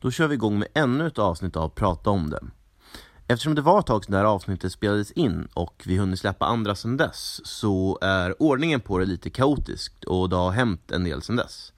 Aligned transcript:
Då 0.00 0.10
kör 0.10 0.28
vi 0.28 0.34
igång 0.34 0.58
med 0.58 0.68
ännu 0.74 1.06
ett 1.06 1.18
avsnitt 1.18 1.56
av 1.56 1.68
Prata 1.68 2.10
om 2.10 2.30
det. 2.30 2.40
Eftersom 3.28 3.54
det 3.54 3.62
var 3.62 3.78
ett 3.78 3.86
tag 3.86 4.04
sedan 4.04 4.12
det 4.12 4.18
här 4.18 4.24
avsnittet 4.24 4.72
spelades 4.72 5.12
in 5.12 5.48
och 5.54 5.82
vi 5.86 5.96
hunnit 5.96 6.18
släppa 6.18 6.46
andra 6.46 6.74
sedan 6.74 6.96
dess 6.96 7.40
så 7.44 7.98
är 8.00 8.42
ordningen 8.42 8.80
på 8.80 8.98
det 8.98 9.04
lite 9.04 9.30
kaotiskt 9.30 10.04
och 10.04 10.28
det 10.28 10.36
har 10.36 10.50
hänt 10.50 10.90
en 10.90 11.04
del 11.04 11.22
sedan 11.22 11.36
dess. 11.36 11.72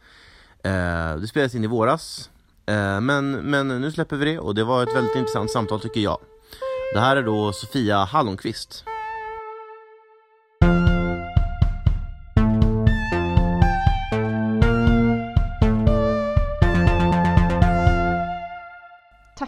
Eh, 0.65 1.17
det 1.17 1.29
spelades 1.29 1.55
in 1.55 1.65
i 1.65 1.67
våras, 1.67 2.31
eh, 2.67 3.01
men, 3.01 3.31
men 3.31 3.69
nu 3.69 3.93
släpper 3.93 4.17
vi 4.17 4.25
det 4.25 4.39
och 4.39 4.55
det 4.55 4.65
var 4.65 4.83
ett 4.83 4.97
väldigt 4.97 5.17
intressant 5.17 5.51
samtal 5.51 5.81
tycker 5.81 6.01
jag. 6.01 6.19
Det 6.95 7.01
här 7.01 7.17
är 7.17 7.23
då 7.23 7.53
Sofia 7.53 8.05
Hallonqvist. 8.05 8.85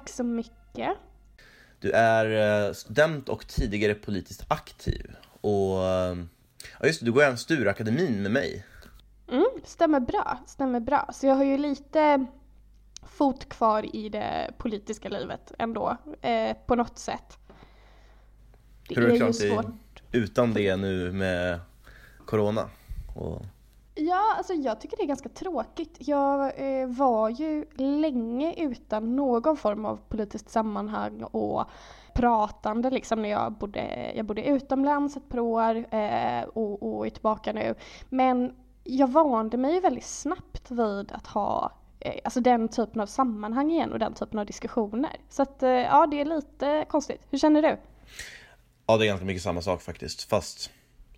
Tack 0.02 0.08
så 0.08 0.24
mycket. 0.24 0.90
Du 1.80 1.90
är 1.90 2.66
eh, 2.66 2.72
student 2.72 3.28
och 3.28 3.46
tidigare 3.46 3.94
politiskt 3.94 4.44
aktiv. 4.48 5.16
Och 5.40 5.84
eh, 5.84 6.16
ja 6.80 6.86
just 6.86 7.00
det, 7.00 7.06
du 7.06 7.12
går 7.12 7.22
även 7.22 7.38
Sturakademin 7.38 8.22
med 8.22 8.30
mig. 8.30 8.66
Mm, 9.28 9.46
stämmer 9.64 10.00
bra, 10.00 10.38
stämmer 10.46 10.80
bra. 10.80 11.10
Så 11.12 11.26
jag 11.26 11.34
har 11.34 11.44
ju 11.44 11.58
lite 11.58 12.26
fot 13.02 13.48
kvar 13.48 13.96
i 13.96 14.08
det 14.08 14.50
politiska 14.58 15.08
livet 15.08 15.52
ändå, 15.58 15.96
eh, 16.20 16.56
på 16.66 16.74
något 16.74 16.98
sätt. 16.98 17.38
Det 18.88 18.94
Hur 18.94 19.02
har 19.02 19.10
du 19.10 19.18
klarat 19.18 19.38
dig 19.38 20.20
utan 20.20 20.54
det 20.54 20.76
nu 20.76 21.12
med 21.12 21.60
Corona? 22.26 22.70
Och... 23.14 23.42
Ja, 24.06 24.34
alltså 24.36 24.52
jag 24.52 24.80
tycker 24.80 24.96
det 24.96 25.02
är 25.02 25.06
ganska 25.06 25.28
tråkigt. 25.28 25.96
Jag 25.98 26.52
eh, 26.80 26.86
var 26.86 27.28
ju 27.28 27.66
länge 27.76 28.54
utan 28.54 29.16
någon 29.16 29.56
form 29.56 29.84
av 29.84 30.00
politiskt 30.08 30.50
sammanhang 30.50 31.22
och 31.22 31.64
pratande 32.14 32.90
liksom 32.90 33.22
när 33.22 33.28
jag 33.28 33.52
bodde, 33.52 34.12
jag 34.14 34.26
bodde 34.26 34.44
utomlands 34.44 35.16
ett 35.16 35.28
par 35.28 35.38
år 35.38 35.94
eh, 35.94 36.42
och, 36.42 36.96
och 36.96 37.06
är 37.06 37.10
tillbaka 37.10 37.52
nu. 37.52 37.74
Men 38.08 38.54
jag 38.84 39.08
vande 39.08 39.56
mig 39.56 39.80
väldigt 39.80 40.06
snabbt 40.06 40.70
vid 40.70 41.12
att 41.12 41.26
ha 41.26 41.72
eh, 42.00 42.20
alltså 42.24 42.40
den 42.40 42.68
typen 42.68 43.00
av 43.00 43.06
sammanhang 43.06 43.70
igen 43.70 43.92
och 43.92 43.98
den 43.98 44.14
typen 44.14 44.38
av 44.38 44.46
diskussioner. 44.46 45.16
Så 45.28 45.42
att 45.42 45.62
eh, 45.62 45.70
ja, 45.70 46.06
det 46.06 46.20
är 46.20 46.24
lite 46.24 46.84
konstigt. 46.88 47.26
Hur 47.30 47.38
känner 47.38 47.62
du? 47.62 47.76
Ja, 48.86 48.96
det 48.96 49.04
är 49.04 49.06
ganska 49.06 49.26
mycket 49.26 49.42
samma 49.42 49.60
sak 49.60 49.82
faktiskt. 49.82 50.22
Fast 50.22 50.70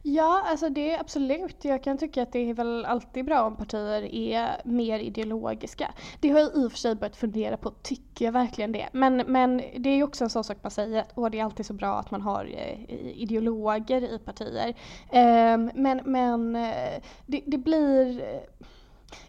Ja, 0.01 0.43
alltså 0.45 0.69
det 0.69 0.91
är 0.91 0.99
absolut. 0.99 1.65
Jag 1.65 1.83
kan 1.83 1.97
tycka 1.97 2.23
att 2.23 2.31
det 2.31 2.49
är 2.49 2.53
väl 2.53 2.85
alltid 2.85 3.25
bra 3.25 3.41
om 3.41 3.55
partier 3.55 4.15
är 4.15 4.61
mer 4.65 4.99
ideologiska. 4.99 5.93
Det 6.19 6.29
har 6.29 6.39
jag 6.39 6.55
i 6.55 6.65
och 6.67 6.71
för 6.71 6.79
sig 6.79 6.95
börjat 6.95 7.15
fundera 7.15 7.57
på, 7.57 7.69
tycker 7.69 8.25
jag 8.25 8.31
verkligen 8.31 8.71
det? 8.71 8.89
Men, 8.91 9.17
men 9.17 9.57
det 9.57 9.89
är 9.89 9.95
ju 9.95 10.03
också 10.03 10.23
en 10.23 10.29
sån 10.29 10.43
sak 10.43 10.57
man 10.61 10.71
säger 10.71 11.01
att 11.01 11.11
åh, 11.15 11.29
det 11.29 11.39
är 11.39 11.43
alltid 11.43 11.65
så 11.65 11.73
bra 11.73 11.99
att 11.99 12.11
man 12.11 12.21
har 12.21 12.45
eh, 12.45 12.89
ideologer 13.21 14.01
i 14.01 14.19
partier. 14.19 14.73
Ehm, 15.11 15.71
men 15.75 16.01
men 16.05 16.55
eh, 16.55 17.01
det, 17.25 17.41
det 17.45 17.57
blir, 17.57 18.21
eh, 18.21 18.67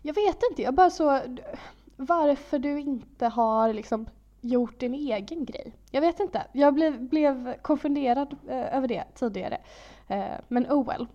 jag 0.03 0.15
vet 0.15 0.38
inte, 0.50 0.62
jag 0.62 0.75
bara 0.75 0.91
så 0.91 1.21
varför 1.97 2.59
du 2.59 2.81
inte 2.81 3.27
har 3.27 3.72
liksom 3.72 4.06
gjort 4.41 4.81
din 4.81 4.94
egen 4.94 5.44
grej. 5.44 5.72
Jag 5.91 6.00
vet 6.00 6.21
inte, 6.21 6.43
jag 6.53 6.75
blev, 6.75 7.03
blev 7.03 7.54
konfunderad 7.62 8.37
över 8.49 8.88
det 8.88 9.04
tidigare. 9.15 9.59
Eh, 10.09 10.38
men 10.48 10.66
oh 10.66 10.87
well. 10.87 11.06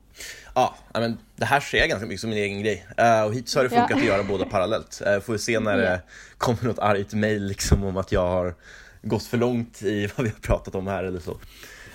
Ja, 0.55 0.75
men 0.94 1.17
det 1.35 1.45
här 1.45 1.59
ser 1.59 1.77
jag 1.77 1.89
ganska 1.89 2.07
mycket 2.07 2.22
som 2.22 2.29
min 2.29 2.39
egen 2.39 2.61
grej. 2.61 2.88
Uh, 3.01 3.23
och 3.23 3.33
hittills 3.33 3.55
har 3.55 3.63
det 3.63 3.69
funkat 3.69 3.89
ja. 3.89 3.97
att 3.97 4.05
göra 4.05 4.23
båda 4.23 4.45
parallellt. 4.45 5.01
Uh, 5.07 5.19
får 5.19 5.33
vi 5.33 5.39
se 5.39 5.59
när 5.59 5.77
det 5.77 6.01
kommer 6.38 6.63
något 6.63 6.79
argt 6.79 7.13
mail 7.13 7.45
liksom 7.45 7.83
om 7.83 7.97
att 7.97 8.11
jag 8.11 8.27
har 8.27 8.55
gått 9.01 9.23
för 9.23 9.38
långt 9.38 9.81
i 9.81 10.07
vad 10.16 10.23
vi 10.25 10.31
har 10.31 10.39
pratat 10.39 10.75
om 10.75 10.88
här 10.88 11.03
eller 11.03 11.19
så. 11.19 11.38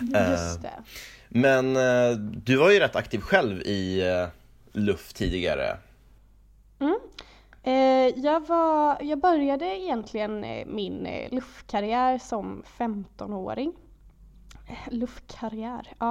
Just 0.00 0.62
det. 0.62 0.82
Men 1.28 1.74
du 2.44 2.56
var 2.56 2.70
ju 2.70 2.78
rätt 2.78 2.96
aktiv 2.96 3.20
själv 3.20 3.62
i 3.62 4.02
LUF 4.72 5.12
tidigare. 5.12 5.76
Mm. 6.80 6.98
Eh, 7.66 8.18
jag, 8.24 8.46
var, 8.46 8.96
jag 9.00 9.18
började 9.18 9.64
egentligen 9.64 10.44
eh, 10.44 10.66
min 10.66 11.06
eh, 11.06 11.32
luftkarriär 11.32 12.18
som 12.18 12.62
15-åring. 12.78 13.72
Luffkarriär, 14.90 15.92
ja. 15.98 16.10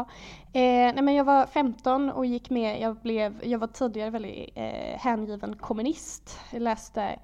Eh, 0.54 0.94
nej 0.94 1.02
men 1.02 1.14
jag 1.14 1.24
var 1.24 1.46
15 1.46 2.10
och 2.10 2.26
gick 2.26 2.50
med, 2.50 2.82
jag, 2.82 2.96
blev, 2.96 3.40
jag 3.44 3.60
var 3.60 3.68
tidigare 3.68 4.10
väldigt 4.10 4.50
eh, 4.56 5.00
hängiven 5.00 5.56
kommunist. 5.56 6.40
Jag 6.52 6.62
läste 6.62 7.20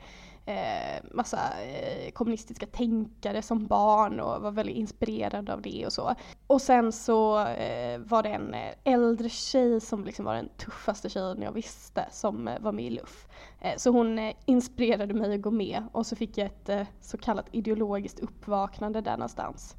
eh, 0.49 1.03
massa 1.11 1.39
eh, 1.63 2.11
kommunistiska 2.11 2.65
tänkare 2.65 3.41
som 3.41 3.67
barn 3.67 4.19
och 4.19 4.41
var 4.41 4.51
väldigt 4.51 4.75
inspirerad 4.75 5.49
av 5.49 5.61
det 5.61 5.85
och 5.85 5.93
så. 5.93 6.15
Och 6.47 6.61
sen 6.61 6.91
så 6.91 7.45
eh, 7.47 7.99
var 7.99 8.23
det 8.23 8.29
en 8.29 8.53
eh, 8.53 8.73
äldre 8.83 9.29
tjej 9.29 9.81
som 9.81 10.05
liksom 10.05 10.25
var 10.25 10.35
den 10.35 10.49
tuffaste 10.57 11.09
tjejen 11.09 11.41
jag 11.41 11.51
visste 11.51 12.05
som 12.11 12.47
eh, 12.47 12.59
var 12.59 12.71
med 12.71 12.85
i 12.85 12.89
LUF. 12.89 13.27
Eh, 13.61 13.77
så 13.77 13.91
hon 13.91 14.19
eh, 14.19 14.35
inspirerade 14.45 15.13
mig 15.13 15.33
att 15.35 15.41
gå 15.41 15.51
med 15.51 15.83
och 15.91 16.05
så 16.05 16.15
fick 16.15 16.37
jag 16.37 16.45
ett 16.45 16.69
eh, 16.69 16.87
så 17.01 17.17
kallat 17.17 17.45
ideologiskt 17.51 18.19
uppvaknande 18.19 19.01
där 19.01 19.17
någonstans. 19.17 19.75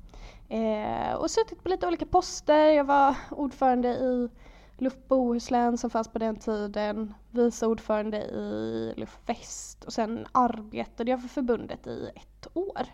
Eh, 0.50 1.14
och 1.14 1.30
suttit 1.30 1.62
på 1.62 1.68
lite 1.68 1.86
olika 1.86 2.06
poster, 2.06 2.64
jag 2.64 2.84
var 2.84 3.16
ordförande 3.30 3.88
i 3.88 4.28
LUF 4.78 4.96
Bohuslän 5.08 5.78
som 5.78 5.90
fanns 5.90 6.08
på 6.08 6.18
den 6.18 6.36
tiden, 6.36 7.14
vice 7.30 7.66
ordförande 7.66 8.18
i 8.18 8.94
LUF 8.96 9.18
Väst 9.26 9.84
och 9.84 9.92
sen 9.92 10.26
arbetade 10.32 11.10
jag 11.10 11.20
för 11.20 11.28
förbundet 11.28 11.86
i 11.86 12.10
ett 12.14 12.46
år. 12.54 12.86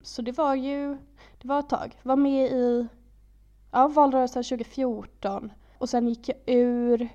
Så 0.00 0.22
det 0.22 0.32
var 0.32 0.54
ju, 0.54 0.96
det 1.40 1.48
var 1.48 1.58
ett 1.58 1.68
tag. 1.68 1.98
Var 2.02 2.16
med 2.16 2.52
i 2.52 2.88
ja, 3.70 3.88
valrörelsen 3.88 4.42
2014 4.42 5.52
och 5.78 5.88
sen 5.88 6.08
gick 6.08 6.28
jag 6.28 6.36
ur 6.46 7.08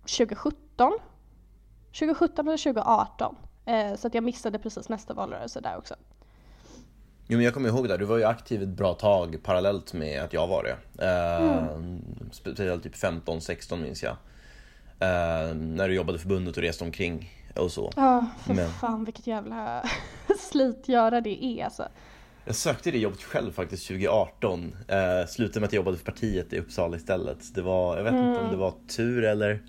2017. 0.00 0.92
2017 1.86 2.48
eller 2.48 2.58
2018. 2.58 3.36
Eh, 3.64 3.96
så 3.96 4.06
att 4.06 4.14
jag 4.14 4.24
missade 4.24 4.58
precis 4.58 4.88
nästa 4.88 5.14
valrörelse 5.14 5.60
där 5.60 5.78
också. 5.78 5.94
Jo 7.28 7.36
men 7.36 7.44
jag 7.44 7.54
kommer 7.54 7.68
ihåg 7.68 7.88
det, 7.88 7.96
du 7.96 8.04
var 8.04 8.16
ju 8.16 8.24
aktiv 8.24 8.62
ett 8.62 8.68
bra 8.68 8.94
tag 8.94 9.36
parallellt 9.42 9.92
med 9.92 10.22
att 10.22 10.32
jag 10.32 10.46
var 10.46 10.62
det. 10.62 11.04
Eh, 11.04 11.72
mm. 11.74 12.02
Speciellt 12.32 12.82
typ 12.82 12.94
15-16 12.94 13.82
minns 13.82 14.02
jag. 14.02 14.16
Eh, 14.98 15.54
när 15.54 15.88
du 15.88 15.94
jobbade 15.94 16.18
förbundet 16.18 16.56
och 16.56 16.62
reste 16.62 16.84
omkring 16.84 17.30
och 17.54 17.72
så. 17.72 17.92
Ja, 17.96 18.26
för 18.46 18.54
men... 18.54 18.70
fan 18.70 19.04
vilket 19.04 19.26
jävla 19.26 19.82
slitgöra 20.38 21.20
det 21.20 21.44
är 21.44 21.64
alltså. 21.64 21.88
Jag 22.44 22.54
sökte 22.54 22.90
det 22.90 22.98
jobbet 22.98 23.22
själv 23.22 23.52
faktiskt 23.52 23.86
2018. 23.86 24.76
Eh, 24.88 25.26
slutade 25.28 25.60
med 25.60 25.66
att 25.66 25.72
jag 25.72 25.80
jobbade 25.80 25.96
för 25.96 26.04
partiet 26.04 26.52
i 26.52 26.58
Uppsala 26.58 26.96
istället. 26.96 27.54
Det 27.54 27.62
var, 27.62 27.96
jag 27.96 28.04
vet 28.04 28.12
mm. 28.12 28.28
inte 28.28 28.40
om 28.40 28.50
det 28.50 28.56
var 28.56 28.74
tur 28.96 29.24
eller 29.24 29.62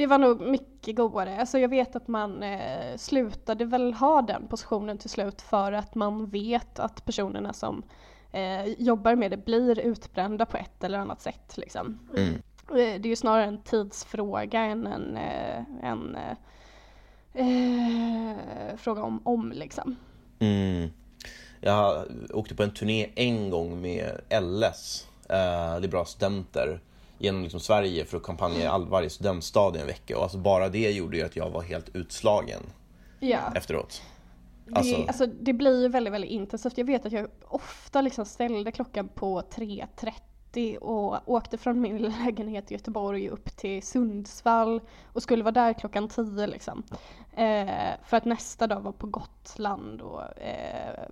det 0.00 0.06
var 0.06 0.18
nog 0.18 0.40
mycket 0.40 0.96
godare. 0.96 1.40
Alltså 1.40 1.58
jag 1.58 1.68
vet 1.68 1.96
att 1.96 2.08
man 2.08 2.42
eh, 2.42 2.96
slutade 2.96 3.64
väl 3.64 3.94
ha 3.94 4.22
den 4.22 4.48
positionen 4.48 4.98
till 4.98 5.10
slut 5.10 5.42
för 5.42 5.72
att 5.72 5.94
man 5.94 6.30
vet 6.30 6.78
att 6.78 7.04
personerna 7.04 7.52
som 7.52 7.82
eh, 8.32 8.64
jobbar 8.64 9.14
med 9.14 9.30
det 9.30 9.36
blir 9.36 9.78
utbrända 9.78 10.46
på 10.46 10.56
ett 10.56 10.84
eller 10.84 10.98
annat 10.98 11.20
sätt. 11.20 11.56
Liksom. 11.56 11.98
Mm. 12.16 12.34
Eh, 12.34 13.00
det 13.00 13.06
är 13.06 13.06
ju 13.06 13.16
snarare 13.16 13.44
en 13.44 13.62
tidsfråga 13.62 14.60
än 14.60 14.86
en, 14.86 15.16
eh, 15.16 15.64
en 15.82 16.16
eh, 16.16 16.36
eh, 17.46 18.76
fråga 18.76 19.02
om 19.02 19.20
om 19.24 19.52
liksom. 19.52 19.96
Mm. 20.38 20.90
Jag 21.60 22.04
åkte 22.30 22.54
på 22.54 22.62
en 22.62 22.74
turné 22.74 23.10
en 23.14 23.50
gång 23.50 23.80
med 23.80 24.20
LS, 24.30 25.08
eh, 25.28 25.80
Liberala 25.80 26.06
Studenter 26.06 26.80
genom 27.20 27.42
liksom 27.42 27.60
Sverige 27.60 28.04
för 28.04 28.16
att 28.16 28.22
kampanja 28.22 28.60
i 28.60 28.66
all, 28.66 28.86
varje 28.88 29.10
studentstad 29.10 29.76
i 29.76 29.80
en 29.80 29.86
vecka. 29.86 30.16
Och 30.16 30.22
alltså 30.22 30.38
bara 30.38 30.68
det 30.68 30.90
gjorde 30.90 31.16
ju 31.16 31.22
att 31.22 31.36
jag 31.36 31.50
var 31.50 31.62
helt 31.62 31.96
utslagen 31.96 32.60
ja. 33.18 33.38
efteråt. 33.54 34.02
Alltså... 34.72 34.96
Det, 34.96 35.08
alltså, 35.08 35.26
det 35.26 35.52
blir 35.52 35.82
ju 35.82 35.88
väldigt, 35.88 36.12
väldigt 36.12 36.30
intensivt. 36.30 36.78
Jag 36.78 36.84
vet 36.84 37.06
att 37.06 37.12
jag 37.12 37.28
ofta 37.48 38.00
liksom 38.00 38.24
ställde 38.24 38.72
klockan 38.72 39.08
på 39.08 39.40
3.30 39.40 40.76
och 40.76 41.28
åkte 41.28 41.58
från 41.58 41.80
min 41.80 41.98
lägenhet 42.24 42.70
i 42.70 42.74
Göteborg 42.74 43.28
upp 43.28 43.56
till 43.56 43.82
Sundsvall 43.82 44.80
och 45.12 45.22
skulle 45.22 45.42
vara 45.42 45.52
där 45.52 45.72
klockan 45.72 46.08
10 46.08 46.46
liksom. 46.46 46.82
Eh, 47.32 47.90
för 48.04 48.16
att 48.16 48.24
nästa 48.24 48.66
dag 48.66 48.80
vara 48.80 48.92
på 48.92 49.06
Gotland 49.06 50.00
och 50.00 50.38
eh, 50.38 51.08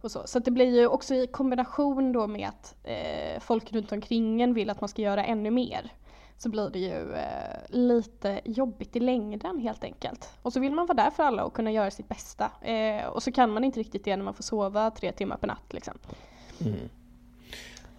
och 0.00 0.10
så. 0.10 0.22
så 0.26 0.38
det 0.38 0.50
blir 0.50 0.80
ju 0.80 0.86
också 0.86 1.14
i 1.14 1.26
kombination 1.26 2.12
då 2.12 2.26
med 2.26 2.48
att 2.48 2.74
eh, 2.84 3.40
folk 3.40 3.72
runt 3.72 3.92
omkring 3.92 4.42
en 4.42 4.54
vill 4.54 4.70
att 4.70 4.80
man 4.80 4.88
ska 4.88 5.02
göra 5.02 5.24
ännu 5.24 5.50
mer. 5.50 5.92
Så 6.38 6.48
blir 6.48 6.70
det 6.70 6.78
ju 6.78 7.12
eh, 7.12 7.58
lite 7.68 8.40
jobbigt 8.44 8.96
i 8.96 9.00
längden 9.00 9.58
helt 9.58 9.84
enkelt. 9.84 10.30
Och 10.42 10.52
så 10.52 10.60
vill 10.60 10.72
man 10.72 10.86
vara 10.86 10.96
där 10.96 11.10
för 11.10 11.22
alla 11.22 11.44
och 11.44 11.54
kunna 11.54 11.72
göra 11.72 11.90
sitt 11.90 12.08
bästa. 12.08 12.50
Eh, 12.62 13.06
och 13.06 13.22
så 13.22 13.32
kan 13.32 13.50
man 13.50 13.64
inte 13.64 13.80
riktigt 13.80 14.04
det 14.04 14.16
när 14.16 14.24
man 14.24 14.34
får 14.34 14.42
sova 14.42 14.90
tre 14.90 15.12
timmar 15.12 15.36
per 15.36 15.46
natt 15.46 15.72
liksom. 15.72 15.94
Mm. 16.60 16.88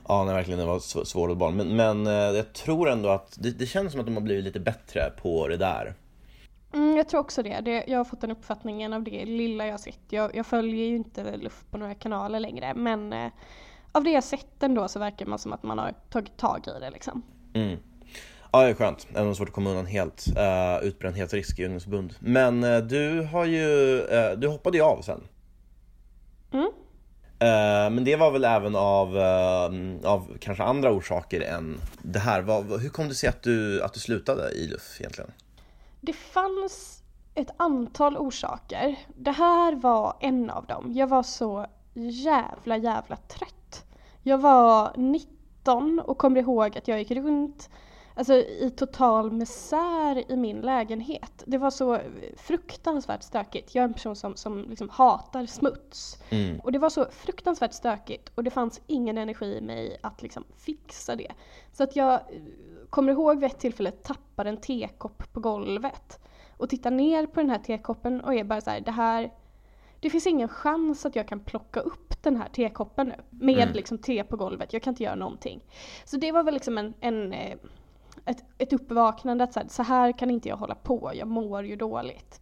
Ja, 0.07 0.23
nej, 0.23 0.35
verkligen. 0.35 0.59
Det 0.59 0.65
var 0.65 1.05
svårt 1.05 1.37
barn. 1.37 1.55
Men, 1.55 1.75
men 1.75 2.07
eh, 2.07 2.13
jag 2.13 2.53
tror 2.53 2.89
ändå 2.89 3.09
att 3.09 3.37
det, 3.39 3.51
det 3.51 3.65
känns 3.65 3.91
som 3.91 3.99
att 3.99 4.07
de 4.07 4.13
har 4.13 4.21
blivit 4.21 4.43
lite 4.43 4.59
bättre 4.59 5.11
på 5.21 5.47
det 5.47 5.57
där. 5.57 5.93
Mm, 6.73 6.97
jag 6.97 7.09
tror 7.09 7.19
också 7.19 7.43
det. 7.43 7.61
det. 7.61 7.83
Jag 7.87 7.97
har 7.97 8.05
fått 8.05 8.21
den 8.21 8.31
uppfattningen 8.31 8.93
av 8.93 9.03
det 9.03 9.25
lilla 9.25 9.67
jag 9.67 9.79
sett. 9.79 9.99
Jag, 10.09 10.35
jag 10.35 10.45
följer 10.45 10.85
ju 10.85 10.95
inte 10.95 11.37
luft 11.37 11.71
på 11.71 11.77
några 11.77 11.95
kanaler 11.95 12.39
längre 12.39 12.73
men 12.73 13.13
eh, 13.13 13.31
av 13.91 14.03
det 14.03 14.11
jag 14.11 14.23
sett 14.23 14.63
ändå 14.63 14.87
så 14.87 14.99
verkar 14.99 15.25
man 15.25 15.39
som 15.39 15.53
att 15.53 15.63
man 15.63 15.77
har 15.77 15.93
tagit 16.09 16.37
tag 16.37 16.67
i 16.67 16.79
det 16.79 16.89
liksom. 16.91 17.21
Mm. 17.53 17.79
Ja, 18.51 18.63
det 18.63 18.69
är 18.69 18.73
skönt. 18.73 19.07
Även 19.09 19.21
om 19.21 19.27
det 19.27 19.31
är 19.31 19.35
svårt 19.35 19.47
att 19.47 19.55
komma 19.55 19.69
undan 19.69 19.85
helt. 19.85 20.27
Uh, 20.27 20.87
utbrändhetsrisk 20.87 21.59
i 21.59 21.65
ungdomsförbund. 21.65 22.15
Men 22.19 22.63
uh, 22.63 22.83
du 22.83 23.21
har 23.21 23.45
ju, 23.45 23.99
uh, 24.01 24.31
du 24.37 24.47
hoppade 24.47 24.77
ju 24.77 24.83
av 24.83 25.01
sen. 25.01 25.21
Mm. 26.51 26.65
Uh, 26.65 27.95
men 27.95 28.03
det 28.03 28.15
var 28.15 28.31
väl 28.31 28.43
även 28.43 28.75
av, 28.75 29.17
av 30.03 30.37
kanske 30.39 30.63
andra 30.63 30.91
orsaker 30.91 31.41
än 31.41 31.79
det 32.01 32.19
här. 32.19 32.41
Var, 32.41 32.79
hur 32.79 32.89
kom 32.89 33.07
det 33.07 33.15
sig 33.15 33.29
att 33.29 33.43
du, 33.43 33.83
att 33.83 33.93
du 33.93 33.99
slutade 33.99 34.51
i 34.51 34.67
LUF 34.67 34.97
egentligen? 34.99 35.31
Det 36.01 36.13
fanns 36.13 37.03
ett 37.33 37.51
antal 37.57 38.17
orsaker. 38.17 38.99
Det 39.15 39.31
här 39.31 39.75
var 39.75 40.17
en 40.19 40.49
av 40.49 40.65
dem. 40.65 40.93
Jag 40.93 41.07
var 41.07 41.23
så 41.23 41.65
jävla 41.93 42.77
jävla 42.77 43.15
trött. 43.15 43.85
Jag 44.23 44.37
var 44.37 44.93
19 44.97 45.99
och 45.99 46.17
kommer 46.17 46.39
ihåg 46.39 46.77
att 46.77 46.87
jag 46.87 46.99
gick 46.99 47.11
runt 47.11 47.69
alltså, 48.15 48.33
i 48.33 48.73
total 48.77 49.31
misär 49.31 50.31
i 50.31 50.35
min 50.35 50.61
lägenhet. 50.61 51.43
Det 51.45 51.57
var 51.57 51.71
så 51.71 51.99
fruktansvärt 52.37 53.23
stökigt. 53.23 53.75
Jag 53.75 53.81
är 53.81 53.87
en 53.87 53.93
person 53.93 54.15
som, 54.15 54.35
som 54.35 54.69
liksom 54.69 54.89
hatar 54.89 55.45
smuts. 55.45 56.17
Mm. 56.29 56.59
Och 56.59 56.71
det 56.71 56.79
var 56.79 56.89
så 56.89 57.05
fruktansvärt 57.11 57.73
stökigt 57.73 58.31
och 58.35 58.43
det 58.43 58.51
fanns 58.51 58.81
ingen 58.87 59.17
energi 59.17 59.57
i 59.57 59.61
mig 59.61 59.97
att 60.03 60.21
liksom 60.21 60.43
fixa 60.57 61.15
det. 61.15 61.31
Så 61.73 61.83
att 61.83 61.95
jag 61.95 62.19
kommer 62.91 63.11
ihåg 63.11 63.39
vid 63.39 63.49
ett 63.49 63.59
tillfälle 63.59 63.91
tappade 63.91 64.49
en 64.49 64.57
tekopp 64.57 65.33
på 65.33 65.39
golvet 65.39 66.19
och 66.57 66.69
tittar 66.69 66.91
ner 66.91 67.25
på 67.25 67.39
den 67.39 67.49
här 67.49 67.59
tekoppen 67.59 68.21
och 68.21 68.35
är 68.35 68.43
bara 68.43 68.61
så 68.61 68.69
här, 68.69 68.81
det 68.81 68.91
här 68.91 69.31
det 69.99 70.09
finns 70.09 70.27
ingen 70.27 70.47
chans 70.47 71.05
att 71.05 71.15
jag 71.15 71.27
kan 71.27 71.39
plocka 71.39 71.79
upp 71.79 72.23
den 72.23 72.35
här 72.35 72.49
tekoppen 72.49 73.07
nu 73.07 73.15
med 73.29 73.63
mm. 73.63 73.73
liksom 73.73 73.97
te 73.97 74.23
på 74.23 74.37
golvet. 74.37 74.73
Jag 74.73 74.81
kan 74.81 74.91
inte 74.91 75.03
göra 75.03 75.15
någonting. 75.15 75.63
Så 76.05 76.17
det 76.17 76.31
var 76.31 76.43
väl 76.43 76.53
liksom 76.53 76.77
en, 76.77 76.93
en 76.99 77.33
eh, 77.33 77.57
ett, 78.25 78.43
ett 78.57 78.73
uppvaknande 78.73 79.43
att 79.43 79.53
så 79.53 79.59
här, 79.59 79.67
så 79.67 79.83
här, 79.83 80.11
kan 80.11 80.31
inte 80.31 80.49
jag 80.49 80.57
hålla 80.57 80.75
på, 80.75 81.11
jag 81.13 81.27
mår 81.27 81.65
ju 81.65 81.75
dåligt. 81.75 82.41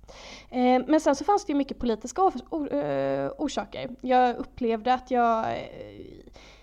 Eh, 0.50 0.82
men 0.88 1.02
sen 1.02 1.16
så 1.16 1.24
fanns 1.24 1.46
det 1.46 1.52
ju 1.52 1.58
mycket 1.58 1.80
politiska 1.80 2.22
or, 2.22 2.34
or, 2.50 2.74
uh, 2.74 3.32
orsaker. 3.38 3.90
Jag 4.02 4.38
upplevde 4.38 4.94
att 4.94 5.12
jag 5.12 5.52
eh, 5.52 5.60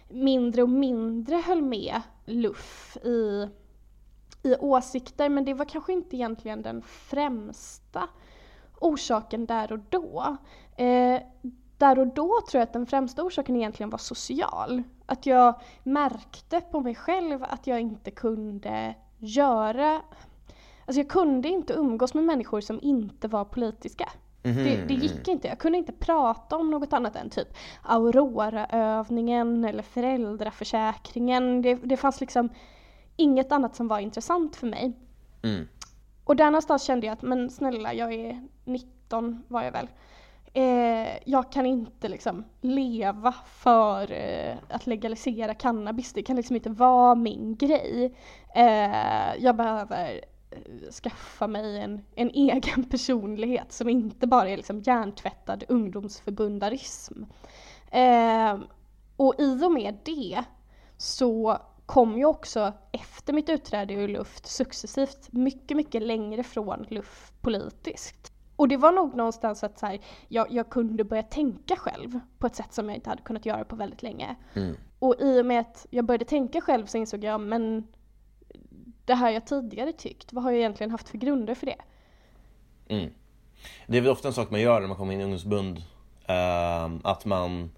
mindre 0.08 0.62
och 0.62 0.68
mindre 0.68 1.36
höll 1.36 1.62
med 1.62 2.00
Luff 2.24 2.96
i 2.96 3.48
i 4.46 4.56
åsikter 4.60 5.28
men 5.28 5.44
det 5.44 5.54
var 5.54 5.64
kanske 5.64 5.92
inte 5.92 6.16
egentligen 6.16 6.62
den 6.62 6.82
främsta 6.82 8.08
orsaken 8.80 9.46
där 9.46 9.72
och 9.72 9.78
då. 9.88 10.36
Eh, 10.76 11.20
där 11.78 11.98
och 11.98 12.06
då 12.06 12.40
tror 12.50 12.60
jag 12.60 12.62
att 12.62 12.72
den 12.72 12.86
främsta 12.86 13.22
orsaken 13.22 13.56
egentligen 13.56 13.90
var 13.90 13.98
social. 13.98 14.82
Att 15.06 15.26
jag 15.26 15.60
märkte 15.82 16.60
på 16.60 16.80
mig 16.80 16.94
själv 16.94 17.44
att 17.44 17.66
jag 17.66 17.80
inte 17.80 18.10
kunde 18.10 18.94
göra 19.18 20.02
Alltså 20.86 21.00
jag 21.00 21.08
kunde 21.08 21.48
inte 21.48 21.72
umgås 21.72 22.14
med 22.14 22.24
människor 22.24 22.60
som 22.60 22.80
inte 22.82 23.28
var 23.28 23.44
politiska. 23.44 24.08
Mm 24.42 24.56
-hmm. 24.56 24.64
det, 24.64 24.94
det, 24.94 24.94
gick 24.94 25.28
inte. 25.28 25.48
Jag 25.48 25.58
kunde 25.58 25.78
inte 25.78 25.92
prata 25.92 26.56
om 26.56 26.70
något 26.70 26.92
annat 26.92 27.16
än 27.16 27.30
typ 27.30 27.48
Aurora-övningen 27.82 29.64
eller 29.64 29.82
föräldraförsäkringen. 29.82 31.62
Det, 31.62 31.74
det 31.74 31.96
fanns 31.96 32.20
liksom 32.20 32.48
inget 33.16 33.52
annat 33.52 33.76
som 33.76 33.88
var 33.88 33.98
intressant 33.98 34.56
för 34.56 34.66
mig. 34.66 34.92
Mm. 35.42 35.68
Och 36.24 36.36
där 36.36 36.44
någonstans 36.44 36.82
kände 36.82 37.06
jag 37.06 37.12
att 37.12 37.22
men 37.22 37.50
snälla 37.50 37.94
jag 37.94 38.12
är 38.12 38.46
19 38.64 39.42
var 39.48 39.62
jag 39.62 39.72
väl. 39.72 39.88
Eh, 40.52 41.18
jag 41.24 41.52
kan 41.52 41.66
inte 41.66 42.08
liksom 42.08 42.44
leva 42.60 43.34
för 43.46 44.12
eh, 44.12 44.56
att 44.68 44.86
legalisera 44.86 45.54
cannabis. 45.54 46.12
Det 46.12 46.22
kan 46.22 46.36
liksom 46.36 46.56
inte 46.56 46.70
vara 46.70 47.14
min 47.14 47.56
grej. 47.56 48.14
Eh, 48.54 49.34
jag 49.38 49.56
behöver 49.56 50.20
eh, 50.50 50.90
skaffa 50.90 51.46
mig 51.46 51.78
en, 51.78 52.04
en 52.14 52.30
egen 52.34 52.84
personlighet 52.84 53.72
som 53.72 53.88
inte 53.88 54.26
bara 54.26 54.48
är 54.48 54.56
liksom 54.56 54.80
hjärntvättad 54.80 55.64
ungdomsförbundarism. 55.68 57.22
Eh, 57.90 58.58
och 59.16 59.34
i 59.38 59.64
och 59.64 59.72
med 59.72 59.98
det 60.04 60.44
så 60.96 61.58
kom 61.86 62.18
ju 62.18 62.24
också 62.24 62.72
efter 62.92 63.32
mitt 63.32 63.48
utträde 63.48 63.94
ur 63.94 64.08
luft 64.08 64.46
successivt 64.46 65.32
mycket, 65.32 65.76
mycket 65.76 66.02
längre 66.02 66.42
från 66.42 66.86
luft 66.88 67.42
politiskt. 67.42 68.32
Och 68.56 68.68
det 68.68 68.76
var 68.76 68.92
nog 68.92 69.16
någonstans 69.16 69.64
att 69.64 69.78
så 69.78 69.86
här, 69.86 70.00
jag, 70.28 70.46
jag, 70.50 70.70
kunde 70.70 71.04
börja 71.04 71.22
tänka 71.22 71.76
själv 71.76 72.20
på 72.38 72.46
ett 72.46 72.56
sätt 72.56 72.72
som 72.72 72.88
jag 72.88 72.94
inte 72.96 73.10
hade 73.10 73.22
kunnat 73.22 73.46
göra 73.46 73.64
på 73.64 73.76
väldigt 73.76 74.02
länge. 74.02 74.36
Mm. 74.54 74.76
Och 74.98 75.14
i 75.20 75.40
och 75.40 75.46
med 75.46 75.60
att 75.60 75.86
jag 75.90 76.04
började 76.04 76.24
tänka 76.24 76.60
själv 76.60 76.86
så 76.86 76.98
insåg 76.98 77.24
jag, 77.24 77.40
men 77.40 77.86
det 79.04 79.14
här 79.14 79.30
jag 79.30 79.46
tidigare 79.46 79.92
tyckt, 79.92 80.32
vad 80.32 80.44
har 80.44 80.50
jag 80.50 80.58
egentligen 80.58 80.90
haft 80.90 81.08
för 81.08 81.18
grunder 81.18 81.54
för 81.54 81.66
det? 81.66 81.80
Mm. 82.88 83.10
Det 83.86 83.96
är 83.96 84.00
väl 84.00 84.10
ofta 84.10 84.28
en 84.28 84.34
sak 84.34 84.50
man 84.50 84.60
gör 84.60 84.80
när 84.80 84.88
man 84.88 84.96
kommer 84.96 85.12
in 85.12 85.20
i 85.20 85.24
ungdomsbund, 85.24 85.78
uh, 85.78 87.00
att 87.02 87.24
man 87.24 87.70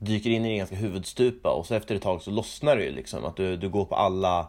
dyker 0.00 0.30
in 0.30 0.44
i 0.44 0.50
en 0.50 0.58
ganska 0.58 0.76
huvudstupa 0.76 1.50
och 1.50 1.66
så 1.66 1.74
efter 1.74 1.94
ett 1.94 2.02
tag 2.02 2.22
så 2.22 2.30
lossnar 2.30 2.76
det 2.76 2.84
ju 2.84 2.90
liksom. 2.90 3.24
Att 3.24 3.36
du, 3.36 3.56
du 3.56 3.68
går 3.68 3.84
på 3.84 3.94
alla, 3.94 4.48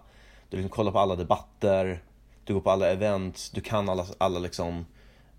du 0.50 0.58
liksom 0.58 0.70
kollar 0.70 0.92
på 0.92 1.00
alla 1.00 1.16
debatter, 1.16 2.04
du 2.44 2.54
går 2.54 2.62
på 2.62 2.72
alla 2.72 2.92
events, 2.92 3.50
du 3.50 3.62
kan 3.62 3.90
alla, 3.90 4.06
alla 4.18 4.40
liksom 4.40 4.86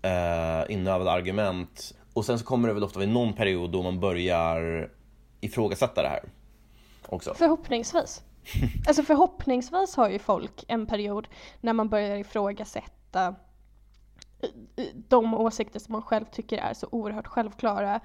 eh, 0.01 0.73
inövade 0.73 1.11
argument. 1.11 1.93
Och 2.13 2.25
sen 2.25 2.39
så 2.39 2.45
kommer 2.45 2.67
det 2.67 2.73
väl 2.73 2.83
ofta 2.83 2.99
vid 2.99 3.09
någon 3.09 3.33
period 3.33 3.71
då 3.71 3.83
man 3.83 3.99
börjar 3.99 4.89
ifrågasätta 5.41 6.01
det 6.01 6.09
här. 6.09 6.23
Också. 7.05 7.33
Förhoppningsvis. 7.33 8.23
Alltså 8.87 9.03
förhoppningsvis 9.03 9.95
har 9.95 10.09
ju 10.09 10.19
folk 10.19 10.65
en 10.67 10.85
period 10.85 11.27
när 11.61 11.73
man 11.73 11.89
börjar 11.89 12.17
ifrågasätta 12.17 13.35
de 15.09 15.33
åsikter 15.33 15.79
som 15.79 15.91
man 15.91 16.01
själv 16.01 16.25
tycker 16.31 16.57
är 16.57 16.73
så 16.73 16.87
oerhört 16.91 17.27
självklara. 17.27 17.99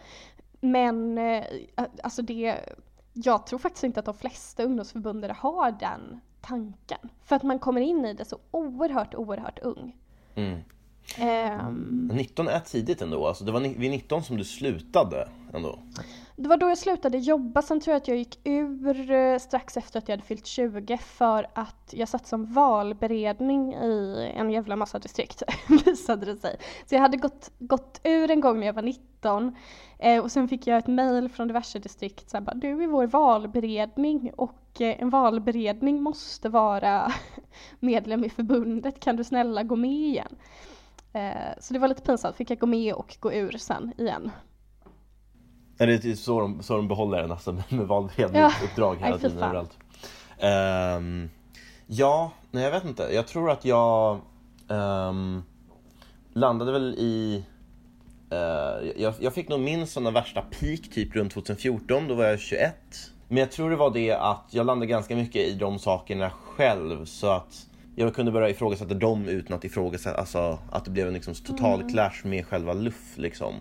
Men 0.60 1.18
eh, 1.18 1.44
alltså 2.02 2.22
det, 2.22 2.60
jag 3.12 3.46
tror 3.46 3.58
faktiskt 3.58 3.84
inte 3.84 4.00
att 4.00 4.06
de 4.06 4.14
flesta 4.14 4.62
ungdomsförbundare 4.62 5.32
har 5.32 5.72
den 5.72 6.20
tanken. 6.40 6.98
För 7.24 7.36
att 7.36 7.42
man 7.42 7.58
kommer 7.58 7.80
in 7.80 8.04
i 8.04 8.14
det 8.14 8.24
så 8.24 8.38
oerhört, 8.50 9.14
oerhört 9.14 9.58
ung. 9.58 9.96
Mm. 10.34 10.58
Um, 11.68 12.10
19 12.14 12.48
är 12.48 12.60
tidigt 12.60 13.02
ändå, 13.02 13.26
alltså 13.26 13.44
det 13.44 13.52
var 13.52 13.60
vid 13.60 13.90
19 13.90 14.24
som 14.24 14.36
du 14.36 14.44
slutade 14.44 15.28
ändå. 15.54 15.78
Det 16.40 16.48
var 16.48 16.56
då 16.56 16.68
jag 16.68 16.78
slutade 16.78 17.18
jobba, 17.18 17.62
sen 17.62 17.80
tror 17.80 17.92
jag 17.92 18.00
att 18.00 18.08
jag 18.08 18.16
gick 18.16 18.40
ur 18.44 19.10
eh, 19.10 19.38
strax 19.38 19.76
efter 19.76 19.98
att 19.98 20.08
jag 20.08 20.12
hade 20.12 20.26
fyllt 20.26 20.46
20 20.46 20.96
för 20.96 21.46
att 21.54 21.90
jag 21.90 22.08
satt 22.08 22.26
som 22.26 22.52
valberedning 22.52 23.74
i 23.74 24.32
en 24.36 24.50
jävla 24.50 24.76
massa 24.76 24.98
distrikt, 24.98 25.42
visade 25.86 26.26
det 26.26 26.36
sig. 26.36 26.56
Så 26.86 26.94
jag 26.94 27.00
hade 27.00 27.16
gått, 27.16 27.50
gått 27.58 28.00
ur 28.04 28.30
en 28.30 28.40
gång 28.40 28.60
när 28.60 28.66
jag 28.66 28.74
var 28.74 28.82
19 28.82 29.56
eh, 29.98 30.22
och 30.22 30.32
sen 30.32 30.48
fick 30.48 30.66
jag 30.66 30.78
ett 30.78 30.86
mail 30.86 31.28
från 31.28 31.48
diverse 31.48 31.78
distrikt 31.78 32.30
som 32.30 32.44
bara 32.44 32.54
du 32.54 32.82
är 32.82 32.86
vår 32.86 33.06
valberedning 33.06 34.32
och 34.36 34.80
eh, 34.80 35.02
en 35.02 35.10
valberedning 35.10 36.02
måste 36.02 36.48
vara 36.48 37.12
medlem 37.80 38.24
i 38.24 38.30
förbundet, 38.30 39.00
kan 39.00 39.16
du 39.16 39.24
snälla 39.24 39.62
gå 39.62 39.76
med 39.76 39.90
igen? 39.90 40.36
Eh, 41.12 41.58
så 41.60 41.72
det 41.72 41.78
var 41.78 41.88
lite 41.88 42.02
pinsamt, 42.02 42.36
fick 42.36 42.50
jag 42.50 42.58
gå 42.58 42.66
med 42.66 42.94
och 42.94 43.16
gå 43.20 43.32
ur 43.32 43.58
sen 43.58 43.92
igen. 43.98 44.30
Är 45.78 45.86
det 45.86 45.98
typ 45.98 46.18
så 46.18 46.40
de, 46.40 46.62
så 46.62 46.76
de 46.76 46.88
behåller 46.88 47.18
en 47.18 47.32
alltså, 47.32 47.52
med 47.68 47.86
valberedningsuppdrag 47.86 48.96
ja, 49.00 49.06
hela 49.06 49.18
tiden 49.18 49.42
överallt? 49.42 49.78
Um, 50.98 51.30
ja, 51.86 52.32
nej 52.50 52.64
jag 52.64 52.70
vet 52.70 52.84
inte. 52.84 53.02
Jag 53.02 53.26
tror 53.26 53.50
att 53.50 53.64
jag 53.64 54.20
um, 54.68 55.42
landade 56.32 56.72
väl 56.72 56.94
i 56.98 57.44
uh, 58.32 58.88
jag, 58.96 59.14
jag, 59.20 59.34
fick 59.34 59.48
nog 59.48 59.60
min 59.60 59.86
sådana 59.86 60.10
värsta 60.10 60.42
peak 60.42 60.80
typ 60.92 61.16
runt 61.16 61.32
2014, 61.32 62.08
då 62.08 62.14
var 62.14 62.24
jag 62.24 62.40
21. 62.40 62.74
Men 63.28 63.38
jag 63.38 63.50
tror 63.50 63.70
det 63.70 63.76
var 63.76 63.90
det 63.90 64.12
att 64.12 64.44
jag 64.50 64.66
landade 64.66 64.86
ganska 64.86 65.16
mycket 65.16 65.42
i 65.42 65.54
de 65.54 65.78
sakerna 65.78 66.30
själv 66.30 67.04
så 67.04 67.30
att 67.30 67.66
jag 67.96 68.14
kunde 68.14 68.32
börja 68.32 68.48
ifrågasätta 68.48 68.94
dem 68.94 69.28
utan 69.28 69.56
att 69.56 69.64
ifrågasätta, 69.64 70.18
alltså 70.18 70.58
att 70.70 70.84
det 70.84 70.90
blev 70.90 71.08
en 71.08 71.14
liksom 71.14 71.34
total 71.34 71.80
mm. 71.80 71.92
clash 71.92 72.24
med 72.24 72.46
själva 72.46 72.72
luff 72.72 73.16
liksom. 73.16 73.54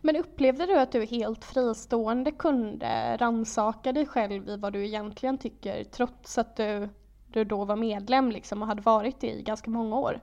Men 0.00 0.16
upplevde 0.16 0.66
du 0.66 0.78
att 0.78 0.92
du 0.92 1.04
helt 1.04 1.44
fristående 1.44 2.32
kunde 2.32 3.16
ransaka 3.16 3.92
dig 3.92 4.06
själv 4.06 4.48
i 4.48 4.56
vad 4.56 4.72
du 4.72 4.86
egentligen 4.86 5.38
tycker 5.38 5.84
trots 5.84 6.38
att 6.38 6.56
du, 6.56 6.88
du 7.32 7.44
då 7.44 7.64
var 7.64 7.76
medlem 7.76 8.30
liksom 8.30 8.62
och 8.62 8.68
hade 8.68 8.82
varit 8.82 9.20
det 9.20 9.30
i 9.30 9.42
ganska 9.42 9.70
många 9.70 9.96
år? 9.96 10.20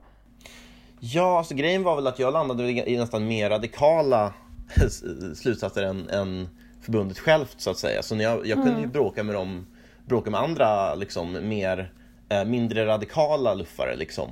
Ja, 1.00 1.38
alltså 1.38 1.54
grejen 1.54 1.82
var 1.82 1.96
väl 1.96 2.06
att 2.06 2.18
jag 2.18 2.32
landade 2.32 2.70
i 2.70 2.96
nästan 2.96 3.26
mer 3.26 3.50
radikala 3.50 4.34
slutsatser 5.34 5.82
än, 5.82 6.08
än 6.08 6.48
förbundet 6.82 7.18
självt 7.18 7.60
så 7.60 7.70
att 7.70 7.78
säga. 7.78 8.02
Så 8.02 8.14
när 8.14 8.24
jag, 8.24 8.46
jag 8.46 8.56
kunde 8.56 8.70
ju 8.70 8.76
mm. 8.76 8.90
bråka 8.90 9.22
med 9.22 9.34
dem, 9.34 9.66
bråka 10.06 10.30
med 10.30 10.40
andra 10.40 10.94
liksom 10.94 11.48
mer, 11.48 11.92
eh, 12.28 12.44
mindre 12.44 12.86
radikala 12.86 13.54
luffare 13.54 13.96
liksom 13.96 14.30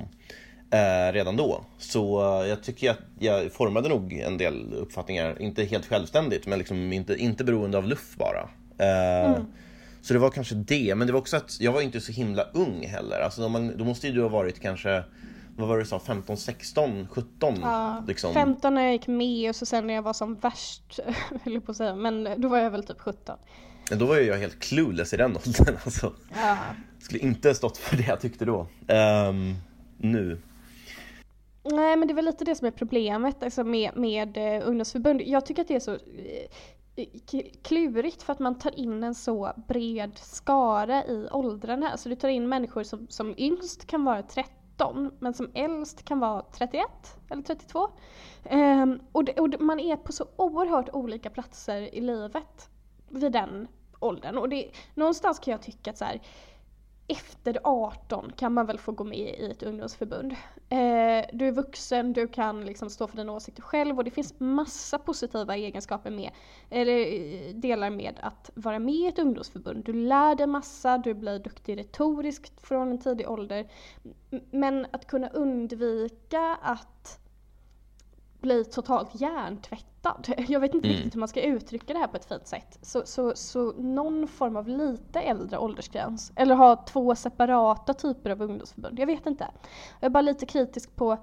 eh, 0.71 1.13
redan 1.13 1.37
då. 1.37 1.65
Så 1.77 2.21
eh, 2.41 2.49
jag 2.49 2.63
tycker 2.63 2.91
att 2.91 2.99
jag 3.19 3.51
formade 3.51 3.89
nog 3.89 4.13
en 4.13 4.37
del 4.37 4.73
uppfattningar, 4.73 5.41
inte 5.41 5.63
helt 5.63 5.85
självständigt, 5.85 6.47
men 6.47 6.59
liksom 6.59 6.93
inte, 6.93 7.15
inte 7.15 7.43
beroende 7.43 7.77
av 7.77 7.87
luff 7.87 8.15
bara. 8.17 8.49
Eh, 8.77 9.31
mm. 9.31 9.45
Så 10.01 10.13
det 10.13 10.19
var 10.19 10.29
kanske 10.29 10.55
det, 10.55 10.95
men 10.95 11.07
det 11.07 11.13
var 11.13 11.19
också 11.19 11.37
att 11.37 11.57
jag 11.59 11.71
var 11.71 11.81
inte 11.81 12.01
så 12.01 12.11
himla 12.11 12.43
ung 12.43 12.87
heller. 12.87 13.19
Alltså, 13.19 13.49
man, 13.49 13.77
då 13.77 13.85
måste 13.85 14.07
ju 14.07 14.13
du 14.13 14.21
ha 14.21 14.29
varit 14.29 14.59
kanske 14.59 15.03
vad 15.55 15.67
var 15.67 15.77
det 15.77 15.83
du 15.83 15.87
sa, 15.87 15.99
15, 15.99 16.37
16, 16.37 17.07
17? 17.11 17.59
Ja, 17.61 18.03
liksom. 18.07 18.33
15 18.33 18.75
när 18.75 18.81
jag 18.81 18.91
gick 18.91 19.07
med 19.07 19.49
och 19.49 19.55
så 19.55 19.65
sen 19.65 19.87
när 19.87 19.93
jag 19.93 20.01
var 20.01 20.13
som 20.13 20.35
värst, 20.35 20.99
höll 21.43 21.53
jag 21.53 21.65
på 21.65 21.71
att 21.71 21.77
säga, 21.77 21.95
men 21.95 22.29
då 22.37 22.47
var 22.47 22.57
jag 22.57 22.71
väl 22.71 22.83
typ 22.83 22.99
17. 22.99 23.37
Men 23.89 23.99
då 23.99 24.05
var 24.05 24.17
jag 24.17 24.37
helt 24.37 24.59
clueless 24.59 25.13
i 25.13 25.17
den 25.17 25.37
åldern 25.45 25.77
alltså. 25.85 26.13
Ja. 26.35 26.57
Skulle 26.99 27.19
inte 27.19 27.55
stått 27.55 27.77
för 27.77 27.97
det 27.97 28.07
jag 28.07 28.19
tyckte 28.19 28.45
då. 28.45 28.67
Um, 28.87 29.55
nu. 29.97 30.41
Nej 31.63 31.97
men 31.97 32.07
det 32.07 32.11
är 32.11 32.15
väl 32.15 32.25
lite 32.25 32.45
det 32.45 32.55
som 32.55 32.67
är 32.67 32.71
problemet 32.71 33.43
alltså 33.43 33.63
med, 33.63 33.97
med 33.97 34.37
eh, 34.37 34.67
ungdomsförbund. 34.67 35.21
Jag 35.21 35.45
tycker 35.45 35.61
att 35.61 35.67
det 35.67 35.75
är 35.75 35.79
så 35.79 35.93
eh, 35.93 36.47
eh, 36.95 37.45
klurigt 37.63 38.23
för 38.23 38.33
att 38.33 38.39
man 38.39 38.59
tar 38.59 38.79
in 38.79 39.03
en 39.03 39.15
så 39.15 39.51
bred 39.67 40.11
skara 40.17 41.05
i 41.05 41.27
åldrarna. 41.31 41.89
Alltså 41.89 42.09
du 42.09 42.15
tar 42.15 42.29
in 42.29 42.49
människor 42.49 42.83
som, 42.83 43.07
som 43.09 43.35
yngst 43.37 43.87
kan 43.87 44.03
vara 44.03 44.23
13 44.23 45.11
men 45.19 45.33
som 45.33 45.51
äldst 45.53 46.05
kan 46.05 46.19
vara 46.19 46.41
31 46.41 46.85
eller 47.29 47.43
32. 47.43 47.79
Um, 47.79 47.89
ehm, 48.43 48.99
och, 49.11 49.23
det, 49.23 49.39
och 49.39 49.61
man 49.61 49.79
är 49.79 49.95
på 49.95 50.11
så 50.11 50.25
oerhört 50.35 50.89
olika 50.93 51.29
platser 51.29 51.95
i 51.95 52.01
livet 52.01 52.69
vid 53.09 53.31
den 53.31 53.67
åldern. 53.99 54.37
Och 54.37 54.49
det, 54.49 54.71
någonstans 54.95 55.39
kan 55.39 55.51
jag 55.51 55.61
tycka 55.61 55.89
att 55.89 55.97
så 55.97 56.05
här, 56.05 56.21
efter 57.11 57.59
18 57.63 58.31
kan 58.35 58.53
man 58.53 58.65
väl 58.65 58.77
få 58.77 58.91
gå 58.91 59.03
med 59.03 59.19
i 59.19 59.51
ett 59.51 59.63
ungdomsförbund. 59.63 60.31
Eh, 60.69 61.25
du 61.33 61.47
är 61.47 61.51
vuxen, 61.51 62.13
du 62.13 62.27
kan 62.27 62.65
liksom 62.65 62.89
stå 62.89 63.07
för 63.07 63.17
dina 63.17 63.31
åsikter 63.31 63.61
själv 63.61 63.97
och 63.97 64.03
det 64.03 64.11
finns 64.11 64.39
massa 64.39 64.99
positiva 64.99 65.55
egenskaper 65.55 66.11
med, 66.11 66.31
eller 66.69 66.97
eh, 66.99 67.55
delar 67.55 67.89
med 67.89 68.19
att 68.21 68.49
vara 68.53 68.79
med 68.79 68.95
i 68.95 69.07
ett 69.07 69.19
ungdomsförbund. 69.19 69.83
Du 69.83 69.93
lär 69.93 70.35
dig 70.35 70.47
massa, 70.47 70.97
du 70.97 71.13
blir 71.13 71.39
duktig 71.39 71.77
retoriskt 71.77 72.61
från 72.61 72.91
en 72.91 72.99
tidig 72.99 73.29
ålder. 73.29 73.67
Men 74.51 74.87
att 74.91 75.07
kunna 75.07 75.27
undvika 75.27 76.57
att 76.61 77.20
bli 78.41 78.65
totalt 78.65 79.21
hjärntvättad. 79.21 80.33
Jag 80.47 80.59
vet 80.59 80.73
inte 80.73 80.87
mm. 80.87 80.97
riktigt 80.97 81.15
hur 81.15 81.19
man 81.19 81.27
ska 81.27 81.41
uttrycka 81.41 81.93
det 81.93 81.99
här 81.99 82.07
på 82.07 82.17
ett 82.17 82.25
fint 82.25 82.47
sätt. 82.47 82.79
Så, 82.81 83.01
så, 83.05 83.35
så 83.35 83.71
någon 83.71 84.27
form 84.27 84.55
av 84.55 84.67
lite 84.67 85.19
äldre 85.19 85.57
åldersgräns. 85.57 86.31
Eller 86.35 86.55
ha 86.55 86.75
två 86.75 87.15
separata 87.15 87.93
typer 87.93 88.29
av 88.29 88.41
ungdomsförbund. 88.41 88.99
Jag 88.99 89.07
vet 89.07 89.25
inte. 89.25 89.47
Jag 89.99 90.05
är 90.05 90.09
bara 90.09 90.21
lite 90.21 90.45
kritisk 90.45 90.95
på 90.95 91.17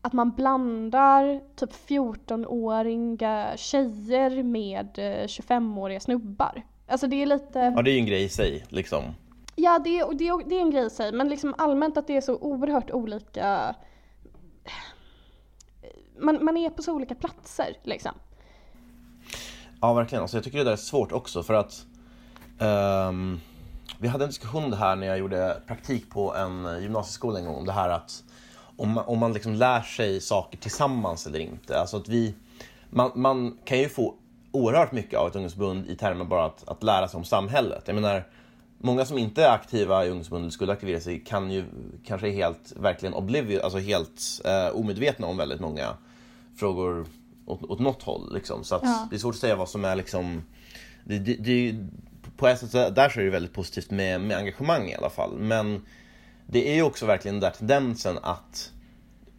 att 0.00 0.12
man 0.12 0.30
blandar 0.30 1.40
typ 1.56 1.72
14-åriga 1.72 3.56
tjejer 3.56 4.42
med 4.42 4.98
25-åriga 5.26 5.96
eh, 5.96 6.00
snubbar. 6.00 6.62
Alltså 6.86 7.06
det 7.06 7.22
är 7.22 7.26
lite... 7.26 7.58
Ja 7.76 7.82
det 7.82 7.90
är 7.90 7.92
ju 7.92 7.98
en 7.98 8.06
grej 8.06 8.24
i 8.24 8.28
sig 8.28 8.64
liksom. 8.68 9.04
Ja 9.56 9.78
det 9.78 9.98
är, 9.98 10.14
det, 10.14 10.28
är, 10.28 10.48
det 10.48 10.54
är 10.54 10.60
en 10.60 10.70
grej 10.70 10.86
i 10.86 10.90
sig 10.90 11.12
men 11.12 11.28
liksom 11.28 11.54
allmänt 11.58 11.96
att 11.96 12.06
det 12.06 12.16
är 12.16 12.20
så 12.20 12.36
oerhört 12.36 12.90
olika 12.90 13.74
man, 16.20 16.44
man 16.44 16.56
är 16.56 16.70
på 16.70 16.82
så 16.82 16.92
olika 16.94 17.14
platser 17.14 17.76
liksom. 17.82 18.12
Ja 19.80 19.94
verkligen, 19.94 20.22
alltså, 20.22 20.36
jag 20.36 20.44
tycker 20.44 20.58
det 20.58 20.64
där 20.64 20.72
är 20.72 20.76
svårt 20.76 21.12
också 21.12 21.42
för 21.42 21.54
att 21.54 21.86
um, 22.58 23.40
Vi 23.98 24.08
hade 24.08 24.24
en 24.24 24.30
diskussion 24.30 24.64
om 24.64 24.70
det 24.70 24.76
här 24.76 24.96
när 24.96 25.06
jag 25.06 25.18
gjorde 25.18 25.62
praktik 25.66 26.10
på 26.10 26.34
en 26.34 26.82
gymnasieskola 26.82 27.38
en 27.38 27.44
gång 27.44 27.56
om 27.56 27.66
det 27.66 27.72
här 27.72 27.88
att 27.88 28.22
om 28.78 28.90
man, 28.90 29.04
om 29.06 29.18
man 29.18 29.32
liksom 29.32 29.54
lär 29.54 29.82
sig 29.82 30.20
saker 30.20 30.58
tillsammans 30.58 31.26
eller 31.26 31.38
inte. 31.38 31.80
Alltså 31.80 31.96
att 31.96 32.08
vi, 32.08 32.34
man, 32.90 33.10
man 33.14 33.58
kan 33.64 33.78
ju 33.78 33.88
få 33.88 34.14
oerhört 34.52 34.92
mycket 34.92 35.18
av 35.18 35.28
ett 35.28 35.36
ungdomsförbund 35.36 35.86
i 35.86 35.96
termer 35.96 36.24
bara 36.24 36.44
att, 36.44 36.68
att 36.68 36.82
lära 36.82 37.08
sig 37.08 37.18
om 37.18 37.24
samhället. 37.24 37.82
Jag 37.86 37.94
menar, 37.94 38.26
många 38.78 39.04
som 39.04 39.18
inte 39.18 39.44
är 39.44 39.50
aktiva 39.50 40.04
i 40.04 40.08
ungdomsförbundet 40.08 40.52
skulle 40.52 40.72
aktivera 40.72 41.00
sig 41.00 41.20
kan 41.24 41.50
ju 41.50 41.64
kanske 42.04 42.30
helt, 42.30 42.72
verkligen 42.76 43.14
oblivious, 43.14 43.62
alltså 43.62 43.78
helt 43.78 44.20
eh, 44.44 44.76
omedvetna 44.76 45.26
om 45.26 45.36
väldigt 45.36 45.60
många 45.60 45.96
frågor 46.58 47.06
åt, 47.46 47.62
åt 47.62 47.78
något 47.78 48.02
håll. 48.02 48.34
Liksom. 48.34 48.64
Så 48.64 48.80
ja. 48.82 49.06
det 49.10 49.16
är 49.16 49.20
svårt 49.20 49.34
att 49.34 49.40
säga 49.40 49.56
vad 49.56 49.68
som 49.68 49.84
är 49.84 49.96
liksom... 49.96 50.42
Det, 51.04 51.18
det, 51.18 51.34
det, 51.34 51.86
på 52.36 52.48
ett 52.48 52.58
sätt 52.58 52.94
där 52.94 53.08
så 53.08 53.20
är 53.20 53.24
det 53.24 53.30
väldigt 53.30 53.52
positivt 53.52 53.90
med, 53.90 54.20
med 54.20 54.36
engagemang 54.36 54.88
i 54.88 54.94
alla 54.94 55.10
fall. 55.10 55.38
Men 55.38 55.86
det 56.46 56.70
är 56.70 56.74
ju 56.74 56.82
också 56.82 57.06
verkligen 57.06 57.34
den 57.34 57.50
där 57.50 57.58
tendensen 57.58 58.18
att 58.22 58.72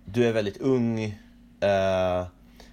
du 0.05 0.27
är 0.27 0.33
väldigt 0.33 0.57
ung, 0.57 1.03
eh, 1.59 2.25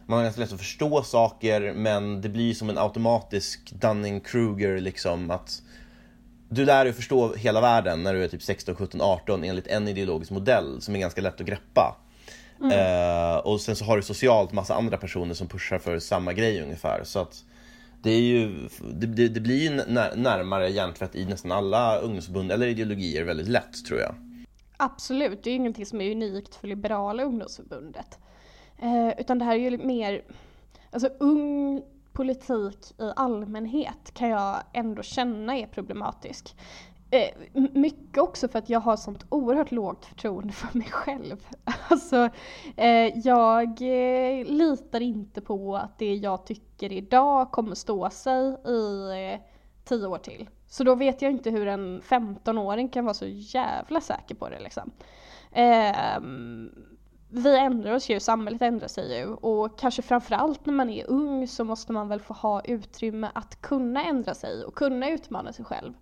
man 0.07 0.17
har 0.19 0.23
ganska 0.23 0.41
lätt 0.41 0.53
att 0.53 0.59
förstå 0.59 1.03
saker 1.03 1.73
men 1.73 2.21
det 2.21 2.29
blir 2.29 2.55
som 2.55 2.71
en 2.71 2.79
automatisk 2.79 3.73
Dunning-Kruger 3.73 4.81
liksom 4.81 5.31
att 5.31 5.63
du 6.49 6.65
lär 6.65 6.85
dig 6.85 6.93
förstå 6.93 7.35
hela 7.35 7.61
världen 7.61 8.03
när 8.03 8.15
du 8.15 8.25
är 8.25 8.29
typ 8.29 8.43
16, 8.43 8.75
17, 8.75 9.01
18 9.01 9.45
enligt 9.45 9.67
en 9.67 9.89
ideologisk 9.89 10.31
modell 10.31 10.81
som 10.81 10.95
är 10.97 11.01
ganska 11.01 11.21
lätt 11.21 11.41
att 11.41 11.47
greppa. 11.47 11.97
Mm. 12.61 12.71
Eh, 12.71 13.37
och 13.37 13.61
sen 13.61 13.77
så 13.77 13.85
har 13.85 13.97
du 13.97 14.03
socialt 14.03 14.53
massa 14.53 14.75
andra 14.75 14.97
personer 14.97 15.35
som 15.35 15.49
pushar 15.49 15.79
för 15.79 15.99
samma 15.99 16.33
grej 16.33 16.63
ungefär. 16.63 17.05
Så 17.05 17.19
att 17.19 17.45
det, 18.03 18.11
är 18.11 18.21
ju, 18.21 18.69
det, 18.95 19.07
det, 19.07 19.29
det 19.29 19.41
blir 19.41 19.63
ju 19.63 19.71
närmare 20.17 20.69
hjärntvätt 20.69 21.17
i 21.17 21.25
nästan 21.25 21.53
alla 21.53 21.99
ungdomsförbund 21.99 22.53
eller 22.53 22.67
ideologier 22.67 23.25
väldigt 23.25 23.49
lätt 23.49 23.85
tror 23.85 24.01
jag. 24.01 24.15
Absolut, 24.77 25.43
det 25.43 25.51
är 25.51 25.53
ju 25.53 25.57
ingenting 25.57 25.87
som 25.87 26.01
är 26.01 26.11
unikt 26.11 26.55
för 26.55 26.69
liberala 26.69 27.23
ungdomsförbundet. 27.23 28.19
Eh, 28.79 29.21
utan 29.21 29.39
det 29.39 29.45
här 29.45 29.55
är 29.55 29.71
ju 29.71 29.79
mer, 29.79 30.23
alltså 30.91 31.09
ung 31.21 31.83
politik 32.13 32.93
i 32.99 33.13
allmänhet 33.17 34.15
kan 34.15 34.29
jag 34.29 34.57
ändå 34.73 35.03
känna 35.03 35.57
är 35.57 35.67
problematisk. 35.67 36.55
Eh, 37.11 37.31
mycket 37.73 38.19
också 38.19 38.49
för 38.49 38.59
att 38.59 38.71
jag 38.71 38.81
har 38.81 38.97
sånt 38.97 39.27
oerhört 39.29 39.71
lågt 39.71 40.05
förtroende 40.07 40.53
för 40.53 40.79
mig 40.79 40.89
själv. 40.91 41.37
Alltså, 41.89 42.29
eh, 42.77 43.19
jag 43.19 43.69
eh, 43.69 44.47
litar 44.47 45.01
inte 45.01 45.41
på 45.41 45.77
att 45.77 45.99
det 45.99 46.15
jag 46.15 46.47
tycker 46.47 46.93
idag 46.93 47.51
kommer 47.51 47.75
stå 47.75 48.11
sig 48.11 48.57
i 48.67 49.11
eh, 49.33 49.41
tio 49.85 50.07
år 50.07 50.19
till. 50.19 50.49
Så 50.69 50.85
då 50.85 50.95
vet 50.95 51.23
jag 51.23 51.31
inte 51.31 51.51
hur 51.51 51.67
en 51.69 52.03
15-åring 52.03 52.89
kan 52.89 53.05
vara 53.05 53.15
så 53.15 53.27
jävla 53.27 54.01
säker 54.01 54.35
på 54.35 54.49
det 54.49 54.61
liksom. 54.61 54.91
Ehm, 55.53 56.71
vi 57.29 57.59
ändrar 57.59 57.95
oss 57.95 58.09
ju, 58.09 58.21
samhället 58.21 58.63
ändrar 58.63 58.89
sig 58.89 59.19
ju 59.19 59.27
och 59.27 59.79
kanske 59.79 60.03
framförallt 60.03 60.67
när 60.67 60.75
man 60.75 60.91
är 60.91 61.11
ung 61.11 61.49
så 61.49 61.65
måste 61.65 61.93
man 61.93 62.09
väl 62.09 62.21
få 62.21 62.35
ha 62.35 62.61
utrymme 62.65 63.31
att 63.35 63.63
kunna 63.63 64.05
ändra 64.05 64.35
sig 64.35 64.65
och 64.65 64.75
kunna 64.75 65.11
utmana 65.11 65.53
sig 65.53 65.65
själv. 65.65 65.93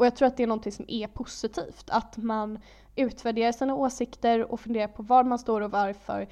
Och 0.00 0.06
jag 0.06 0.16
tror 0.16 0.28
att 0.28 0.36
det 0.36 0.42
är 0.42 0.46
någonting 0.46 0.72
som 0.72 0.84
är 0.88 1.06
positivt, 1.06 1.84
att 1.86 2.16
man 2.16 2.58
utvärderar 2.96 3.52
sina 3.52 3.74
åsikter 3.74 4.52
och 4.52 4.60
funderar 4.60 4.88
på 4.88 5.02
var 5.02 5.24
man 5.24 5.38
står 5.38 5.60
och 5.60 5.70
varför. 5.70 6.28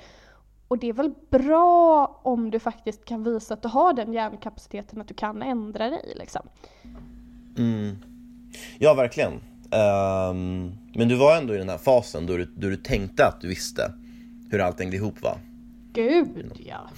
Och 0.68 0.78
det 0.78 0.88
är 0.88 0.92
väl 0.92 1.14
bra 1.30 2.20
om 2.22 2.50
du 2.50 2.58
faktiskt 2.58 3.04
kan 3.04 3.24
visa 3.24 3.54
att 3.54 3.62
du 3.62 3.68
har 3.68 3.92
den 3.92 4.12
hjärnkapaciteten 4.12 5.00
att 5.00 5.08
du 5.08 5.14
kan 5.14 5.42
ändra 5.42 5.90
dig 5.90 6.12
liksom. 6.16 6.42
Mm. 7.58 7.96
Ja, 8.78 8.94
verkligen. 8.94 9.32
Um, 9.32 10.78
men 10.94 11.08
du 11.08 11.14
var 11.14 11.36
ändå 11.36 11.54
i 11.54 11.58
den 11.58 11.68
här 11.68 11.78
fasen 11.78 12.26
då 12.26 12.36
du, 12.36 12.44
då 12.44 12.68
du 12.68 12.76
tänkte 12.76 13.26
att 13.26 13.40
du 13.40 13.48
visste 13.48 13.92
hur 14.50 14.60
allt 14.60 14.80
hängde 14.80 14.96
ihop 14.96 15.22
va? 15.22 15.38
Gud 15.92 16.52
ja. 16.66 16.90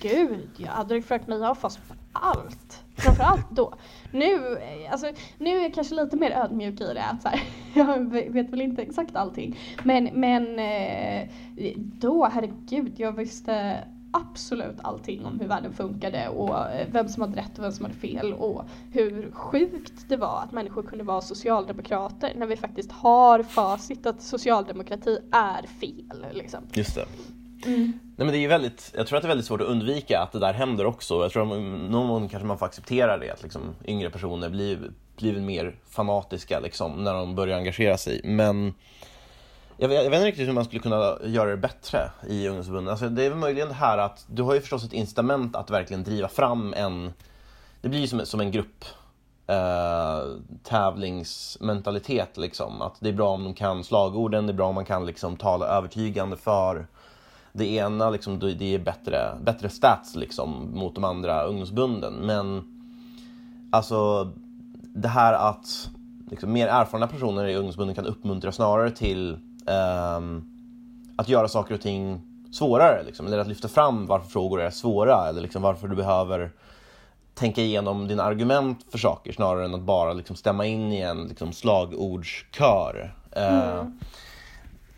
Gud 0.00 0.50
ja. 0.56 0.70
Hade 0.70 0.94
du 0.94 1.02
frågat 1.02 1.28
mig, 1.28 1.38
jag 1.38 1.46
har 1.46 1.54
fast 1.54 1.80
allt. 2.12 2.83
Framförallt 2.96 3.50
då. 3.50 3.74
Nu, 4.12 4.58
alltså, 4.90 5.06
nu 5.38 5.50
är 5.50 5.62
jag 5.62 5.74
kanske 5.74 5.94
lite 5.94 6.16
mer 6.16 6.30
ödmjuk 6.30 6.80
i 6.80 6.94
det. 6.94 7.04
Att 7.04 7.22
så 7.22 7.28
här, 7.28 7.42
jag 7.74 8.10
vet 8.32 8.50
väl 8.50 8.60
inte 8.60 8.82
exakt 8.82 9.16
allting. 9.16 9.58
Men, 9.82 10.04
men 10.04 10.58
eh, 10.58 11.28
då, 11.76 12.28
herregud, 12.32 12.92
jag 12.96 13.12
visste 13.12 13.84
absolut 14.14 14.76
allting 14.82 15.24
om 15.24 15.40
hur 15.40 15.48
världen 15.48 15.72
funkade 15.72 16.28
och 16.28 16.70
eh, 16.70 16.88
vem 16.92 17.08
som 17.08 17.22
hade 17.22 17.36
rätt 17.36 17.58
och 17.58 17.64
vem 17.64 17.72
som 17.72 17.84
hade 17.84 17.96
fel 17.96 18.32
och 18.32 18.64
hur 18.92 19.30
sjukt 19.30 20.08
det 20.08 20.16
var 20.16 20.42
att 20.42 20.52
människor 20.52 20.82
kunde 20.82 21.04
vara 21.04 21.20
socialdemokrater 21.20 22.32
när 22.36 22.46
vi 22.46 22.56
faktiskt 22.56 22.92
har 22.92 23.42
facit 23.42 24.06
att 24.06 24.22
socialdemokrati 24.22 25.18
är 25.32 25.66
fel. 25.66 26.26
Liksom. 26.32 26.60
Just 26.72 26.94
det. 26.94 27.04
Mm. 27.66 27.92
Nej, 28.16 28.26
men 28.26 28.32
det 28.32 28.38
är 28.38 28.48
väldigt, 28.48 28.92
jag 28.96 29.06
tror 29.06 29.16
att 29.16 29.22
det 29.22 29.26
är 29.26 29.28
väldigt 29.28 29.46
svårt 29.46 29.60
att 29.60 29.66
undvika 29.66 30.20
att 30.20 30.32
det 30.32 30.38
där 30.38 30.52
händer 30.52 30.86
också. 30.86 31.22
Jag 31.22 31.32
tror 31.32 31.42
att 31.42 31.62
någon 31.90 32.08
gång 32.08 32.28
kanske 32.28 32.46
man 32.46 32.58
får 32.58 32.66
acceptera 32.66 33.18
det, 33.18 33.30
att 33.30 33.42
liksom 33.42 33.62
yngre 33.84 34.10
personer 34.10 34.48
blir, 34.48 34.90
blir 35.16 35.40
mer 35.40 35.76
fanatiska 35.88 36.60
liksom, 36.60 37.04
när 37.04 37.14
de 37.14 37.34
börjar 37.34 37.58
engagera 37.58 37.96
sig. 37.96 38.20
Men 38.24 38.74
jag 39.76 39.88
vet, 39.88 40.04
jag 40.04 40.10
vet, 40.10 40.18
inte 40.18 40.28
riktigt 40.28 40.48
hur 40.48 40.52
man 40.52 40.64
skulle 40.64 40.82
kunna 40.82 41.18
göra 41.24 41.50
det 41.50 41.56
bättre 41.56 42.10
i 42.28 42.48
ungdomsförbunden. 42.48 42.90
Alltså, 42.90 43.08
det 43.08 43.24
är 43.24 43.30
väl 43.30 43.38
möjligen 43.38 43.68
det 43.68 43.74
här 43.74 43.98
att 43.98 44.24
du 44.28 44.42
har 44.42 44.54
ju 44.54 44.60
förstås 44.60 44.84
ett 44.84 44.92
incitament 44.92 45.56
att 45.56 45.70
verkligen 45.70 46.04
driva 46.04 46.28
fram 46.28 46.74
en... 46.76 47.12
Det 47.80 47.88
blir 47.88 48.00
ju 48.00 48.06
som, 48.06 48.26
som 48.26 48.40
en 48.40 48.50
grupp 48.50 48.84
Uh, 49.50 50.40
tävlingsmentalitet 50.62 52.36
liksom. 52.36 52.82
Att 52.82 52.96
det 53.00 53.08
är 53.08 53.12
bra 53.12 53.30
om 53.30 53.44
de 53.44 53.54
kan 53.54 53.84
slagorden, 53.84 54.46
det 54.46 54.52
är 54.52 54.54
bra 54.54 54.68
om 54.68 54.74
man 54.74 54.84
kan 54.84 55.06
liksom 55.06 55.36
tala 55.36 55.66
övertygande 55.66 56.36
för 56.36 56.86
det 57.56 57.66
ena, 57.66 58.10
liksom, 58.10 58.38
det 58.38 58.74
är 58.74 58.78
bättre, 58.78 59.38
bättre 59.42 59.68
stats 59.68 60.16
liksom, 60.16 60.70
mot 60.74 60.94
de 60.94 61.04
andra 61.04 61.42
ungdomsbunden. 61.42 62.14
Men 62.14 62.64
alltså 63.70 64.30
det 64.94 65.08
här 65.08 65.32
att 65.32 65.90
liksom, 66.30 66.52
mer 66.52 66.66
erfarna 66.66 67.06
personer 67.06 67.46
i 67.46 67.56
ungdomsbunden 67.56 67.94
kan 67.94 68.06
uppmuntra 68.06 68.52
snarare 68.52 68.90
till 68.90 69.38
um, 70.16 70.44
att 71.16 71.28
göra 71.28 71.48
saker 71.48 71.74
och 71.74 71.80
ting 71.80 72.20
svårare. 72.52 73.02
Liksom, 73.02 73.26
eller 73.26 73.38
att 73.38 73.48
lyfta 73.48 73.68
fram 73.68 74.06
varför 74.06 74.30
frågor 74.30 74.60
är 74.60 74.70
svåra 74.70 75.28
eller 75.28 75.40
liksom, 75.40 75.62
varför 75.62 75.88
du 75.88 75.96
behöver 75.96 76.50
tänka 77.34 77.62
igenom 77.62 78.08
dina 78.08 78.22
argument 78.22 78.86
för 78.90 78.98
saker 78.98 79.32
snarare 79.32 79.64
än 79.64 79.74
att 79.74 79.80
bara 79.80 80.12
liksom, 80.12 80.36
stämma 80.36 80.66
in 80.66 80.92
i 80.92 81.00
en 81.00 81.24
liksom, 81.24 81.52
slagordskör. 81.52 83.14
Eh, 83.32 83.70
mm. 83.70 83.78
Uh, 83.78 83.86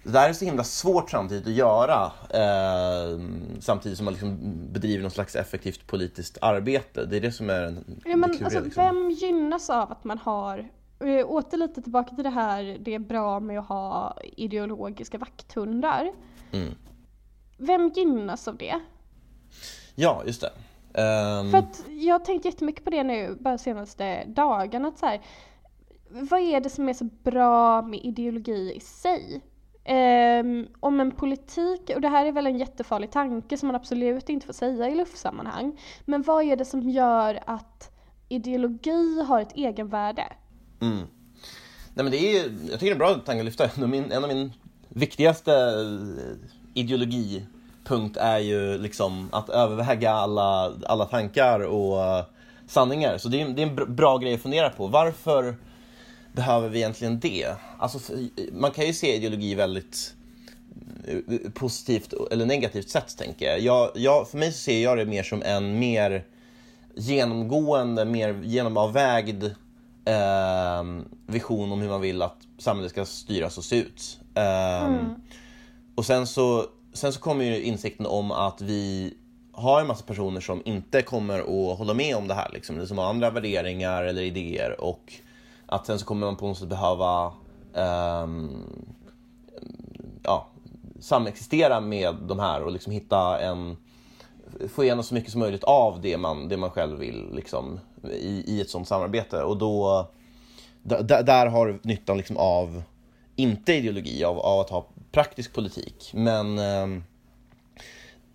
det 0.07 0.13
där 0.13 0.29
är 0.29 0.33
så 0.33 0.45
himla 0.45 0.65
svårt 0.65 1.11
samtidigt 1.11 1.47
att 1.47 1.53
göra 1.53 2.13
eh, 2.31 3.21
samtidigt 3.61 3.99
som 3.99 4.05
man 4.05 4.15
liksom 4.15 4.39
bedriver 4.73 5.03
någon 5.03 5.11
slags 5.11 5.37
effektivt 5.37 5.87
politiskt 5.87 6.39
arbete. 6.41 7.07
Det 7.07 7.17
är 7.17 7.21
det 7.21 7.33
som 7.33 7.51
är 7.51 7.63
en, 7.63 8.01
ja, 8.05 8.17
men, 8.17 8.31
alltså, 8.31 8.61
liksom. 8.61 8.85
Vem 8.85 9.11
gynnas 9.11 9.71
av 9.71 9.93
att 9.93 10.05
man 10.05 10.19
har 10.19 10.69
Eh, 11.01 11.31
åter 11.31 11.57
lite 11.57 11.83
tillbaka 11.83 12.15
till 12.15 12.25
det 12.25 12.31
här, 12.31 12.77
det 12.81 12.95
är 12.95 12.99
bra 12.99 13.41
med 13.41 13.59
att 13.59 13.69
ha 13.69 14.17
ideologiska 14.37 15.19
vakthundar. 15.19 16.13
Mm. 16.53 16.75
Vem 17.59 17.89
gynnas 17.89 18.49
av 18.49 18.57
det? 18.57 18.81
Ja, 19.95 20.23
just 20.27 20.41
det. 20.41 20.53
Um... 21.03 21.51
För 21.51 21.59
att 21.59 21.85
jag 21.89 22.15
har 22.15 22.25
tänkt 22.25 22.45
jättemycket 22.45 22.85
på 22.85 22.91
det 22.91 23.03
nu, 23.03 23.37
bara 23.41 23.59
senaste 23.59 24.25
dagarna. 24.25 24.89
Att 24.89 24.99
så 24.99 25.07
här, 25.07 25.21
vad 26.09 26.41
är 26.41 26.61
det 26.61 26.71
som 26.71 26.89
är 26.89 26.95
så 26.95 27.05
bra 27.05 27.83
med 27.83 28.01
ideologi 28.05 28.73
i 28.77 28.81
sig? 28.81 29.43
Um, 29.89 30.69
om 30.81 31.01
en 31.01 31.11
politik, 31.11 31.91
och 31.95 32.01
det 32.01 32.09
här 32.09 32.27
är 32.27 32.33
väl 32.33 32.47
en 32.47 32.59
jättefarlig 32.59 33.11
tanke 33.11 33.57
som 33.57 33.67
man 33.67 33.77
absolut 33.77 34.29
inte 34.29 34.47
får 34.47 34.53
säga 34.53 34.89
i 34.89 34.95
luftsammanhang. 34.95 35.81
Men 36.05 36.23
vad 36.23 36.45
är 36.45 36.57
det 36.57 36.65
som 36.65 36.91
gör 36.91 37.41
att 37.47 37.91
ideologi 38.29 39.23
har 39.23 39.41
ett 39.41 39.57
egenvärde? 39.57 40.25
Mm. 40.81 40.99
Nej, 41.95 42.05
men 42.05 42.11
det 42.11 42.17
är, 42.17 42.43
jag 42.71 42.81
tycker 42.81 42.81
det 42.81 42.87
är 42.87 42.93
en 42.93 42.99
bra 42.99 43.15
tanke 43.15 43.39
att 43.39 43.45
lyfta. 43.45 43.87
Min, 43.87 44.13
en 44.13 44.25
av 44.25 44.29
min 44.29 44.53
viktigaste 44.89 45.53
eh, 45.53 46.51
ideologipunkt 46.75 48.17
är 48.17 48.39
ju 48.39 48.79
liksom 48.79 49.29
att 49.33 49.49
överväga 49.49 50.13
alla, 50.13 50.73
alla 50.87 51.05
tankar 51.05 51.61
och 51.61 52.05
eh, 52.05 52.25
sanningar. 52.67 53.19
Så 53.19 53.29
det 53.29 53.41
är, 53.41 53.49
det 53.49 53.63
är 53.63 53.67
en 53.67 53.97
bra 53.97 54.19
grej 54.19 54.35
att 54.35 54.43
fundera 54.43 54.71
på. 54.71 54.87
Varför 54.87 55.57
behöver 56.37 56.69
vi 56.69 56.79
egentligen 56.79 57.21
det? 57.21 57.55
Alltså, 57.79 58.13
man 58.53 58.71
kan 58.71 58.87
ju 58.87 58.93
se 58.93 59.15
ideologi 59.15 59.55
väldigt 59.55 60.15
eh, 61.07 61.51
positivt 61.51 62.15
eller 62.31 62.47
negativt 62.47 62.89
sätt, 62.89 63.17
tänker 63.19 63.47
jag. 63.47 63.61
jag, 63.61 63.91
jag 63.95 64.29
för 64.29 64.39
mig 64.39 64.53
ser 64.53 64.83
jag 64.83 64.99
det 64.99 65.07
mer 65.07 65.23
som 65.23 65.43
en 65.43 65.79
mer 65.79 66.25
genomgående, 66.95 68.05
mer 68.05 68.41
genomavvägd 68.43 69.45
eh, 70.05 70.85
vision 71.27 71.73
om 71.73 71.81
hur 71.81 71.89
man 71.89 72.01
vill 72.01 72.23
att 72.23 72.39
samhället 72.59 72.91
ska 72.91 73.05
styras 73.05 73.59
och 73.59 73.65
se 73.65 73.77
ut. 73.77 74.19
Eh, 74.35 74.85
mm. 74.85 75.05
Och 75.95 76.07
sen 76.07 76.27
så, 76.27 76.67
sen 76.93 77.13
så 77.13 77.21
kommer 77.21 77.45
ju 77.45 77.63
insikten 77.63 78.07
om 78.07 78.31
att 78.31 78.61
vi 78.61 79.15
har 79.53 79.81
en 79.81 79.87
massa 79.87 80.05
personer 80.05 80.41
som 80.41 80.63
inte 80.65 81.03
kommer 81.03 81.39
att 81.39 81.79
hålla 81.79 81.95
med 81.95 82.17
om 82.17 82.29
det 82.29 82.35
här, 82.35 82.51
liksom, 82.53 82.77
eller 82.77 82.87
som 82.87 82.99
har 82.99 83.05
andra 83.05 83.31
värderingar 83.31 84.03
eller 84.03 84.23
idéer 84.23 84.81
och 84.81 85.21
att 85.67 85.87
sen 85.87 85.99
så 85.99 86.07
kommer 86.07 86.27
man 86.27 86.37
på 86.37 86.47
något 86.47 86.59
sätt 86.59 86.69
behöva 86.69 87.33
um, 87.75 88.87
ja, 90.23 90.47
samexistera 91.01 91.81
med 91.81 92.15
de 92.15 92.39
här 92.39 92.63
och 92.63 92.73
liksom 92.73 92.93
hitta 92.93 93.41
en 93.41 93.77
få 94.69 94.85
igenom 94.85 95.05
så 95.05 95.15
mycket 95.15 95.31
som 95.31 95.41
möjligt 95.41 95.65
av 95.65 96.01
det 96.01 96.17
man, 96.17 96.49
det 96.49 96.57
man 96.57 96.71
själv 96.71 96.99
vill 96.99 97.31
liksom, 97.33 97.81
i, 98.11 98.45
i 98.47 98.61
ett 98.61 98.71
sånt 98.71 98.89
samarbete. 98.89 99.43
Och 99.43 99.57
då, 99.57 100.09
där, 100.83 101.23
där 101.23 101.47
har 101.47 101.79
nyttan 101.83 102.17
liksom 102.17 102.37
av, 102.37 102.83
inte 103.37 103.75
ideologi, 103.75 104.25
av, 104.25 104.39
av 104.39 104.61
att 104.61 104.71
ha 104.71 104.87
praktisk 105.13 105.55
politik. 105.55 106.11
Men 106.15 106.59
eh, 106.59 107.03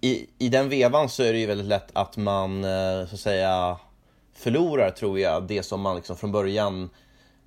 i, 0.01 0.27
i 0.37 0.49
den 0.49 0.69
vevan 0.69 1.09
så 1.09 1.23
är 1.23 1.33
det 1.33 1.39
ju 1.39 1.45
väldigt 1.45 1.67
lätt 1.67 1.89
att 1.93 2.17
man 2.17 2.63
eh, 2.63 3.07
så 3.07 3.15
att 3.15 3.19
säga 3.19 3.77
förlorar, 4.33 4.91
tror 4.91 5.19
jag, 5.19 5.43
det 5.47 5.63
som 5.63 5.81
man 5.81 5.95
liksom 5.95 6.17
från 6.17 6.31
början 6.31 6.89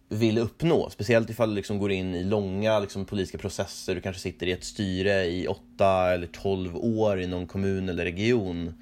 vill 0.09 0.39
uppnå. 0.39 0.91
Speciellt 0.91 1.31
ifall 1.31 1.49
du 1.49 1.55
liksom 1.55 1.79
går 1.79 1.93
in 1.93 2.15
i 2.15 2.25
långa 2.25 2.79
liksom, 2.79 3.05
politiska 3.05 3.39
processer. 3.39 3.95
Du 3.95 4.01
kanske 4.01 4.23
sitter 4.23 4.47
i 4.47 4.53
ett 4.53 4.65
styre 4.65 5.25
i 5.25 5.47
åtta 5.47 6.13
eller 6.13 6.27
tolv 6.27 6.77
år 6.77 7.21
i 7.21 7.27
någon 7.27 7.47
kommun 7.47 7.89
eller 7.89 8.05
region. 8.05 8.75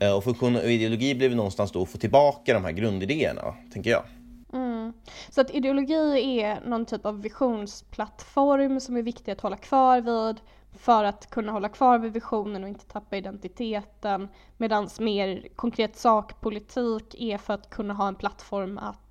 Eh, 0.00 0.16
och 0.16 0.24
funktion 0.24 0.56
och 0.56 0.70
ideologi 0.70 1.14
blir 1.14 1.30
någonstans 1.30 1.72
då 1.72 1.82
att 1.82 1.88
få 1.88 1.98
tillbaka 1.98 2.54
de 2.54 2.64
här 2.64 2.72
grundidéerna, 2.72 3.54
tänker 3.72 3.90
jag. 3.90 4.04
Mm. 4.52 4.92
Så 5.30 5.40
att 5.40 5.50
ideologi 5.50 6.40
är 6.40 6.60
någon 6.66 6.86
typ 6.86 7.06
av 7.06 7.22
visionsplattform 7.22 8.80
som 8.80 8.96
är 8.96 9.02
viktig 9.02 9.32
att 9.32 9.40
hålla 9.40 9.56
kvar 9.56 10.00
vid 10.00 10.40
för 10.78 11.04
att 11.04 11.30
kunna 11.30 11.52
hålla 11.52 11.68
kvar 11.68 11.98
vid 11.98 12.12
visionen 12.12 12.62
och 12.62 12.68
inte 12.68 12.86
tappa 12.86 13.16
identiteten. 13.16 14.28
Medan 14.56 14.88
mer 15.00 15.48
konkret 15.56 15.96
sakpolitik 15.96 17.14
är 17.18 17.38
för 17.38 17.54
att 17.54 17.70
kunna 17.70 17.94
ha 17.94 18.08
en 18.08 18.14
plattform 18.14 18.78
att 18.78 19.03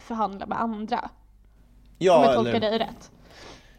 förhandla 0.00 0.46
med 0.46 0.60
andra. 0.60 1.10
Ja, 1.98 2.16
Om 2.16 2.22
jag 2.22 2.34
tolkar 2.34 2.54
eller, 2.54 2.70
dig 2.70 2.78
rätt. 2.78 3.10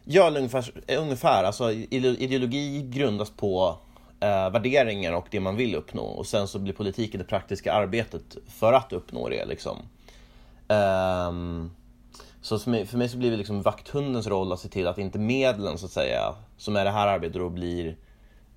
Ja, 0.04 0.30
ungefär. 0.30 0.72
ungefär. 0.98 1.44
Alltså, 1.44 1.72
ideologi 1.72 2.82
grundas 2.82 3.30
på 3.30 3.78
eh, 4.20 4.50
värderingar 4.50 5.12
och 5.12 5.26
det 5.30 5.40
man 5.40 5.56
vill 5.56 5.74
uppnå. 5.74 6.02
Och 6.02 6.26
sen 6.26 6.48
så 6.48 6.58
blir 6.58 6.72
politiken 6.74 7.18
det 7.18 7.24
praktiska 7.26 7.72
arbetet 7.72 8.36
för 8.48 8.72
att 8.72 8.92
uppnå 8.92 9.28
det. 9.28 9.44
Liksom. 9.44 9.76
Um, 10.68 11.70
Så 12.40 12.58
för 12.58 12.70
mig, 12.70 12.86
för 12.86 12.98
mig 12.98 13.08
så 13.08 13.16
blir 13.18 13.30
det 13.30 13.36
liksom 13.36 13.62
vakthundens 13.62 14.26
roll 14.26 14.52
att 14.52 14.60
se 14.60 14.68
till 14.68 14.86
att 14.86 14.98
inte 14.98 15.18
medlen 15.18 15.78
så 15.78 15.86
att 15.86 15.92
säga, 15.92 16.34
som 16.56 16.76
är 16.76 16.84
det 16.84 16.90
här 16.90 17.06
arbetet 17.06 17.36
då 17.36 17.48
blir 17.48 17.96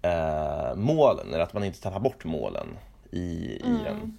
eh, 0.02 0.76
målen, 0.76 1.28
eller 1.28 1.44
att 1.44 1.54
man 1.54 1.64
inte 1.64 1.82
tappar 1.82 2.00
bort 2.00 2.26
målen 2.26 2.68
i, 3.12 3.18
i 3.18 3.62
mm. 3.66 3.84
den. 3.84 4.18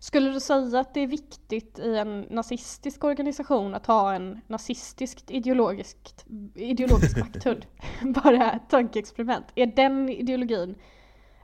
Skulle 0.00 0.30
du 0.30 0.40
säga 0.40 0.80
att 0.80 0.94
det 0.94 1.00
är 1.00 1.06
viktigt 1.06 1.78
i 1.78 1.96
en 1.96 2.20
nazistisk 2.20 3.04
organisation 3.04 3.74
att 3.74 3.86
ha 3.86 4.14
en 4.14 4.40
nazistiskt 4.46 5.30
ideologiskt, 5.30 6.24
ideologisk 6.54 7.18
vakthund? 7.20 7.66
Bara 8.02 8.58
tankeexperiment. 8.58 9.46
Är 9.54 9.66
den 9.66 10.08
ideologin, 10.08 10.74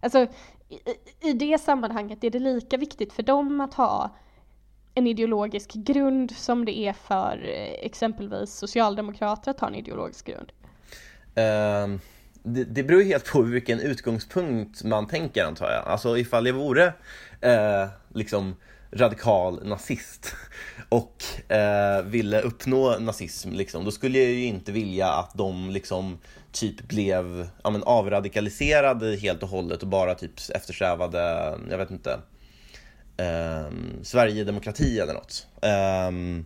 alltså 0.00 0.26
i, 0.68 0.78
i 1.28 1.32
det 1.32 1.58
sammanhanget 1.58 2.24
är 2.24 2.30
det 2.30 2.38
lika 2.38 2.76
viktigt 2.76 3.12
för 3.12 3.22
dem 3.22 3.60
att 3.60 3.74
ha 3.74 4.16
en 4.94 5.06
ideologisk 5.06 5.72
grund 5.72 6.30
som 6.30 6.64
det 6.64 6.78
är 6.78 6.92
för 6.92 7.44
eh, 7.44 7.86
exempelvis 7.86 8.54
socialdemokrater 8.54 9.50
att 9.50 9.60
ha 9.60 9.68
en 9.68 9.74
ideologisk 9.74 10.26
grund? 10.26 10.52
Uh, 11.38 12.00
det, 12.44 12.64
det 12.64 12.82
beror 12.82 13.02
helt 13.02 13.32
på 13.32 13.42
vilken 13.42 13.80
utgångspunkt 13.80 14.84
man 14.84 15.06
tänker 15.06 15.44
antar 15.44 15.70
jag. 15.70 15.86
Alltså 15.86 16.18
ifall 16.18 16.46
jag 16.46 16.54
vore 16.54 16.92
eh, 17.40 17.88
liksom 18.14 18.56
radikal 18.92 19.66
nazist 19.66 20.34
och 20.88 21.52
eh, 21.52 22.02
ville 22.02 22.40
uppnå 22.40 22.98
nazism, 22.98 23.52
liksom, 23.52 23.84
då 23.84 23.90
skulle 23.90 24.18
jag 24.18 24.30
ju 24.30 24.44
inte 24.44 24.72
vilja 24.72 25.08
att 25.08 25.34
de 25.34 25.70
liksom 25.70 26.18
typ 26.52 26.88
blev 26.88 27.48
ja, 27.64 27.70
men, 27.70 27.82
avradikaliserade 27.82 29.16
helt 29.16 29.42
och 29.42 29.48
hållet 29.48 29.82
och 29.82 29.88
bara 29.88 30.14
typ 30.14 30.32
eftersträvade, 30.54 31.54
jag 31.70 31.78
vet 31.78 31.90
inte, 31.90 32.18
eh, 33.16 33.70
Sverigedemokrati 34.02 34.98
eller 34.98 35.14
något. 35.14 35.46
Eh, 35.62 36.44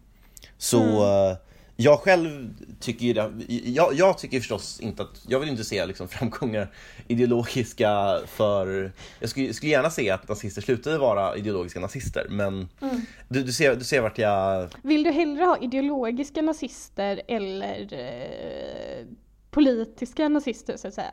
så 0.58 1.04
mm 1.04 1.36
jag 1.80 2.00
själv 2.00 2.54
tycker 2.80 3.06
ju 3.06 3.12
det, 3.12 3.32
jag, 3.64 3.94
jag, 3.94 4.18
tycker 4.18 4.38
förstås 4.38 4.80
inte 4.80 5.02
att, 5.02 5.24
jag 5.28 5.40
vill 5.40 5.48
inte 5.48 5.64
se 5.64 5.86
liksom 5.86 6.08
framgångar 6.18 6.72
ideologiska 7.08 8.20
för, 8.26 8.92
jag 9.20 9.30
skulle, 9.30 9.54
skulle 9.54 9.72
gärna 9.72 9.90
se 9.90 10.10
att 10.10 10.28
nazister 10.28 10.62
slutade 10.62 10.98
vara 10.98 11.36
ideologiska 11.36 11.80
nazister 11.80 12.26
men 12.30 12.68
mm. 12.80 13.00
du, 13.28 13.42
du, 13.42 13.52
ser, 13.52 13.76
du 13.76 13.84
ser 13.84 14.00
vart 14.00 14.18
jag... 14.18 14.68
Vill 14.82 15.02
du 15.02 15.10
hellre 15.10 15.44
ha 15.44 15.58
ideologiska 15.58 16.42
nazister 16.42 17.22
eller 17.28 17.92
eh, 17.92 19.06
politiska 19.50 20.28
nazister 20.28 20.76
så 20.76 20.88
att 20.88 20.94
säga? 20.94 21.12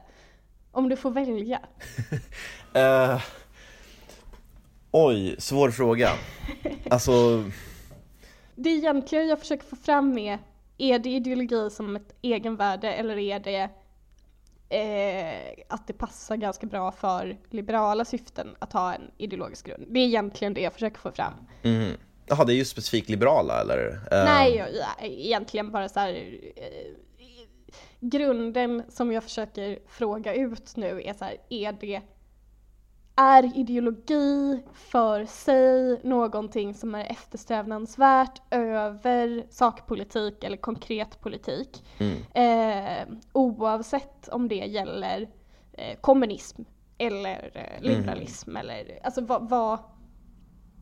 Om 0.71 0.89
du 0.89 0.95
får 0.95 1.11
välja. 1.11 1.59
uh... 2.75 3.21
Oj, 4.91 5.35
svår 5.39 5.71
fråga. 5.71 6.09
Alltså... 6.89 7.43
Det 8.55 8.69
är 8.69 8.77
egentligen 8.77 9.27
jag 9.27 9.39
försöker 9.39 9.65
få 9.65 9.75
fram 9.75 10.13
med, 10.13 10.37
är 10.77 10.99
det 10.99 11.09
ideologi 11.09 11.69
som 11.69 11.95
ett 11.95 12.15
egenvärde 12.21 12.93
eller 12.93 13.17
är 13.17 13.39
det 13.39 13.69
eh, 14.69 15.63
att 15.69 15.87
det 15.87 15.93
passar 15.93 16.35
ganska 16.35 16.67
bra 16.67 16.91
för 16.91 17.37
liberala 17.49 18.05
syften 18.05 18.55
att 18.59 18.73
ha 18.73 18.93
en 18.93 19.11
ideologisk 19.17 19.65
grund? 19.65 19.85
Det 19.89 19.99
är 19.99 20.05
egentligen 20.05 20.53
det 20.53 20.61
jag 20.61 20.73
försöker 20.73 20.99
få 20.99 21.11
fram. 21.11 21.33
Mm. 21.63 21.93
Jaha, 22.25 22.45
det 22.45 22.53
är 22.53 22.55
ju 22.55 22.65
specifikt 22.65 23.09
liberala 23.09 23.61
eller? 23.61 23.87
Uh... 23.87 23.99
Nej, 24.11 24.55
ja, 24.55 25.05
egentligen 25.05 25.71
bara 25.71 25.89
så 25.89 25.99
här, 25.99 26.13
eh, 26.55 26.91
grunden 27.99 28.83
som 28.89 29.11
jag 29.11 29.23
försöker 29.23 29.79
fråga 29.87 30.33
ut 30.33 30.75
nu 30.75 31.01
är 31.01 31.13
så 31.13 31.25
här, 31.25 31.37
är 31.49 31.71
det 31.71 32.01
är 33.15 33.57
ideologi 33.57 34.63
för 34.73 35.25
sig 35.25 35.99
någonting 36.03 36.73
som 36.73 36.95
är 36.95 37.11
eftersträvansvärt 37.11 38.41
över 38.51 39.45
sakpolitik 39.49 40.43
eller 40.43 40.57
konkret 40.57 41.21
politik? 41.21 41.83
Mm. 41.97 42.17
Eh, 42.33 43.17
oavsett 43.33 44.27
om 44.27 44.47
det 44.47 44.55
gäller 44.55 45.27
eh, 45.73 45.97
kommunism 46.01 46.61
eller 46.97 47.51
eh, 47.53 47.83
liberalism 47.83 48.49
mm. 48.49 48.61
eller 48.61 48.99
alltså 49.03 49.21
vad, 49.21 49.49
vad 49.49 49.79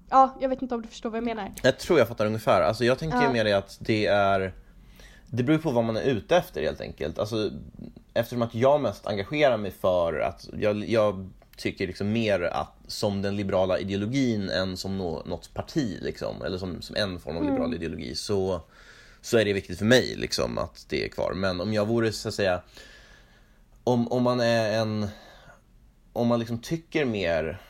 Ja, 0.09 0.37
jag 0.39 0.49
vet 0.49 0.61
inte 0.61 0.75
om 0.75 0.81
du 0.81 0.87
förstår 0.87 1.09
vad 1.09 1.17
jag 1.17 1.25
menar. 1.25 1.51
Jag 1.63 1.79
tror 1.79 1.99
jag 1.99 2.07
fattar 2.07 2.25
ungefär. 2.25 2.61
Alltså 2.61 2.85
jag 2.85 2.99
tänker 2.99 3.21
ja. 3.21 3.31
mer 3.31 3.43
det 3.43 3.53
att 3.53 3.77
det 3.81 4.05
är 4.05 4.53
Det 5.25 5.43
beror 5.43 5.57
på 5.57 5.71
vad 5.71 5.83
man 5.83 5.97
är 5.97 6.03
ute 6.03 6.37
efter 6.37 6.61
helt 6.61 6.81
enkelt. 6.81 7.19
Alltså 7.19 7.51
Eftersom 8.13 8.41
att 8.41 8.55
jag 8.55 8.81
mest 8.81 9.07
engagerar 9.07 9.57
mig 9.57 9.71
för 9.71 10.19
att 10.19 10.49
jag, 10.53 10.89
jag 10.89 11.29
tycker 11.57 11.87
liksom 11.87 12.11
mer 12.11 12.41
att, 12.41 12.73
som 12.87 13.21
den 13.21 13.35
liberala 13.35 13.79
ideologin 13.79 14.49
än 14.49 14.77
som 14.77 14.97
no, 14.97 15.23
något 15.25 15.53
parti, 15.53 15.97
liksom, 16.01 16.41
eller 16.41 16.57
som, 16.57 16.81
som 16.81 16.95
en 16.95 17.19
form 17.19 17.37
av 17.37 17.41
mm. 17.41 17.53
liberal 17.53 17.73
ideologi, 17.73 18.15
så, 18.15 18.61
så 19.21 19.37
är 19.37 19.45
det 19.45 19.53
viktigt 19.53 19.77
för 19.77 19.85
mig 19.85 20.15
liksom, 20.17 20.57
att 20.57 20.85
det 20.89 21.05
är 21.05 21.09
kvar. 21.09 21.33
Men 21.33 21.61
om 21.61 21.73
jag 21.73 21.87
vore, 21.87 22.11
så 22.11 22.27
att 22.27 22.33
säga, 22.33 22.61
om, 23.83 24.07
om 24.07 24.23
man 24.23 24.39
är 24.39 24.79
en, 24.79 25.07
om 26.13 26.27
man 26.27 26.39
liksom 26.39 26.59
tycker 26.59 27.05
mer 27.05 27.61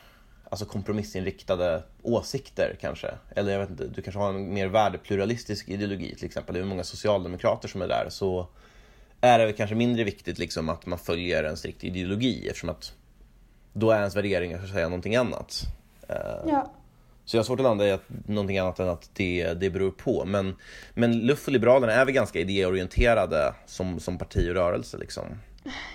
alltså 0.50 0.64
kompromissinriktade 0.64 1.82
åsikter 2.02 2.76
kanske, 2.80 3.10
eller 3.36 3.52
jag 3.52 3.60
vet 3.60 3.70
inte, 3.70 3.86
du 3.86 4.02
kanske 4.02 4.18
har 4.18 4.28
en 4.28 4.54
mer 4.54 4.66
värdepluralistisk 4.66 5.68
ideologi 5.68 6.14
till 6.14 6.26
exempel, 6.26 6.54
det 6.54 6.60
är 6.60 6.64
många 6.64 6.84
socialdemokrater 6.84 7.68
som 7.68 7.82
är 7.82 7.88
där, 7.88 8.06
så 8.10 8.48
är 9.20 9.38
det 9.38 9.52
kanske 9.52 9.76
mindre 9.76 10.04
viktigt 10.04 10.38
liksom 10.38 10.68
att 10.68 10.86
man 10.86 10.98
följer 10.98 11.44
en 11.44 11.56
strikt 11.56 11.84
ideologi 11.84 12.48
eftersom 12.48 12.68
att 12.68 12.92
då 13.74 13.90
är 13.90 13.98
ens 13.98 14.16
värderingar 14.16 14.58
så 14.58 14.64
att 14.64 14.70
säga 14.70 14.88
någonting 14.88 15.16
annat. 15.16 15.62
Eh, 16.08 16.16
ja. 16.46 16.70
Så 17.24 17.36
jag 17.36 17.38
har 17.38 17.44
svårt 17.44 17.60
att 17.60 17.64
landa 17.64 17.86
i 17.86 17.90
att 17.90 18.04
någonting 18.26 18.58
annat 18.58 18.80
än 18.80 18.88
att 18.88 19.10
det, 19.12 19.54
det 19.54 19.70
beror 19.70 19.90
på. 19.90 20.24
Men, 20.24 20.56
men 20.94 21.18
LUF 21.18 21.46
och 21.46 21.52
Liberalerna 21.52 21.92
är 21.92 22.04
väl 22.04 22.14
ganska 22.14 22.38
idéorienterade 22.38 23.54
som, 23.66 24.00
som 24.00 24.18
parti 24.18 24.50
och 24.50 24.54
rörelse 24.54 24.98
liksom? 24.98 25.24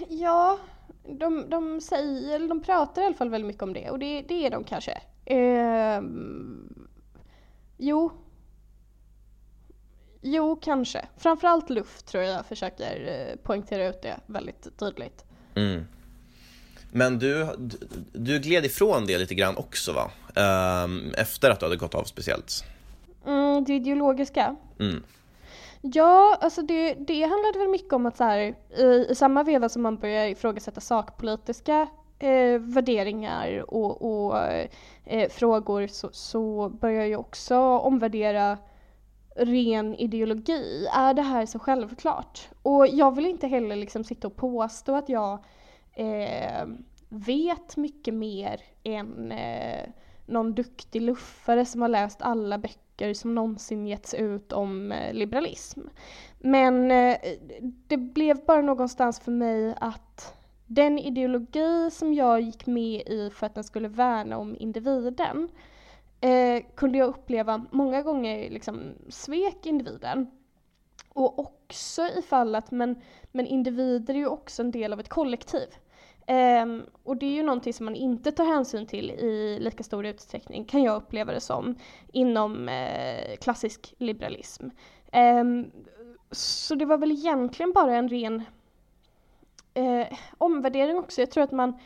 Ja, 0.10 0.60
de, 1.10 1.50
de 1.50 1.82
säger, 1.82 2.48
de 2.48 2.64
pratar 2.64 3.02
i 3.02 3.06
alla 3.06 3.16
fall 3.16 3.30
väldigt 3.30 3.48
mycket 3.48 3.64
om 3.64 3.74
det 3.74 3.90
och 3.90 4.00
det, 4.00 4.22
det 4.22 4.46
är 4.46 4.50
de 4.50 4.64
kanske. 4.64 5.02
Eh, 5.26 6.02
jo. 7.78 8.12
Jo, 10.22 10.60
kanske. 10.62 11.08
Framförallt 11.18 11.70
luft 11.70 12.08
tror 12.08 12.24
jag 12.24 12.46
försöker 12.46 13.08
eh, 13.08 13.36
poängtera 13.44 13.88
ut 13.88 14.02
det 14.02 14.20
väldigt 14.26 14.80
tydligt. 14.80 15.26
Mm. 15.56 15.86
Men 16.92 17.20
du, 17.20 17.48
du 18.14 18.40
gled 18.40 18.66
ifrån 18.66 19.06
det 19.06 19.18
lite 19.18 19.36
grann 19.36 19.58
också 19.58 19.94
va? 19.94 20.12
Um, 20.84 21.14
efter 21.18 21.50
att 21.50 21.60
du 21.60 21.66
hade 21.66 21.78
gått 21.78 21.96
av 21.96 22.04
speciellt. 22.04 22.64
Mm, 23.26 23.64
det 23.64 23.74
ideologiska? 23.74 24.56
Mm. 24.80 25.04
Ja, 25.82 26.38
alltså 26.42 26.62
det, 26.62 26.94
det 26.94 27.22
handlade 27.22 27.60
väl 27.60 27.68
mycket 27.68 27.94
om 27.94 28.06
att 28.06 28.18
så 28.18 28.24
här, 28.24 28.56
i, 28.78 29.06
i 29.10 29.16
samma 29.16 29.44
veva 29.44 29.70
som 29.70 29.82
man 29.82 29.98
börjar 29.98 30.28
ifrågasätta 30.28 30.82
sakpolitiska 30.82 31.88
eh, 32.20 32.60
värderingar 32.60 33.74
och, 33.74 34.26
och 34.26 34.38
eh, 35.06 35.30
frågor 35.30 35.88
så, 35.88 36.10
så 36.12 36.70
börjar 36.70 37.06
jag 37.06 37.20
också 37.20 37.58
omvärdera 37.60 38.58
ren 39.36 39.96
ideologi. 39.96 40.88
Är 40.94 41.14
det 41.14 41.22
här 41.22 41.46
så 41.46 41.60
självklart? 41.60 42.48
Och 42.62 42.88
jag 42.88 43.16
vill 43.16 43.26
inte 43.26 43.48
heller 43.48 43.76
liksom 43.76 44.04
sitta 44.04 44.28
och 44.28 44.36
påstå 44.36 44.96
att 44.96 45.10
jag 45.10 45.44
eh, 46.00 46.68
vet 47.10 47.78
mycket 47.78 48.14
mer 48.14 48.62
än 48.84 49.32
eh, 49.32 49.90
någon 50.26 50.56
duktig 50.56 51.02
luffare 51.02 51.66
som 51.66 51.82
har 51.82 51.90
läst 51.90 52.22
alla 52.22 52.58
böcker 52.58 53.14
som 53.14 53.36
någonsin 53.36 53.88
getts 53.88 54.14
ut 54.14 54.52
om 54.52 54.92
eh, 54.92 55.14
liberalism. 55.14 55.82
Men 56.40 56.92
eh, 56.92 57.18
det 57.62 57.98
blev 57.98 58.46
bara 58.46 58.62
någonstans 58.62 59.20
för 59.20 59.32
mig 59.32 59.76
att 59.82 60.36
den 60.68 61.00
ideologi 61.00 61.92
som 61.92 62.14
jag 62.14 62.42
gick 62.42 62.66
med 62.66 63.02
i 63.02 63.30
för 63.34 63.46
att 63.46 63.56
den 63.56 63.64
skulle 63.64 63.88
värna 63.88 64.38
om 64.38 64.56
individen 64.60 65.50
eh, 66.22 66.64
kunde 66.76 66.98
jag 66.98 67.08
uppleva 67.08 67.66
många 67.72 68.02
gånger 68.02 68.50
liksom 68.50 68.94
svek 69.10 69.66
individen. 69.66 70.32
Och 71.14 71.40
också 71.40 72.02
i 72.02 72.22
fallet, 72.22 72.72
men, 72.72 73.02
men 73.32 73.48
individer 73.48 74.14
är 74.14 74.18
ju 74.18 74.28
också 74.28 74.62
en 74.62 74.72
del 74.72 74.94
av 74.94 75.00
ett 75.00 75.10
kollektiv. 75.10 75.68
Um, 76.30 76.86
och 77.04 77.18
det 77.18 77.26
är 77.26 77.32
ju 77.32 77.44
någonting 77.44 77.74
som 77.74 77.86
man 77.86 77.96
inte 77.96 78.32
tar 78.32 78.46
hänsyn 78.46 78.88
till 78.88 79.12
i 79.12 79.58
lika 79.60 79.84
stor 79.84 80.06
utsträckning, 80.06 80.66
kan 80.66 80.84
jag 80.84 80.96
uppleva 80.96 81.34
det 81.34 81.40
som, 81.40 81.76
inom 82.14 82.70
uh, 82.70 83.36
klassisk 83.42 83.94
liberalism. 83.98 84.66
Um, 85.14 85.72
så 86.32 86.76
det 86.76 86.86
var 86.86 86.98
väl 86.98 87.12
egentligen 87.12 87.72
bara 87.72 87.96
en 87.96 88.10
ren 88.10 88.44
uh, 89.78 90.18
omvärdering 90.38 90.98
också. 90.98 91.22
Jag 91.22 91.32
tror 91.32 91.44
att 91.44 91.52
man, 91.52 91.80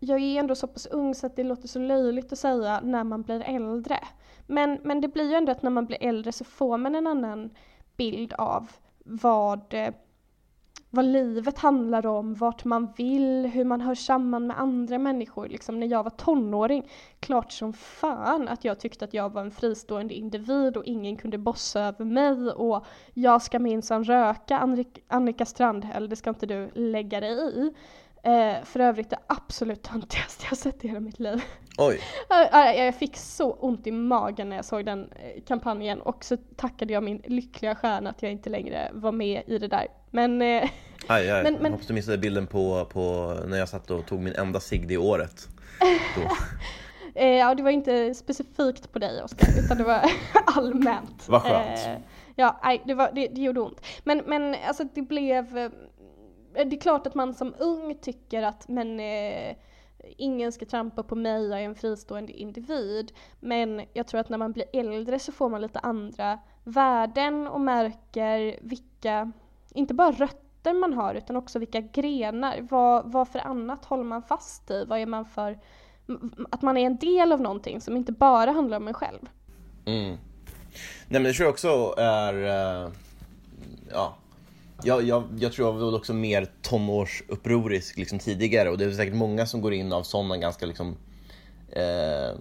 jag 0.00 0.20
är 0.20 0.40
ändå 0.40 0.54
så 0.54 0.66
pass 0.66 0.86
ung 0.86 1.14
så 1.14 1.26
att 1.26 1.36
det 1.36 1.44
låter 1.44 1.68
så 1.68 1.78
löjligt 1.78 2.32
att 2.32 2.38
säga 2.38 2.80
när 2.82 3.04
man 3.04 3.22
blir 3.22 3.40
äldre. 3.40 3.98
Men, 4.46 4.78
men 4.82 5.00
det 5.00 5.08
blir 5.08 5.30
ju 5.30 5.34
ändå 5.34 5.52
att 5.52 5.62
när 5.62 5.70
man 5.70 5.86
blir 5.86 5.98
äldre 6.00 6.32
så 6.32 6.44
får 6.44 6.76
man 6.76 6.94
en 6.94 7.06
annan 7.06 7.50
bild 7.96 8.32
av 8.32 8.70
vad 9.04 9.74
eh, 9.74 9.94
vad 10.94 11.04
livet 11.04 11.58
handlar 11.58 12.06
om, 12.06 12.34
vart 12.34 12.64
man 12.64 12.92
vill, 12.96 13.46
hur 13.46 13.64
man 13.64 13.80
hör 13.80 13.94
samman 13.94 14.46
med 14.46 14.60
andra 14.60 14.98
människor. 14.98 15.48
Liksom 15.48 15.80
när 15.80 15.86
jag 15.86 16.02
var 16.02 16.10
tonåring, 16.10 16.88
klart 17.20 17.52
som 17.52 17.72
fan 17.72 18.48
att 18.48 18.64
jag 18.64 18.80
tyckte 18.80 19.04
att 19.04 19.14
jag 19.14 19.32
var 19.32 19.40
en 19.40 19.50
fristående 19.50 20.14
individ 20.14 20.76
och 20.76 20.84
ingen 20.84 21.16
kunde 21.16 21.38
bossa 21.38 21.80
över 21.80 22.04
mig 22.04 22.50
och 22.50 22.86
jag 23.14 23.42
ska 23.42 23.58
minsann 23.58 24.04
röka 24.04 24.78
Annika 25.08 25.44
Strandhäll, 25.46 26.08
det 26.08 26.16
ska 26.16 26.30
inte 26.30 26.46
du 26.46 26.70
lägga 26.74 27.20
dig 27.20 27.32
i. 27.32 27.74
Eh, 28.24 28.64
för 28.64 28.80
övrigt 28.80 29.10
det 29.10 29.18
absolut 29.26 29.82
töntigaste 29.82 30.46
jag 30.48 30.58
sett 30.58 30.84
i 30.84 30.88
hela 30.88 31.00
mitt 31.00 31.20
liv. 31.20 31.42
Oj! 31.78 32.00
jag 32.76 32.94
fick 32.94 33.16
så 33.16 33.52
ont 33.52 33.86
i 33.86 33.92
magen 33.92 34.48
när 34.48 34.56
jag 34.56 34.64
såg 34.64 34.84
den 34.84 35.00
eh, 35.12 35.42
kampanjen 35.46 36.00
och 36.00 36.24
så 36.24 36.36
tackade 36.36 36.92
jag 36.92 37.02
min 37.02 37.22
lyckliga 37.24 37.74
stjärna 37.74 38.10
att 38.10 38.22
jag 38.22 38.32
inte 38.32 38.50
längre 38.50 38.90
var 38.92 39.12
med 39.12 39.42
i 39.46 39.58
det 39.58 39.68
där. 39.68 39.86
Men... 40.10 40.42
Eh, 40.42 40.70
aj, 41.06 41.30
aj. 41.30 41.42
Men, 41.42 41.54
men... 41.54 41.72
hoppas 41.72 41.86
du 41.86 41.94
missade 41.94 42.18
bilden 42.18 42.46
på, 42.46 42.84
på 42.84 43.36
när 43.46 43.58
jag 43.58 43.68
satt 43.68 43.90
och 43.90 44.06
tog 44.06 44.20
min 44.20 44.34
enda 44.34 44.60
cigg 44.60 44.88
det 44.88 44.96
året. 44.96 45.48
eh, 47.14 47.26
ja, 47.26 47.54
det 47.54 47.62
var 47.62 47.70
inte 47.70 48.14
specifikt 48.14 48.92
på 48.92 48.98
dig 48.98 49.22
Oskar, 49.22 49.48
utan 49.64 49.78
det 49.78 49.84
var 49.84 50.00
allmänt. 50.46 51.28
Vad 51.28 51.42
skönt. 51.42 51.86
Eh, 51.86 51.96
ja, 52.36 52.60
nej, 52.64 52.82
det, 52.86 52.94
var, 52.94 53.10
det, 53.14 53.28
det 53.28 53.40
gjorde 53.40 53.60
ont. 53.60 53.86
Men, 54.04 54.22
men 54.26 54.56
alltså 54.66 54.84
det 54.94 55.02
blev 55.02 55.58
eh, 55.58 55.70
Eh, 56.54 56.66
det 56.66 56.76
är 56.76 56.80
klart 56.80 57.06
att 57.06 57.14
man 57.14 57.34
som 57.34 57.54
ung 57.58 57.98
tycker 58.00 58.42
att 58.42 58.68
men 58.68 59.00
eh, 59.00 59.56
ingen 60.16 60.52
ska 60.52 60.66
trampa 60.66 61.02
på 61.02 61.14
mig, 61.14 61.48
jag 61.48 61.60
är 61.60 61.64
en 61.64 61.74
fristående 61.74 62.32
individ. 62.32 63.12
Men 63.40 63.82
jag 63.92 64.06
tror 64.06 64.20
att 64.20 64.28
när 64.28 64.38
man 64.38 64.52
blir 64.52 64.66
äldre 64.72 65.18
så 65.18 65.32
får 65.32 65.48
man 65.48 65.60
lite 65.60 65.78
andra 65.78 66.38
värden 66.64 67.46
och 67.46 67.60
märker 67.60 68.58
vilka, 68.60 69.32
inte 69.74 69.94
bara 69.94 70.12
rötter 70.12 70.72
man 70.72 70.92
har 70.92 71.14
utan 71.14 71.36
också 71.36 71.58
vilka 71.58 71.80
grenar, 71.80 72.66
vad, 72.70 73.12
vad 73.12 73.28
för 73.28 73.38
annat 73.38 73.84
håller 73.84 74.04
man 74.04 74.22
fast 74.22 74.70
i, 74.70 74.84
vad 74.84 74.98
är 74.98 75.06
man 75.06 75.24
för, 75.24 75.58
att 76.50 76.62
man 76.62 76.76
är 76.76 76.86
en 76.86 76.96
del 76.96 77.32
av 77.32 77.40
någonting 77.40 77.80
som 77.80 77.96
inte 77.96 78.12
bara 78.12 78.50
handlar 78.50 78.76
om 78.76 78.88
en 78.88 78.94
själv. 78.94 79.28
Mm. 79.84 80.16
Nej 81.08 81.20
men 81.20 81.22
det 81.22 81.32
tror 81.32 81.44
jag 81.44 81.52
också 81.52 81.94
är, 81.98 82.34
uh, 82.34 82.92
ja, 83.92 84.14
jag, 84.84 85.02
jag, 85.02 85.24
jag 85.38 85.52
tror 85.52 85.68
jag 85.68 85.72
var 85.72 85.96
också 85.96 86.14
mer 86.14 86.46
tonårsupprorisk 86.62 87.98
liksom, 87.98 88.18
tidigare 88.18 88.70
och 88.70 88.78
det 88.78 88.84
är 88.84 88.92
säkert 88.92 89.14
många 89.14 89.46
som 89.46 89.60
går 89.60 89.74
in 89.74 89.92
av 89.92 90.02
sådana 90.02 90.36
ganska 90.36 90.66
liksom, 90.66 90.96
eh, 91.72 92.38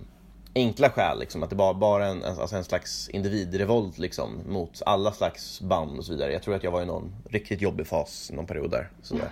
enkla 0.55 0.89
skäl. 0.89 1.19
Liksom, 1.19 1.43
att 1.43 1.49
det 1.49 1.55
bara, 1.55 1.73
bara 1.73 2.07
en, 2.07 2.23
alltså 2.23 2.55
en 2.55 2.63
slags 2.63 3.09
individrevolt 3.09 3.97
liksom, 3.97 4.39
mot 4.47 4.81
alla 4.85 5.11
slags 5.11 5.61
band 5.61 5.97
och 5.97 6.05
så 6.05 6.11
vidare. 6.11 6.33
Jag 6.33 6.43
tror 6.43 6.55
att 6.55 6.63
jag 6.63 6.71
var 6.71 6.81
i 6.81 6.85
någon 6.85 7.15
riktigt 7.29 7.61
jobbig 7.61 7.87
fas 7.87 8.31
någon 8.33 8.45
period 8.45 8.71
där. 8.71 8.89
Sådär. 9.01 9.29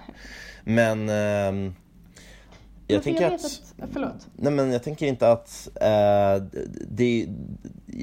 Men 0.63 1.09
eh, 1.09 1.71
jag 2.87 3.03
tänker 3.03 3.23
jag 3.23 3.33
att, 3.33 3.45
att... 3.45 3.89
Förlåt. 3.93 4.27
Nej 4.35 4.53
men 4.53 4.71
jag 4.71 4.83
tänker 4.83 5.05
inte 5.05 5.31
att... 5.31 5.69
Eh, 5.75 6.43
det, 6.87 7.27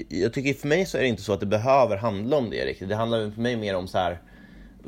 jag 0.08 0.32
tycker 0.32 0.54
för 0.54 0.68
mig 0.68 0.86
så 0.86 0.98
är 0.98 1.02
det 1.02 1.08
inte 1.08 1.22
så 1.22 1.32
att 1.32 1.40
det 1.40 1.46
behöver 1.46 1.96
handla 1.96 2.36
om 2.36 2.50
det 2.50 2.64
riktigt. 2.64 2.88
Det 2.88 2.96
handlar 2.96 3.30
för 3.30 3.40
mig 3.40 3.56
mer 3.56 3.76
om 3.76 3.88
så 3.88 3.98
här 3.98 4.20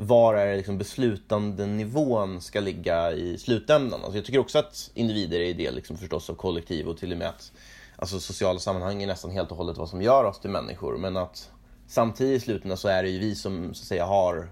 var 0.01 0.33
är 0.35 0.57
liksom 0.57 0.77
beslutande 0.77 1.65
nivån 1.65 2.41
ska 2.41 2.59
ligga 2.59 3.11
i 3.11 3.37
slutändan. 3.37 3.99
Alltså 4.03 4.17
jag 4.17 4.25
tycker 4.25 4.39
också 4.39 4.59
att 4.59 4.91
individer 4.93 5.39
är 5.39 5.53
del 5.53 5.75
liksom 5.75 5.97
förstås 5.97 6.29
av 6.29 6.33
kollektiv 6.33 6.87
och 6.87 6.97
till 6.97 7.11
och 7.11 7.17
med 7.17 7.27
att 7.27 7.51
alltså 7.95 8.19
sociala 8.19 8.59
sammanhang 8.59 9.03
är 9.03 9.07
nästan 9.07 9.31
helt 9.31 9.51
och 9.51 9.57
hållet 9.57 9.77
vad 9.77 9.89
som 9.89 10.01
gör 10.01 10.23
oss 10.23 10.39
till 10.39 10.49
människor. 10.49 10.97
Men 10.97 11.17
att 11.17 11.51
samtidigt 11.87 12.41
i 12.41 12.45
slutändan 12.45 12.77
så 12.77 12.87
är 12.87 13.03
det 13.03 13.09
ju 13.09 13.19
vi 13.19 13.35
som 13.35 13.73
så 13.73 13.81
att 13.81 13.87
säga 13.87 14.05
har 14.05 14.49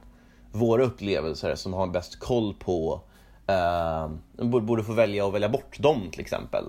våra 0.51 0.83
upplevelser 0.83 1.55
som 1.55 1.73
har 1.73 1.87
bäst 1.87 2.19
koll 2.19 2.53
på 2.53 3.01
eh, 3.47 4.09
borde 4.45 4.83
få 4.83 4.93
välja 4.93 5.25
och 5.25 5.35
välja 5.35 5.49
bort 5.49 5.79
dem 5.79 6.09
till 6.11 6.21
exempel. 6.21 6.65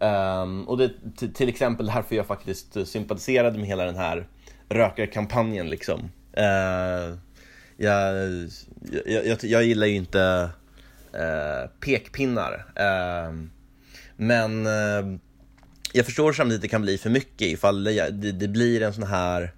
Um, 0.00 0.68
och 0.68 0.78
det 0.78 0.84
är 0.84 1.32
till 1.32 1.48
exempel 1.48 1.86
därför 1.86 2.16
jag 2.16 2.26
faktiskt 2.26 2.88
sympatiserade 2.88 3.58
med 3.58 3.66
hela 3.68 3.84
den 3.84 3.96
här 3.96 4.28
rökarkampanjen 4.68 5.70
liksom. 5.70 6.00
Uh, 6.38 7.18
jag, 7.80 8.16
jag, 9.06 9.26
jag, 9.26 9.44
jag 9.44 9.64
gillar 9.64 9.86
ju 9.86 9.94
inte 9.94 10.50
eh, 11.12 11.70
pekpinnar. 11.80 12.66
Eh, 12.74 13.34
men 14.16 14.66
eh, 14.66 15.18
jag 15.92 16.06
förstår 16.06 16.32
samtidigt 16.32 16.58
att 16.58 16.62
det 16.62 16.68
kan 16.68 16.82
bli 16.82 16.98
för 16.98 17.10
mycket 17.10 17.48
ifall 17.48 17.84
det, 17.84 18.10
det, 18.10 18.32
det 18.32 18.48
blir 18.48 18.82
en 18.82 18.94
sån 18.94 19.02
här 19.02 19.52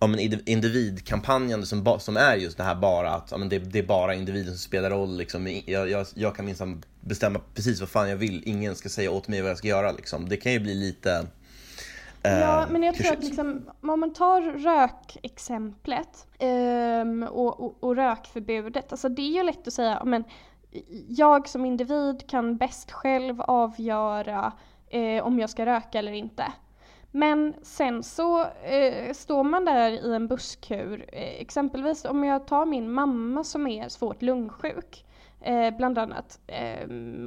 ja, 0.00 0.06
men 0.06 0.48
individkampanjande 0.48 1.66
som, 1.66 1.98
som 2.00 2.16
är 2.16 2.36
just 2.36 2.56
det 2.56 2.64
här 2.64 2.74
bara 2.74 3.10
att 3.10 3.28
ja, 3.30 3.36
men 3.36 3.48
det, 3.48 3.58
det 3.58 3.78
är 3.78 3.86
bara 3.86 4.14
individen 4.14 4.52
som 4.52 4.58
spelar 4.58 4.90
roll. 4.90 5.16
Liksom. 5.16 5.62
Jag, 5.66 5.90
jag, 5.90 6.06
jag 6.14 6.36
kan 6.36 6.44
minsann 6.44 6.84
bestämma 7.00 7.40
precis 7.54 7.80
vad 7.80 7.88
fan 7.88 8.10
jag 8.10 8.16
vill, 8.16 8.42
ingen 8.46 8.76
ska 8.76 8.88
säga 8.88 9.10
åt 9.10 9.28
mig 9.28 9.40
vad 9.40 9.50
jag 9.50 9.58
ska 9.58 9.68
göra. 9.68 9.92
Liksom. 9.92 10.28
Det 10.28 10.36
kan 10.36 10.52
ju 10.52 10.60
bli 10.60 10.74
lite 10.74 11.26
Ja, 12.26 12.62
eh, 12.62 12.70
men 12.70 12.82
jag 12.82 12.94
tror 12.94 13.12
att 13.12 13.24
liksom, 13.24 13.70
om 13.80 14.00
man 14.00 14.12
tar 14.12 14.42
rökexemplet 14.42 16.26
um, 16.40 17.22
och, 17.22 17.60
och, 17.60 17.76
och 17.80 17.96
rökförbudet, 17.96 18.92
alltså 18.92 19.08
det 19.08 19.22
är 19.22 19.32
ju 19.32 19.42
lätt 19.42 19.66
att 19.66 19.72
säga, 19.72 20.02
men 20.04 20.24
jag 21.08 21.48
som 21.48 21.64
individ 21.64 22.26
kan 22.26 22.56
bäst 22.56 22.92
själv 22.92 23.40
avgöra 23.40 24.52
eh, 24.88 25.26
om 25.26 25.38
jag 25.38 25.50
ska 25.50 25.66
röka 25.66 25.98
eller 25.98 26.12
inte. 26.12 26.52
Men 27.10 27.54
sen 27.62 28.02
så 28.02 28.40
eh, 28.44 29.12
står 29.12 29.44
man 29.44 29.64
där 29.64 29.90
i 29.90 30.14
en 30.14 30.28
busskur, 30.28 31.04
eh, 31.12 31.40
exempelvis 31.40 32.04
om 32.04 32.24
jag 32.24 32.46
tar 32.46 32.66
min 32.66 32.92
mamma 32.92 33.44
som 33.44 33.66
är 33.66 33.88
svårt 33.88 34.22
lungsjuk, 34.22 35.04
eh, 35.40 35.76
bland 35.76 35.98
annat. 35.98 36.40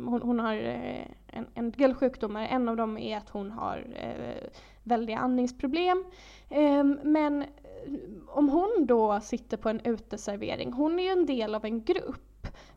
hon, 0.06 0.22
hon, 0.24 0.40
har 0.40 0.54
en, 0.54 1.46
en 1.54 1.72
del 1.72 1.94
sjukdomar, 1.94 2.48
en 2.52 2.70
av 2.70 2.78
dem 2.78 2.98
är 2.98 3.18
att 3.18 3.30
hon 3.30 3.52
har 3.52 3.88
väldiga 4.90 5.18
andningsproblem. 5.18 6.06
Ehm, 6.50 7.00
men 7.04 7.42
eh, 7.42 7.48
om 8.28 8.50
hon 8.50 8.86
då 8.86 9.20
sitter 9.22 9.58
på 9.58 9.70
en 9.70 9.82
uteservering, 9.84 10.74
hon 10.74 11.00
är 11.00 11.04
ju 11.04 11.10
en 11.10 11.26
del 11.26 11.56
av 11.56 11.66
en 11.66 11.84
grupp. 11.84 12.26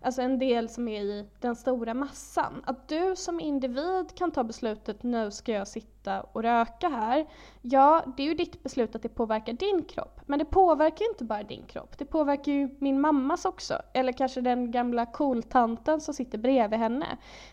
Alltså 0.01 0.22
en 0.22 0.38
del 0.38 0.68
som 0.68 0.88
är 0.88 1.01
i 1.01 1.27
den 1.40 1.57
stora 1.57 1.94
massan. 1.94 2.62
Att 2.64 2.88
du 2.88 3.16
som 3.16 3.40
individ 3.40 4.14
kan 4.14 4.31
ta 4.31 4.44
beslutet, 4.44 5.03
nu 5.03 5.31
ska 5.31 5.53
jag 5.53 5.68
sitta 5.68 6.20
och 6.20 6.42
röka 6.42 6.88
här. 6.88 7.27
Ja, 7.61 8.05
det 8.16 8.22
är 8.22 8.27
ju 8.27 8.35
ditt 8.35 8.62
beslut 8.62 8.94
att 8.96 9.03
det 9.03 9.09
påverkar 9.09 9.53
din 9.53 9.85
kropp. 9.85 10.20
Men 10.27 10.38
det 10.38 10.44
påverkar 10.44 11.05
ju 11.05 11.09
inte 11.09 11.25
bara 11.25 11.42
din 11.42 11.64
kropp, 11.66 11.98
det 11.98 12.05
påverkar 12.05 12.53
ju 12.53 12.68
min 12.79 13.01
mammas 13.01 13.44
också. 13.44 13.83
Eller 13.94 14.12
kanske 14.12 14.40
den 14.40 14.70
gamla 14.70 15.07
cooltanten 15.07 16.01
som 16.01 16.14
sitter 16.14 16.38
bredvid 16.38 16.79
henne. 16.79 17.07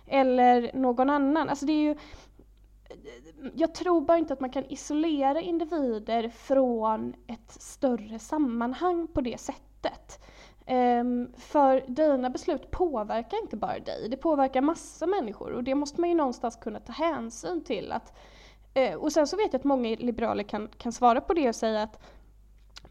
Eller 0.07 0.71
någon 0.73 1.09
annan. 1.09 1.49
Alltså 1.49 1.65
det 1.65 1.73
är 1.73 1.83
ju, 1.83 1.95
jag 3.53 3.73
tror 3.73 4.01
bara 4.01 4.17
inte 4.17 4.33
att 4.33 4.39
man 4.39 4.49
kan 4.49 4.65
isolera 4.65 5.41
individer 5.41 6.29
från 6.29 7.15
ett 7.27 7.51
större 7.61 8.19
sammanhang 8.19 9.07
på 9.07 9.21
det 9.21 9.39
sättet. 9.39 10.19
Um, 10.67 11.33
för 11.37 11.83
dina 11.87 12.29
beslut 12.29 12.71
påverkar 12.71 13.37
inte 13.41 13.57
bara 13.57 13.79
dig, 13.79 14.09
det 14.09 14.17
påverkar 14.17 14.61
massa 14.61 15.07
människor 15.07 15.51
och 15.51 15.63
det 15.63 15.75
måste 15.75 16.01
man 16.01 16.09
ju 16.09 16.15
någonstans 16.15 16.55
kunna 16.55 16.79
ta 16.79 16.93
hänsyn 16.93 17.63
till. 17.63 17.91
Att, 17.91 18.13
uh, 18.77 18.95
och 18.95 19.11
sen 19.11 19.27
så 19.27 19.37
vet 19.37 19.53
jag 19.53 19.59
att 19.59 19.63
många 19.63 19.95
liberaler 19.99 20.43
kan, 20.43 20.67
kan 20.77 20.91
svara 20.91 21.21
på 21.21 21.33
det 21.33 21.49
och 21.49 21.55
säga 21.55 21.83
att 21.83 21.99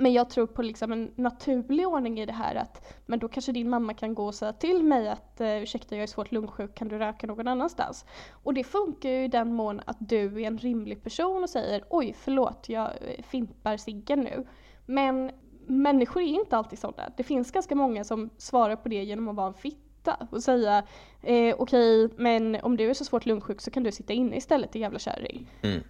men 0.00 0.12
jag 0.12 0.30
tror 0.30 0.46
på 0.46 0.62
liksom 0.62 0.92
en 0.92 1.12
naturlig 1.16 1.88
ordning 1.88 2.20
i 2.20 2.26
det 2.26 2.32
här 2.32 2.54
att 2.54 2.94
men 3.06 3.18
då 3.18 3.28
kanske 3.28 3.52
din 3.52 3.70
mamma 3.70 3.94
kan 3.94 4.14
gå 4.14 4.26
och 4.26 4.34
säga 4.34 4.52
till 4.52 4.82
mig 4.82 5.08
att 5.08 5.40
eh, 5.40 5.62
ursäkta 5.62 5.96
jag 5.96 6.02
är 6.02 6.06
svårt 6.06 6.32
lungsjuk, 6.32 6.74
kan 6.74 6.88
du 6.88 6.98
röka 6.98 7.26
någon 7.26 7.48
annanstans? 7.48 8.04
Och 8.30 8.54
det 8.54 8.64
funkar 8.64 9.08
ju 9.08 9.24
i 9.24 9.28
den 9.28 9.54
mån 9.54 9.80
att 9.86 9.96
du 10.00 10.42
är 10.42 10.46
en 10.46 10.58
rimlig 10.58 11.02
person 11.02 11.42
och 11.42 11.50
säger 11.50 11.84
oj 11.90 12.14
förlåt 12.18 12.68
jag 12.68 12.86
eh, 12.86 13.22
fimpar 13.22 13.76
ciggen 13.76 14.20
nu. 14.20 14.46
Men 14.86 15.30
människor 15.66 16.22
är 16.22 16.26
inte 16.26 16.56
alltid 16.56 16.78
sådana. 16.78 17.12
Det 17.16 17.22
finns 17.22 17.50
ganska 17.50 17.74
många 17.74 18.04
som 18.04 18.30
svarar 18.36 18.76
på 18.76 18.88
det 18.88 19.04
genom 19.04 19.28
att 19.28 19.36
vara 19.36 19.46
en 19.46 19.54
fitta 19.54 20.26
och 20.30 20.42
säga 20.42 20.78
eh, 21.22 21.54
okej 21.58 22.04
okay, 22.04 22.08
men 22.16 22.56
om 22.62 22.76
du 22.76 22.90
är 22.90 22.94
så 22.94 23.04
svårt 23.04 23.26
lungsjuk 23.26 23.60
så 23.60 23.70
kan 23.70 23.82
du 23.82 23.92
sitta 23.92 24.12
inne 24.12 24.36
istället 24.36 24.72
din 24.72 24.82
jävla 24.82 24.98
kärring. 24.98 25.50
Mm. 25.62 25.82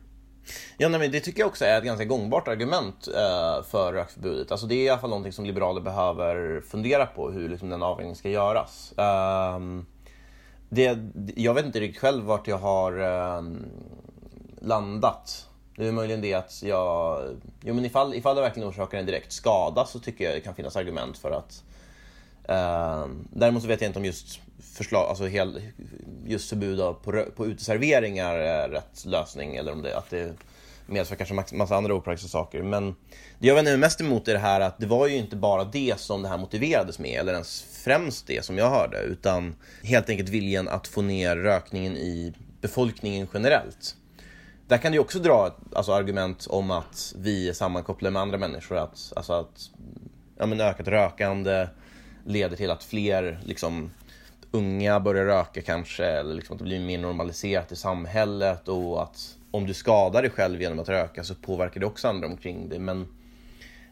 Ja, 0.76 0.88
nej, 0.88 1.00
men 1.00 1.12
det 1.12 1.20
tycker 1.20 1.40
jag 1.40 1.48
också 1.48 1.64
är 1.64 1.78
ett 1.78 1.84
ganska 1.84 2.04
gångbart 2.04 2.48
argument 2.48 3.08
eh, 3.08 3.64
för 3.64 3.92
rökförbudet. 3.92 4.52
Alltså, 4.52 4.66
det 4.66 4.74
är 4.74 4.84
i 4.84 4.88
alla 4.88 5.00
fall 5.00 5.10
någonting 5.10 5.32
som 5.32 5.44
liberaler 5.44 5.80
behöver 5.80 6.60
fundera 6.60 7.06
på, 7.06 7.30
hur 7.30 7.48
liksom, 7.48 7.68
den 7.68 7.82
avvägningen 7.82 8.16
ska 8.16 8.28
göras. 8.28 8.92
Uh, 8.98 9.82
det, 10.68 10.98
jag 11.36 11.54
vet 11.54 11.66
inte 11.66 11.80
riktigt 11.80 12.00
själv 12.00 12.24
vart 12.24 12.48
jag 12.48 12.58
har 12.58 13.00
uh, 13.00 13.42
landat. 14.60 15.48
Det 15.76 15.88
är 15.88 15.92
möjligen 15.92 16.20
det 16.20 16.34
att 16.34 16.62
jag... 16.62 17.22
Jo, 17.62 17.74
men 17.74 17.84
ifall, 17.84 18.14
ifall 18.14 18.36
det 18.36 18.42
verkligen 18.42 18.68
orsakar 18.68 18.98
en 18.98 19.06
direkt 19.06 19.32
skada 19.32 19.84
så 19.84 19.98
tycker 19.98 20.24
jag 20.24 20.34
det 20.34 20.40
kan 20.40 20.54
finnas 20.54 20.76
argument 20.76 21.18
för 21.18 21.30
att 21.30 21.62
Ehm, 22.48 23.28
däremot 23.32 23.62
så 23.62 23.68
vet 23.68 23.80
jag 23.80 23.88
inte 23.88 23.98
om 23.98 24.04
just 24.04 24.40
förslag, 24.74 25.08
alltså 25.08 25.28
just 26.24 26.48
förbud 26.48 26.78
på, 26.78 27.24
på 27.36 27.46
uteserveringar 27.46 28.34
är 28.34 28.68
rätt 28.68 29.04
lösning 29.04 29.56
eller 29.56 29.72
om 29.72 29.82
det, 29.82 29.98
att 29.98 30.10
det 30.10 30.34
medför 30.86 31.16
kanske 31.16 31.54
massa 31.56 31.76
andra 31.76 31.94
opraktiska 31.94 32.28
saker. 32.28 32.62
Men 32.62 32.94
det 33.38 33.48
jag 33.48 33.54
vänder 33.54 33.72
mig 33.72 33.78
mest 33.78 34.00
emot 34.00 34.28
är 34.28 34.32
det 34.32 34.38
här 34.38 34.60
att 34.60 34.78
det 34.78 34.86
var 34.86 35.06
ju 35.06 35.16
inte 35.16 35.36
bara 35.36 35.64
det 35.64 36.00
som 36.00 36.22
det 36.22 36.28
här 36.28 36.38
motiverades 36.38 36.98
med, 36.98 37.20
eller 37.20 37.32
ens 37.32 37.62
främst 37.84 38.26
det 38.26 38.44
som 38.44 38.58
jag 38.58 38.70
hörde, 38.70 39.00
utan 39.00 39.54
helt 39.82 40.10
enkelt 40.10 40.28
viljan 40.28 40.68
att 40.68 40.88
få 40.88 41.02
ner 41.02 41.36
rökningen 41.36 41.96
i 41.96 42.32
befolkningen 42.60 43.28
generellt. 43.34 43.96
Där 44.66 44.78
kan 44.78 44.92
du 44.92 44.98
också 44.98 45.18
dra 45.18 45.56
alltså, 45.74 45.92
argument 45.92 46.46
om 46.50 46.70
att 46.70 47.14
vi 47.18 47.48
är 47.48 47.52
sammankopplade 47.52 48.12
med 48.12 48.22
andra 48.22 48.38
människor, 48.38 48.76
att, 48.76 49.12
alltså 49.16 49.32
att 49.32 49.70
ja, 50.38 50.46
men 50.46 50.60
ökat 50.60 50.88
rökande 50.88 51.68
leder 52.24 52.56
till 52.56 52.70
att 52.70 52.84
fler 52.84 53.38
liksom, 53.44 53.90
unga 54.50 55.00
börjar 55.00 55.24
röka 55.24 55.62
kanske, 55.62 56.04
eller 56.04 56.34
liksom 56.34 56.54
att 56.54 56.58
det 56.58 56.64
blir 56.64 56.80
mer 56.80 56.98
normaliserat 56.98 57.72
i 57.72 57.76
samhället 57.76 58.68
och 58.68 59.02
att 59.02 59.36
om 59.50 59.66
du 59.66 59.74
skadar 59.74 60.22
dig 60.22 60.30
själv 60.30 60.62
genom 60.62 60.78
att 60.78 60.88
röka 60.88 61.24
så 61.24 61.34
påverkar 61.34 61.80
det 61.80 61.86
också 61.86 62.08
andra 62.08 62.26
omkring 62.26 62.68
dig. 62.68 62.78
Men 62.78 63.06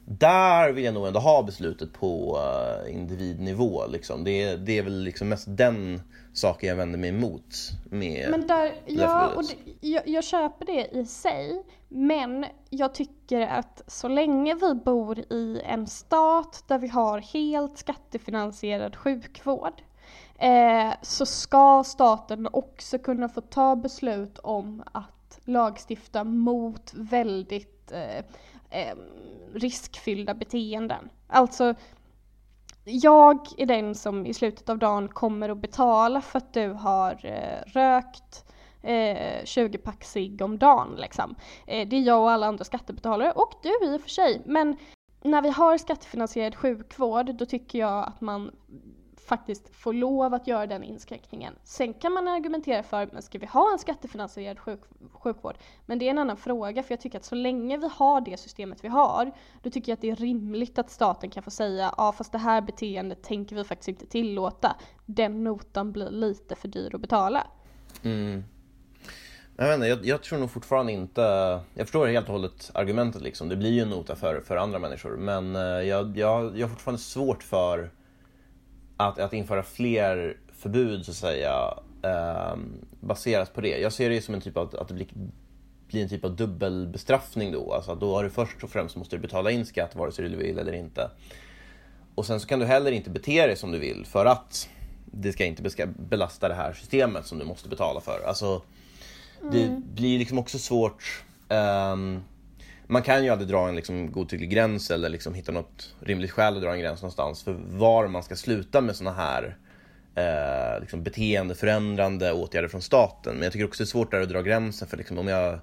där 0.09 0.73
vill 0.73 0.85
jag 0.85 0.95
nog 0.95 1.07
ändå 1.07 1.21
ha 1.21 1.43
beslutet 1.43 1.93
på 1.93 2.39
uh, 2.39 2.95
individnivå. 2.95 3.87
Liksom. 3.87 4.25
Det, 4.25 4.57
det 4.57 4.79
är 4.79 4.83
väl 4.83 5.01
liksom 5.01 5.29
mest 5.29 5.47
den 5.49 6.03
saker 6.33 6.67
jag 6.67 6.77
vänder 6.77 6.99
mig 6.99 7.11
emot 7.11 7.71
med 7.91 8.31
Men 8.31 8.47
där, 8.47 8.75
ja, 8.87 9.29
och 9.37 9.43
det, 9.43 9.89
jag, 9.89 10.09
jag, 10.09 10.25
köper 10.25 10.67
det 10.67 10.99
i 10.99 11.07
sig. 11.07 11.63
Men 11.89 12.47
jag 12.71 12.95
tycker 12.95 13.41
att 13.41 13.83
så 13.87 14.09
länge 14.09 14.55
vi 14.55 14.75
bor 14.75 15.19
i 15.19 15.61
en 15.65 15.87
stat 15.87 16.65
där 16.67 16.79
vi 16.79 16.89
har 16.89 17.19
helt 17.19 17.79
skattefinansierad 17.79 18.97
sjukvård 18.97 19.83
eh, 20.39 20.93
så 21.03 21.27
ska 21.27 21.85
staten 21.87 22.49
också 22.53 22.99
kunna 22.99 23.29
få 23.29 23.41
ta 23.41 23.77
beslut 23.77 24.39
om 24.39 24.83
att 24.93 25.41
lagstifta 25.45 26.25
mot 26.25 26.93
väldigt 26.95 27.93
eh, 27.93 28.25
eh, 28.71 28.95
riskfyllda 29.55 30.35
beteenden. 30.35 31.09
Alltså 31.27 31.75
jag 32.85 33.39
är 33.57 33.67
den 33.67 33.95
som 33.95 34.27
i 34.27 34.35
slutet 34.35 34.69
av 34.69 34.79
dagen 34.79 35.09
kommer 35.09 35.49
att 35.49 35.59
betala 35.59 36.21
för 36.21 36.39
att 36.39 36.55
du 36.55 36.69
har 36.69 37.27
eh, 37.27 37.73
rökt 37.73 38.45
eh, 38.83 39.45
20 39.45 39.79
pack 39.79 40.05
cigg 40.05 40.43
om 40.43 40.59
dagen 40.59 40.95
liksom. 40.97 41.35
Eh, 41.67 41.89
det 41.89 41.97
är 41.97 42.01
jag 42.01 42.21
och 42.21 42.31
alla 42.31 42.47
andra 42.47 42.65
skattebetalare 42.65 43.33
och 43.33 43.53
du 43.63 43.87
i 43.87 43.97
och 43.97 44.01
för 44.01 44.09
sig. 44.09 44.43
Men 44.45 44.77
när 45.23 45.43
vi 45.43 45.51
har 45.51 45.79
skattefinansierad 45.79 46.55
sjukvård 46.55 47.35
då 47.35 47.47
tycker 47.47 47.79
jag 47.79 48.05
att 48.09 48.21
man 48.21 48.51
faktiskt 49.27 49.75
får 49.75 49.93
lov 49.93 50.35
att 50.35 50.47
göra 50.47 50.67
den 50.67 50.83
inskränkningen. 50.83 51.55
Sen 51.65 51.95
kan 51.95 52.13
man 52.13 52.29
argumentera 52.29 52.83
för, 52.83 53.09
men 53.13 53.23
ska 53.23 53.39
vi 53.39 53.47
ha 53.47 53.73
en 53.73 53.79
skattefinansierad 53.79 54.59
sjuk, 54.59 54.81
sjukvård? 55.13 55.57
Men 55.87 55.99
det 55.99 56.07
är 56.07 56.11
en 56.11 56.19
annan 56.19 56.37
fråga, 56.37 56.83
för 56.83 56.93
jag 56.93 57.01
tycker 57.01 57.19
att 57.19 57.25
så 57.25 57.35
länge 57.35 57.77
vi 57.79 57.89
har 57.93 58.21
det 58.21 58.37
systemet 58.37 58.85
vi 58.85 58.89
har, 58.89 59.33
då 59.63 59.71
tycker 59.71 59.93
jag 59.93 59.97
att 59.97 60.03
det 60.03 60.11
är 60.11 60.17
rimligt 60.17 60.79
att 60.79 60.91
staten 60.91 61.31
kan 61.31 61.43
få 61.43 61.51
säga, 61.51 61.95
ja 61.97 62.13
fast 62.13 62.33
det 62.33 62.39
här 62.39 62.61
beteendet 62.61 63.23
tänker 63.23 63.57
vi 63.57 63.65
faktiskt 63.65 63.89
inte 63.89 64.07
tillåta. 64.07 64.77
Den 65.07 65.45
notan 65.45 65.93
blir 65.93 66.11
lite 66.11 66.55
för 66.55 66.69
dyr 66.69 66.95
att 66.95 67.01
betala. 67.01 67.47
Mm. 68.03 68.45
Jag, 69.57 69.75
inte, 69.75 69.87
jag, 69.87 70.07
jag, 70.07 70.23
tror 70.23 70.39
nog 70.39 70.51
fortfarande 70.51 70.93
inte... 70.93 71.21
Jag 71.75 71.87
förstår 71.87 72.07
helt 72.07 72.27
och 72.27 72.33
hållet 72.33 72.71
argumentet 72.75 73.23
liksom. 73.23 73.49
Det 73.49 73.57
blir 73.57 73.71
ju 73.71 73.81
en 73.81 73.91
nota 73.91 74.17
för, 74.17 74.41
för 74.41 74.57
andra 74.57 74.79
människor. 74.79 75.17
Men 75.17 75.57
eh, 75.57 75.63
jag, 75.63 76.19
jag, 76.19 76.59
jag 76.59 76.67
har 76.67 76.69
fortfarande 76.69 77.03
svårt 77.03 77.43
för 77.43 77.91
att, 78.97 79.19
att 79.19 79.33
införa 79.33 79.63
fler 79.63 80.37
förbud 80.53 81.05
så 81.05 81.11
att 81.11 81.17
säga 81.17 81.79
eh, 82.03 82.57
baseras 83.01 83.51
på 83.51 83.61
det. 83.61 83.79
Jag 83.79 83.93
ser 83.93 84.11
det 84.11 84.23
som 84.23 84.35
en 84.35 84.41
typ 84.41 84.57
av, 84.57 84.77
att 84.79 84.89
det 84.89 84.95
blir, 84.95 85.09
blir 85.89 86.03
en 86.03 86.09
typ 86.09 86.25
av 86.25 86.37
dubbelbestraffning 86.37 87.53
då. 87.53 87.73
Alltså 87.73 87.95
då 87.95 88.15
har 88.15 88.25
du 88.25 88.31
först 88.31 88.65
och 88.65 88.71
främst 88.71 88.97
måste 88.97 89.17
du 89.17 89.21
betala 89.21 89.51
in 89.51 89.67
skatt 89.67 89.97
vare 89.97 90.13
sig 90.13 90.29
du 90.29 90.37
vill 90.37 90.59
eller 90.59 90.73
inte. 90.73 91.11
Och 92.15 92.27
sen 92.27 92.41
så 92.41 92.47
kan 92.47 92.59
du 92.59 92.67
heller 92.67 92.93
inte 92.93 93.11
bete 93.11 93.47
dig 93.47 93.57
som 93.57 93.73
du 93.73 93.79
vill 93.79 94.07
för 94.07 94.27
att 94.27 94.69
det 95.05 95.33
ska 95.33 95.45
inte 95.45 95.87
belasta 95.87 96.49
det 96.49 96.55
här 96.55 96.73
systemet 96.73 97.27
som 97.27 97.39
du 97.39 97.45
måste 97.45 97.69
betala 97.69 98.01
för. 98.01 98.21
Alltså, 98.27 98.63
det 99.53 99.63
mm. 99.63 99.83
blir 99.95 100.19
liksom 100.19 100.39
också 100.39 100.59
svårt 100.59 101.25
um, 101.49 102.23
man 102.87 103.03
kan 103.03 103.25
ju 103.25 103.31
aldrig 103.31 103.49
dra 103.49 103.69
en 103.69 103.77
liksom 103.77 104.13
godtycklig 104.13 104.51
gräns 104.51 104.91
eller 104.91 105.09
liksom 105.09 105.35
hitta 105.35 105.53
något 105.53 105.95
rimligt 106.01 106.31
skäl 106.31 106.57
att 106.57 106.63
dra 106.63 106.73
en 106.73 106.81
gräns 106.81 107.03
någonstans 107.03 107.43
för 107.43 107.53
var 107.67 108.09
man 108.09 108.23
ska 108.23 108.37
sluta 108.37 108.81
med 108.81 108.97
såna 108.97 109.13
här 109.13 109.57
eh, 110.15 110.81
liksom 110.81 111.03
beteendeförändrande 111.03 112.33
åtgärder 112.33 112.69
från 112.69 112.83
staten. 112.83 113.35
Men 113.35 113.43
jag 113.43 113.53
tycker 113.53 113.67
också 113.67 113.83
det 113.83 113.85
är 113.85 113.91
svårt 113.91 114.11
där 114.11 114.21
att 114.21 114.29
dra 114.29 114.43
gränsen 114.43 114.89
för 114.89 114.97
liksom, 114.97 115.19
om 115.19 115.29
jag 115.29 115.59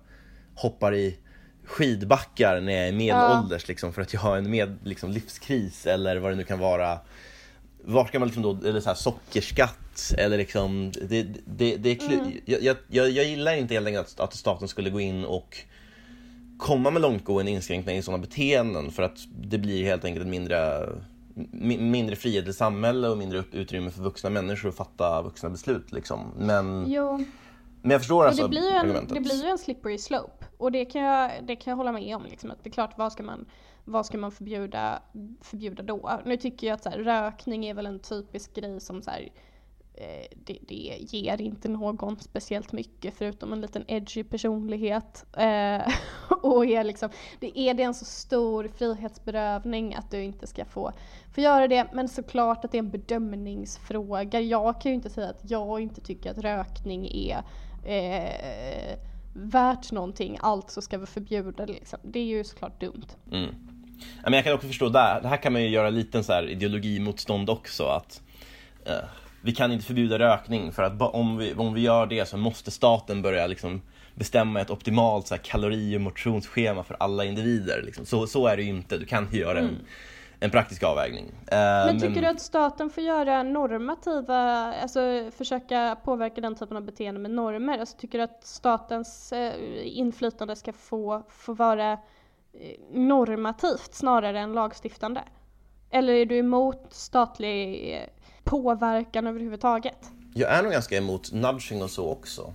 hoppar 0.55 0.95
i 0.95 1.17
skidbackar 1.65 2.61
när 2.61 2.73
jag 2.73 2.87
är 2.87 2.91
medelålders 2.91 3.63
ja. 3.63 3.67
liksom, 3.67 3.93
för 3.93 4.01
att 4.01 4.13
jag 4.13 4.21
har 4.21 4.37
en 4.37 4.49
med, 4.49 4.77
liksom, 4.83 5.11
livskris 5.11 5.85
eller 5.85 6.17
vad 6.17 6.31
det 6.31 6.35
nu 6.35 6.43
kan 6.43 6.59
vara. 6.59 6.99
Var 7.85 8.05
ska 8.05 8.19
man 8.19 8.27
liksom 8.27 8.43
då, 8.43 8.67
eller 8.67 8.79
så 8.79 8.89
här, 8.89 8.95
sockerskatt 8.95 10.13
eller 10.17 10.37
liksom, 10.37 10.91
det, 10.91 11.23
det, 11.45 11.77
det 11.77 11.91
är 11.91 12.13
mm. 12.13 12.31
jag, 12.45 12.63
jag, 12.63 12.77
jag, 12.87 13.09
jag 13.09 13.25
gillar 13.25 13.55
inte 13.55 13.73
helt 13.73 13.87
enkelt 13.87 14.07
att, 14.07 14.19
att 14.19 14.33
staten 14.33 14.67
skulle 14.67 14.89
gå 14.89 14.99
in 14.99 15.25
och 15.25 15.57
komma 16.57 16.91
med 16.91 17.01
långtgående 17.01 17.51
inskränkningar 17.51 17.99
i 17.99 18.03
sådana 18.03 18.21
beteenden 18.21 18.91
för 18.91 19.03
att 19.03 19.17
det 19.41 19.57
blir 19.57 19.83
helt 19.83 20.05
enkelt 20.05 20.27
mindre, 20.27 20.89
mindre 21.79 22.15
frihet 22.15 22.47
i 22.47 22.53
samhälle 22.53 23.09
och 23.09 23.17
mindre 23.17 23.43
utrymme 23.51 23.91
för 23.91 24.03
vuxna 24.03 24.29
människor 24.29 24.69
att 24.69 24.75
fatta 24.75 25.21
vuxna 25.21 25.49
beslut. 25.49 25.91
Liksom. 25.91 26.31
Men, 26.37 26.85
jo. 26.87 27.25
men 27.81 27.91
jag 27.91 28.01
förstår 28.01 28.25
alltså 28.25 28.43
det 28.43 28.49
blir 28.49 28.73
en, 28.73 29.07
Det 29.07 29.19
blir 29.19 29.43
ju 29.43 29.49
en 29.49 29.57
slippery 29.57 29.97
slope 29.97 30.45
och 30.57 30.71
det 30.71 30.85
kan 30.85 31.01
jag, 31.01 31.31
det 31.43 31.55
kan 31.55 31.71
jag 31.71 31.77
hålla 31.77 31.91
med 31.91 32.15
om. 32.15 32.25
Liksom, 32.25 32.51
att 32.51 32.63
det 32.63 32.69
är 32.69 32.71
klart, 32.71 32.97
vad 32.97 33.11
ska 33.11 33.23
man, 33.23 33.45
vad 33.85 34.05
ska 34.05 34.17
man 34.17 34.31
förbjuda, 34.31 35.01
förbjuda 35.41 35.83
då? 35.83 36.21
Nu 36.25 36.37
tycker 36.37 36.67
jag 36.67 36.75
att 36.75 36.83
så 36.83 36.89
här, 36.89 36.99
rökning 36.99 37.65
är 37.65 37.73
väl 37.73 37.85
en 37.85 37.99
typisk 37.99 38.55
grej 38.55 38.79
som 38.79 39.01
så 39.01 39.11
här, 39.11 39.29
Eh, 39.95 40.25
det, 40.45 40.57
det, 40.67 40.97
ger 40.99 41.41
inte 41.41 41.69
någon 41.69 42.19
speciellt 42.19 42.71
mycket 42.71 43.13
förutom 43.17 43.53
en 43.53 43.61
liten 43.61 43.83
edgy 43.87 44.23
personlighet. 44.23 45.25
Eh, 45.37 45.81
och 46.41 46.65
är 46.65 46.83
liksom, 46.83 47.09
det 47.39 47.59
är 47.59 47.73
det 47.73 47.83
en 47.83 47.93
så 47.93 48.05
stor 48.05 48.71
frihetsberövning 48.77 49.95
att 49.95 50.11
du 50.11 50.23
inte 50.23 50.47
ska 50.47 50.65
få, 50.65 50.91
få 51.35 51.41
göra 51.41 51.67
det. 51.67 51.87
Men 51.93 52.09
såklart 52.09 52.65
att 52.65 52.71
det 52.71 52.77
är 52.77 52.79
en 52.79 52.89
bedömningsfråga. 52.89 54.41
Jag 54.41 54.81
kan 54.81 54.91
ju 54.91 54.95
inte 54.95 55.09
säga 55.09 55.29
att 55.29 55.51
jag 55.51 55.81
inte 55.81 56.01
tycker 56.01 56.31
att 56.31 56.37
rökning 56.37 57.07
är 57.07 57.43
eh, 57.85 58.97
värt 59.33 59.91
någonting, 59.91 60.37
alltså 60.41 60.81
ska 60.81 60.97
vi 60.97 61.05
förbjuda 61.05 61.65
det. 61.65 61.73
Liksom. 61.73 61.99
Det 62.03 62.19
är 62.19 62.25
ju 62.25 62.43
såklart 62.43 62.79
dumt. 62.79 63.07
Mm. 63.31 63.55
Men 64.23 64.33
jag 64.33 64.43
kan 64.43 64.53
också 64.53 64.67
förstå, 64.67 64.89
där, 64.89 65.21
det 65.21 65.27
här 65.27 65.37
kan 65.37 65.53
man 65.53 65.61
ju 65.61 65.69
göra 65.69 65.89
lite 65.89 66.23
så 66.23 66.33
här 66.33 66.49
ideologimotstånd 66.49 67.49
också. 67.49 67.83
att 67.83 68.21
eh 68.85 69.22
vi 69.43 69.51
kan 69.51 69.71
inte 69.71 69.85
förbjuda 69.85 70.19
rökning 70.19 70.71
för 70.71 70.83
att 70.83 71.01
om 71.01 71.37
vi, 71.37 71.53
om 71.53 71.73
vi 71.73 71.81
gör 71.81 72.05
det 72.05 72.25
så 72.25 72.37
måste 72.37 72.71
staten 72.71 73.21
börja 73.21 73.47
liksom 73.47 73.81
bestämma 74.15 74.61
ett 74.61 74.69
optimalt 74.69 75.27
så 75.27 75.35
här, 75.35 75.41
kalori 75.41 75.97
och 75.97 76.01
motionsschema 76.01 76.83
för 76.83 76.97
alla 76.99 77.25
individer. 77.25 77.81
Liksom. 77.85 78.05
Så, 78.05 78.27
så 78.27 78.47
är 78.47 78.57
det 78.57 78.63
ju 78.63 78.69
inte, 78.69 78.97
du 78.97 79.05
kan 79.05 79.27
ju 79.31 79.39
göra 79.39 79.59
en, 79.59 79.65
mm. 79.65 79.85
en 80.39 80.49
praktisk 80.49 80.83
avvägning. 80.83 81.25
Uh, 81.25 81.31
men 81.51 81.99
tycker 81.99 82.13
men... 82.13 82.23
du 82.23 82.29
att 82.29 82.41
staten 82.41 82.89
får 82.89 83.03
göra 83.03 83.43
normativa, 83.43 84.73
alltså 84.73 85.31
försöka 85.37 85.97
påverka 86.03 86.41
den 86.41 86.55
typen 86.55 86.77
av 86.77 86.83
beteende 86.83 87.19
med 87.19 87.31
normer? 87.31 87.79
Alltså 87.79 87.97
tycker 87.97 88.17
du 88.17 88.23
att 88.23 88.45
statens 88.45 89.33
uh, 89.35 89.51
inflytande 89.97 90.55
ska 90.55 90.73
få, 90.73 91.23
få 91.29 91.53
vara 91.53 91.93
uh, 91.93 91.99
normativt 92.91 93.93
snarare 93.93 94.39
än 94.39 94.53
lagstiftande? 94.53 95.23
Eller 95.89 96.13
är 96.13 96.25
du 96.25 96.37
emot 96.37 96.87
statlig 96.89 97.99
påverkan 98.43 99.27
överhuvudtaget. 99.27 99.97
Jag 100.33 100.51
är 100.51 100.63
nog 100.63 100.71
ganska 100.71 100.97
emot 100.97 101.31
nudging 101.31 101.81
och 101.81 101.89
så 101.89 102.09
också. 102.09 102.53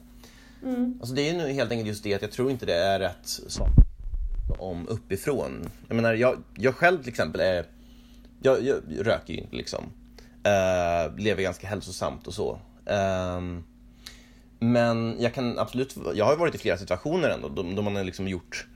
Mm. 0.63 0.99
Alltså 1.01 1.15
det 1.15 1.29
är 1.29 1.35
nu 1.35 1.53
helt 1.53 1.71
enkelt 1.71 1.89
just 1.89 2.03
det 2.03 2.15
att 2.15 2.23
jag 2.23 2.33
tror 2.33 2.51
inte 2.51 2.67
det 2.67 2.75
är 2.75 3.01
rätt 3.01 3.27
sak 3.27 3.71
om 4.59 4.89
uppifrån. 4.89 5.69
Jag 5.89 5.95
menar, 5.95 6.15
jag, 6.15 6.37
jag 6.57 6.75
själv 6.75 6.99
till 6.99 7.09
exempel 7.09 7.41
är, 7.41 7.67
jag, 8.43 8.65
jag 8.65 8.83
röker 9.07 9.35
ju 9.35 9.41
inte 9.41 9.57
liksom. 9.57 9.85
Uh, 10.39 11.19
lever 11.19 11.43
ganska 11.43 11.67
hälsosamt 11.67 12.27
och 12.27 12.35
så. 12.35 12.53
Uh, 12.91 13.61
men 14.59 15.17
jag 15.21 15.35
kan 15.35 15.59
absolut, 15.59 15.97
jag 16.15 16.25
har 16.25 16.37
varit 16.37 16.55
i 16.55 16.59
flera 16.59 16.79
situationer 16.79 17.31
ändå 17.31 17.49
då, 17.49 17.63
då 17.63 17.83
man 17.83 17.97
har 17.97 18.05
liksom 18.05 18.29
gjort 18.29 18.67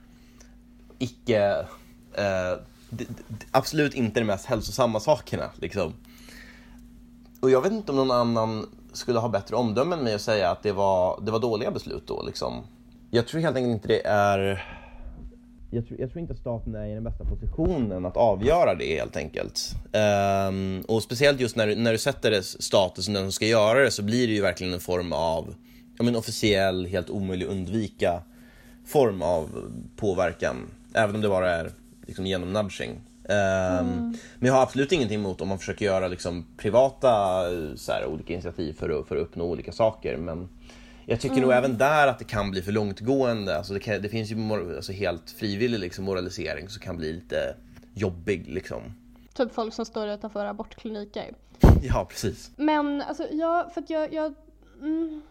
icke, 0.98 1.66
uh, 2.18 2.62
absolut 3.50 3.94
inte 3.94 4.20
de 4.20 4.24
mest 4.24 4.46
hälsosamma 4.46 5.00
sakerna 5.00 5.50
liksom. 5.60 5.94
Och 7.42 7.50
jag 7.50 7.62
vet 7.62 7.72
inte 7.72 7.92
om 7.92 7.96
någon 7.96 8.10
annan 8.10 8.66
skulle 8.92 9.18
ha 9.18 9.28
bättre 9.28 9.56
omdömen 9.56 9.98
än 9.98 10.04
mig 10.04 10.14
och 10.14 10.20
säga 10.20 10.50
att 10.50 10.62
det 10.62 10.72
var, 10.72 11.20
det 11.22 11.30
var 11.30 11.38
dåliga 11.38 11.70
beslut 11.70 12.02
då. 12.06 12.22
Liksom. 12.22 12.62
Jag 13.10 13.26
tror 13.26 13.40
helt 13.40 13.56
enkelt 13.56 13.72
inte 13.72 13.88
det 13.88 14.06
är... 14.06 14.64
Jag 15.70 15.86
tror, 15.86 16.00
jag 16.00 16.10
tror 16.10 16.20
inte 16.20 16.32
att 16.32 16.38
staten 16.38 16.74
är 16.74 16.86
i 16.86 16.94
den 16.94 17.04
bästa 17.04 17.24
positionen 17.24 18.06
att 18.06 18.16
avgöra 18.16 18.74
det 18.74 18.96
helt 18.96 19.16
enkelt. 19.16 19.74
Um, 20.48 20.80
och 20.88 21.02
speciellt 21.02 21.40
just 21.40 21.56
när, 21.56 21.76
när 21.76 21.92
du 21.92 21.98
sätter 21.98 22.40
status 22.42 23.04
som 23.04 23.14
den 23.14 23.22
som 23.22 23.32
ska 23.32 23.46
göra 23.46 23.80
det 23.80 23.90
så 23.90 24.02
blir 24.02 24.26
det 24.26 24.32
ju 24.32 24.42
verkligen 24.42 24.72
en 24.72 24.80
form 24.80 25.12
av 25.12 25.54
ja, 25.98 26.04
men 26.04 26.16
officiell, 26.16 26.86
helt 26.86 27.10
omöjlig 27.10 27.46
att 27.46 27.52
undvika 27.52 28.22
form 28.86 29.22
av 29.22 29.70
påverkan, 29.96 30.56
även 30.94 31.14
om 31.14 31.20
det 31.20 31.28
bara 31.28 31.50
är 31.50 31.72
liksom 32.06 32.26
genom 32.26 32.52
nudging. 32.52 33.00
Um, 33.24 33.34
mm. 33.34 34.16
Men 34.38 34.46
jag 34.46 34.54
har 34.54 34.62
absolut 34.62 34.92
ingenting 34.92 35.18
emot 35.18 35.40
om 35.40 35.48
man 35.48 35.58
försöker 35.58 35.84
göra 35.84 36.08
liksom 36.08 36.46
privata 36.56 37.44
så 37.76 37.92
här, 37.92 38.06
olika 38.06 38.32
initiativ 38.32 38.72
för 38.72 39.00
att, 39.00 39.08
för 39.08 39.16
att 39.16 39.22
uppnå 39.22 39.44
olika 39.44 39.72
saker. 39.72 40.16
Men 40.16 40.48
jag 41.06 41.20
tycker 41.20 41.36
mm. 41.36 41.48
nog 41.48 41.58
även 41.58 41.78
där 41.78 42.06
att 42.06 42.18
det 42.18 42.24
kan 42.24 42.50
bli 42.50 42.62
för 42.62 42.72
långtgående. 42.72 43.56
Alltså 43.56 43.74
det, 43.74 43.80
kan, 43.80 44.02
det 44.02 44.08
finns 44.08 44.30
ju 44.30 44.76
alltså 44.76 44.92
helt 44.92 45.30
frivillig 45.30 45.78
liksom 45.78 46.04
moralisering 46.04 46.68
som 46.68 46.82
kan 46.82 46.96
bli 46.96 47.12
lite 47.12 47.56
jobbig. 47.94 48.48
Liksom. 48.48 48.82
Typ 49.34 49.54
folk 49.54 49.74
som 49.74 49.84
står 49.84 50.08
utanför 50.08 50.46
abortkliniker. 50.46 51.34
Ja, 51.82 52.06
precis. 52.10 52.50
Men 52.56 53.02
alltså, 53.02 53.26
ja, 53.30 53.70
för 53.74 53.80
att 53.80 53.90
jag, 53.90 54.12
jag, 54.12 54.34
mm, 54.80 55.22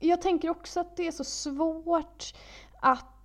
jag 0.00 0.22
tänker 0.22 0.50
också 0.50 0.80
att 0.80 0.96
det 0.96 1.06
är 1.06 1.12
så 1.12 1.24
svårt 1.24 2.34
att 2.80 3.15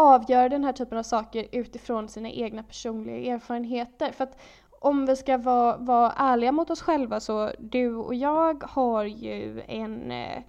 avgöra 0.00 0.48
den 0.48 0.64
här 0.64 0.72
typen 0.72 0.98
av 0.98 1.02
saker 1.02 1.46
utifrån 1.52 2.08
sina 2.08 2.30
egna 2.30 2.62
personliga 2.62 3.34
erfarenheter. 3.34 4.12
För 4.12 4.24
att 4.24 4.40
om 4.80 5.06
vi 5.06 5.16
ska 5.16 5.38
vara, 5.38 5.76
vara 5.76 6.12
ärliga 6.16 6.52
mot 6.52 6.70
oss 6.70 6.82
själva 6.82 7.20
så 7.20 7.50
du 7.58 7.94
och 7.94 8.14
jag 8.14 8.64
har 8.64 9.04
ju 9.04 9.62
en, 9.68 10.10
eh, 10.10 10.42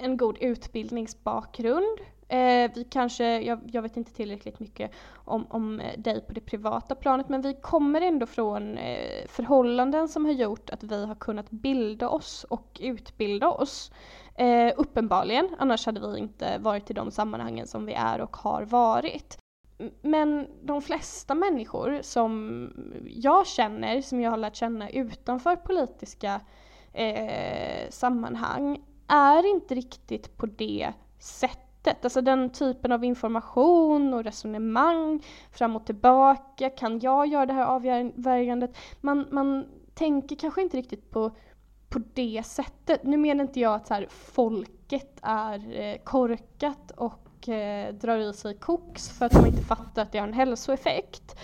en 0.00 0.16
god 0.16 0.38
utbildningsbakgrund. 0.40 1.98
Eh, 2.28 2.70
vi 2.74 2.86
kanske, 2.90 3.40
jag, 3.40 3.60
jag, 3.64 3.82
vet 3.82 3.96
inte 3.96 4.12
tillräckligt 4.12 4.60
mycket 4.60 4.90
om, 5.14 5.46
om 5.50 5.82
dig 5.96 6.20
på 6.20 6.32
det 6.32 6.40
privata 6.40 6.94
planet, 6.94 7.28
men 7.28 7.42
vi 7.42 7.54
kommer 7.54 8.00
ändå 8.00 8.26
från 8.26 8.78
eh, 8.78 9.26
förhållanden 9.28 10.08
som 10.08 10.24
har 10.24 10.32
gjort 10.32 10.70
att 10.70 10.82
vi 10.82 11.06
har 11.06 11.14
kunnat 11.14 11.50
bilda 11.50 12.08
oss 12.08 12.44
och 12.44 12.80
utbilda 12.80 13.48
oss. 13.48 13.92
Eh, 14.38 14.72
uppenbarligen, 14.76 15.48
annars 15.58 15.86
hade 15.86 16.12
vi 16.12 16.18
inte 16.18 16.58
varit 16.58 16.90
i 16.90 16.94
de 16.94 17.10
sammanhangen 17.10 17.66
som 17.66 17.86
vi 17.86 17.92
är 17.92 18.20
och 18.20 18.36
har 18.36 18.62
varit. 18.62 19.38
Men 20.02 20.46
de 20.62 20.82
flesta 20.82 21.34
människor 21.34 21.98
som 22.02 22.70
jag 23.06 23.46
känner, 23.46 24.02
som 24.02 24.20
jag 24.20 24.30
har 24.30 24.38
lärt 24.38 24.56
känna 24.56 24.90
utanför 24.90 25.56
politiska 25.56 26.40
eh, 26.92 27.90
sammanhang, 27.90 28.82
är 29.08 29.46
inte 29.46 29.74
riktigt 29.74 30.36
på 30.36 30.46
det 30.46 30.92
sättet. 31.18 32.04
Alltså 32.04 32.20
den 32.20 32.50
typen 32.50 32.92
av 32.92 33.04
information 33.04 34.14
och 34.14 34.24
resonemang 34.24 35.24
fram 35.52 35.76
och 35.76 35.86
tillbaka. 35.86 36.70
Kan 36.70 37.00
jag 37.00 37.26
göra 37.26 37.46
det 37.46 37.52
här 37.52 37.66
avvägandet? 37.66 38.76
Man, 39.00 39.26
man 39.30 39.66
tänker 39.94 40.36
kanske 40.36 40.62
inte 40.62 40.76
riktigt 40.76 41.10
på 41.10 41.30
på 41.88 42.00
det 42.14 42.42
sättet. 42.46 43.02
Nu 43.02 43.16
menar 43.16 43.44
inte 43.44 43.60
jag 43.60 43.74
att 43.74 43.86
så 43.86 43.94
här, 43.94 44.06
folket 44.10 45.18
är 45.22 45.80
eh, 45.80 45.98
korkat 46.04 46.90
och 46.96 47.48
eh, 47.48 47.94
drar 47.94 48.18
i 48.18 48.32
sig 48.32 48.54
koks 48.54 49.08
för 49.18 49.26
att 49.26 49.32
de 49.32 49.46
inte 49.46 49.62
fattar 49.62 50.02
att 50.02 50.12
det 50.12 50.18
har 50.18 50.26
en 50.26 50.32
hälsoeffekt. 50.32 51.36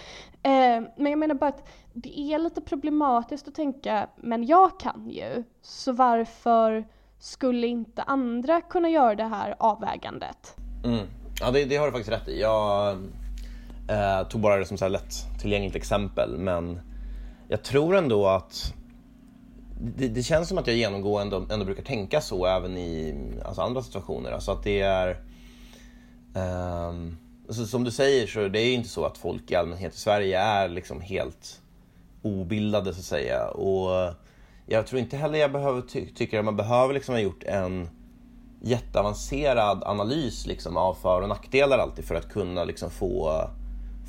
Eh, 0.42 0.82
men 0.96 1.06
jag 1.06 1.18
menar 1.18 1.34
bara 1.34 1.50
att 1.50 1.68
det 1.92 2.18
är 2.18 2.38
lite 2.38 2.60
problematiskt 2.60 3.48
att 3.48 3.54
tänka, 3.54 4.08
men 4.16 4.46
jag 4.46 4.80
kan 4.80 5.10
ju, 5.10 5.44
så 5.62 5.92
varför 5.92 6.84
skulle 7.18 7.66
inte 7.66 8.02
andra 8.02 8.60
kunna 8.60 8.88
göra 8.88 9.14
det 9.14 9.24
här 9.24 9.54
avvägandet? 9.58 10.56
Mm. 10.84 11.06
Ja, 11.40 11.50
det, 11.50 11.64
det, 11.64 11.76
har 11.76 11.86
du 11.86 11.92
faktiskt 11.92 12.12
rätt 12.12 12.28
i. 12.28 12.40
Jag 12.40 12.92
eh, 13.88 14.28
tog 14.28 14.40
bara 14.40 14.56
det 14.56 14.66
som 14.66 14.74
ett 14.74 14.90
lättillgängligt 14.90 15.76
exempel, 15.76 16.38
men 16.38 16.80
jag 17.48 17.62
tror 17.62 17.96
ändå 17.96 18.26
att 18.26 18.74
det, 19.80 20.08
det, 20.08 20.22
känns 20.22 20.48
som 20.48 20.58
att 20.58 20.66
jag 20.66 20.76
genomgående 20.76 21.36
ändå, 21.36 21.54
ändå 21.54 21.64
brukar 21.64 21.82
tänka 21.82 22.20
så 22.20 22.46
även 22.46 22.76
i 22.76 23.14
alltså 23.44 23.62
andra 23.62 23.82
situationer. 23.82 24.32
Alltså 24.32 24.52
att 24.52 24.62
det 24.62 24.80
är... 24.80 25.20
Um, 26.34 27.16
alltså 27.48 27.66
som 27.66 27.84
du 27.84 27.90
säger 27.90 28.26
så 28.26 28.48
det 28.48 28.60
är 28.60 28.74
inte 28.74 28.88
så 28.88 29.04
att 29.04 29.18
folk 29.18 29.50
i 29.50 29.54
allmänhet 29.54 29.94
i 29.94 29.98
Sverige 29.98 30.40
är 30.40 30.68
liksom 30.68 31.00
helt 31.00 31.60
obildade 32.22 32.94
så 32.94 32.98
att 32.98 33.04
säga. 33.04 33.48
Och 33.48 34.14
jag 34.66 34.86
tror 34.86 35.00
inte 35.00 35.16
heller 35.16 35.38
jag 35.38 35.52
behöver 35.52 35.82
ty 35.82 36.06
tycker 36.06 36.38
att 36.38 36.44
man 36.44 36.56
behöver 36.56 36.94
liksom 36.94 37.14
ha 37.14 37.20
gjort 37.20 37.42
en 37.42 37.88
jätteavancerad 38.62 39.82
analys 39.84 40.46
liksom 40.46 40.76
av 40.76 40.94
för 40.94 41.22
och 41.22 41.28
nackdelar 41.28 41.78
alltid 41.78 42.04
för 42.04 42.14
att 42.14 42.32
kunna 42.32 42.64
liksom 42.64 42.90
få, 42.90 43.44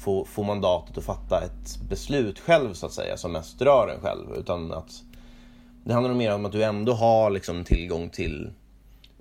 få, 0.03 0.25
få 0.25 0.43
mandatet 0.43 0.97
att 0.97 1.03
fatta 1.03 1.41
ett 1.41 1.79
beslut 1.89 2.39
själv 2.39 2.73
så 2.73 2.85
att 2.85 2.91
säga 2.91 3.17
som 3.17 3.31
mest 3.31 3.61
rör 3.61 3.87
en 3.87 4.01
själv. 4.01 4.35
Utan 4.37 4.73
att 4.73 5.03
det 5.85 5.93
handlar 5.93 6.09
nog 6.09 6.17
mer 6.17 6.33
om 6.33 6.45
att 6.45 6.51
du 6.51 6.63
ändå 6.63 6.93
har 6.93 7.29
liksom 7.29 7.63
tillgång 7.63 8.09
till 8.09 8.51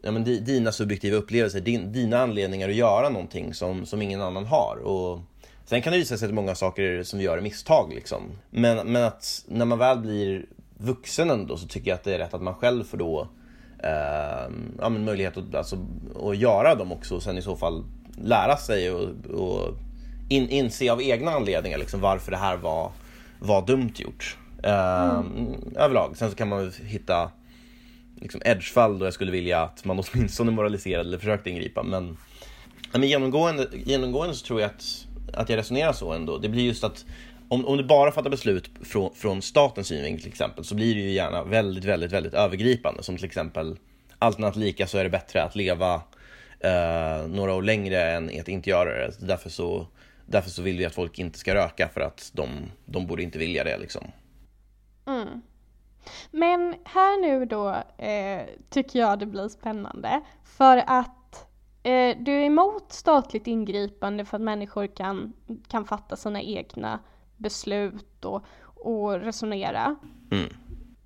ja, 0.03 0.11
men 0.11 0.25
dina 0.25 0.73
subjektiva 0.73 1.17
upplevelser, 1.17 1.61
din, 1.61 1.93
dina 1.93 2.19
anledningar 2.19 2.69
att 2.69 2.75
göra 2.75 3.09
någonting 3.09 3.55
som, 3.55 3.87
som 3.87 4.03
ingen 4.03 4.21
annan 4.21 4.47
har. 4.47 4.77
Och 4.77 5.21
sen 5.65 5.83
kan 5.83 5.93
det 5.93 5.99
visa 5.99 6.17
sig 6.17 6.29
att 6.29 6.35
många 6.35 6.55
saker 6.55 7.03
som 7.03 7.19
vi 7.19 7.25
gör 7.25 7.39
är 7.39 7.43
misstag. 7.43 7.93
Liksom. 7.95 8.23
Men, 8.51 8.93
men 8.93 9.05
att 9.05 9.45
när 9.49 9.65
man 9.65 9.79
väl 9.79 9.99
blir 9.99 10.47
vuxen 10.79 11.31
ändå 11.31 11.57
så 11.57 11.69
tycker 11.69 11.91
jag 11.91 11.95
att 11.95 12.05
det 12.05 12.15
är 12.15 12.19
rätt 12.19 12.35
att 12.35 12.43
man 12.43 12.55
själv 12.55 12.85
får 12.85 12.99
då 12.99 13.29
eh, 13.83 14.53
ja, 14.81 14.89
men 14.89 15.05
möjlighet 15.05 15.37
att, 15.37 15.55
alltså, 15.55 15.87
att 16.25 16.37
göra 16.37 16.75
dem 16.75 16.93
också 16.93 17.15
och 17.15 17.23
sen 17.23 17.39
i 17.39 17.43
så 17.43 17.57
fall 17.57 17.85
lära 18.23 18.57
sig 18.57 18.91
och, 18.91 19.27
och 19.27 19.75
in, 20.29 20.49
inse 20.49 20.93
av 20.93 21.03
egna 21.03 21.31
anledningar 21.31 21.79
liksom, 21.79 22.01
varför 22.01 22.31
det 22.31 22.37
här 22.37 22.57
var, 22.57 22.93
var 23.39 23.67
dumt 23.67 23.93
gjort. 23.97 24.39
Mm. 24.65 25.75
Överlag. 25.77 26.17
Sen 26.17 26.31
så 26.31 26.37
kan 26.37 26.49
man 26.49 26.73
hitta 26.85 27.31
liksom 28.21 28.43
edgefall 28.45 28.99
då 28.99 29.07
jag 29.07 29.15
skulle 29.15 29.33
vilja 29.33 29.61
att 29.61 29.85
man 29.85 30.03
åtminstone 30.13 30.51
moraliserade 30.51 31.09
eller 31.09 31.19
försökte 31.19 31.51
ingripa. 31.51 31.83
Men, 31.83 32.17
men 32.93 33.03
genomgående, 33.03 33.69
genomgående 33.73 34.35
så 34.35 34.47
tror 34.47 34.61
jag 34.61 34.71
att, 34.71 35.07
att 35.33 35.49
jag 35.49 35.57
resonerar 35.57 35.93
så 35.93 36.13
ändå. 36.13 36.39
Det 36.39 36.49
blir 36.49 36.65
just 36.65 36.85
att 36.85 37.05
om, 37.49 37.67
om 37.67 37.77
du 37.77 37.85
bara 37.85 38.13
fattar 38.13 38.31
beslut 38.31 38.71
från, 38.83 39.15
från 39.15 39.43
statens 39.43 39.87
synvinkel 39.87 40.23
till 40.23 40.33
exempel 40.33 40.65
så 40.65 40.75
blir 40.75 40.95
det 40.95 41.01
ju 41.01 41.11
gärna 41.11 41.45
väldigt, 41.45 41.85
väldigt, 41.85 42.13
väldigt 42.13 42.35
övergripande. 42.35 43.03
Som 43.03 43.17
till 43.17 43.27
exempel 43.27 43.77
allt 44.19 44.57
lika 44.57 44.87
så 44.87 44.99
är 44.99 45.05
det 45.05 45.11
bättre 45.11 45.43
att 45.43 45.57
leva 45.57 45.95
eh, 46.61 47.27
några 47.29 47.55
år 47.55 47.63
längre 47.63 48.03
än 48.13 48.41
att 48.41 48.49
inte 48.49 48.71
göra 48.71 49.05
alltså, 49.05 49.21
det. 49.21 49.27
Därför 49.27 49.51
så, 49.51 49.87
därför 50.27 50.51
så 50.51 50.63
vill 50.63 50.79
vi 50.79 50.85
att 50.85 50.95
folk 50.95 51.19
inte 51.19 51.39
ska 51.39 51.55
röka 51.55 51.89
för 51.95 52.01
att 52.01 52.31
de, 52.35 52.49
de 52.85 53.07
borde 53.07 53.23
inte 53.23 53.39
vilja 53.39 53.65
det 53.65 53.79
liksom. 53.79 54.05
Mm. 55.07 55.43
Men 56.31 56.75
här 56.85 57.21
nu 57.21 57.45
då 57.45 57.69
eh, 58.05 58.47
tycker 58.71 58.99
jag 58.99 59.19
det 59.19 59.27
blir 59.27 59.49
spännande 59.49 60.21
för 60.45 60.85
att 60.87 61.47
eh, 61.83 62.17
du 62.19 62.33
är 62.33 62.45
emot 62.45 62.93
statligt 62.93 63.47
ingripande 63.47 64.25
för 64.25 64.37
att 64.37 64.43
människor 64.43 64.87
kan, 64.87 65.33
kan 65.69 65.85
fatta 65.85 66.17
sina 66.17 66.43
egna 66.43 67.01
beslut 67.37 68.25
och, 68.25 68.45
och 68.75 69.21
resonera. 69.21 69.97
Mm. 70.31 70.49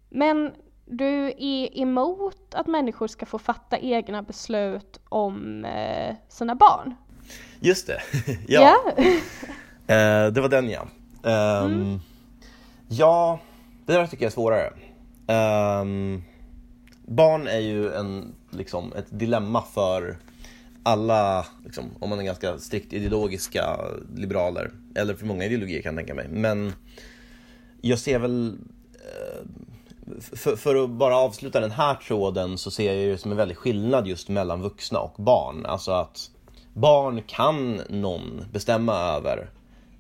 Men 0.09 0.53
du 0.85 1.27
är 1.39 1.79
emot 1.79 2.55
att 2.55 2.67
människor 2.67 3.07
ska 3.07 3.27
få 3.27 3.39
fatta 3.39 3.79
egna 3.79 4.23
beslut 4.23 5.01
om 5.09 5.65
eh, 5.65 6.17
sina 6.29 6.55
barn. 6.55 6.95
Just 7.61 7.87
det, 7.87 8.01
ja. 8.49 8.61
yeah. 9.89 10.33
det 10.33 10.41
var 10.41 10.49
den 10.49 10.71
ja. 10.71 10.83
Um, 11.23 11.73
mm. 11.73 12.01
Ja, 12.89 13.41
det 13.93 13.99
där 13.99 14.07
tycker 14.07 14.25
jag 14.25 14.31
är 14.31 14.35
svårare. 14.35 14.73
Um, 15.81 16.23
barn 17.07 17.47
är 17.47 17.59
ju 17.59 17.93
en, 17.93 18.35
liksom, 18.51 18.93
ett 18.93 19.07
dilemma 19.11 19.63
för 19.63 20.17
alla, 20.83 21.47
liksom, 21.65 21.85
om 22.01 22.11
man 22.11 22.21
är 22.21 22.25
ganska 22.25 22.59
strikt 22.59 22.93
ideologiska 22.93 23.79
liberaler, 24.17 24.71
eller 24.95 25.15
för 25.15 25.27
många 25.27 25.45
ideologier 25.45 25.83
kan 25.83 25.95
jag 25.95 25.99
tänka 25.99 26.15
mig. 26.15 26.29
Men 26.29 26.73
jag 27.81 27.99
ser 27.99 28.19
väl, 28.19 28.59
eh, 28.95 29.47
för, 30.21 30.57
för, 30.57 30.85
att 30.85 30.91
bara 30.91 31.17
avsluta 31.17 31.61
den 31.61 31.71
här 31.71 31.95
tråden 31.95 32.59
så 32.59 32.71
ser 32.71 32.93
jag 32.93 33.13
det 33.13 33.19
som 33.19 33.31
en 33.31 33.37
väldig 33.37 33.57
skillnad 33.57 34.07
just 34.07 34.29
mellan 34.29 34.63
vuxna 34.63 34.99
och 34.99 35.23
barn. 35.23 35.67
Alltså 35.67 35.93
att 35.93 36.31
barn 36.73 37.23
kan 37.27 37.83
någon 37.89 38.45
bestämma 38.53 38.95
över 38.95 39.51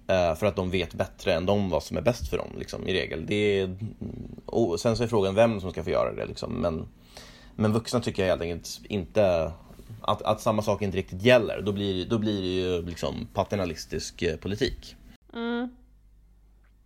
Eh, 0.08 0.34
för 0.34 0.46
att 0.46 0.56
de 0.56 0.70
vet 0.70 0.94
bättre 0.94 1.34
än 1.34 1.46
de 1.46 1.70
vad 1.70 1.82
som 1.82 1.96
är 1.96 2.02
bäst 2.02 2.28
för 2.28 2.38
dem 2.38 2.48
liksom, 2.58 2.88
i 2.88 2.92
regel. 2.92 3.26
Det 3.26 3.60
är, 3.60 3.76
och 4.46 4.80
sen 4.80 4.96
så 4.96 5.02
är 5.02 5.06
frågan 5.06 5.34
vem 5.34 5.60
som 5.60 5.70
ska 5.70 5.84
få 5.84 5.90
göra 5.90 6.14
det. 6.14 6.26
Liksom. 6.26 6.52
Men, 6.52 6.88
men 7.56 7.72
vuxna 7.72 8.00
tycker 8.00 8.22
jag 8.22 8.28
helt 8.28 8.42
enkelt 8.42 8.80
inte 8.84 9.52
att, 10.02 10.22
att 10.22 10.40
samma 10.40 10.62
sak 10.62 10.82
inte 10.82 10.96
riktigt 10.96 11.22
gäller. 11.22 11.62
Då 11.62 11.72
blir, 11.72 12.06
då 12.06 12.18
blir 12.18 12.42
det 12.42 12.48
ju 12.48 12.82
liksom 12.82 13.28
paternalistisk 13.34 14.22
eh, 14.22 14.36
politik. 14.36 14.96
Mm. 15.34 15.68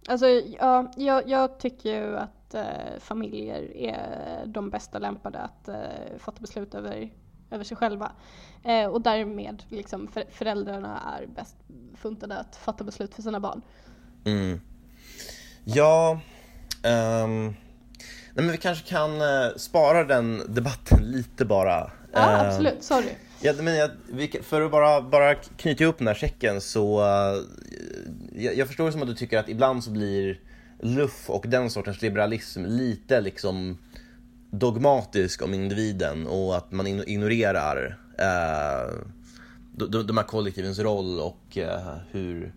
Alltså, 0.09 0.27
ja, 0.29 0.93
jag, 0.97 1.29
jag 1.29 1.59
tycker 1.59 2.01
ju 2.01 2.17
att 2.17 2.55
eh, 2.55 2.99
familjer 3.01 3.77
är 3.77 4.43
de 4.47 4.71
bästa 4.71 4.99
lämpade 4.99 5.39
att 5.39 5.69
eh, 5.69 5.75
fatta 6.19 6.41
beslut 6.41 6.75
över 6.75 7.11
över 7.53 7.65
sig 7.65 7.77
själva. 7.77 8.13
Eh, 8.65 8.87
och 8.87 9.01
därmed 9.01 9.63
liksom 9.69 10.09
för, 10.09 10.25
föräldrarna 10.31 11.19
är 11.19 11.27
bäst 11.27 11.57
funtade 11.97 12.39
att 12.39 12.57
fatta 12.57 12.85
beslut 12.85 13.15
för 13.15 13.23
sina 13.23 13.41
barn. 13.41 13.63
Mm. 14.25 14.61
Ja, 15.65 16.21
um, 16.83 17.45
nej 17.45 18.45
men 18.45 18.51
vi 18.51 18.57
kanske 18.57 18.89
kan 18.89 19.11
uh, 19.23 19.57
spara 19.57 20.05
den 20.05 20.43
debatten 20.49 21.03
lite 21.03 21.45
bara. 21.45 21.91
Ja, 22.13 22.21
uh, 22.21 22.41
absolut. 22.41 22.83
Sorry. 22.85 23.11
Ja, 23.41 23.53
men 23.53 23.77
jag, 23.77 23.91
för 24.43 24.61
att 24.61 24.71
bara, 24.71 25.01
bara 25.01 25.35
knyta 25.35 25.85
ihop 25.85 25.99
den 25.99 26.07
här 26.07 26.15
säcken 26.15 26.61
så 26.61 27.01
uh, 27.01 27.43
jag, 28.33 28.57
jag, 28.57 28.67
förstår 28.67 28.87
det 28.87 28.93
som 28.93 29.03
att 29.03 29.09
du 29.09 29.15
tycker 29.15 29.39
att 29.39 29.49
ibland 29.49 29.85
så 29.85 29.91
blir 29.91 30.41
luff 30.81 31.31
och 31.31 31.45
den 31.49 31.71
sortens 31.71 32.03
liberalism 32.03 32.65
lite 32.65 33.21
liksom 33.21 33.79
dogmatisk 34.53 35.43
om 35.43 35.55
individen 35.55 36.27
och 36.27 36.57
att 36.57 36.73
man 36.73 36.87
ignorerar 36.87 37.99
eh, 38.19 38.95
de, 39.73 40.07
de 40.07 40.17
här 40.17 40.25
kollektivens 40.25 40.79
roll 40.79 41.21
och 41.21 41.59
eh, 41.59 41.97
hur, 42.11 42.55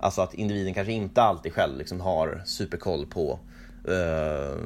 alltså 0.00 0.22
att 0.22 0.34
individen 0.34 0.74
kanske 0.74 0.92
inte 0.92 1.22
alltid 1.22 1.52
själv 1.52 1.78
liksom 1.78 2.00
har 2.00 2.42
superkoll 2.44 3.06
på 3.06 3.38
eh, 3.88 4.58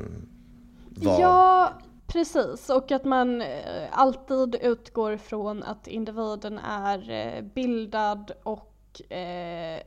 vad... 0.89 1.21
Ja, 1.21 1.73
Precis, 2.07 2.71
och 2.71 2.93
att 2.93 3.05
man 3.05 3.43
eh, 3.43 3.89
alltid 3.91 4.55
utgår 4.55 5.17
från 5.17 5.63
att 5.63 5.87
individen 5.87 6.59
är 6.59 7.11
eh, 7.11 7.43
bildad 7.43 8.33
och 8.43 9.13
eh, 9.13 9.81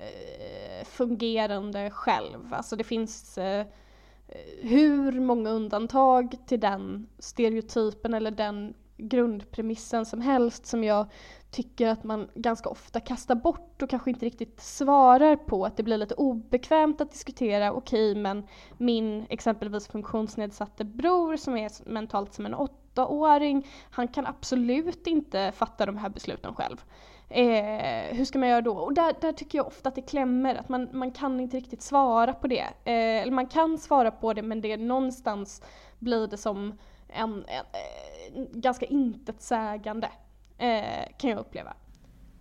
fungerande 0.85 1.89
själv. 1.89 2.53
Alltså 2.53 2.75
det 2.75 2.83
finns 2.83 3.39
hur 4.61 5.19
många 5.19 5.49
undantag 5.49 6.35
till 6.45 6.59
den 6.59 7.07
stereotypen 7.19 8.13
eller 8.13 8.31
den 8.31 8.73
grundpremissen 8.97 10.05
som 10.05 10.21
helst 10.21 10.65
som 10.65 10.83
jag 10.83 11.07
tycker 11.51 11.87
att 11.87 12.03
man 12.03 12.29
ganska 12.35 12.69
ofta 12.69 12.99
kastar 12.99 13.35
bort 13.35 13.81
och 13.81 13.89
kanske 13.89 14.09
inte 14.09 14.25
riktigt 14.25 14.61
svarar 14.61 15.35
på. 15.35 15.65
Att 15.65 15.77
det 15.77 15.83
blir 15.83 15.97
lite 15.97 16.15
obekvämt 16.15 17.01
att 17.01 17.11
diskutera, 17.11 17.73
okej 17.73 18.11
okay, 18.11 18.21
men 18.21 18.47
min 18.77 19.25
exempelvis 19.29 19.87
funktionsnedsatte 19.87 20.85
bror 20.85 21.35
som 21.37 21.57
är 21.57 21.89
mentalt 21.89 22.33
som 22.33 22.45
en 22.45 22.53
åttaåring, 22.53 23.67
han 23.91 24.07
kan 24.07 24.25
absolut 24.25 25.07
inte 25.07 25.51
fatta 25.55 25.85
de 25.85 25.97
här 25.97 26.09
besluten 26.09 26.53
själv. 26.55 26.83
Eh, 27.33 28.15
hur 28.15 28.25
ska 28.25 28.39
man 28.39 28.49
göra 28.49 28.61
då? 28.61 28.73
Och 28.73 28.93
där, 28.93 29.15
där, 29.21 29.31
tycker 29.31 29.57
jag 29.57 29.67
ofta 29.67 29.89
att 29.89 29.95
det 29.95 30.01
klämmer, 30.01 30.55
att 30.55 30.69
man, 30.69 30.89
man 30.91 31.11
kan 31.11 31.39
inte 31.39 31.57
riktigt 31.57 31.81
svara 31.81 32.33
på 32.33 32.47
det. 32.47 32.67
Eh, 32.85 33.21
eller 33.21 33.31
man 33.31 33.47
kan 33.47 33.77
svara 33.77 34.11
på 34.11 34.33
det 34.33 34.41
men 34.41 34.61
det 34.61 34.71
är 34.71 34.77
någonstans 34.77 35.61
blir 35.99 36.27
det 36.27 36.37
som 36.37 36.77
en, 37.07 37.33
en, 37.33 37.65
en 38.35 38.61
ganska 38.61 38.85
intetsägande 38.85 40.09
eh, 40.57 41.17
kan 41.17 41.29
jag 41.29 41.39
uppleva. 41.39 41.73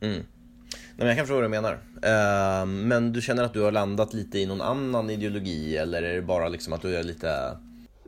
Mm. 0.00 0.26
Nej, 0.72 0.96
men 0.96 1.06
jag 1.06 1.16
kan 1.16 1.26
förstå 1.26 1.34
vad 1.34 1.44
du 1.44 1.48
menar. 1.48 1.72
Uh, 1.72 2.66
men 2.66 3.12
du 3.12 3.20
känner 3.20 3.42
att 3.42 3.52
du 3.52 3.60
har 3.60 3.72
landat 3.72 4.14
lite 4.14 4.38
i 4.38 4.46
någon 4.46 4.60
annan 4.60 5.10
ideologi 5.10 5.76
eller 5.76 6.02
är 6.02 6.14
det 6.14 6.22
bara 6.22 6.48
liksom 6.48 6.72
att 6.72 6.82
du 6.82 6.96
är 6.96 7.02
lite... 7.02 7.58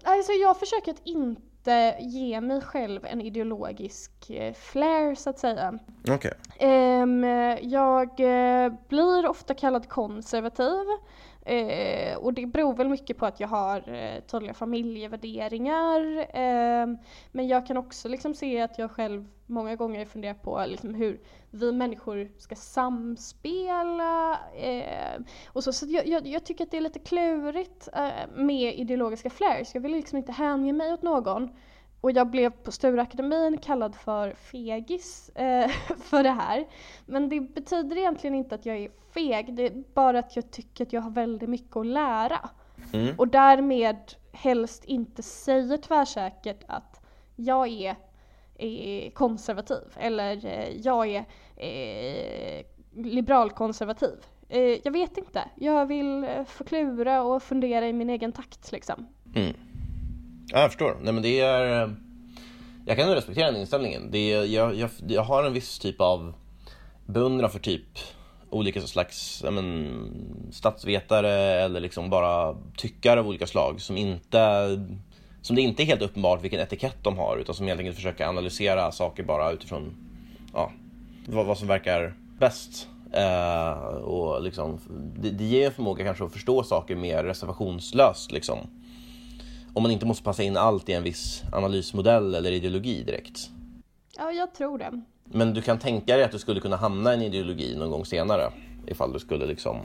Alltså 0.03 0.33
jag 0.33 0.59
försöker 0.59 0.91
att 0.91 1.01
inte 1.05 1.52
ge 1.99 2.41
mig 2.41 2.61
själv 2.61 3.05
en 3.05 3.21
ideologisk 3.21 4.31
eh, 4.31 4.55
flair 4.55 5.15
så 5.15 5.31
att 5.31 5.39
säga. 5.39 5.79
Okay. 6.15 6.33
Ehm, 6.59 7.25
jag 7.63 8.21
uh, 8.21 8.75
blir 8.89 9.27
ofta 9.27 9.55
kallad 9.55 9.89
konservativ. 9.89 10.87
Eh, 11.45 12.17
och 12.17 12.35
det 12.35 12.47
beror 12.47 12.75
väl 12.75 12.89
mycket 12.89 13.19
på 13.19 13.27
att 13.27 13.41
jag 13.41 13.49
har 13.49 13.89
eh, 13.95 14.21
tydliga 14.21 14.55
familjevärderingar. 14.55 16.19
Eh, 16.19 16.87
men 17.33 17.49
jag 17.49 17.67
kan 17.67 17.77
också 17.77 18.09
liksom 18.09 18.35
se 18.35 18.61
att 18.61 18.79
jag 18.79 18.91
själv 18.91 19.29
många 19.53 19.77
gånger 19.77 20.05
funderar 20.05 20.35
på 20.35 20.65
liksom 20.67 20.95
hur 20.95 21.21
vi 21.51 21.73
människor 21.73 22.31
ska 22.39 22.55
samspela. 22.55 24.39
Eh, 24.57 25.21
och 25.47 25.65
så 25.65 25.73
så 25.73 25.87
jag, 25.89 26.07
jag, 26.07 26.27
jag, 26.27 26.45
tycker 26.45 26.65
att 26.65 26.71
det 26.71 26.77
är 26.77 26.81
lite 26.81 26.99
klurigt 26.99 27.89
eh, 27.93 28.29
med 28.37 28.75
ideologiska 28.75 29.31
flares. 29.31 29.75
Jag 29.75 29.81
vill 29.81 29.93
liksom 29.93 30.19
inte 30.19 30.33
hänge 30.33 30.73
mig 30.73 30.93
åt 30.93 31.03
någon. 31.03 31.51
Och 32.01 32.11
jag 32.11 32.31
blev 32.31 32.51
på 32.51 32.73
Stureakademin 32.73 33.59
kallad 33.59 33.95
för 33.95 34.35
fegis 34.35 35.29
eh, 35.29 35.69
för 35.99 36.23
det 36.23 36.31
här. 36.31 36.67
Men 37.07 37.29
det 37.29 37.41
betyder 37.41 37.97
egentligen 37.97 38.35
inte 38.35 38.55
att 38.55 38.67
jag 38.67 38.77
är 38.77 38.91
feg, 39.15 39.55
det 39.55 39.67
är 39.67 39.85
bara 39.95 40.19
att 40.19 40.37
jag 40.37 40.51
tycker 40.51 40.85
att 40.85 40.93
jag 40.93 41.01
har 41.01 41.11
väldigt 41.11 41.49
mycket 41.49 41.77
att 41.77 41.87
lära. 41.87 42.51
Mm. 42.93 43.15
Och 43.19 43.29
därmed 43.29 44.15
helst 44.33 44.85
inte 44.85 45.23
säger 45.23 45.77
tvärsäkert 45.77 46.65
att 46.69 47.01
jag 47.37 47.69
är, 47.69 47.97
är 48.63 49.11
konservativ 49.11 49.83
eller 49.97 50.47
eh, 50.47 50.77
jag 50.77 51.09
är 51.09 51.25
eh, 51.57 52.65
liberalkonservativ. 52.95 54.15
Eh, 54.49 54.79
jag 54.85 54.93
vet 54.93 55.17
inte, 55.17 55.45
jag 55.55 55.87
vill 55.87 56.25
eh, 56.25 56.45
förklura 56.47 57.23
och 57.23 57.43
fundera 57.43 57.89
i 57.89 57.93
min 57.93 58.11
egen 58.11 58.33
takt 58.33 58.73
liksom. 58.73 59.07
Mm. 59.35 59.57
Ja, 60.53 60.61
jag 60.61 60.71
förstår. 60.71 60.97
Nej, 61.03 61.13
men 61.13 61.23
det 61.23 61.41
är... 61.41 61.83
Eh, 61.83 61.91
jag 62.87 62.97
kan 62.97 63.15
respektera 63.15 63.47
den 63.51 63.61
inställningen. 63.61 64.11
Det 64.11 64.33
är, 64.33 64.45
jag, 64.45 64.75
jag, 64.75 64.91
jag 65.09 65.23
har 65.23 65.45
en 65.45 65.53
viss 65.53 65.79
typ 65.79 66.01
av 66.01 66.35
beundran 67.07 67.51
för 67.51 67.59
typ 67.59 67.99
olika 68.51 68.81
slags 68.81 69.45
men, 69.51 70.51
statsvetare 70.53 71.31
eller 71.63 71.81
liksom 71.81 72.11
bara 72.11 72.57
tyckare 72.77 73.21
av 73.21 73.29
olika 73.29 73.47
slag 73.47 73.81
som 73.81 73.97
inte 73.97 74.39
som 75.43 75.57
det 75.57 75.63
inte 75.63 75.83
är 75.83 75.85
helt 75.85 76.03
uppenbart 76.03 76.43
vilken 76.43 76.61
etikett 76.61 77.05
de 77.05 77.19
har 77.19 77.37
utan 77.37 77.55
som 77.55 77.67
helt 77.67 77.79
enkelt 77.79 77.97
försöker 77.97 78.27
analysera 78.27 78.93
saker 78.93 79.23
bara 79.23 79.53
utifrån 79.53 79.97
ja, 80.53 80.73
vad, 81.27 81.47
vad 81.47 81.59
som 81.59 81.69
verkar 81.69 82.15
bäst. 82.39 82.89
Eh, 83.13 83.73
och 83.97 84.43
liksom, 84.43 84.79
det, 85.17 85.31
det 85.31 85.45
ger 85.45 85.67
en 85.67 85.73
förmåga 85.73 86.05
kanske 86.05 86.25
att 86.25 86.33
förstå 86.33 86.63
saker 86.63 86.97
mer 86.97 87.25
reservationslöst. 87.25 88.33
Liksom 88.33 88.59
om 89.75 89.83
man 89.83 89.93
inte 89.93 90.07
måste 90.07 90.25
passa 90.25 90.43
in 90.43 90.57
allt 90.57 90.89
i 90.89 90.93
en 90.93 91.03
viss 91.03 91.43
analysmodell 91.53 92.35
eller 92.35 92.51
ideologi 92.51 93.03
direkt. 93.03 93.51
Ja, 94.17 94.33
jag 94.33 94.55
tror 94.55 94.79
det. 94.79 95.03
Men 95.25 95.55
du 95.55 95.63
kan 95.63 95.79
tänka 95.79 96.17
dig 96.17 96.25
att 96.25 96.33
du 96.33 96.39
skulle 96.39 96.61
kunna 96.61 96.77
hamna 96.77 97.13
i 97.13 97.17
en 97.17 97.23
ideologi 97.23 97.77
någon 97.77 97.91
gång 97.91 98.05
senare? 98.05 98.53
Ifall 98.87 99.13
du 99.13 99.19
skulle 99.19 99.47
liksom... 99.47 99.77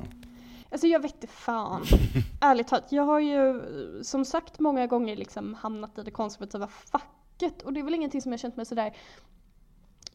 Alltså 0.77 0.87
jag 0.87 0.99
vet 0.99 1.29
fan. 1.29 1.83
Ärligt 2.41 2.67
talat, 2.67 2.91
jag 2.91 3.03
har 3.03 3.19
ju 3.19 3.63
som 4.03 4.25
sagt 4.25 4.59
många 4.59 4.87
gånger 4.87 5.15
liksom 5.15 5.53
hamnat 5.53 5.97
i 5.97 6.03
det 6.03 6.11
konservativa 6.11 6.67
facket 6.67 7.61
och 7.61 7.73
det 7.73 7.79
är 7.79 7.83
väl 7.83 7.93
ingenting 7.93 8.21
som 8.21 8.31
jag 8.31 8.39
känt 8.39 8.55
mig 8.55 8.65
sådär 8.65 8.95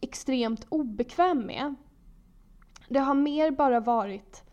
extremt 0.01 0.67
obekväm 0.69 1.39
med. 1.39 1.75
Det 2.89 2.99
har 2.99 3.15
mer 3.15 3.51
bara 3.51 3.81
varit 3.81 4.45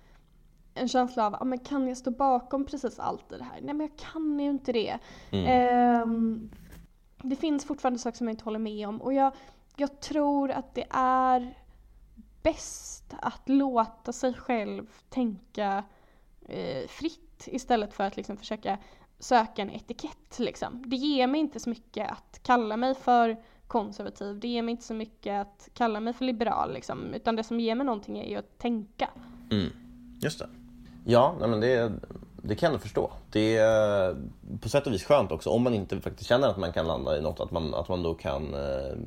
en 0.74 0.88
känsla 0.88 1.26
av, 1.26 1.36
ah, 1.36 1.44
men 1.44 1.60
kan 1.60 1.88
jag 1.88 1.98
stå 1.98 2.12
bakom 2.12 2.66
precis 2.66 3.00
allt 3.00 3.32
i 3.32 3.38
det 3.38 3.44
här? 3.44 3.62
Nej 3.62 3.74
men 3.74 3.88
jag 3.88 3.98
kan 3.98 4.40
ju 4.40 4.50
inte 4.50 4.72
det. 4.72 5.00
Mm. 5.32 6.02
Um, 6.02 6.52
det 7.18 7.36
finns 7.36 7.66
fortfarande 7.66 8.00
saker 8.00 8.18
som 8.18 8.28
jag 8.28 8.34
inte 8.34 8.46
håller 8.46 8.60
med 8.60 8.88
om 8.88 9.02
och 9.02 9.14
jag, 9.14 9.32
jag 9.76 10.00
tror 10.00 10.52
att 10.52 10.76
det 10.76 10.86
är 10.90 11.58
bäst 12.42 13.14
att 13.20 13.50
låta 13.50 14.14
sig 14.14 14.34
själv 14.34 14.88
tänka 15.10 15.84
eh, 16.50 16.88
fritt 16.88 17.48
istället 17.48 17.94
för 17.94 18.04
att 18.04 18.18
liksom 18.18 18.38
försöka 18.38 18.78
söka 19.20 19.62
en 19.62 19.70
etikett. 19.70 20.40
Liksom. 20.40 20.84
Det 20.88 20.96
ger 20.96 21.28
mig 21.28 21.42
inte 21.42 21.60
så 21.60 21.70
mycket 21.70 22.12
att 22.12 22.40
kalla 22.44 22.78
mig 22.78 22.96
för 22.96 23.38
konservativ, 23.68 24.40
det 24.40 24.48
ger 24.48 24.62
mig 24.62 24.72
inte 24.72 24.84
så 24.84 24.94
mycket 24.94 25.42
att 25.42 25.70
kalla 25.74 26.00
mig 26.00 26.14
för 26.14 26.26
liberal, 26.26 26.74
liksom. 26.74 27.14
utan 27.14 27.36
det 27.36 27.44
som 27.44 27.60
ger 27.60 27.76
mig 27.76 27.86
någonting 27.86 28.20
är 28.20 28.30
ju 28.30 28.36
att 28.36 28.58
tänka. 28.58 29.10
Mm. 29.52 29.70
Just 30.22 30.40
det. 30.40 30.50
Ja, 31.06 31.36
nej 31.40 31.50
men 31.50 31.60
det, 31.60 31.92
det 32.44 32.56
kan 32.56 32.72
jag 32.72 32.82
förstå. 32.82 33.12
Det 33.32 33.58
är 33.58 34.16
på 34.62 34.70
sätt 34.70 34.88
och 34.88 34.94
vis 34.94 35.04
skönt 35.04 35.32
också 35.32 35.50
om 35.50 35.64
man 35.64 35.74
inte 35.74 36.02
faktiskt 36.02 36.30
känner 36.30 36.48
att 36.48 36.58
man 36.58 36.74
kan 36.74 36.88
landa 36.88 37.18
i 37.18 37.22
något, 37.22 37.40
att 37.40 37.52
man, 37.52 37.74
att 37.74 37.90
man 37.90 38.04
då 38.04 38.14
kan 38.14 38.54
eh, 38.54 38.98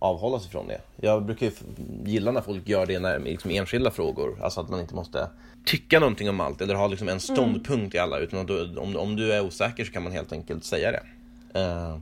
avhålla 0.00 0.40
sig 0.40 0.50
från 0.50 0.66
det. 0.66 0.80
Jag 0.96 1.24
brukar 1.24 1.46
ju 1.46 1.52
gilla 2.04 2.30
när 2.30 2.40
folk 2.40 2.68
gör 2.68 2.86
det 2.86 2.98
när, 2.98 3.18
liksom 3.18 3.50
enskilda 3.50 3.90
frågor, 3.90 4.38
alltså 4.42 4.60
att 4.60 4.68
man 4.68 4.80
inte 4.80 4.94
måste 4.94 5.28
tycka 5.64 6.00
någonting 6.00 6.28
om 6.28 6.40
allt 6.40 6.60
eller 6.60 6.74
ha 6.74 6.86
liksom 6.86 7.08
en 7.08 7.20
ståndpunkt 7.20 7.94
mm. 7.94 7.96
i 7.96 7.98
alla, 7.98 8.18
utan 8.18 8.46
du, 8.46 8.76
om, 8.76 8.96
om 8.96 9.16
du 9.16 9.32
är 9.32 9.40
osäker 9.44 9.84
så 9.84 9.92
kan 9.92 10.02
man 10.02 10.12
helt 10.12 10.32
enkelt 10.32 10.64
säga 10.64 10.92
det. 10.92 11.02
Uh, 11.60 11.98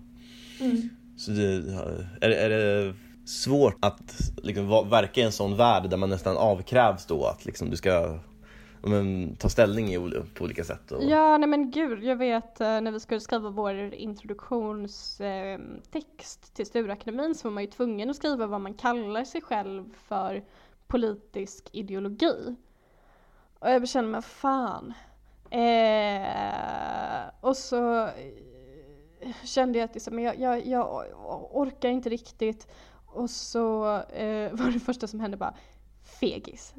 mm. 0.60 0.88
Så 1.16 1.30
det, 1.30 1.42
är, 2.20 2.30
är 2.30 2.48
det 2.48 2.94
svårt 3.24 3.76
att 3.80 4.32
liksom, 4.42 4.88
verka 4.90 5.20
i 5.20 5.24
en 5.24 5.32
sån 5.32 5.56
värld 5.56 5.90
där 5.90 5.96
man 5.96 6.10
nästan 6.10 6.36
avkrävs 6.36 7.06
då 7.06 7.24
att 7.26 7.44
liksom, 7.44 7.70
du 7.70 7.76
ska 7.76 8.18
men, 8.88 9.36
ta 9.36 9.48
ställning 9.48 9.94
i, 9.94 9.98
på 10.34 10.44
olika 10.44 10.64
sätt. 10.64 10.92
Och... 10.92 11.04
Ja, 11.04 11.38
nej 11.38 11.48
men 11.48 11.70
gud, 11.70 12.04
jag 12.04 12.16
vet 12.16 12.60
eh, 12.60 12.80
när 12.80 12.92
vi 12.92 13.00
skulle 13.00 13.20
skriva 13.20 13.50
vår 13.50 13.94
introduktionstext 13.94 15.20
eh, 16.44 16.48
till 16.54 16.66
Stureakademin 16.66 17.34
så 17.34 17.48
var 17.48 17.54
man 17.54 17.62
ju 17.62 17.70
tvungen 17.70 18.10
att 18.10 18.16
skriva 18.16 18.46
vad 18.46 18.60
man 18.60 18.74
kallar 18.74 19.24
sig 19.24 19.40
själv 19.42 19.94
för 20.08 20.44
politisk 20.86 21.68
ideologi. 21.72 22.56
Och 23.58 23.70
jag 23.70 23.88
kände 23.88 24.10
mig 24.10 24.22
fan. 24.22 24.94
Eh, 25.50 26.28
och 27.40 27.56
så 27.56 28.04
eh, 28.04 29.34
kände 29.44 29.78
jag 29.78 29.84
att 29.84 29.94
liksom, 29.94 30.18
jag, 30.18 30.38
jag, 30.38 30.66
jag 30.66 31.06
orkar 31.50 31.88
inte 31.88 32.08
riktigt. 32.08 32.68
Och 33.06 33.30
så 33.30 33.96
eh, 33.96 34.52
var 34.52 34.72
det 34.72 34.80
första 34.80 35.06
som 35.06 35.20
hände 35.20 35.36
bara, 35.36 35.54
fegis. 36.20 36.74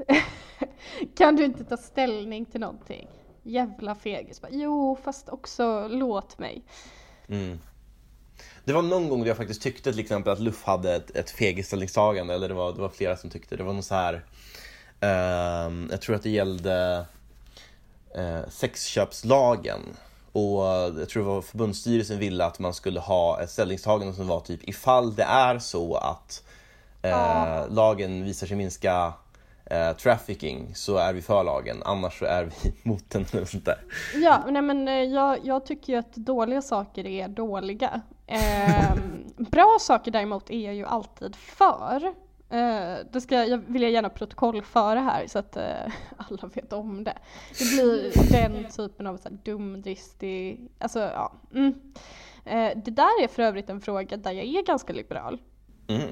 kan 1.18 1.36
du 1.36 1.46
inte 1.46 1.64
ta 1.64 1.78
ställning 1.78 2.46
till 2.46 2.60
någonting? 2.60 3.08
Jävla 3.44 3.96
fegis. 3.96 4.42
jo, 4.50 4.98
fast 5.04 5.30
också 5.30 5.88
låt 5.88 6.40
mig. 6.40 6.64
Mm. 7.28 7.60
Det 8.64 8.74
var 8.74 8.82
någon 8.82 9.10
gång 9.10 9.24
då 9.24 9.28
jag 9.28 9.38
faktiskt 9.38 9.62
tyckte 9.62 9.92
till 9.92 10.00
exempel 10.00 10.34
att 10.34 10.40
Luff 10.40 10.64
hade 10.64 10.96
ett, 10.96 11.16
ett 11.16 11.30
fegisställningstagande, 11.30 12.34
eller 12.34 12.48
det 12.48 12.54
var, 12.54 12.74
det 12.74 12.82
var 12.82 12.90
flera 12.90 13.18
som 13.18 13.30
tyckte. 13.30 13.56
Det 13.56 13.64
var 13.64 13.74
någon 13.74 13.84
så 13.84 13.96
här, 13.96 14.26
ehm, 15.00 15.88
jag 15.92 16.02
tror 16.02 16.16
att 16.16 16.24
det 16.24 16.30
gällde 16.30 17.06
eh, 18.16 18.50
sexköpslagen. 18.50 19.80
Och 20.32 20.64
jag 21.00 21.10
tror 21.10 21.24
det 21.24 21.30
var 21.30 21.42
förbundsstyrelsen 21.42 22.20
ville 22.20 22.46
att 22.46 22.60
man 22.60 22.74
skulle 22.74 23.00
ha 23.00 23.42
ett 23.42 23.50
ställningstagande 23.50 24.14
som 24.14 24.28
var 24.28 24.40
typ 24.40 24.70
ifall 24.70 25.16
det 25.16 25.24
är 25.24 25.60
så 25.60 25.96
att 25.96 26.44
eh, 27.02 27.70
lagen 27.70 28.24
visar 28.24 28.48
sig 28.48 28.58
minska 28.58 29.14
eh, 29.66 29.92
trafficking 29.92 30.76
så 30.76 30.98
är 30.98 31.14
vi 31.14 31.22
för 31.22 31.44
lagen, 31.44 31.82
annars 31.86 32.20
så 32.20 32.26
är 32.26 32.44
vi 32.44 32.74
mot 32.90 33.10
den 33.10 33.26
eller 33.32 33.46
sånt 33.46 33.66
där. 33.66 33.84
Ja, 34.16 34.44
nej 34.50 34.62
men 34.62 34.88
eh, 34.88 34.94
jag, 34.94 35.46
jag 35.46 35.66
tycker 35.66 35.94
ju 35.94 36.00
att 36.00 36.16
dåliga 36.16 36.62
saker 36.62 37.08
är 37.08 37.28
dåliga. 37.28 38.02
Eh, 38.28 38.96
bra 39.38 39.78
saker 39.80 40.12
däremot 40.12 40.50
är 40.50 40.66
jag 40.66 40.76
ju 40.76 40.86
alltid 40.86 41.36
för. 41.36 42.14
Eh, 42.50 42.98
det 43.12 43.22
ska 43.22 43.46
jag 43.46 43.58
vill 43.58 43.82
jag 43.82 43.92
gärna 43.92 44.10
protokollföra 44.10 45.00
här 45.00 45.28
så 45.28 45.40
att 45.40 45.58
eh, 45.58 45.94
alla 46.18 46.50
vet 46.54 46.74
om 46.74 47.04
det. 47.04 47.18
Det 47.60 47.66
blir 47.66 48.32
den 48.32 48.72
typen 48.72 49.08
av 49.08 49.18
så 49.18 49.30
här 49.30 49.38
dumdristig, 49.44 50.70
alltså 50.80 51.00
ja. 51.00 51.34
Mm. 51.54 51.74
Det 52.76 52.92
där 52.92 53.24
är 53.24 53.28
för 53.28 53.44
övrigt 53.44 53.70
en 53.70 53.82
fråga 53.82 54.18
där 54.18 54.32
jag 54.32 54.46
är 54.46 54.64
ganska 54.64 54.94
liberal. 54.94 55.42
Mm. 55.88 56.10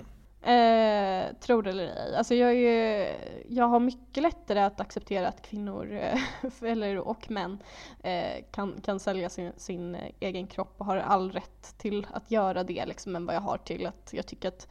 Eh, 0.47 1.33
tror 1.39 1.63
det 1.63 1.69
eller 1.69 1.83
ej. 1.83 2.15
Alltså 2.15 2.35
jag, 2.35 2.49
är 2.49 2.53
ju, 2.53 3.07
jag 3.49 3.67
har 3.67 3.79
mycket 3.79 4.23
lättare 4.23 4.59
att 4.59 4.79
acceptera 4.79 5.27
att 5.27 5.41
kvinnor 5.41 5.91
eh, 5.91 6.19
eller, 6.61 6.97
och 6.97 7.31
män 7.31 7.63
eh, 8.03 8.43
kan, 8.51 8.81
kan 8.81 8.99
sälja 8.99 9.29
sin, 9.29 9.51
sin 9.57 9.97
egen 10.19 10.47
kropp 10.47 10.75
och 10.77 10.85
har 10.85 10.97
all 10.97 11.31
rätt 11.31 11.77
till 11.77 12.07
att 12.13 12.31
göra 12.31 12.63
det 12.63 12.85
liksom, 12.85 13.15
än 13.15 13.25
vad 13.25 13.35
jag 13.35 13.41
har 13.41 13.57
till 13.57 13.87
att 13.87 14.09
jag 14.11 14.27
tycker 14.27 14.47
att 14.47 14.67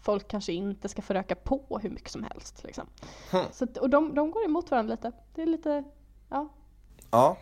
folk 0.00 0.28
kanske 0.28 0.52
inte 0.52 0.88
ska 0.88 1.02
få 1.02 1.14
röka 1.14 1.34
på 1.34 1.78
hur 1.82 1.90
mycket 1.90 2.10
som 2.10 2.24
helst. 2.24 2.64
Liksom. 2.64 2.86
Hmm. 3.30 3.44
Så 3.52 3.66
och 3.80 3.90
de, 3.90 4.14
de 4.14 4.30
går 4.30 4.44
emot 4.44 4.70
varandra 4.70 4.94
lite. 4.94 5.12
Det 5.34 5.42
är 5.42 5.46
lite, 5.46 5.84
ja. 6.28 6.48
Ja, 7.10 7.36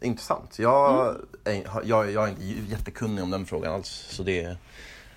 intressant. 0.00 0.58
Jag, 0.58 1.16
är, 1.44 1.82
jag, 1.84 2.10
jag 2.10 2.24
är 2.24 2.28
inte 2.28 2.72
jättekunnig 2.72 3.24
om 3.24 3.30
den 3.30 3.46
frågan 3.46 3.74
alls. 3.74 4.06
Så 4.10 4.22
det, 4.22 4.56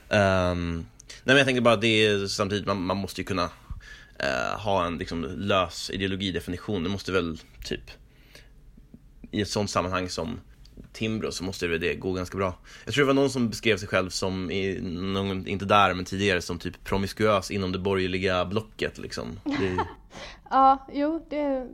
ehm, 0.10 0.86
nej 1.24 1.34
men 1.34 1.38
jag 1.38 1.46
tänkte 1.46 1.62
bara 1.62 1.76
det 1.76 2.06
är 2.06 2.28
samtidigt, 2.28 2.66
man, 2.66 2.82
man 2.82 2.98
måste 2.98 3.22
ju 3.22 3.26
kunna 3.26 3.50
eh, 4.20 4.60
ha 4.60 4.86
en 4.86 4.98
liksom, 4.98 5.24
lös 5.38 5.90
ideologidefinition. 5.90 6.84
Det 6.84 6.90
måste 6.90 7.12
väl 7.12 7.38
typ 7.66 7.92
i 9.32 9.42
ett 9.42 9.50
sånt 9.50 9.70
sammanhang 9.70 10.10
som 10.10 10.40
Timbro 10.94 11.32
så 11.32 11.44
måste 11.44 11.68
väl 11.68 11.80
det 11.80 11.96
gå 11.96 12.14
ganska 12.14 12.38
bra. 12.38 12.54
Jag 12.86 12.94
tror 12.94 13.04
det 13.04 13.08
var 13.08 13.22
någon 13.22 13.30
som 13.30 13.50
beskrev 13.50 13.78
sig 13.78 13.88
själv 13.88 14.10
som, 14.10 14.52
i, 14.52 14.80
någon, 14.82 15.48
inte 15.48 15.66
där 15.66 15.94
men 15.94 16.06
tidigare, 16.06 16.42
som 16.42 16.60
typ 16.60 16.84
promiskuös 16.84 17.52
inom 17.52 17.72
det 17.72 17.80
borgerliga 17.80 18.46
blocket 18.46 18.98
liksom. 18.98 19.40
Det, 19.44 19.78
Ja, 20.50 20.88
jo, 20.94 21.26
det, 21.30 21.68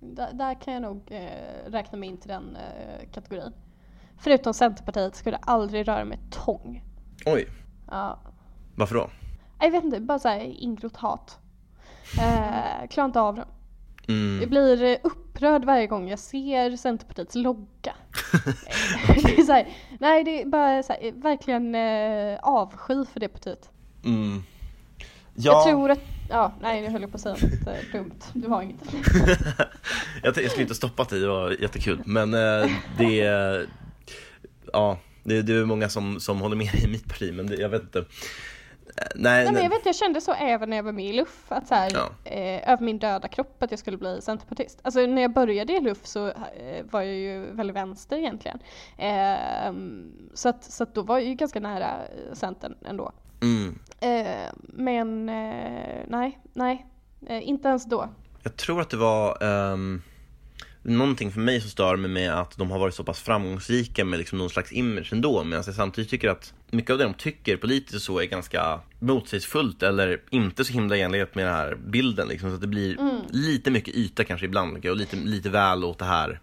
där, 0.00 0.32
där 0.32 0.60
kan 0.60 0.74
jag 0.74 0.82
nog 0.82 1.02
eh, 1.10 1.70
räkna 1.70 1.98
mig 1.98 2.08
in 2.08 2.16
till 2.16 2.28
den 2.28 2.56
eh, 2.56 3.12
kategorin. 3.12 3.52
Förutom 4.20 4.54
Centerpartiet 4.54 5.16
skulle 5.16 5.36
jag 5.36 5.50
aldrig 5.50 5.88
röra 5.88 6.04
mig 6.04 6.18
tång. 6.30 6.84
oj, 7.26 7.48
Ja. 7.90 8.20
Varför 8.78 8.94
då? 8.94 9.10
Jag 9.60 9.70
vet 9.70 9.84
inte, 9.84 10.00
bara 10.00 10.18
såhär 10.18 10.40
ingrott 10.40 10.96
hat. 10.96 11.38
Eh, 12.18 12.88
klarar 12.90 13.04
inte 13.04 13.20
av 13.20 13.36
dem. 13.36 13.44
Mm. 14.08 14.40
Jag 14.40 14.50
blir 14.50 14.84
eh, 14.84 14.96
upprörd 15.02 15.64
varje 15.64 15.86
gång 15.86 16.08
jag 16.08 16.18
ser 16.18 16.76
Centerpartiets 16.76 17.34
logga. 17.34 17.94
Det 19.24 19.38
är 19.38 19.42
så 19.42 19.52
här, 19.52 19.68
nej 20.00 20.24
det 20.24 20.42
är 20.42 20.46
bara 20.46 20.82
så 20.82 20.92
här, 20.92 21.12
verkligen 21.12 21.74
eh, 21.74 22.38
avsky 22.42 23.04
för 23.12 23.20
det 23.20 23.28
partiet. 23.28 23.70
Mm. 24.04 24.42
Jag 25.34 25.64
tror 25.64 25.90
att, 25.90 26.00
ja 26.30 26.52
nej 26.60 26.80
nu 26.82 26.88
höll 26.88 27.00
jag 27.00 27.10
på 27.10 27.16
att 27.16 27.20
säga 27.20 27.34
något 27.34 27.66
eh, 27.66 27.92
dumt. 27.92 28.20
Du 28.32 28.48
har 28.48 28.62
inget. 28.62 28.76
jag, 30.22 30.36
jag 30.36 30.50
skulle 30.50 30.62
inte 30.62 30.74
stoppat 30.74 31.08
dig, 31.08 31.20
det 31.20 31.28
var 31.28 31.50
jättekul. 31.50 32.02
Men 32.04 32.34
eh, 32.34 32.70
det 32.98 33.14
ja, 34.72 34.98
det, 35.24 35.42
det 35.42 35.54
är 35.54 35.64
många 35.64 35.88
som, 35.88 36.20
som 36.20 36.40
håller 36.40 36.56
med 36.56 36.74
i 36.74 36.88
mitt 36.88 37.08
parti, 37.08 37.34
men 37.34 37.46
det, 37.46 37.56
jag 37.56 37.68
vet 37.68 37.82
inte. 37.82 38.04
Eh, 39.00 39.06
Nej, 39.14 39.44
Nej 39.44 39.52
men 39.52 39.62
jag 39.62 39.70
vet 39.70 39.86
jag 39.86 39.94
kände 39.94 40.20
så 40.20 40.32
även 40.32 40.70
när 40.70 40.76
jag 40.76 40.84
var 40.84 40.92
med 40.92 41.04
i 41.04 41.12
LUF, 41.12 41.44
att 41.52 41.68
så 41.68 41.74
här, 41.74 41.90
Ja. 41.94 42.30
eh, 42.30 42.70
över 42.72 42.84
min 42.84 42.98
döda 42.98 43.28
kropp 43.28 43.62
att 43.62 43.70
jag 43.70 43.80
skulle 43.80 43.96
bli 43.96 44.20
centerpartist. 44.22 44.78
Alltså 44.82 45.00
när 45.06 45.22
jag 45.22 45.32
började 45.32 45.72
i 45.72 45.80
LUF 45.80 46.06
så 46.06 46.26
eh, 46.26 46.84
var 46.90 47.02
jag 47.02 47.14
ju 47.14 47.52
väldigt 47.52 47.76
vänster 47.76 48.16
egentligen. 48.16 48.58
Eh, 48.98 49.72
så, 50.34 50.48
att, 50.48 50.64
så 50.64 50.82
att 50.82 50.94
då 50.94 51.02
var 51.02 51.18
jag 51.18 51.28
ju 51.28 51.34
ganska 51.34 51.60
nära 51.60 51.86
eh, 51.88 52.34
Centern 52.34 52.74
ändå. 52.84 53.12
Mm. 53.42 53.78
Eh, 54.00 54.50
men 54.62 55.28
eh, 55.28 55.98
nej, 56.08 56.38
nej, 56.52 56.86
inte 57.28 57.68
ens 57.68 57.84
då. 57.84 58.08
Jag 58.42 58.56
tror 58.56 58.80
att 58.80 58.90
det 58.90 58.96
var 58.96 59.42
um, 59.44 60.02
någonting 60.82 61.32
för 61.32 61.40
mig 61.40 61.60
som 61.60 61.70
stör 61.70 61.96
mig 61.96 62.10
med 62.10 62.34
att 62.40 62.56
de 62.58 62.70
har 62.70 62.78
varit 62.78 62.94
så 62.94 63.04
pass 63.04 63.20
framgångsrika 63.20 64.04
med 64.04 64.18
liksom 64.18 64.38
någon 64.38 64.50
slags 64.50 64.72
image 64.72 65.12
ändå. 65.12 65.44
Medan 65.44 65.62
jag 65.66 65.74
samtidigt 65.74 66.10
tycker 66.10 66.28
att 66.28 66.54
mycket 66.70 66.90
av 66.90 66.98
det 66.98 67.04
de 67.04 67.14
tycker 67.14 67.56
politiskt 67.56 68.04
så 68.04 68.18
är 68.18 68.24
ganska 68.24 68.80
motsägelsefullt 68.98 69.82
eller 69.82 70.22
inte 70.30 70.64
så 70.64 70.72
himla 70.72 70.96
i 70.96 71.00
enlighet 71.00 71.34
med 71.34 71.46
den 71.46 71.54
här 71.54 71.74
bilden. 71.86 72.28
Liksom, 72.28 72.50
så 72.50 72.54
att 72.54 72.60
det 72.60 72.66
blir 72.66 72.96
lite 73.30 73.70
mycket 73.70 73.94
yta 73.94 74.24
kanske 74.24 74.46
ibland 74.46 74.86
och 74.86 74.96
lite, 74.96 75.16
lite 75.16 75.50
väl 75.50 75.84
åt 75.84 75.98
det 75.98 76.04
här. 76.04 76.40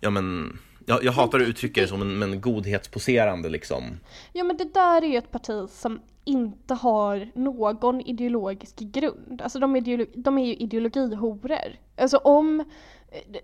Ja 0.00 0.10
men, 0.10 0.58
jag, 0.86 1.04
jag 1.04 1.12
hatar 1.12 1.40
att 1.40 1.48
uttrycka 1.48 1.80
det 1.80 1.88
som 1.88 2.02
en 2.02 2.18
men 2.18 2.40
godhetsposerande 2.40 3.48
liksom. 3.48 3.84
Ja 4.32 4.44
men 4.44 4.56
det 4.56 4.74
där 4.74 5.02
är 5.02 5.06
ju 5.06 5.16
ett 5.16 5.30
parti 5.30 5.70
som 5.70 6.00
inte 6.24 6.74
har 6.74 7.30
någon 7.34 8.00
ideologisk 8.00 8.78
grund. 8.78 9.40
Alltså 9.42 9.58
de, 9.58 9.76
ideolo- 9.76 10.12
de 10.14 10.38
är 10.38 10.46
ju 10.46 10.54
ideologihoror. 10.54 11.78
Alltså 11.96 12.16
om 12.16 12.64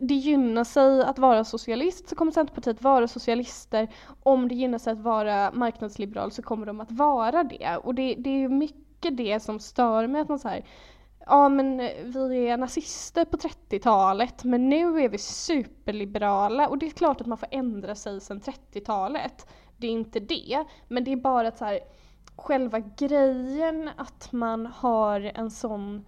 det 0.01 0.15
gynnar 0.15 0.65
sig 0.65 1.03
att 1.03 1.19
vara 1.19 1.45
socialist 1.45 2.09
så 2.09 2.15
kommer 2.17 2.33
Centerpartiet 2.33 2.83
vara 2.83 3.09
socialister. 3.09 3.89
Om 4.23 4.49
det 4.49 4.55
gynnar 4.55 4.79
sig 4.79 4.93
att 4.93 5.01
vara 5.01 5.51
marknadsliberal 5.53 6.31
så 6.31 6.43
kommer 6.43 6.67
de 6.67 6.81
att 6.81 6.91
vara 6.91 7.45
det. 7.45 7.77
Och 7.77 7.95
det, 7.95 8.15
det 8.15 8.31
är 8.31 8.39
ju 8.39 8.49
mycket 8.49 9.17
det 9.17 9.41
som 9.41 9.59
stör 9.59 10.07
mig 10.07 10.21
att 10.21 10.29
man 10.29 10.39
säger 10.39 10.65
Ja 11.27 11.49
men 11.49 11.77
vi 12.29 12.49
är 12.49 12.57
nazister 12.57 13.25
på 13.25 13.37
30-talet 13.37 14.45
men 14.45 14.69
nu 14.69 15.01
är 15.01 15.09
vi 15.09 15.19
superliberala 15.19 16.69
och 16.69 16.79
det 16.79 16.87
är 16.87 16.91
klart 16.91 17.21
att 17.21 17.27
man 17.27 17.39
får 17.39 17.49
ändra 17.51 17.95
sig 17.95 18.21
sedan 18.21 18.41
30-talet. 18.41 19.47
Det 19.77 19.87
är 19.87 19.91
inte 19.91 20.21
det, 20.21 20.65
men 20.89 21.05
det 21.05 21.13
är 21.13 21.17
bara 21.17 21.49
att 21.49 21.59
så 21.59 21.65
här, 21.65 21.81
själva 22.37 22.79
grejen 22.79 23.91
att 23.97 24.33
man 24.33 24.67
har 24.67 25.21
en 25.21 25.51
sån 25.51 26.05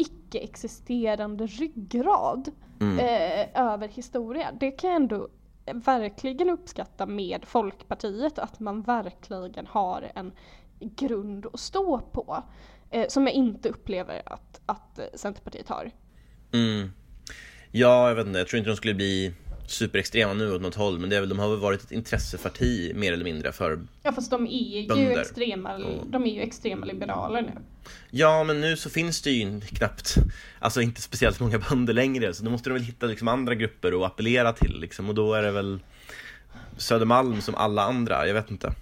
icke-existerande 0.00 1.46
ryggrad 1.46 2.48
eh, 2.80 3.62
över 3.62 3.88
historia. 3.88 4.52
Det 4.60 4.70
kan 4.70 4.90
jag 4.90 4.96
ändå 4.96 5.28
verkligen 5.74 6.50
uppskatta 6.50 7.06
med 7.06 7.44
Folkpartiet, 7.44 8.38
att 8.38 8.60
man 8.60 8.82
verkligen 8.82 9.66
har 9.66 10.12
en 10.14 10.32
grund 10.78 11.46
att 11.52 11.60
stå 11.60 11.98
på. 11.98 12.44
Eh, 12.90 13.08
som 13.08 13.26
jag 13.26 13.34
inte 13.34 13.68
upplever 13.68 14.22
att, 14.26 14.60
att 14.66 15.00
Centerpartiet 15.14 15.68
har. 15.68 15.90
Mm. 16.52 16.90
Ja, 17.70 18.08
jag 18.08 18.14
vet 18.14 18.26
inte, 18.26 18.38
jag 18.38 18.48
tror 18.48 18.58
inte 18.58 18.70
de 18.70 18.76
skulle 18.76 18.94
bli 18.94 19.34
superextrema 19.70 20.32
nu 20.32 20.54
åt 20.54 20.62
något 20.62 20.74
håll, 20.74 20.98
men 20.98 21.10
det 21.10 21.16
är 21.16 21.20
väl, 21.20 21.28
de 21.28 21.38
har 21.38 21.50
väl 21.50 21.58
varit 21.58 21.82
ett 21.82 21.92
intresseparti 21.92 22.92
mer 22.94 23.12
eller 23.12 23.24
mindre 23.24 23.52
för 23.52 23.80
Ja 24.02 24.12
fast 24.12 24.30
de 24.30 24.46
är 24.46 24.80
ju 24.80 24.88
Bönder. 24.88 25.20
extrema, 25.20 25.78
de 26.06 26.22
är 26.26 26.30
ju 26.34 26.40
extrema 26.40 26.86
liberaler 26.86 27.42
nu. 27.42 27.52
Ja, 28.10 28.44
men 28.44 28.60
nu 28.60 28.76
så 28.76 28.90
finns 28.90 29.22
det 29.22 29.30
ju 29.30 29.60
knappt, 29.60 30.14
alltså 30.58 30.82
inte 30.82 31.02
speciellt 31.02 31.40
många 31.40 31.58
bönder 31.58 31.94
längre, 31.94 32.34
så 32.34 32.44
då 32.44 32.50
måste 32.50 32.70
de 32.70 32.74
väl 32.74 32.82
hitta 32.82 33.06
liksom 33.06 33.28
andra 33.28 33.54
grupper 33.54 34.00
att 34.00 34.12
appellera 34.12 34.52
till 34.52 34.80
liksom, 34.80 35.08
och 35.08 35.14
då 35.14 35.34
är 35.34 35.42
det 35.42 35.50
väl 35.50 35.80
Södermalm 36.76 37.40
som 37.40 37.54
alla 37.54 37.82
andra, 37.82 38.26
jag 38.26 38.34
vet 38.34 38.50
inte. 38.50 38.72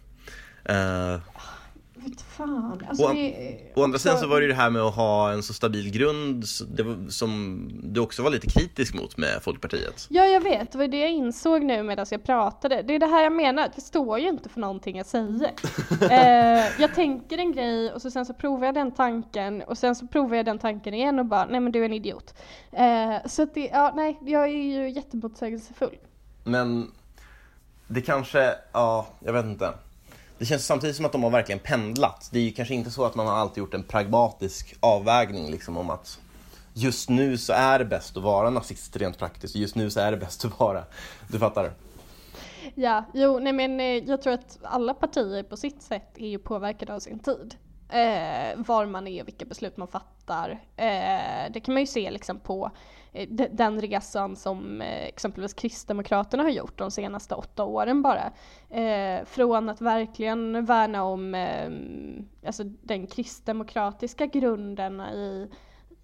Eh, 0.65 1.19
Vet 2.11 2.21
fan. 2.21 2.83
Alltså 2.89 3.05
Å- 3.05 3.13
det, 3.13 3.73
å 3.77 3.85
andra 3.85 3.99
sidan 3.99 4.19
så 4.19 4.27
var 4.27 4.37
det 4.37 4.43
ju 4.43 4.49
det 4.49 4.55
här 4.55 4.71
med 4.71 4.83
att 4.83 4.95
ha 4.95 5.33
en 5.33 5.43
så 5.43 5.55
stabil 5.55 5.91
grund 5.91 6.45
det 6.77 6.83
var, 6.83 7.11
som 7.11 7.71
du 7.83 8.01
också 8.01 8.23
var 8.23 8.31
lite 8.31 8.47
kritisk 8.51 8.95
mot 8.95 9.17
med 9.17 9.43
Folkpartiet. 9.43 10.07
Ja 10.11 10.25
jag 10.25 10.41
vet, 10.41 10.73
det 10.73 10.79
var 10.79 10.89
det 10.89 11.01
jag 11.01 11.11
insåg 11.11 11.65
nu 11.65 11.83
medan 11.83 12.07
jag 12.11 12.25
pratade. 12.25 12.83
Det 12.83 12.95
är 12.95 12.99
det 12.99 13.07
här 13.07 13.23
jag 13.23 13.33
menar, 13.33 13.71
jag 13.75 13.83
står 13.83 14.19
ju 14.19 14.29
inte 14.29 14.49
för 14.49 14.61
någonting 14.61 14.97
jag 14.97 15.07
säger. 15.07 15.53
eh, 16.11 16.81
jag 16.81 16.95
tänker 16.95 17.39
en 17.39 17.53
grej 17.53 17.93
och 17.93 18.03
så 18.03 18.11
sen 18.11 18.27
så 18.27 18.35
provar 18.35 18.67
jag 18.67 18.75
den 18.75 18.93
tanken 18.93 19.63
och 19.63 19.79
sen 19.79 19.95
så 19.95 20.07
provar 20.07 20.37
jag 20.37 20.45
den 20.45 20.59
tanken 20.59 20.95
igen 20.95 21.19
och 21.19 21.27
bara 21.27 21.47
nej 21.47 21.61
men 21.61 21.73
du 21.73 21.81
är 21.81 21.85
en 21.85 21.93
idiot. 21.93 22.35
Eh, 22.73 23.27
så 23.27 23.43
att 23.43 23.55
det, 23.55 23.67
ja 23.73 23.93
nej, 23.97 24.19
jag 24.21 24.43
är 24.45 24.49
ju 24.49 24.91
jättemotsägelsefull. 24.91 25.97
Men 26.45 26.91
det 27.89 28.01
kanske, 28.01 28.55
ja, 28.73 29.07
jag 29.21 29.33
vet 29.33 29.45
inte. 29.45 29.73
Det 30.39 30.45
känns 30.45 30.67
samtidigt 30.67 30.97
som 30.97 31.05
att 31.05 31.13
de 31.13 31.23
har 31.23 31.31
verkligen 31.31 31.59
pendlat. 31.59 32.29
Det 32.33 32.39
är 32.39 32.43
ju 32.43 32.53
kanske 32.53 32.75
inte 32.75 32.91
så 32.91 33.05
att 33.05 33.15
man 33.15 33.27
har 33.27 33.35
alltid 33.35 33.59
gjort 33.59 33.75
en 33.75 33.83
pragmatisk 33.83 34.77
avvägning 34.81 35.51
liksom 35.51 35.77
om 35.77 35.91
att 35.91 36.19
just 36.75 37.09
nu 37.09 37.39
så 37.39 37.53
är 37.53 37.79
det 37.79 37.85
bäst 37.85 38.17
att 38.17 38.23
vara 38.23 38.51
nazist 38.51 38.97
rent 38.97 39.19
praktiskt 39.19 39.55
just 39.55 39.75
nu 39.75 39.91
så 39.91 40.01
är 40.01 40.11
det 40.11 40.17
bäst 40.17 40.45
att 40.45 40.61
vara, 40.61 40.85
du 41.29 41.39
fattar? 41.39 41.73
Ja, 42.75 43.05
jo, 43.15 43.39
nej 43.39 43.53
men 43.53 43.81
eh, 43.81 43.87
jag 43.87 44.23
tror 44.23 44.33
att 44.33 44.59
alla 44.63 44.95
partier 44.95 45.43
på 45.43 45.57
sitt 45.57 45.83
sätt 45.83 46.19
är 46.19 46.29
ju 46.29 46.39
påverkade 46.39 46.95
av 46.95 47.01
sin 47.01 47.19
tid. 47.19 47.55
Eh, 47.89 48.57
var 48.57 48.87
man 48.87 49.07
är 49.07 49.23
och 49.23 49.29
vilka 49.29 49.45
beslut 49.45 49.77
man 49.77 49.89
fattar. 49.89 50.51
Eh, 50.77 51.53
det 51.53 51.61
kan 51.65 51.75
man 51.75 51.83
ju 51.83 51.87
se 51.87 52.11
liksom 52.11 52.41
på 52.41 52.71
eh, 53.13 53.29
den 53.51 53.81
resan 53.81 54.37
som 54.37 54.81
eh, 54.81 55.05
exempelvis 55.05 55.55
Kristdemokraterna 55.55 56.43
har 56.43 56.51
gjort 56.51 56.79
de 56.79 56.91
senaste 56.91 57.35
åtta 57.35 57.65
åren 57.65 58.03
bara. 58.03 58.33
Eh, 58.71 59.25
från 59.25 59.69
att 59.69 59.81
verkligen 59.81 60.65
värna 60.65 61.05
om 61.05 61.35
eh, 61.35 61.71
alltså 62.47 62.65
den 62.65 63.07
kristdemokratiska 63.07 64.27
grunden 64.27 65.01
i 65.01 65.49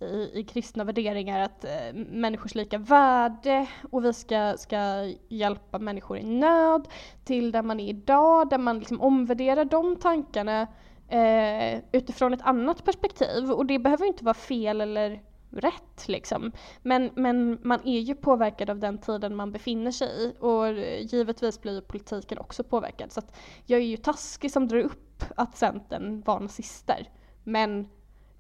i, 0.01 0.31
i 0.35 0.45
kristna 0.45 0.85
värderingar 0.85 1.41
att 1.41 1.65
eh, 1.65 1.95
människors 1.95 2.55
lika 2.55 2.79
värde 2.79 3.67
och 3.91 4.05
vi 4.05 4.13
ska, 4.13 4.55
ska 4.59 5.13
hjälpa 5.29 5.79
människor 5.79 6.19
i 6.19 6.25
nöd 6.25 6.89
till 7.25 7.53
där 7.53 7.63
man 7.63 7.81
är 7.81 7.89
idag, 7.89 8.51
där 8.51 8.59
man 8.59 8.79
liksom 8.79 9.01
omvärderar 9.01 9.65
de 9.65 9.97
tankarna 9.97 10.67
eh, 11.15 11.81
utifrån 11.93 12.35
ett 12.35 12.43
annat 12.43 12.85
perspektiv 12.85 13.51
och 13.51 13.67
det 13.67 13.79
behöver 13.79 14.07
inte 14.07 14.25
vara 14.25 14.35
fel 14.35 14.81
eller 14.81 15.23
rätt 15.51 16.09
liksom. 16.09 16.53
Men, 16.83 17.11
men 17.15 17.59
man 17.63 17.81
är 17.85 18.01
ju 18.01 18.15
påverkad 18.15 18.71
av 18.71 18.79
den 18.79 18.99
tiden 18.99 19.37
man 19.37 19.53
befinner 19.53 19.91
sig 19.91 20.09
i 20.09 20.33
och 20.41 20.73
givetvis 21.13 21.61
blir 21.61 21.81
politiken 21.81 22.39
också 22.39 22.65
påverkad. 22.65 23.13
Så 23.13 23.21
att 23.21 23.37
jag 23.67 23.81
är 23.81 23.85
ju 23.85 23.97
taskig 23.97 24.53
som 24.53 24.69
drar 24.69 24.79
upp 24.79 25.25
att 25.37 25.57
Centern 25.57 26.23
var 26.27 26.41
nazister. 26.41 27.09
Men 27.45 27.89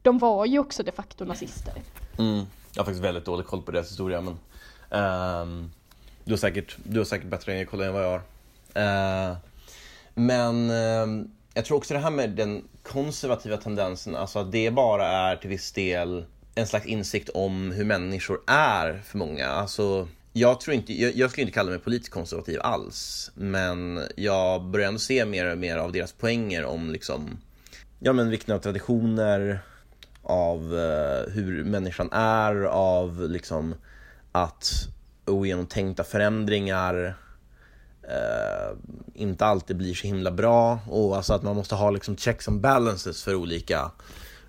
de 0.02 0.18
var 0.18 0.46
ju 0.46 0.58
också 0.58 0.82
de 0.82 0.92
facto 0.92 1.24
nazister. 1.24 1.74
Mm. 2.18 2.44
Jag 2.72 2.80
har 2.80 2.84
faktiskt 2.84 3.04
väldigt 3.04 3.24
dålig 3.24 3.46
koll 3.46 3.62
på 3.62 3.70
deras 3.70 3.90
historia 3.90 4.20
men 4.20 4.34
um, 5.02 5.70
du, 6.24 6.32
har 6.32 6.36
säkert, 6.36 6.76
du 6.82 6.98
har 6.98 7.04
säkert 7.04 7.28
bättre 7.28 7.64
koll 7.64 7.80
än 7.80 7.92
vad 7.92 8.04
jag 8.04 8.10
har. 8.10 8.22
Uh, 9.30 9.36
men 10.14 10.70
uh, 10.70 11.26
jag 11.54 11.64
tror 11.64 11.76
också 11.76 11.94
det 11.94 12.00
här 12.00 12.10
med 12.10 12.30
den 12.30 12.64
konservativa 12.82 13.56
tendensen, 13.56 14.16
alltså 14.16 14.38
att 14.38 14.52
det 14.52 14.70
bara 14.70 15.06
är 15.06 15.36
till 15.36 15.50
viss 15.50 15.72
del 15.72 16.24
en 16.54 16.66
slags 16.66 16.86
insikt 16.86 17.28
om 17.28 17.70
hur 17.70 17.84
människor 17.84 18.40
är 18.46 19.02
för 19.04 19.18
många. 19.18 19.46
Alltså, 19.46 20.08
jag, 20.32 20.60
tror 20.60 20.74
inte, 20.74 20.92
jag, 20.92 21.14
jag 21.14 21.30
skulle 21.30 21.42
inte 21.42 21.54
kalla 21.54 21.70
mig 21.70 21.78
politiskt 21.78 22.12
konservativ 22.12 22.60
alls, 22.62 23.30
men 23.34 24.00
jag 24.16 24.64
börjar 24.64 24.88
ändå 24.88 24.98
se 24.98 25.24
mer 25.24 25.52
och 25.52 25.58
mer 25.58 25.76
av 25.76 25.92
deras 25.92 26.12
poänger 26.12 26.64
om 26.64 26.90
liksom, 26.90 27.38
ja 27.98 28.12
men 28.12 28.30
vikten 28.30 28.54
av 28.54 28.58
traditioner, 28.58 29.58
av 30.22 30.78
eh, 30.78 31.32
hur 31.32 31.64
människan 31.64 32.12
är, 32.12 32.64
av 32.64 33.30
liksom 33.30 33.74
att 34.32 34.88
ogenomtänkta 35.26 36.04
förändringar 36.04 37.14
eh, 38.08 38.76
inte 39.14 39.46
alltid 39.46 39.76
blir 39.76 39.94
så 39.94 40.06
himla 40.06 40.30
bra 40.30 40.78
och 40.88 41.16
alltså 41.16 41.32
att 41.32 41.42
man 41.42 41.56
måste 41.56 41.74
ha 41.74 41.90
liksom 41.90 42.16
checks 42.16 42.48
and 42.48 42.60
balances 42.60 43.24
för 43.24 43.34
olika 43.34 43.90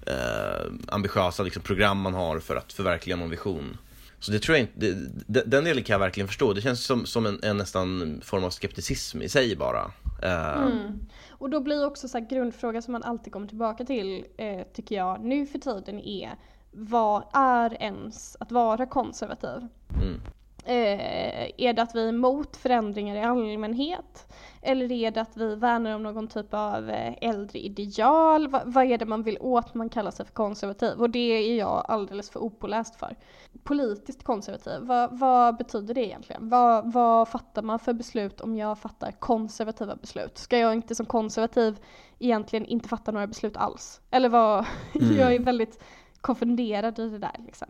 eh, 0.06 0.72
ambitiösa 0.88 1.44
liksom, 1.44 1.62
program 1.62 2.02
man 2.02 2.14
har 2.14 2.40
för 2.40 2.56
att 2.56 2.74
förverkliga 2.74 3.16
någon 3.16 3.30
vision. 3.30 3.78
Så 4.20 4.32
det 4.32 4.40
tror 4.40 4.58
jag 4.58 4.68
inte, 4.68 4.98
det, 5.28 5.44
den 5.44 5.64
delen 5.64 5.84
kan 5.84 5.94
jag 5.94 6.00
verkligen 6.00 6.28
förstå. 6.28 6.54
Det 6.54 6.62
känns 6.62 6.86
som, 6.86 7.06
som 7.06 7.26
en, 7.26 7.40
en 7.44 7.58
nästan 7.58 8.22
form 8.24 8.44
av 8.44 8.50
skepticism 8.50 9.22
i 9.22 9.30
sig 9.30 9.56
bara. 9.56 9.92
Eh, 10.24 10.62
mm. 10.62 11.08
Och 11.30 11.50
då 11.50 11.60
blir 11.60 11.86
också 11.86 12.08
så 12.08 12.18
här 12.18 12.30
grundfråga 12.30 12.82
som 12.82 12.92
man 12.92 13.04
alltid 13.04 13.34
kommer 13.34 13.48
tillbaka 13.48 13.86
till, 13.86 14.26
eh, 14.38 14.62
tycker 14.74 14.96
jag, 14.96 15.24
nu 15.24 15.48
för 15.48 15.60
tiden 15.60 16.00
är 16.00 16.36
vad 16.72 17.24
är 17.34 17.82
ens 17.82 18.38
att 18.40 18.52
vara 18.52 18.86
konservativ? 18.86 19.68
Mm. 20.02 20.22
Eh, 20.68 21.52
är 21.58 21.74
det 21.74 21.82
att 21.82 21.96
vi 21.96 22.04
är 22.04 22.10
emot 22.10 22.58
förändringar 22.58 23.16
i 23.16 23.22
allmänhet? 23.22 24.34
Eller 24.62 24.92
är 24.92 25.12
det 25.12 25.22
att 25.22 25.38
vi 25.38 25.56
värnar 25.56 25.96
om 25.96 26.04
någon 26.04 26.28
typ 26.28 26.54
av 26.54 26.90
eh, 26.90 27.14
äldre 27.22 27.60
ideal? 27.60 28.48
Va, 28.48 28.62
vad 28.66 28.86
är 28.86 28.98
det 28.98 29.06
man 29.06 29.24
vill 29.24 29.38
åt 29.42 29.74
man 29.74 29.90
kallar 29.90 30.12
sig 30.12 30.26
för 30.26 30.34
konservativ? 30.34 31.02
Och 31.02 31.10
det 31.10 31.20
är 31.20 31.58
jag 31.58 31.86
alldeles 31.88 32.30
för 32.30 32.40
opåläst 32.40 32.96
för. 32.96 33.16
Politiskt 33.64 34.24
konservativ, 34.24 34.82
va, 34.82 35.10
vad 35.12 35.58
betyder 35.58 35.94
det 35.94 36.06
egentligen? 36.06 36.50
Va, 36.50 36.82
vad 36.86 37.28
fattar 37.28 37.62
man 37.62 37.80
för 37.80 37.94
beslut 37.94 38.42
om 38.42 38.56
jag 38.56 38.80
fattar 38.80 39.12
konservativa 39.12 39.96
beslut? 39.96 40.38
Ska 40.38 40.58
jag 40.58 40.74
inte 40.74 40.96
som 40.96 41.06
konservativ 41.06 41.80
egentligen 42.20 42.66
inte 42.66 42.90
fatta 42.90 43.12
några 43.12 43.28
beslut 43.28 43.58
alls? 43.58 44.02
Eller 44.12 44.30
vad? 44.30 44.66
Mm. 44.94 45.16
jag 45.20 45.36
är 45.36 45.40
väldigt 45.40 45.84
konfunderad 46.22 47.00
i 47.00 47.10
det 47.10 47.20
där 47.20 47.36
liksom. 47.46 47.68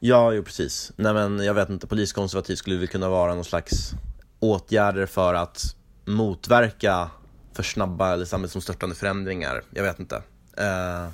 Ja, 0.00 0.32
jo 0.32 0.42
precis. 0.42 0.92
Nej 0.96 1.14
men 1.14 1.38
jag 1.38 1.54
vet 1.54 1.68
inte, 1.68 1.86
poliskonservativ 1.86 2.56
skulle 2.56 2.76
väl 2.76 2.88
kunna 2.88 3.08
vara 3.08 3.34
någon 3.34 3.44
slags 3.44 3.92
åtgärder 4.40 5.06
för 5.06 5.34
att 5.34 5.76
motverka 6.04 7.10
för 7.52 7.62
snabba 7.62 8.12
eller 8.12 8.24
samhällsomstörtande 8.24 8.94
förändringar. 8.94 9.62
Jag 9.70 9.82
vet 9.82 9.98
inte. 9.98 10.16
Uh, 10.60 11.08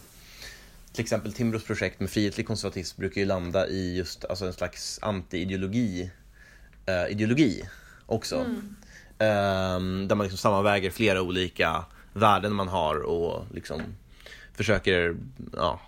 till 0.92 1.02
exempel 1.02 1.32
Timbros 1.32 1.64
projekt 1.64 2.00
med 2.00 2.10
frihetlig 2.10 2.46
konservatism 2.46 3.00
brukar 3.00 3.20
ju 3.20 3.26
landa 3.26 3.68
i 3.68 3.96
just 3.96 4.24
alltså 4.24 4.46
en 4.46 4.52
slags 4.52 4.98
anti-ideologi 5.02 6.10
uh, 6.88 7.12
ideologi 7.12 7.68
också. 8.06 8.36
Mm. 8.36 8.76
Uh, 9.12 10.06
där 10.08 10.14
man 10.14 10.24
liksom 10.24 10.38
sammanväger 10.38 10.90
flera 10.90 11.22
olika 11.22 11.84
värden 12.12 12.54
man 12.54 12.68
har 12.68 12.96
och 13.02 13.46
liksom 13.54 13.82
försöker 14.54 15.16
ja, 15.52 15.80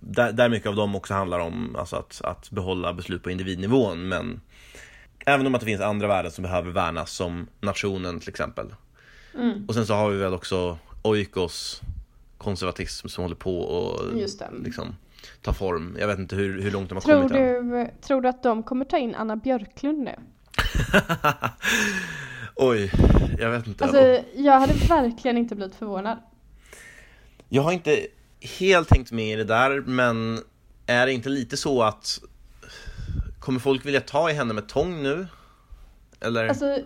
där, 0.00 0.32
där 0.32 0.48
mycket 0.48 0.68
av 0.68 0.76
dem 0.76 0.94
också 0.94 1.14
handlar 1.14 1.38
om 1.38 1.76
alltså 1.76 1.96
att, 1.96 2.20
att 2.24 2.50
behålla 2.50 2.92
beslut 2.92 3.22
på 3.22 3.30
individnivån 3.30 4.08
men 4.08 4.40
även 5.26 5.46
om 5.46 5.54
att 5.54 5.60
det 5.60 5.66
finns 5.66 5.80
andra 5.80 6.08
värden 6.08 6.30
som 6.30 6.42
behöver 6.42 6.70
värnas 6.70 7.10
som 7.10 7.46
nationen 7.60 8.20
till 8.20 8.28
exempel. 8.28 8.66
Mm. 9.34 9.64
Och 9.68 9.74
sen 9.74 9.86
så 9.86 9.94
har 9.94 10.10
vi 10.10 10.16
väl 10.16 10.34
också 10.34 10.78
Oikos 11.02 11.80
konservatism 12.38 13.08
som 13.08 13.22
håller 13.22 13.36
på 13.36 13.60
och 13.60 14.16
liksom, 14.64 14.96
ta 15.42 15.52
form. 15.52 15.96
Jag 16.00 16.06
vet 16.06 16.18
inte 16.18 16.36
hur, 16.36 16.62
hur 16.62 16.70
långt 16.70 16.88
de 16.88 16.94
har 16.94 17.02
tror 17.02 17.16
kommit 17.16 17.32
du, 17.32 17.80
än. 17.80 17.90
Tror 18.00 18.20
du 18.20 18.28
att 18.28 18.42
de 18.42 18.62
kommer 18.62 18.84
ta 18.84 18.98
in 18.98 19.14
Anna 19.14 19.36
Björklund 19.36 19.98
nu? 19.98 20.14
Oj, 22.56 22.92
jag 23.38 23.50
vet 23.50 23.66
inte. 23.66 23.84
Alltså, 23.84 24.18
jag 24.36 24.60
hade 24.60 24.74
verkligen 24.88 25.38
inte 25.38 25.54
blivit 25.54 25.74
förvånad. 25.74 26.18
Jag 27.48 27.62
har 27.62 27.72
inte 27.72 28.06
helt 28.58 28.90
hängt 28.90 29.12
med 29.12 29.32
i 29.32 29.36
det 29.36 29.44
där, 29.44 29.80
men 29.80 30.38
är 30.86 31.06
det 31.06 31.12
inte 31.12 31.28
lite 31.28 31.56
så 31.56 31.82
att 31.82 32.20
Kommer 33.42 33.60
folk 33.60 33.86
vilja 33.86 34.00
ta 34.00 34.30
i 34.30 34.32
henne 34.32 34.54
med 34.54 34.68
tång 34.68 35.02
nu? 35.02 35.26
Eller? 36.20 36.48
Alltså, 36.48 36.78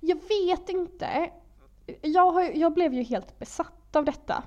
jag 0.00 0.16
vet 0.16 0.68
inte. 0.68 1.30
Jag, 2.02 2.32
har, 2.32 2.42
jag 2.42 2.74
blev 2.74 2.94
ju 2.94 3.02
helt 3.02 3.38
besatt 3.38 3.96
av 3.96 4.04
detta. 4.04 4.42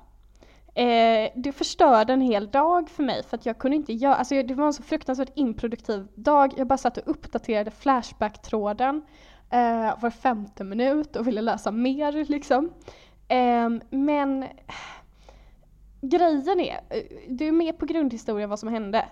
Eh, 0.74 1.30
det 1.34 1.52
förstörde 1.52 2.12
en 2.12 2.20
hel 2.20 2.50
dag 2.50 2.90
för 2.90 3.02
mig 3.02 3.22
för 3.22 3.36
att 3.36 3.46
jag 3.46 3.58
kunde 3.58 3.76
inte 3.76 3.92
göra, 3.92 4.14
alltså 4.14 4.42
det 4.42 4.54
var 4.54 4.66
en 4.66 4.72
så 4.72 4.82
fruktansvärt 4.82 5.32
improduktiv 5.34 6.06
dag. 6.14 6.52
Jag 6.56 6.66
bara 6.66 6.78
satt 6.78 6.98
och 6.98 7.10
uppdaterade 7.10 7.70
Flashback-tråden 7.70 9.02
eh, 9.50 10.00
var 10.00 10.10
femte 10.10 10.64
minut 10.64 11.16
och 11.16 11.26
ville 11.26 11.40
läsa 11.40 11.70
mer 11.70 12.24
liksom. 12.28 12.72
Eh, 13.28 13.70
men 13.90 14.44
grejen 16.00 16.60
är, 16.60 16.80
eh, 16.90 17.02
du 17.28 17.48
är 17.48 17.52
med 17.52 17.78
på 17.78 17.86
grundhistorien 17.86 18.50
vad 18.50 18.58
som 18.58 18.68
hände. 18.68 19.08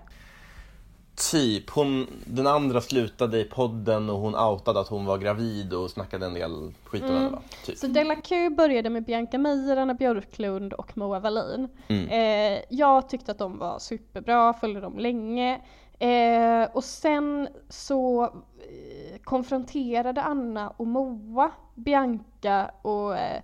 Typ, 1.31 1.71
hon, 1.71 2.07
den 2.25 2.47
andra 2.47 2.81
slutade 2.81 3.41
i 3.41 3.45
podden 3.45 4.11
och 4.11 4.19
hon 4.19 4.35
outade 4.35 4.81
att 4.81 4.89
hon 4.89 5.05
var 5.05 5.19
gravid 5.19 5.73
och 5.73 5.91
snackade 5.91 6.27
en 6.27 6.35
del 6.35 6.73
skit 6.85 7.03
om 7.03 7.09
mm. 7.09 7.23
henne 7.23 7.31
va? 7.31 7.43
Typ. 7.65 7.79
Så 7.79 7.87
Della 7.87 8.17
Q 8.17 8.51
började 8.51 8.91
med 8.91 9.05
Bianca 9.05 9.39
Meijer, 9.39 9.77
Anna 9.77 9.95
Björklund 9.95 10.73
och 10.73 10.97
Moa 10.97 11.21
Wallin. 11.21 11.69
Mm. 11.89 12.09
Eh, 12.09 12.63
jag 12.69 13.09
tyckte 13.09 13.33
att 13.33 13.39
de 13.39 13.59
var 13.59 13.79
superbra, 13.79 14.53
följde 14.53 14.81
dem 14.81 14.99
länge. 14.99 15.61
Eh, 15.99 16.69
och 16.73 16.85
sen 16.85 17.49
så 17.69 18.25
eh, 18.25 19.19
konfronterade 19.25 20.23
Anna 20.23 20.71
och 20.71 20.87
Moa 20.87 21.51
Bianca 21.75 22.71
och 22.83 23.17
Eh, 23.17 23.43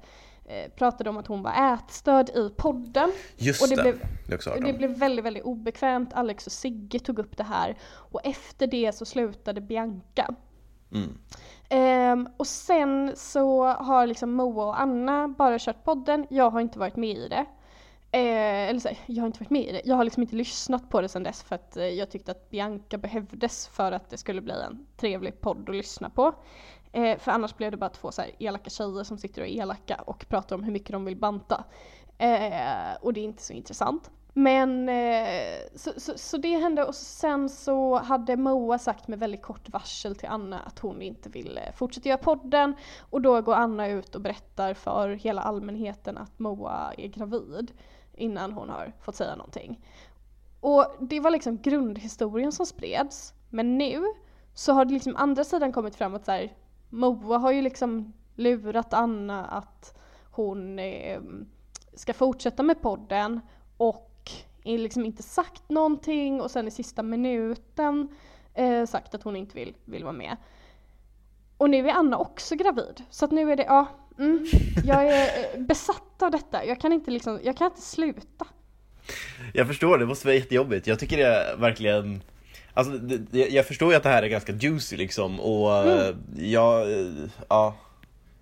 pratade 0.76 1.10
om 1.10 1.16
att 1.16 1.26
hon 1.26 1.42
var 1.42 1.74
ätstörd 1.74 2.28
i 2.28 2.50
podden. 2.56 3.12
Just 3.36 3.62
och 3.62 3.68
det. 3.68 3.76
det. 3.76 3.82
Blev, 3.82 3.98
det, 4.44 4.72
det 4.72 4.72
blev 4.72 4.90
väldigt, 4.90 5.24
väldigt 5.24 5.44
obekvämt. 5.44 6.12
Alex 6.12 6.46
och 6.46 6.52
Sigge 6.52 6.98
tog 6.98 7.18
upp 7.18 7.36
det 7.36 7.44
här. 7.44 7.76
Och 7.92 8.20
efter 8.24 8.66
det 8.66 8.92
så 8.94 9.04
slutade 9.04 9.60
Bianca. 9.60 10.34
Mm. 10.92 11.18
Um, 12.12 12.28
och 12.36 12.46
sen 12.46 13.12
så 13.16 13.64
har 13.66 14.06
liksom 14.06 14.32
Moa 14.32 14.64
och 14.64 14.80
Anna 14.80 15.28
bara 15.28 15.58
kört 15.58 15.84
podden. 15.84 16.26
Jag 16.30 16.50
har 16.50 16.60
inte 16.60 16.78
varit 16.78 16.96
med 16.96 17.16
i 17.16 17.28
det. 17.28 17.46
Eh, 18.12 18.68
eller 18.68 18.80
så, 18.80 18.88
jag 19.06 19.22
har 19.22 19.26
inte 19.26 19.40
varit 19.40 19.50
med 19.50 19.62
i 19.62 19.72
det. 19.72 19.82
Jag 19.84 19.96
har 19.96 20.04
liksom 20.04 20.22
inte 20.22 20.36
lyssnat 20.36 20.90
på 20.90 21.00
det 21.00 21.08
sen 21.08 21.22
dess 21.22 21.42
för 21.42 21.54
att 21.54 21.76
eh, 21.76 21.84
jag 21.84 22.10
tyckte 22.10 22.30
att 22.30 22.50
Bianca 22.50 22.98
behövdes 22.98 23.68
för 23.68 23.92
att 23.92 24.10
det 24.10 24.16
skulle 24.16 24.40
bli 24.40 24.54
en 24.54 24.86
trevlig 24.96 25.40
podd 25.40 25.68
att 25.68 25.76
lyssna 25.76 26.10
på. 26.10 26.32
Eh, 26.92 27.18
för 27.18 27.32
annars 27.32 27.56
blev 27.56 27.70
det 27.70 27.76
bara 27.76 27.90
två 27.90 28.12
så 28.12 28.22
här 28.22 28.30
elaka 28.38 28.70
tjejer 28.70 29.04
som 29.04 29.18
sitter 29.18 29.42
och 29.42 29.48
är 29.48 29.52
elaka 29.52 30.02
och 30.06 30.26
pratar 30.28 30.56
om 30.56 30.62
hur 30.62 30.72
mycket 30.72 30.92
de 30.92 31.04
vill 31.04 31.16
banta. 31.16 31.64
Eh, 32.18 32.96
och 33.00 33.12
det 33.12 33.20
är 33.20 33.24
inte 33.24 33.42
så 33.42 33.52
intressant. 33.52 34.10
Men 34.34 34.88
eh, 34.88 35.58
så, 35.74 35.92
så, 35.96 36.12
så, 36.16 36.36
det 36.36 36.56
hände 36.56 36.84
och 36.84 36.94
sen 36.94 37.48
så 37.48 37.98
hade 37.98 38.36
Moa 38.36 38.78
sagt 38.78 39.08
med 39.08 39.18
väldigt 39.18 39.42
kort 39.42 39.68
varsel 39.68 40.16
till 40.16 40.28
Anna 40.28 40.60
att 40.60 40.78
hon 40.78 41.02
inte 41.02 41.28
ville 41.28 41.72
fortsätta 41.76 42.08
göra 42.08 42.18
podden 42.18 42.74
och 43.00 43.20
då 43.20 43.40
går 43.42 43.54
Anna 43.54 43.88
ut 43.88 44.14
och 44.14 44.20
berättar 44.20 44.74
för 44.74 45.08
hela 45.08 45.42
allmänheten 45.42 46.18
att 46.18 46.38
Moa 46.38 46.92
är 46.98 47.08
gravid 47.08 47.72
innan 48.14 48.52
hon 48.52 48.68
har 48.68 48.92
fått 49.00 49.16
säga 49.16 49.36
någonting. 49.36 49.80
Och 50.60 50.96
det 51.00 51.20
var 51.20 51.30
liksom 51.30 51.58
grundhistorien 51.62 52.52
som 52.52 52.66
spreds. 52.66 53.34
Men 53.48 53.78
nu 53.78 54.04
så 54.54 54.72
har 54.72 54.84
det 54.84 54.94
liksom 54.94 55.16
andra 55.16 55.44
sidan 55.44 55.72
kommit 55.72 55.96
fram 55.96 56.14
att 56.14 56.24
så 56.24 56.32
här, 56.32 56.52
Moa 56.90 57.38
har 57.38 57.52
ju 57.52 57.62
liksom 57.62 58.12
lurat 58.36 58.94
Anna 58.94 59.44
att 59.44 59.98
hon 60.30 60.78
eh, 60.78 61.20
ska 61.94 62.14
fortsätta 62.14 62.62
med 62.62 62.82
podden 62.82 63.40
och 63.76 64.30
liksom 64.64 65.04
inte 65.04 65.22
sagt 65.22 65.68
någonting 65.68 66.40
och 66.40 66.50
sen 66.50 66.68
i 66.68 66.70
sista 66.70 67.02
minuten 67.02 68.08
eh, 68.54 68.86
sagt 68.86 69.14
att 69.14 69.22
hon 69.22 69.36
inte 69.36 69.54
vill, 69.54 69.74
vill 69.84 70.04
vara 70.04 70.12
med. 70.12 70.36
Och 71.56 71.70
nu 71.70 71.88
är 71.88 71.92
Anna 71.92 72.18
också 72.18 72.56
gravid. 72.56 73.02
Så 73.10 73.24
att 73.24 73.30
nu 73.30 73.52
är 73.52 73.56
det, 73.56 73.62
ja, 73.62 73.86
mm, 74.18 74.46
jag 74.84 75.08
är 75.08 75.54
eh, 75.54 75.60
besatt 75.60 76.22
av 76.22 76.30
detta. 76.30 76.64
Jag 76.64 76.80
kan 76.80 76.92
inte 76.92 77.10
liksom, 77.10 77.40
jag 77.42 77.56
kan 77.56 77.66
inte 77.66 77.80
sluta. 77.80 78.46
Jag 79.54 79.66
förstår, 79.66 79.98
det 79.98 80.06
måste 80.06 80.26
vara 80.26 80.36
jättejobbigt. 80.36 80.86
Jag 80.86 80.98
tycker 80.98 81.16
det 81.16 81.26
är 81.26 81.56
verkligen 81.56 82.22
Alltså, 82.74 82.92
det, 82.92 83.48
jag 83.48 83.66
förstår 83.66 83.90
ju 83.90 83.96
att 83.96 84.02
det 84.02 84.08
här 84.08 84.22
är 84.22 84.28
ganska 84.28 84.52
juicy 84.52 84.96
liksom 84.96 85.40
och 85.40 85.76
mm. 85.76 86.16
jag, 86.36 86.86
ja 87.48 87.74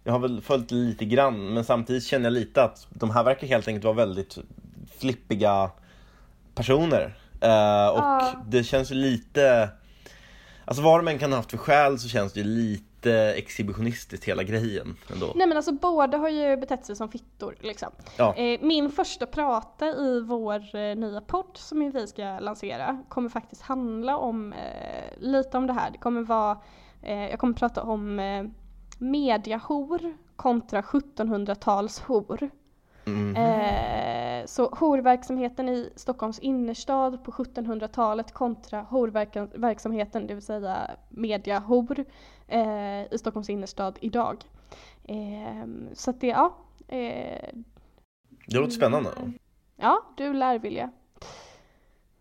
Jag 0.04 0.12
har 0.12 0.18
väl 0.18 0.40
följt 0.40 0.70
lite 0.70 1.04
grann 1.04 1.54
men 1.54 1.64
samtidigt 1.64 2.04
känner 2.04 2.24
jag 2.24 2.32
lite 2.32 2.62
att 2.62 2.86
de 2.90 3.10
här 3.10 3.24
verkar 3.24 3.46
helt 3.46 3.68
enkelt 3.68 3.84
vara 3.84 3.94
väldigt 3.94 4.38
flippiga 4.98 5.70
personer. 6.54 7.04
Uh, 7.44 7.88
och 7.88 8.02
ah. 8.02 8.44
det 8.46 8.64
känns 8.64 8.90
ju 8.90 8.94
lite, 8.94 9.68
alltså 10.64 10.82
vad 10.82 10.98
de 10.98 11.08
än 11.08 11.18
kan 11.18 11.32
ha 11.32 11.36
haft 11.36 11.50
för 11.50 11.58
skäl 11.58 11.98
så 11.98 12.08
känns 12.08 12.32
det 12.32 12.40
ju 12.40 12.46
lite 12.46 12.87
exhibitionistiskt 13.06 14.24
hela 14.24 14.42
grejen 14.42 14.96
ändå. 15.12 15.32
Nej 15.34 15.46
men 15.46 15.56
alltså 15.56 15.72
båda 15.72 16.18
har 16.18 16.28
ju 16.28 16.56
betett 16.56 16.84
sig 16.84 16.96
som 16.96 17.08
fittor 17.08 17.56
liksom. 17.60 17.88
Ja. 18.16 18.34
Eh, 18.34 18.60
min 18.62 18.90
första 18.90 19.26
prata 19.26 19.86
i 19.86 20.20
vår 20.20 20.76
eh, 20.76 20.96
nya 20.96 21.20
podd 21.20 21.56
som 21.56 21.90
vi 21.90 22.06
ska 22.06 22.38
lansera 22.38 23.04
kommer 23.08 23.28
faktiskt 23.28 23.62
handla 23.62 24.16
om 24.16 24.52
eh, 24.52 25.18
lite 25.18 25.58
om 25.58 25.66
det 25.66 25.72
här. 25.72 25.90
Det 25.90 25.98
kommer 25.98 26.22
vara, 26.22 26.58
jag 27.02 27.38
kommer 27.38 27.54
prata 27.54 27.82
om 27.82 28.16
mediahor 28.98 30.16
kontra 30.36 30.80
1700-talshor. 30.80 32.50
Mm. 33.14 33.36
Eh, 33.36 34.46
så 34.46 34.68
horverksamheten 34.72 35.68
i 35.68 35.90
Stockholms 35.96 36.38
innerstad 36.38 37.24
på 37.24 37.30
1700-talet 37.30 38.32
kontra 38.32 38.80
horverksamheten, 38.80 40.26
det 40.26 40.34
vill 40.34 40.42
säga 40.42 40.90
mediahor, 41.08 42.04
eh, 42.48 43.12
i 43.12 43.18
Stockholms 43.18 43.50
innerstad 43.50 43.98
idag. 44.00 44.44
Eh, 45.04 45.66
så 45.94 46.10
att 46.10 46.20
det, 46.20 46.26
ja. 46.26 46.56
Eh, 46.88 47.48
det 48.46 48.56
låter 48.56 48.70
spännande. 48.70 49.10
Ja, 49.76 50.02
du 50.16 50.32
lär 50.32 50.58
vilja, 50.58 50.90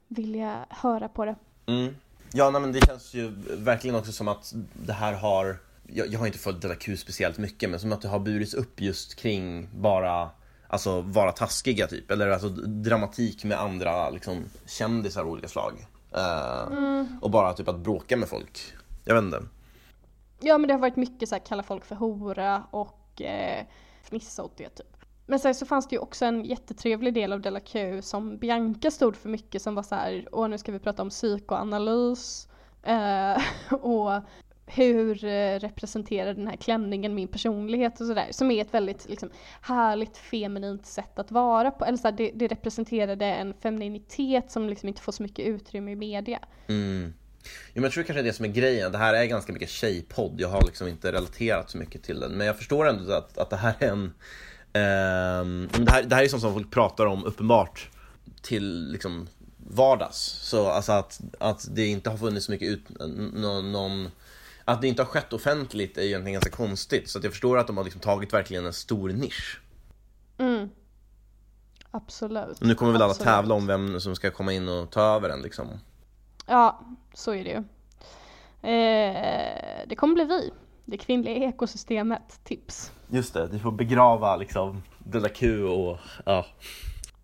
vilja 0.08 0.66
höra 0.70 1.10
på 1.10 1.26
det. 1.26 1.36
Mm. 1.66 1.96
Ja, 2.34 2.50
nej, 2.50 2.62
men 2.62 2.72
det 2.72 2.86
känns 2.86 3.14
ju 3.14 3.32
verkligen 3.58 3.96
också 3.96 4.12
som 4.12 4.28
att 4.28 4.54
det 4.74 4.94
här 4.94 5.14
har 5.14 5.58
jag, 5.88 6.08
jag 6.08 6.20
har 6.20 6.28
inte 6.28 6.40
följt 6.40 6.62
Della 6.62 6.76
Q 6.76 6.98
speciellt 6.98 7.38
mycket, 7.38 7.70
men 7.70 7.80
som 7.80 7.92
att 7.92 8.02
det 8.02 8.08
har 8.08 8.20
burits 8.20 8.54
upp 8.54 8.82
just 8.82 9.16
kring 9.16 9.68
bara 9.76 10.30
alltså 10.68 11.02
vara 11.02 11.32
taskiga 11.32 11.88
typ, 11.88 12.12
eller 12.12 12.30
alltså 12.30 12.50
dramatik 12.50 13.44
med 13.44 13.60
andra 13.60 14.10
liksom 14.10 14.46
kändisar 14.66 15.22
av 15.22 15.28
olika 15.28 15.48
slag. 15.48 15.74
Uh, 16.16 16.78
mm. 16.78 17.08
Och 17.22 17.32
bara 17.32 17.54
typ 17.54 17.68
att 17.68 17.80
bråka 17.80 18.18
med 18.18 18.30
folk. 18.30 18.74
Jag 19.06 19.16
vet 19.16 19.24
inte. 19.24 19.44
Ja 20.40 20.58
men 20.58 20.68
det 20.68 20.74
har 20.74 20.82
varit 20.82 20.96
mycket 20.96 21.30
så 21.30 21.36
här 21.36 21.46
kalla 21.46 21.64
folk 21.64 21.86
för 21.86 21.96
hora 21.96 22.64
och 22.72 23.22
eh, 23.22 23.66
fnissa 24.04 24.44
åt 24.44 24.58
det 24.58 24.70
typ. 24.70 24.98
Men 25.26 25.40
sen 25.40 25.56
så 25.56 25.66
fanns 25.66 25.88
det 25.88 25.96
ju 25.96 26.00
också 26.00 26.26
en 26.26 26.46
jättetrevlig 26.46 27.14
del 27.14 27.34
av 27.34 27.42
Della 27.42 27.60
Q 27.60 28.02
som 28.02 28.38
Bianca 28.38 28.92
stod 28.92 29.16
för 29.16 29.30
mycket 29.30 29.62
som 29.62 29.76
var 29.76 29.84
så 29.84 29.96
här, 29.96 30.28
åh 30.32 30.48
nu 30.48 30.58
ska 30.58 30.72
vi 30.72 30.80
prata 30.80 31.02
om 31.02 31.10
psykoanalys. 31.10 32.48
Eh, 32.84 33.42
och 33.82 34.12
hur 34.68 35.26
eh, 35.26 35.60
representerar 35.60 36.34
den 36.34 36.48
här 36.48 36.56
klänningen 36.56 37.16
min 37.16 37.28
personlighet 37.28 38.02
och 38.02 38.08
sådär. 38.08 38.28
Som 38.32 38.52
är 38.52 38.62
ett 38.62 38.74
väldigt 38.74 39.10
liksom, 39.10 39.30
härligt 39.62 40.18
feminint 40.18 40.86
sätt 40.86 41.20
att 41.20 41.32
vara 41.32 41.72
på. 41.72 41.86
Eller 41.86 41.98
så 41.98 42.08
här, 42.08 42.16
det, 42.18 42.32
det 42.36 42.48
representerade 42.48 43.26
en 43.26 43.54
femininitet 43.54 44.52
som 44.52 44.70
liksom 44.70 44.90
inte 44.90 45.02
får 45.02 45.12
så 45.12 45.24
mycket 45.24 45.46
utrymme 45.46 45.92
i 45.92 45.96
media. 45.96 46.40
Mm. 46.68 47.14
Jo, 47.44 47.50
men 47.74 47.84
jag 47.84 47.92
tror 47.92 48.04
kanske 48.04 48.22
det 48.22 48.28
är 48.28 48.32
det 48.32 48.34
som 48.34 48.46
är 48.46 48.50
grejen. 48.50 48.92
Det 48.92 48.98
här 48.98 49.14
är 49.14 49.26
ganska 49.26 49.54
mycket 49.54 49.70
tjejpodd. 49.70 50.36
Jag 50.38 50.50
har 50.50 50.62
liksom 50.62 50.88
inte 50.88 51.12
relaterat 51.12 51.70
så 51.70 51.78
mycket 51.78 52.04
till 52.04 52.20
den. 52.20 52.32
Men 52.32 52.48
jag 52.48 52.58
förstår 52.58 52.88
ändå 52.88 53.14
att, 53.14 53.38
att 53.38 53.50
det 53.50 53.56
här 53.56 53.76
är 53.80 53.88
en... 53.88 54.14
Um, 54.74 55.70
det, 55.86 55.92
här, 55.92 56.04
det 56.04 56.16
här 56.16 56.24
är 56.24 56.28
sånt 56.28 56.42
som 56.42 56.54
folk 56.54 56.72
pratar 56.72 57.06
om 57.06 57.26
uppenbart 57.26 57.90
till 58.42 58.92
liksom 58.92 59.28
vardags. 59.58 60.18
Så 60.42 60.68
alltså 60.68 60.92
att, 60.92 61.22
att 61.40 61.68
det 61.76 61.86
inte 61.86 62.10
har 62.10 62.18
funnits 62.18 62.46
så 62.46 62.52
mycket 62.52 62.68
ut, 62.68 62.82
någon, 63.34 63.72
någon 63.72 64.10
att 64.68 64.82
det 64.82 64.88
inte 64.88 65.02
har 65.02 65.08
skett 65.08 65.34
offentligt 65.34 65.98
är 65.98 66.02
ju 66.02 66.08
egentligen 66.08 66.34
ganska 66.34 66.50
konstigt. 66.50 67.10
Så 67.10 67.20
jag 67.24 67.32
förstår 67.32 67.58
att 67.58 67.68
de 67.68 67.78
har 67.78 67.84
liksom 67.84 68.02
tagit 68.02 68.34
verkligen 68.34 68.66
en 68.66 68.74
stor 68.74 69.10
nisch. 69.10 69.62
Mm. 70.38 70.70
Absolut. 71.92 72.60
Och 72.62 72.68
nu 72.68 72.76
kommer 72.76 72.92
väl 72.92 73.02
alla 73.02 73.12
Absolut. 73.12 73.34
tävla 73.34 73.56
om 73.56 73.68
vem 73.68 74.00
som 74.00 74.16
ska 74.16 74.32
komma 74.32 74.54
in 74.54 74.70
och 74.70 74.92
ta 74.92 75.02
över 75.02 75.30
den 75.30 75.42
liksom. 75.42 75.68
Ja, 76.46 76.82
så 77.14 77.34
är 77.34 77.44
det 77.44 77.50
ju. 77.50 77.58
Eh, 78.72 79.88
det 79.88 79.96
kommer 79.96 80.14
bli 80.14 80.24
vi. 80.24 80.52
Det 80.86 80.98
kvinnliga 80.98 81.36
ekosystemet, 81.36 82.40
tips. 82.44 82.92
Just 83.10 83.34
det, 83.34 83.48
du 83.48 83.60
får 83.60 83.72
begrava 83.72 84.36
liksom 84.36 84.84
Della 85.00 85.30
Q 85.30 85.64
och 85.64 85.98
ja. 86.26 86.46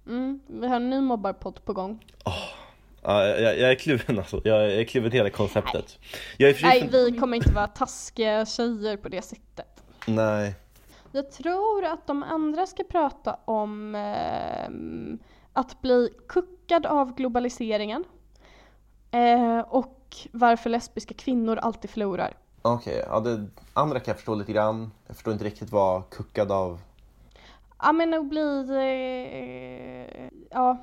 Mm, 0.07 0.39
vi 0.47 0.67
har 0.67 0.75
en 0.75 0.89
ny 0.89 1.01
mobbarpodd 1.01 1.65
på 1.65 1.73
gång. 1.73 2.05
Oh. 2.25 2.62
Ja, 3.03 3.25
jag, 3.25 3.59
jag 3.59 3.71
är 3.71 3.75
kluven 3.75 4.17
alltså. 4.19 4.41
Jag 4.43 4.71
är 4.71 4.83
kluven 4.83 5.11
till 5.11 5.19
hela 5.19 5.29
konceptet. 5.29 5.99
Nej. 6.39 6.59
Nej, 6.61 6.89
vi 6.91 7.17
kommer 7.19 7.37
inte 7.37 7.51
vara 7.51 7.67
taskiga 7.67 8.45
tjejer 8.45 8.97
på 8.97 9.09
det 9.09 9.21
sättet. 9.21 9.83
Nej. 10.07 10.55
Jag 11.11 11.31
tror 11.31 11.85
att 11.85 12.07
de 12.07 12.23
andra 12.23 12.65
ska 12.65 12.83
prata 12.83 13.37
om 13.45 13.95
eh, 13.95 14.69
att 15.53 15.81
bli 15.81 16.09
kuckad 16.27 16.85
av 16.85 17.15
globaliseringen. 17.15 18.03
Eh, 19.11 19.59
och 19.59 19.99
varför 20.31 20.69
lesbiska 20.69 21.13
kvinnor 21.13 21.57
alltid 21.57 21.89
förlorar. 21.89 22.33
Okej, 22.61 22.93
okay, 22.93 23.05
ja 23.09 23.19
det 23.19 23.47
andra 23.73 23.99
kan 23.99 24.11
jag 24.11 24.17
förstå 24.17 24.35
lite 24.35 24.53
grann. 24.53 24.91
Jag 25.07 25.15
förstår 25.15 25.33
inte 25.33 25.45
riktigt 25.45 25.71
vad 25.71 26.09
kuckad 26.09 26.51
av... 26.51 26.79
Ja 27.79 27.91
men 27.91 28.13
att 28.13 28.25
bli... 28.25 28.67
Eh, 28.69 30.29
ja. 30.49 30.77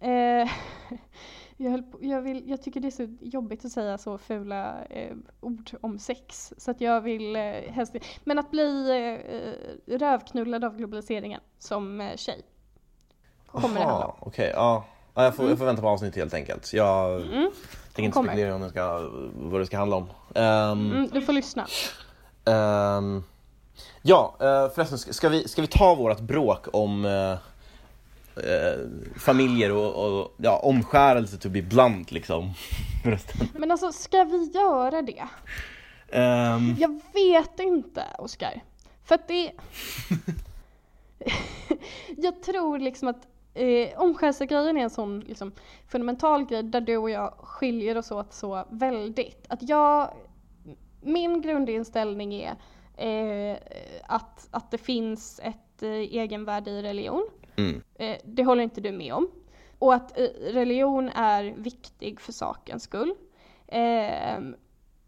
Eh, 0.00 0.50
Jag, 1.62 1.92
på, 1.92 1.98
jag, 2.00 2.20
vill, 2.20 2.48
jag 2.48 2.62
tycker 2.62 2.80
det 2.80 2.88
är 2.88 2.90
så 2.90 3.16
jobbigt 3.20 3.64
att 3.64 3.72
säga 3.72 3.98
så 3.98 4.18
fula 4.18 4.84
eh, 4.84 5.16
ord 5.40 5.70
om 5.80 5.98
sex. 5.98 6.52
Så 6.56 6.70
att 6.70 6.80
jag 6.80 7.00
vill 7.00 7.36
eh, 7.36 7.42
helst 7.42 7.96
Men 8.24 8.38
att 8.38 8.50
bli 8.50 8.90
eh, 9.86 9.98
rövknullad 9.98 10.64
av 10.64 10.76
globaliseringen 10.76 11.40
som 11.58 12.00
eh, 12.00 12.16
tjej. 12.16 12.42
Kommer 13.46 13.68
Aha, 13.68 13.74
det 13.74 13.84
handla 13.84 14.06
om. 14.06 14.14
Okej, 14.20 14.28
okay, 14.28 14.46
ja. 14.46 14.84
ja 15.14 15.24
jag, 15.24 15.34
får, 15.36 15.42
mm. 15.42 15.50
jag 15.50 15.58
får 15.58 15.66
vänta 15.66 15.82
på 15.82 15.88
avsnittet 15.88 16.16
helt 16.16 16.34
enkelt. 16.34 16.72
Jag 16.72 17.22
mm. 17.22 17.50
tänker 17.94 18.02
inte 18.02 18.18
spekulera 18.18 18.54
om 18.54 18.60
det 18.60 18.70
ska, 18.70 19.10
vad 19.34 19.60
det 19.60 19.66
ska 19.66 19.78
handla 19.78 19.96
om. 19.96 20.08
Um, 20.34 20.92
mm, 20.92 21.08
du 21.12 21.22
får 21.22 21.32
lyssna. 21.32 21.66
Um, 22.44 23.24
ja, 24.02 24.36
uh, 24.40 24.74
förresten 24.74 24.98
ska 24.98 25.28
vi, 25.28 25.48
ska 25.48 25.62
vi 25.62 25.68
ta 25.68 25.94
vårat 25.94 26.20
bråk 26.20 26.66
om 26.72 27.04
uh, 27.04 27.36
eh, 28.36 28.88
familjer 29.16 29.72
och, 29.72 30.20
och 30.20 30.34
ja, 30.36 30.58
omskärelse 30.58 31.36
to 31.36 31.48
be 31.48 31.62
blunt 31.62 32.12
liksom. 32.12 32.52
Men 33.54 33.70
alltså, 33.70 33.92
ska 33.92 34.24
vi 34.24 34.50
göra 34.54 35.02
det? 35.02 35.22
Um... 36.12 36.76
Jag 36.78 37.00
vet 37.14 37.60
inte, 37.60 38.04
Oskar. 38.18 38.62
För 39.04 39.14
att 39.14 39.28
det... 39.28 39.52
jag 42.16 42.42
tror 42.42 42.78
liksom 42.78 43.08
att 43.08 43.28
eh, 43.54 44.00
omskärelsegrejen 44.00 44.76
är 44.76 44.82
en 44.82 44.90
sån 44.90 45.20
liksom, 45.20 45.52
fundamental 45.88 46.44
grej 46.44 46.62
där 46.62 46.80
du 46.80 46.96
och 46.96 47.10
jag 47.10 47.34
skiljer 47.38 47.98
oss 47.98 48.10
åt 48.10 48.32
så 48.32 48.64
väldigt. 48.70 49.46
Att 49.48 49.68
jag, 49.68 50.14
min 51.00 51.42
grundinställning 51.42 52.34
är 52.34 52.56
eh, 52.96 53.56
att, 54.06 54.48
att 54.50 54.70
det 54.70 54.78
finns 54.78 55.40
ett 55.42 55.82
eh, 55.82 55.90
egenvärde 55.90 56.70
i 56.70 56.82
religion. 56.82 57.28
Mm. 57.60 57.82
Eh, 57.94 58.18
det 58.24 58.44
håller 58.44 58.62
inte 58.62 58.80
du 58.80 58.92
med 58.92 59.14
om. 59.14 59.30
Och 59.78 59.94
att 59.94 60.18
eh, 60.18 60.24
religion 60.40 61.08
är 61.08 61.44
viktig 61.56 62.20
för 62.20 62.32
sakens 62.32 62.82
skull. 62.82 63.14
Ehm, 63.68 64.56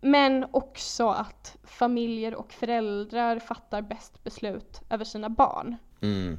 men 0.01 0.47
också 0.51 1.09
att 1.09 1.57
familjer 1.65 2.35
och 2.35 2.53
föräldrar 2.53 3.39
fattar 3.39 3.83
bäst 3.83 4.25
beslut 4.25 4.81
över 4.91 5.05
sina 5.05 5.31
barn. 5.31 5.77
Mm. 6.01 6.39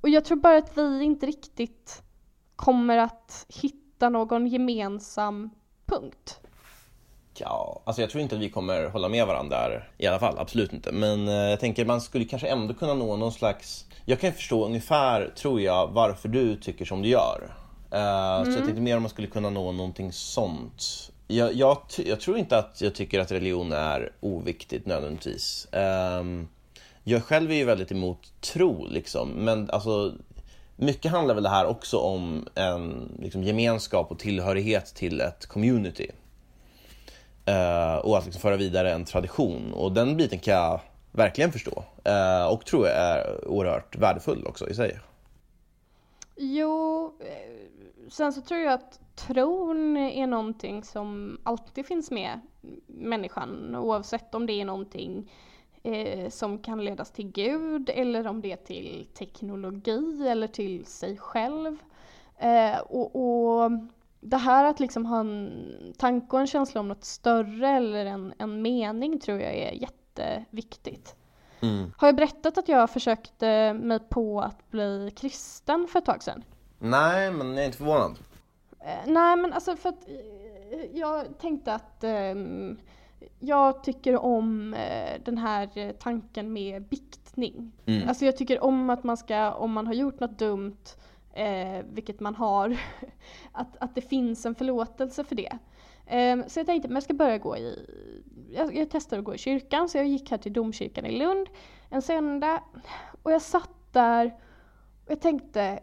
Och 0.00 0.08
jag 0.08 0.24
tror 0.24 0.38
bara 0.38 0.56
att 0.56 0.78
vi 0.78 1.02
inte 1.02 1.26
riktigt 1.26 2.02
kommer 2.56 2.98
att 2.98 3.46
hitta 3.48 4.08
någon 4.08 4.46
gemensam 4.46 5.50
punkt. 5.86 6.40
Ja, 7.38 7.82
alltså 7.84 8.02
jag 8.02 8.10
tror 8.10 8.22
inte 8.22 8.34
att 8.34 8.40
vi 8.40 8.50
kommer 8.50 8.88
hålla 8.88 9.08
med 9.08 9.26
varandra 9.26 9.68
där 9.68 9.88
i 9.98 10.06
alla 10.06 10.18
fall, 10.18 10.38
absolut 10.38 10.72
inte. 10.72 10.92
Men 10.92 11.28
eh, 11.28 11.34
jag 11.34 11.60
tänker 11.60 11.84
man 11.84 12.00
skulle 12.00 12.24
kanske 12.24 12.48
ändå 12.48 12.74
kunna 12.74 12.94
nå 12.94 13.16
någon 13.16 13.32
slags... 13.32 13.86
Jag 14.04 14.20
kan 14.20 14.32
förstå 14.32 14.64
ungefär, 14.66 15.32
tror 15.36 15.60
jag, 15.60 15.86
varför 15.92 16.28
du 16.28 16.56
tycker 16.56 16.84
som 16.84 17.02
du 17.02 17.08
gör. 17.08 17.50
Mm. 17.90 18.44
Så 18.44 18.50
jag 18.50 18.64
tänkte 18.64 18.82
mer 18.82 18.96
om 18.96 19.02
man 19.02 19.10
skulle 19.10 19.28
kunna 19.28 19.50
nå 19.50 19.72
någonting 19.72 20.12
sånt. 20.12 21.10
Jag, 21.26 21.54
jag, 21.54 21.78
jag, 22.06 22.20
tror 22.20 22.38
inte 22.38 22.58
att 22.58 22.80
jag 22.80 22.94
tycker 22.94 23.20
att 23.20 23.32
religion 23.32 23.72
är 23.72 24.12
oviktigt 24.20 24.86
nödvändigtvis. 24.86 25.68
Um, 25.72 26.48
jag 27.04 27.24
själv 27.24 27.50
är 27.50 27.54
ju 27.54 27.64
väldigt 27.64 27.92
emot 27.92 28.32
tro, 28.40 28.86
liksom. 28.86 29.28
men 29.28 29.70
alltså, 29.70 30.12
mycket 30.76 31.10
handlar 31.10 31.34
väl 31.34 31.44
det 31.44 31.50
här 31.50 31.66
också 31.66 31.98
om 31.98 32.48
en 32.54 33.12
liksom, 33.18 33.42
gemenskap 33.42 34.10
och 34.10 34.18
tillhörighet 34.18 34.86
till 34.94 35.20
ett 35.20 35.46
community. 35.46 36.10
Uh, 37.48 37.96
och 37.96 38.18
att 38.18 38.24
liksom 38.24 38.40
föra 38.40 38.56
vidare 38.56 38.92
en 38.92 39.04
tradition. 39.04 39.72
Och 39.72 39.92
den 39.92 40.16
biten 40.16 40.38
kan 40.38 40.54
jag 40.54 40.80
verkligen 41.12 41.52
förstå. 41.52 41.84
Uh, 42.08 42.52
och 42.52 42.64
tror 42.64 42.86
jag 42.86 42.96
är 42.96 43.48
oerhört 43.48 43.96
värdefull 43.96 44.46
också 44.46 44.68
i 44.68 44.74
sig. 44.74 44.98
Jo, 46.36 47.12
eh, 47.20 48.08
sen 48.08 48.32
så 48.32 48.40
tror 48.40 48.60
jag 48.60 48.72
att 48.72 49.00
tron 49.14 49.96
är 49.96 50.26
någonting 50.26 50.84
som 50.84 51.38
alltid 51.42 51.86
finns 51.86 52.10
med 52.10 52.40
människan 52.86 53.76
oavsett 53.76 54.34
om 54.34 54.46
det 54.46 54.60
är 54.60 54.64
någonting 54.64 55.30
eh, 55.82 56.30
som 56.30 56.58
kan 56.58 56.84
ledas 56.84 57.10
till 57.10 57.32
Gud 57.32 57.90
eller 57.94 58.26
om 58.26 58.40
det 58.40 58.52
är 58.52 58.56
till 58.56 59.06
teknologi 59.14 60.28
eller 60.28 60.46
till 60.46 60.86
sig 60.86 61.16
själv. 61.16 61.76
Eh, 62.38 62.78
och, 62.78 63.16
och, 63.16 63.70
det 64.24 64.36
här 64.36 64.64
att 64.64 64.80
liksom 64.80 65.06
ha 65.06 65.20
en 65.20 65.94
tanke 65.98 66.36
och 66.36 66.40
en 66.40 66.46
känsla 66.46 66.80
om 66.80 66.88
något 66.88 67.04
större 67.04 67.68
eller 67.68 68.06
en, 68.06 68.34
en 68.38 68.62
mening 68.62 69.20
tror 69.20 69.40
jag 69.40 69.54
är 69.54 69.72
jätteviktigt. 69.72 71.16
Mm. 71.60 71.92
Har 71.96 72.08
jag 72.08 72.16
berättat 72.16 72.58
att 72.58 72.68
jag 72.68 72.90
försökte 72.90 73.72
mig 73.72 73.98
på 73.98 74.40
att 74.40 74.70
bli 74.70 75.12
kristen 75.16 75.88
för 75.88 75.98
ett 75.98 76.04
tag 76.04 76.22
sedan? 76.22 76.44
Nej, 76.78 77.30
men 77.30 77.48
jag 77.48 77.62
är 77.62 77.66
inte 77.66 77.78
förvånad. 77.78 78.18
Eh, 78.80 79.06
nej, 79.06 79.36
men 79.36 79.52
alltså 79.52 79.76
för 79.76 79.88
att 79.88 80.08
eh, 80.08 80.98
jag 80.98 81.38
tänkte 81.38 81.74
att 81.74 82.04
eh, 82.04 82.34
jag 83.40 83.84
tycker 83.84 84.16
om 84.24 84.74
eh, 84.74 85.20
den 85.24 85.38
här 85.38 85.92
tanken 85.92 86.52
med 86.52 86.82
biktning. 86.82 87.72
Mm. 87.86 88.08
Alltså 88.08 88.24
jag 88.24 88.36
tycker 88.36 88.64
om 88.64 88.90
att 88.90 89.04
man 89.04 89.16
ska, 89.16 89.52
om 89.52 89.72
man 89.72 89.86
har 89.86 89.94
gjort 89.94 90.20
något 90.20 90.38
dumt, 90.38 90.84
eh, 91.34 91.84
vilket 91.84 92.20
man 92.20 92.34
har, 92.34 92.76
att, 93.52 93.76
att 93.80 93.94
det 93.94 94.00
finns 94.00 94.46
en 94.46 94.54
förlåtelse 94.54 95.24
för 95.24 95.34
det. 95.34 95.58
Eh, 96.06 96.46
så 96.46 96.58
jag 96.58 96.66
tänkte, 96.66 96.88
men 96.88 96.96
jag 96.96 97.02
ska 97.02 97.14
börja 97.14 97.38
gå 97.38 97.56
i, 97.56 97.86
jag, 98.52 98.76
jag 98.76 98.90
testar 98.90 99.18
att 99.18 99.24
gå 99.24 99.34
i 99.34 99.38
kyrkan, 99.38 99.88
så 99.88 99.98
jag 99.98 100.06
gick 100.06 100.30
här 100.30 100.38
till 100.38 100.52
domkyrkan 100.52 101.06
i 101.06 101.18
Lund 101.18 101.48
en 101.88 102.02
söndag 102.02 102.62
och 103.22 103.32
jag 103.32 103.42
satt 103.42 103.92
där 103.92 104.34
och 105.04 105.10
jag 105.10 105.20
tänkte, 105.20 105.80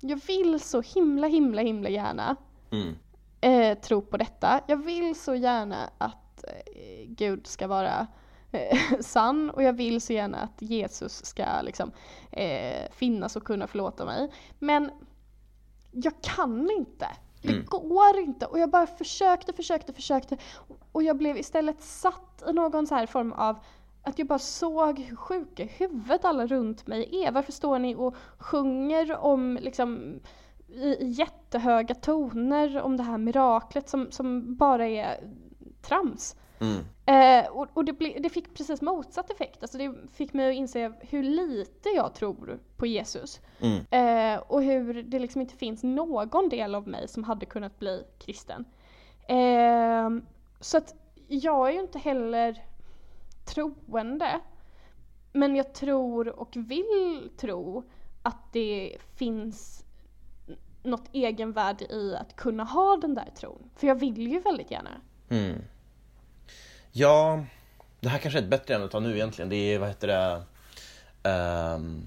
jag 0.00 0.20
vill 0.26 0.60
så 0.60 0.80
himla 0.80 1.26
himla 1.26 1.62
himla 1.62 1.88
gärna 1.88 2.36
mm. 2.70 2.94
eh, 3.40 3.78
tro 3.78 4.02
på 4.02 4.16
detta. 4.16 4.60
Jag 4.66 4.76
vill 4.76 5.14
så 5.14 5.34
gärna 5.34 5.90
att 5.98 6.44
eh, 6.44 7.06
Gud 7.06 7.46
ska 7.46 7.66
vara 7.66 8.06
sann 9.00 9.50
och 9.50 9.62
jag 9.62 9.72
vill 9.72 10.00
så 10.00 10.12
gärna 10.12 10.38
att 10.38 10.62
Jesus 10.62 11.24
ska 11.24 11.44
liksom, 11.62 11.92
eh, 12.30 12.90
finnas 12.92 13.36
och 13.36 13.44
kunna 13.44 13.66
förlåta 13.66 14.04
mig. 14.04 14.32
Men 14.58 14.90
jag 15.90 16.12
kan 16.22 16.70
inte. 16.70 17.06
Det 17.42 17.52
mm. 17.52 17.64
går 17.66 18.18
inte. 18.18 18.46
Och 18.46 18.58
jag 18.58 18.70
bara 18.70 18.86
försökte, 18.86 19.52
försökte, 19.52 19.92
försökte. 19.92 20.36
Och 20.92 21.02
jag 21.02 21.16
blev 21.16 21.36
istället 21.36 21.82
satt 21.82 22.42
i 22.48 22.52
någon 22.52 22.86
så 22.86 22.94
här 22.94 23.06
form 23.06 23.32
av 23.32 23.58
att 24.02 24.18
jag 24.18 24.28
bara 24.28 24.38
såg 24.38 24.98
hur 24.98 25.16
sjuka 25.16 25.62
i 25.62 25.66
huvudet 25.66 26.24
alla 26.24 26.46
runt 26.46 26.86
mig 26.86 27.24
är. 27.24 27.32
Varför 27.32 27.52
står 27.52 27.78
ni 27.78 27.94
och 27.94 28.16
sjunger 28.38 29.16
om 29.16 29.58
liksom 29.62 30.20
i 30.68 31.06
jättehöga 31.06 31.94
toner 31.94 32.80
om 32.80 32.96
det 32.96 33.02
här 33.02 33.18
miraklet 33.18 33.88
som, 33.88 34.10
som 34.10 34.56
bara 34.56 34.86
är 34.86 35.30
trams. 35.82 36.36
Mm. 36.64 36.84
Eh, 37.06 37.50
och, 37.50 37.68
och 37.74 37.84
det, 37.84 37.92
ble, 37.92 38.18
det, 38.18 38.28
fick 38.28 38.54
precis 38.54 38.82
motsatt 38.82 39.30
effekt. 39.30 39.62
Alltså 39.62 39.78
det 39.78 39.94
fick 40.12 40.32
mig 40.32 40.48
att 40.48 40.54
inse 40.54 40.92
hur 41.00 41.22
lite 41.22 41.88
jag 41.88 42.14
tror 42.14 42.58
på 42.76 42.86
Jesus. 42.86 43.40
Mm. 43.60 43.84
Eh, 43.90 44.42
och 44.42 44.62
hur 44.62 45.02
det 45.02 45.18
liksom 45.18 45.40
inte 45.40 45.56
finns 45.56 45.82
någon 45.82 46.48
del 46.48 46.74
av 46.74 46.88
mig 46.88 47.08
som 47.08 47.24
hade 47.24 47.46
kunnat 47.46 47.78
bli 47.78 48.04
kristen. 48.18 48.64
Eh, 49.28 50.10
så 50.60 50.76
att 50.76 50.94
jag 51.28 51.68
är 51.68 51.72
ju 51.72 51.80
inte 51.80 51.98
heller 51.98 52.64
troende. 53.44 54.40
Men 55.32 55.56
jag 55.56 55.72
tror 55.72 56.28
och 56.28 56.56
vill 56.56 57.30
tro 57.36 57.82
att 58.22 58.52
det 58.52 58.96
finns 59.16 59.84
något 60.82 61.08
egenvärde 61.12 61.84
i 61.84 62.16
att 62.16 62.36
kunna 62.36 62.64
ha 62.64 62.96
den 62.96 63.14
där 63.14 63.30
tron. 63.36 63.70
För 63.76 63.86
jag 63.86 63.94
vill 63.94 64.28
ju 64.28 64.40
väldigt 64.40 64.70
gärna. 64.70 64.90
Mm. 65.28 65.62
Ja, 66.96 67.44
det 68.00 68.08
här 68.08 68.18
kanske 68.18 68.38
är 68.38 68.42
ett 68.42 68.48
bättre 68.48 68.74
ämne 68.74 68.84
att 68.86 68.92
ta 68.92 69.00
nu 69.00 69.14
egentligen. 69.14 69.48
Det 69.48 69.56
är, 69.56 69.78
vad 69.78 69.88
heter 69.88 70.08
det, 70.08 70.42
um, 71.30 72.06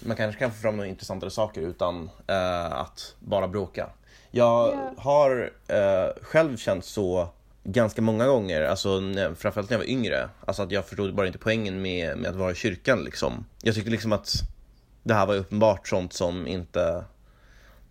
man 0.00 0.16
kanske 0.16 0.38
kan 0.38 0.50
få 0.50 0.56
fram 0.56 0.76
några 0.76 0.88
intressantare 0.88 1.30
saker 1.30 1.60
utan 1.60 2.02
uh, 2.30 2.72
att 2.72 3.14
bara 3.18 3.48
bråka. 3.48 3.90
Jag 4.30 4.68
yeah. 4.68 4.92
har 4.96 5.52
uh, 5.72 6.22
själv 6.22 6.56
känt 6.56 6.84
så 6.84 7.28
ganska 7.64 8.02
många 8.02 8.26
gånger, 8.26 8.62
alltså 8.62 9.00
framförallt 9.36 9.70
när 9.70 9.74
jag 9.74 9.84
var 9.84 9.90
yngre, 9.90 10.28
alltså 10.46 10.62
att 10.62 10.72
jag 10.72 10.86
förstod 10.86 11.14
bara 11.14 11.26
inte 11.26 11.38
poängen 11.38 11.82
med, 11.82 12.18
med 12.18 12.30
att 12.30 12.36
vara 12.36 12.50
i 12.50 12.54
kyrkan 12.54 13.04
liksom. 13.04 13.46
Jag 13.62 13.74
tycker 13.74 13.90
liksom 13.90 14.12
att 14.12 14.32
det 15.02 15.14
här 15.14 15.26
var 15.26 15.36
uppenbart 15.36 15.88
sånt 15.88 16.12
som 16.12 16.46
inte 16.46 17.04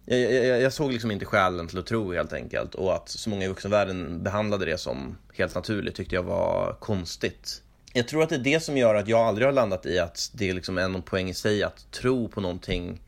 jag, 0.09 0.19
jag, 0.19 0.61
jag, 0.61 0.73
såg 0.73 0.91
liksom 0.91 1.11
inte 1.11 1.25
skälen 1.25 1.67
till 1.67 1.79
att 1.79 1.85
tro 1.85 2.13
helt 2.13 2.33
enkelt 2.33 2.75
och 2.75 2.95
att 2.95 3.09
så 3.09 3.29
många 3.29 3.45
i 3.45 3.47
vuxenvärlden 3.47 4.23
behandlade 4.23 4.65
det 4.65 4.77
som 4.77 5.17
helt 5.33 5.55
naturligt 5.55 5.95
tyckte 5.95 6.15
jag 6.15 6.23
var 6.23 6.77
konstigt. 6.79 7.61
Jag 7.93 8.07
tror 8.07 8.23
att 8.23 8.29
det 8.29 8.35
är 8.35 8.39
det 8.39 8.59
som 8.59 8.77
gör 8.77 8.95
att 8.95 9.07
jag 9.07 9.19
aldrig 9.19 9.47
har 9.47 9.51
landat 9.53 9.85
i 9.85 9.99
att 9.99 10.31
det 10.33 10.49
är 10.49 10.53
liksom 10.53 10.77
en 10.77 11.01
poäng 11.01 11.29
i 11.29 11.33
sig 11.33 11.63
att 11.63 11.91
tro 11.91 12.27
på 12.27 12.41
någonting 12.41 13.01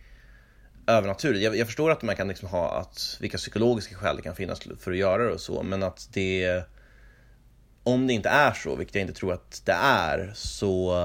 övernaturligt. 0.87 1.43
Jag, 1.43 1.55
jag 1.55 1.67
förstår 1.67 1.91
att 1.91 2.01
man 2.01 2.15
kan 2.15 2.27
liksom 2.27 2.49
ha 2.49 2.79
att 2.79 3.17
vilka 3.19 3.37
psykologiska 3.37 3.95
skäl 3.95 4.15
det 4.15 4.21
kan 4.21 4.35
finnas 4.35 4.59
för 4.79 4.91
att 4.91 4.97
göra 4.97 5.23
det 5.23 5.31
och 5.31 5.41
så, 5.41 5.63
men 5.63 5.83
att 5.83 6.09
det 6.13 6.63
om 7.83 8.07
det 8.07 8.13
inte 8.13 8.29
är 8.29 8.53
så, 8.53 8.75
vilket 8.75 8.95
jag 8.95 9.01
inte 9.01 9.13
tror 9.13 9.33
att 9.33 9.61
det 9.65 9.77
är, 9.81 10.31
så, 10.35 10.95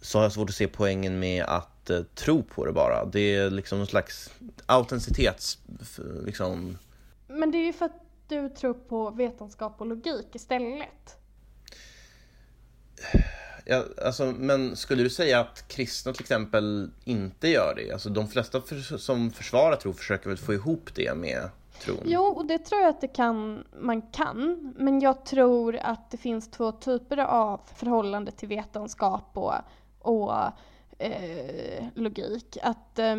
så 0.00 0.18
har 0.18 0.24
jag 0.24 0.32
svårt 0.32 0.50
att 0.50 0.56
se 0.56 0.68
poängen 0.68 1.18
med 1.18 1.44
att 1.44 1.75
eh, 1.90 2.02
tro 2.02 2.42
på 2.42 2.64
det 2.64 2.72
bara. 2.72 3.04
Det 3.04 3.34
är 3.34 3.50
liksom 3.50 3.78
någon 3.78 3.86
slags 3.86 4.30
autenticitets... 4.66 5.58
Liksom... 6.24 6.78
Men 7.26 7.50
det 7.50 7.58
är 7.58 7.64
ju 7.66 7.72
för 7.72 7.86
att 7.86 8.02
du 8.28 8.48
tror 8.48 8.74
på 8.74 9.10
vetenskap 9.10 9.80
och 9.80 9.86
logik 9.86 10.34
istället. 10.34 11.16
Ja, 13.64 13.84
alltså, 14.04 14.34
men 14.38 14.76
skulle 14.76 15.02
du 15.02 15.10
säga 15.10 15.40
att 15.40 15.68
kristna 15.68 16.12
till 16.12 16.22
exempel 16.22 16.90
inte 17.04 17.48
gör 17.48 17.74
det? 17.76 17.92
Alltså, 17.92 18.08
de 18.08 18.28
flesta 18.28 18.60
för, 18.60 18.98
som 18.98 19.30
försvarar 19.30 19.76
tro 19.76 19.92
försöker 19.92 20.28
väl 20.28 20.38
få 20.38 20.54
ihop 20.54 20.94
det 20.94 21.14
med 21.14 21.50
tron? 21.80 22.02
Jo, 22.04 22.22
och 22.22 22.46
det 22.46 22.58
tror 22.58 22.80
jag 22.80 22.90
att 22.90 23.00
det 23.00 23.08
kan, 23.08 23.64
man 23.80 24.02
kan. 24.02 24.72
Men 24.76 25.00
jag 25.00 25.24
tror 25.24 25.76
att 25.76 26.10
det 26.10 26.16
finns 26.16 26.50
två 26.50 26.72
typer 26.72 27.18
av 27.18 27.60
förhållande 27.74 28.30
till 28.30 28.48
vetenskap 28.48 29.30
och, 29.32 29.54
och 29.98 30.32
eh, 30.98 31.84
logik. 31.94 32.56
Att 32.62 32.98
eh, 32.98 33.16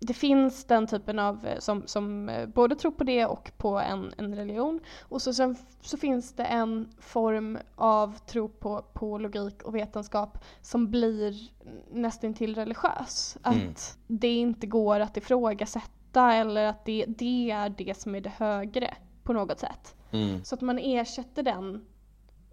det 0.00 0.14
finns 0.14 0.64
den 0.64 0.86
typen 0.86 1.18
av, 1.18 1.46
eh, 1.46 1.58
som, 1.58 1.82
som 1.86 2.28
eh, 2.28 2.46
både 2.46 2.74
tror 2.74 2.90
på 2.90 3.04
det 3.04 3.26
och 3.26 3.52
på 3.56 3.78
en, 3.78 4.14
en 4.16 4.34
religion. 4.34 4.80
Och 5.00 5.22
så, 5.22 5.32
sen, 5.32 5.56
så 5.80 5.96
finns 5.96 6.32
det 6.32 6.44
en 6.44 6.88
form 6.98 7.58
av 7.74 8.18
tro 8.18 8.48
på, 8.48 8.82
på 8.92 9.18
logik 9.18 9.62
och 9.62 9.74
vetenskap 9.74 10.44
som 10.62 10.90
blir 10.90 11.50
nästan 11.92 12.34
till 12.34 12.54
religiös. 12.54 13.38
Mm. 13.44 13.68
Att 13.68 13.98
det 14.06 14.34
inte 14.34 14.66
går 14.66 15.00
att 15.00 15.16
ifrågasätta 15.16 16.34
eller 16.34 16.64
att 16.64 16.84
det, 16.84 17.04
det 17.08 17.50
är 17.50 17.68
det 17.68 17.98
som 17.98 18.14
är 18.14 18.20
det 18.20 18.32
högre 18.36 18.94
på 19.22 19.32
något 19.32 19.60
sätt. 19.60 19.96
Mm. 20.10 20.44
Så 20.44 20.54
att 20.54 20.60
man 20.60 20.78
ersätter 20.78 21.42
den, 21.42 21.74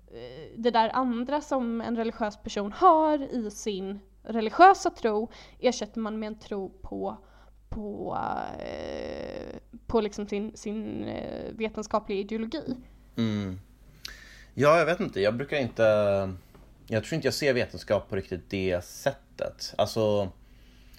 eh, 0.07 0.57
det 0.57 0.71
där 0.71 0.89
andra 0.93 1.41
som 1.41 1.81
en 1.81 1.95
religiös 1.95 2.37
person 2.37 2.71
har 2.71 3.35
i 3.35 3.51
sin 3.51 3.99
religiösa 4.27 4.89
tro 4.89 5.31
ersätter 5.59 5.99
man 5.99 6.19
med 6.19 6.27
en 6.27 6.39
tro 6.39 6.69
på 6.81 7.17
på, 7.75 8.17
eh, 8.59 9.55
på 9.87 10.01
liksom 10.01 10.27
sin, 10.27 10.57
sin 10.57 11.03
eh, 11.03 11.51
vetenskapliga 11.51 12.19
ideologi. 12.19 12.75
Mm. 13.17 13.59
Ja, 14.53 14.77
jag 14.77 14.85
vet 14.85 14.99
inte. 14.99 15.21
Jag 15.21 15.35
brukar 15.35 15.57
inte... 15.57 15.83
Jag 16.87 17.03
tror 17.03 17.15
inte 17.15 17.27
jag 17.27 17.33
ser 17.33 17.53
vetenskap 17.53 18.09
på 18.09 18.15
riktigt 18.15 18.49
det 18.49 18.85
sättet. 18.85 19.73
Alltså, 19.77 20.31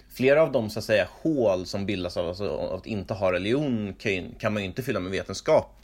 flera 0.09 0.41
av 0.41 0.51
de 0.51 0.69
så 0.69 0.79
att 0.79 0.85
säga 0.85 1.07
hål 1.11 1.65
som 1.65 1.85
bildas 1.85 2.17
av, 2.17 2.27
alltså, 2.27 2.49
av 2.49 2.73
att 2.73 2.85
inte 2.85 3.13
ha 3.13 3.31
religion 3.31 3.93
kan, 3.93 4.35
kan 4.39 4.53
man 4.53 4.61
ju 4.61 4.67
inte 4.67 4.83
fylla 4.83 4.99
med 4.99 5.11
vetenskap. 5.11 5.75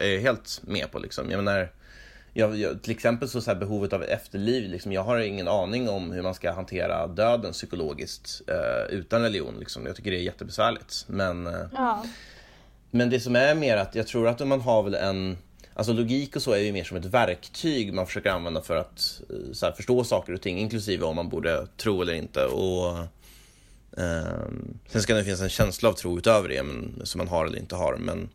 är 0.00 0.06
jag 0.06 0.20
helt 0.20 0.60
med 0.62 0.90
på 0.90 0.98
liksom. 0.98 1.30
Jag 1.30 1.44
menar, 1.44 1.72
jag, 2.32 2.56
jag, 2.56 2.82
till 2.82 2.92
exempel 2.92 3.28
så, 3.28 3.40
så 3.40 3.54
behovet 3.54 3.92
av 3.92 4.02
efterliv, 4.02 4.70
liksom, 4.70 4.92
jag 4.92 5.02
har 5.02 5.18
ingen 5.18 5.48
aning 5.48 5.88
om 5.88 6.12
hur 6.12 6.22
man 6.22 6.34
ska 6.34 6.52
hantera 6.52 7.06
döden 7.06 7.52
psykologiskt 7.52 8.42
eh, 8.46 8.94
utan 8.94 9.22
religion. 9.22 9.56
Liksom. 9.58 9.86
Jag 9.86 9.96
tycker 9.96 10.10
det 10.10 10.16
är 10.16 10.22
jättebesvärligt. 10.22 11.04
Men, 11.06 11.46
eh, 11.46 11.60
Ja. 11.72 12.04
men 12.90 13.10
det 13.10 13.20
som 13.20 13.36
är 13.36 13.54
mer 13.54 13.76
att 13.76 13.94
jag 13.94 14.06
tror 14.06 14.28
att 14.28 14.46
man 14.46 14.60
har 14.60 14.82
väl 14.82 14.94
en 14.94 15.36
Alltså 15.74 15.92
logik 15.92 16.36
och 16.36 16.42
så 16.42 16.52
är 16.52 16.58
ju 16.58 16.72
mer 16.72 16.84
som 16.84 16.96
ett 16.96 17.04
verktyg 17.04 17.92
man 17.92 18.06
försöker 18.06 18.30
använda 18.30 18.62
för 18.62 18.76
att 18.76 19.20
eh, 19.30 19.52
så 19.52 19.66
här, 19.66 19.72
förstå 19.72 20.04
saker 20.04 20.32
och 20.32 20.40
ting, 20.40 20.58
inklusive 20.58 21.04
om 21.04 21.16
man 21.16 21.28
borde 21.28 21.66
tro 21.76 22.02
eller 22.02 22.12
inte. 22.12 22.44
Och, 22.44 22.98
ehm, 23.96 24.78
sen 24.88 25.02
ska 25.02 25.14
det 25.14 25.24
finnas 25.24 25.40
en 25.40 25.48
känsla 25.48 25.88
av 25.88 25.92
tro 25.92 26.18
utöver 26.18 26.48
det, 26.48 26.62
men, 26.62 27.00
som 27.04 27.18
man 27.18 27.28
har 27.28 27.46
eller 27.46 27.58
inte 27.58 27.76
har. 27.76 27.96
Men 27.96 28.28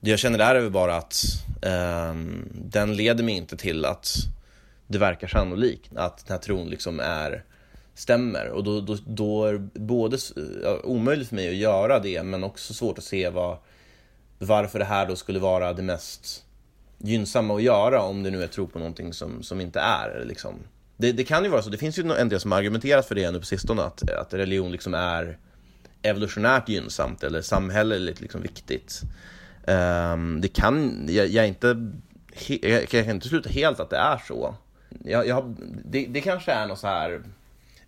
det 0.00 0.10
jag 0.10 0.18
känner 0.18 0.38
där 0.38 0.54
är 0.54 0.60
väl 0.60 0.70
bara 0.70 0.96
att 0.96 1.24
eh, 1.62 2.14
den 2.52 2.96
leder 2.96 3.24
mig 3.24 3.34
inte 3.34 3.56
till 3.56 3.84
att 3.84 4.16
det 4.86 4.98
verkar 4.98 5.28
sannolikt 5.28 5.90
att 5.96 6.26
den 6.26 6.36
här 6.36 6.42
tron 6.42 6.68
liksom 6.68 7.00
är 7.00 7.44
stämmer. 7.94 8.48
Och 8.48 8.64
då, 8.64 8.80
då, 8.80 8.96
då 9.06 9.44
är 9.44 9.52
det 9.52 9.80
både 9.80 10.18
ja, 10.62 10.80
omöjligt 10.84 11.28
för 11.28 11.36
mig 11.36 11.48
att 11.48 11.54
göra 11.54 11.98
det, 11.98 12.22
men 12.22 12.44
också 12.44 12.74
svårt 12.74 12.98
att 12.98 13.04
se 13.04 13.30
vad, 13.30 13.58
varför 14.38 14.78
det 14.78 14.84
här 14.84 15.06
då 15.06 15.16
skulle 15.16 15.38
vara 15.38 15.72
det 15.72 15.82
mest 15.82 16.44
gynnsamma 16.98 17.56
att 17.56 17.62
göra 17.62 18.02
om 18.02 18.22
det 18.22 18.30
nu 18.30 18.42
är 18.42 18.46
tro 18.46 18.66
på 18.66 18.78
någonting 18.78 19.12
som, 19.12 19.42
som 19.42 19.60
inte 19.60 19.80
är. 19.80 20.24
Liksom. 20.24 20.54
Det, 20.96 21.12
det 21.12 21.24
kan 21.24 21.44
ju 21.44 21.50
vara 21.50 21.62
så, 21.62 21.70
det 21.70 21.78
finns 21.78 21.98
ju 21.98 22.12
en 22.12 22.28
del 22.28 22.40
som 22.40 22.52
har 22.52 22.58
argumenterat 22.58 23.06
för 23.06 23.14
det 23.14 23.30
nu 23.30 23.38
på 23.38 23.46
sistone, 23.46 23.82
att, 23.82 24.10
att 24.10 24.34
religion 24.34 24.72
liksom 24.72 24.94
är 24.94 25.38
evolutionärt 26.02 26.68
gynnsamt 26.68 27.22
eller 27.22 27.42
samhälleligt 27.42 28.20
liksom 28.20 28.42
viktigt. 28.42 29.02
Ehm, 29.70 30.40
det 30.40 30.48
kan, 30.48 31.06
jag, 31.08 31.26
jag 31.26 31.48
inte, 31.48 31.92
jag 32.62 32.88
kan 32.88 33.10
inte 33.10 33.28
sluta 33.28 33.48
helt 33.48 33.80
att 33.80 33.90
det 33.90 33.96
är 33.96 34.18
så. 34.18 34.54
Jag, 35.04 35.26
jag, 35.26 35.56
det, 35.84 36.06
det 36.06 36.20
kanske 36.20 36.52
är 36.52 36.66
något 36.66 36.78
så 36.78 36.86
här 36.86 37.22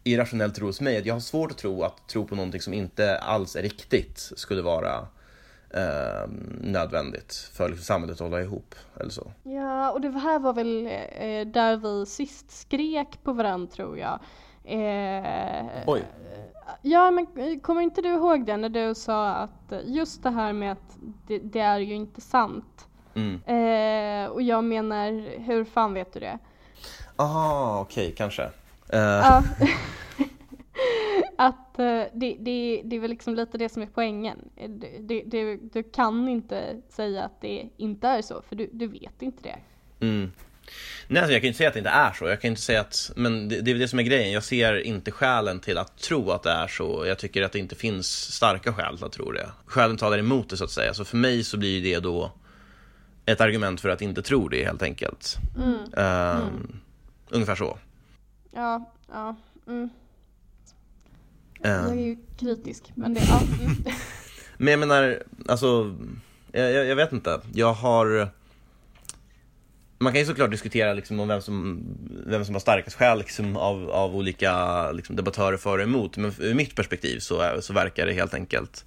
irrationell 0.04 0.52
tro 0.52 0.66
hos 0.66 0.80
mig, 0.80 0.98
att 0.98 1.06
jag 1.06 1.14
har 1.14 1.20
svårt 1.20 1.50
att 1.50 1.58
tro 1.58 1.82
att 1.82 2.08
tro 2.08 2.26
på 2.26 2.34
någonting 2.34 2.60
som 2.60 2.74
inte 2.74 3.18
alls 3.18 3.56
är 3.56 3.62
riktigt 3.62 4.32
skulle 4.36 4.62
vara 4.62 5.06
eh, 5.70 6.28
nödvändigt 6.60 7.50
för 7.52 7.68
liksom 7.68 7.84
samhället 7.84 8.14
att 8.14 8.20
hålla 8.20 8.40
ihop. 8.40 8.74
Eller 9.00 9.10
så. 9.10 9.32
Ja, 9.42 9.90
och 9.90 10.00
det 10.00 10.10
här 10.10 10.38
var 10.38 10.52
väl 10.52 10.86
eh, 10.86 11.46
där 11.46 11.76
vi 11.76 12.06
sist 12.06 12.50
skrek 12.50 13.08
på 13.22 13.32
varandra 13.32 13.66
tror 13.66 13.98
jag. 13.98 14.18
Eh, 14.64 15.82
Oj. 15.86 16.02
Ja, 16.82 17.10
men 17.10 17.26
eh, 17.36 17.60
kommer 17.60 17.80
inte 17.80 18.02
du 18.02 18.08
ihåg 18.08 18.46
det 18.46 18.56
när 18.56 18.68
du 18.68 18.94
sa 18.94 19.28
att 19.28 19.72
eh, 19.72 19.78
just 19.84 20.22
det 20.22 20.30
här 20.30 20.52
med 20.52 20.72
att 20.72 20.98
det, 21.26 21.38
det 21.38 21.60
är 21.60 21.78
ju 21.78 21.94
inte 21.94 22.20
sant. 22.20 22.88
Mm. 23.14 23.42
Eh, 23.46 24.30
och 24.30 24.42
jag 24.42 24.64
menar, 24.64 25.38
hur 25.38 25.64
fan 25.64 25.94
vet 25.94 26.12
du 26.12 26.20
det? 26.20 26.38
Ah, 27.16 27.80
okej, 27.80 28.14
kanske. 28.16 28.42
Eh, 28.88 29.00
Ja. 29.00 29.42
att 31.38 31.74
det, 31.74 32.08
det, 32.12 32.82
det 32.84 32.96
är 32.96 33.00
väl 33.00 33.10
liksom 33.10 33.34
lite 33.34 33.58
det 33.58 33.68
som 33.68 33.82
är 33.82 33.88
poängen. 33.94 34.38
Det, 35.00 35.22
det, 35.26 35.56
du 35.56 35.82
kan 35.82 36.28
inte 36.28 36.76
säga 36.88 37.24
att 37.24 37.40
det 37.40 37.68
inte 37.76 38.08
är 38.08 38.22
så, 38.22 38.42
för 38.42 38.56
du, 38.56 38.70
du 38.72 38.86
vet 38.86 39.22
inte 39.22 39.42
det. 39.42 39.58
Mm. 40.06 40.32
Nej, 41.08 41.20
alltså 41.22 41.32
jag 41.32 41.42
kan 41.42 41.46
inte 41.48 41.56
säga 41.58 41.68
att 41.68 41.74
det 41.74 41.78
inte 41.78 41.90
är 41.90 42.12
så. 42.12 42.28
Jag 42.28 42.40
kan 42.40 42.48
inte 42.48 42.60
säga 42.62 42.80
att, 42.80 43.10
men 43.16 43.48
det, 43.48 43.60
det 43.60 43.70
är 43.70 43.74
det 43.74 43.88
som 43.88 43.98
är 43.98 44.02
grejen. 44.02 44.32
Jag 44.32 44.44
ser 44.44 44.86
inte 44.86 45.10
skälen 45.10 45.60
till 45.60 45.78
att 45.78 45.98
tro 45.98 46.30
att 46.30 46.42
det 46.42 46.50
är 46.50 46.68
så. 46.68 47.04
Jag 47.06 47.18
tycker 47.18 47.42
att 47.42 47.52
det 47.52 47.58
inte 47.58 47.74
finns 47.74 48.08
starka 48.34 48.72
skäl 48.72 48.96
till 48.96 49.06
att 49.06 49.12
tro 49.12 49.32
det. 49.32 49.48
Skälen 49.66 49.96
talar 49.96 50.18
emot 50.18 50.50
det 50.50 50.56
så 50.56 50.64
att 50.64 50.70
säga. 50.70 50.94
Så 50.94 51.04
för 51.04 51.16
mig 51.16 51.44
så 51.44 51.56
blir 51.56 51.82
det 51.82 52.00
då 52.00 52.32
ett 53.26 53.40
argument 53.40 53.80
för 53.80 53.88
att 53.88 54.02
inte 54.02 54.22
tro 54.22 54.48
det 54.48 54.64
helt 54.64 54.82
enkelt. 54.82 55.36
Mm. 55.56 55.78
Ehm, 55.96 56.80
Ungefär 57.30 57.54
så. 57.54 57.78
Ja, 58.54 58.92
ja. 59.12 59.36
Mm. 59.66 59.90
Eh, 61.64 61.70
Jag 61.70 61.90
är 61.90 61.94
ju 61.94 62.16
kritisk, 62.38 62.82
men 62.94 63.14
det, 63.14 63.20
ja. 63.28 63.42
Mm. 63.60 63.76
Men 64.56 64.70
jag 64.70 64.80
menar, 64.80 65.22
alltså, 65.48 65.96
jag, 66.52 66.72
jag, 66.72 66.86
jag 66.86 66.96
vet 66.96 67.12
inte. 67.12 67.40
Jag 67.54 67.72
har... 67.72 68.28
Man 70.02 70.12
kan 70.12 70.20
ju 70.20 70.26
såklart 70.26 70.50
diskutera 70.50 70.92
liksom 70.92 71.20
om 71.20 71.28
vem 71.28 71.40
som, 71.40 71.84
vem 72.26 72.44
som 72.44 72.54
har 72.54 72.60
starkast 72.60 72.96
skäl 72.96 73.18
liksom 73.18 73.56
av, 73.56 73.90
av 73.90 74.16
olika 74.16 74.90
liksom 74.92 75.16
debattörer 75.16 75.56
för 75.56 75.78
och 75.78 75.84
emot. 75.84 76.16
Men 76.16 76.32
ur 76.40 76.54
mitt 76.54 76.76
perspektiv 76.76 77.18
så, 77.18 77.42
så 77.60 77.72
verkar 77.72 78.06
det 78.06 78.12
helt 78.12 78.34
enkelt 78.34 78.84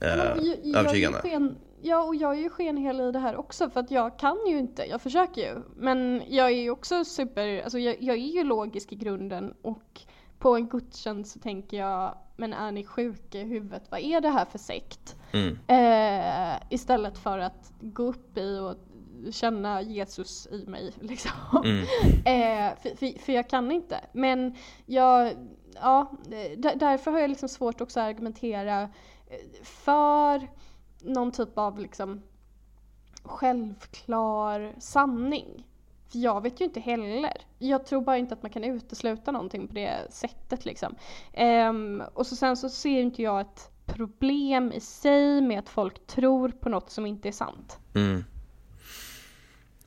eh, 0.00 0.08
jag- 0.08 0.36
jag 0.64 0.76
övertygande. 0.80 1.18
sken, 1.18 1.56
ja, 1.82 2.02
och 2.02 2.14
jag 2.16 2.34
är 2.34 2.40
ju 2.42 2.50
skenhelig 2.50 3.04
i 3.08 3.12
det 3.12 3.18
här 3.18 3.36
också 3.36 3.70
för 3.70 3.80
att 3.80 3.90
jag 3.90 4.18
kan 4.18 4.36
ju 4.48 4.58
inte, 4.58 4.84
jag 4.84 5.02
försöker 5.02 5.40
ju. 5.40 5.62
Men 5.76 6.22
jag 6.28 6.46
är 6.46 6.60
ju 6.62 6.70
också 6.70 7.04
super, 7.04 7.62
alltså 7.62 7.78
jag, 7.78 7.96
jag 8.00 8.16
är 8.16 8.32
ju 8.34 8.44
logisk 8.44 8.92
i 8.92 8.96
grunden 8.96 9.54
och 9.62 10.00
på 10.38 10.56
en 10.56 10.68
gudstjänst 10.68 11.32
så 11.32 11.38
tänker 11.38 11.76
jag, 11.76 12.14
men 12.36 12.52
är 12.52 12.72
ni 12.72 12.84
sjuka 12.84 13.38
i 13.38 13.44
huvudet? 13.44 13.82
Vad 13.90 14.00
är 14.00 14.20
det 14.20 14.28
här 14.28 14.44
för 14.44 14.58
sekt? 14.58 15.16
Mm. 15.32 15.58
Eh, 15.66 16.56
istället 16.70 17.18
för 17.18 17.38
att 17.38 17.72
gå 17.80 18.02
upp 18.02 18.38
i 18.38 18.58
och 18.58 18.74
känna 19.32 19.82
Jesus 19.82 20.46
i 20.46 20.64
mig 20.66 20.92
liksom. 21.00 21.32
Mm. 21.64 21.82
Eh, 22.24 22.78
för, 22.78 23.18
för, 23.18 23.32
jag 23.32 23.50
kan 23.50 23.72
inte. 23.72 24.00
Men 24.12 24.54
jag, 24.86 25.34
ja, 25.74 26.12
därför 26.74 27.10
har 27.10 27.18
jag 27.18 27.30
liksom 27.30 27.48
svårt 27.48 27.80
också 27.80 28.00
att 28.00 28.06
argumentera 28.06 28.82
eh, 28.82 29.62
för 29.62 30.48
någon 31.02 31.32
typ 31.32 31.58
av 31.58 31.78
liksom 31.78 32.22
självklar 33.22 34.74
sanning. 34.78 35.66
För 36.08 36.18
jag 36.18 36.42
vet 36.42 36.60
ju 36.60 36.64
inte 36.64 36.80
heller. 36.80 37.32
Jag 37.58 37.86
tror 37.86 38.02
bara 38.02 38.18
inte 38.18 38.34
att 38.34 38.42
man 38.42 38.50
kan 38.50 38.64
utesluta 38.64 39.32
någonting 39.32 39.68
på 39.68 39.74
det 39.74 40.06
sättet 40.10 40.64
liksom. 40.64 40.94
Ehm, 41.32 42.02
och 42.14 42.26
så 42.26 42.36
sen 42.36 42.56
så 42.56 42.68
ser 42.68 43.00
inte 43.00 43.22
jag 43.22 43.40
ett 43.40 43.70
problem 43.86 44.72
i 44.72 44.80
sig 44.80 45.40
med 45.40 45.58
att 45.58 45.68
folk 45.68 46.06
tror 46.06 46.48
på 46.48 46.68
något 46.68 46.90
som 46.90 47.06
inte 47.06 47.28
är 47.28 47.32
sant. 47.32 47.78
Mm. 47.94 48.24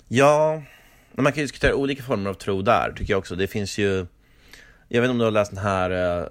Ja, 0.07 0.61
man 1.11 1.31
kan 1.31 1.41
ju 1.41 1.43
diskutera 1.43 1.75
olika 1.75 2.03
former 2.03 2.29
av 2.29 2.33
tro 2.33 2.61
där 2.61 2.93
tycker 2.97 3.13
jag 3.13 3.19
också. 3.19 3.35
Det 3.35 3.47
finns 3.47 3.77
ju, 3.77 4.05
jag 4.87 5.01
vet 5.01 5.09
inte 5.09 5.11
om 5.11 5.17
du 5.17 5.23
har 5.23 5.31
läst 5.31 5.51
den 5.51 5.63
här 5.63 6.19
eh, 6.21 6.27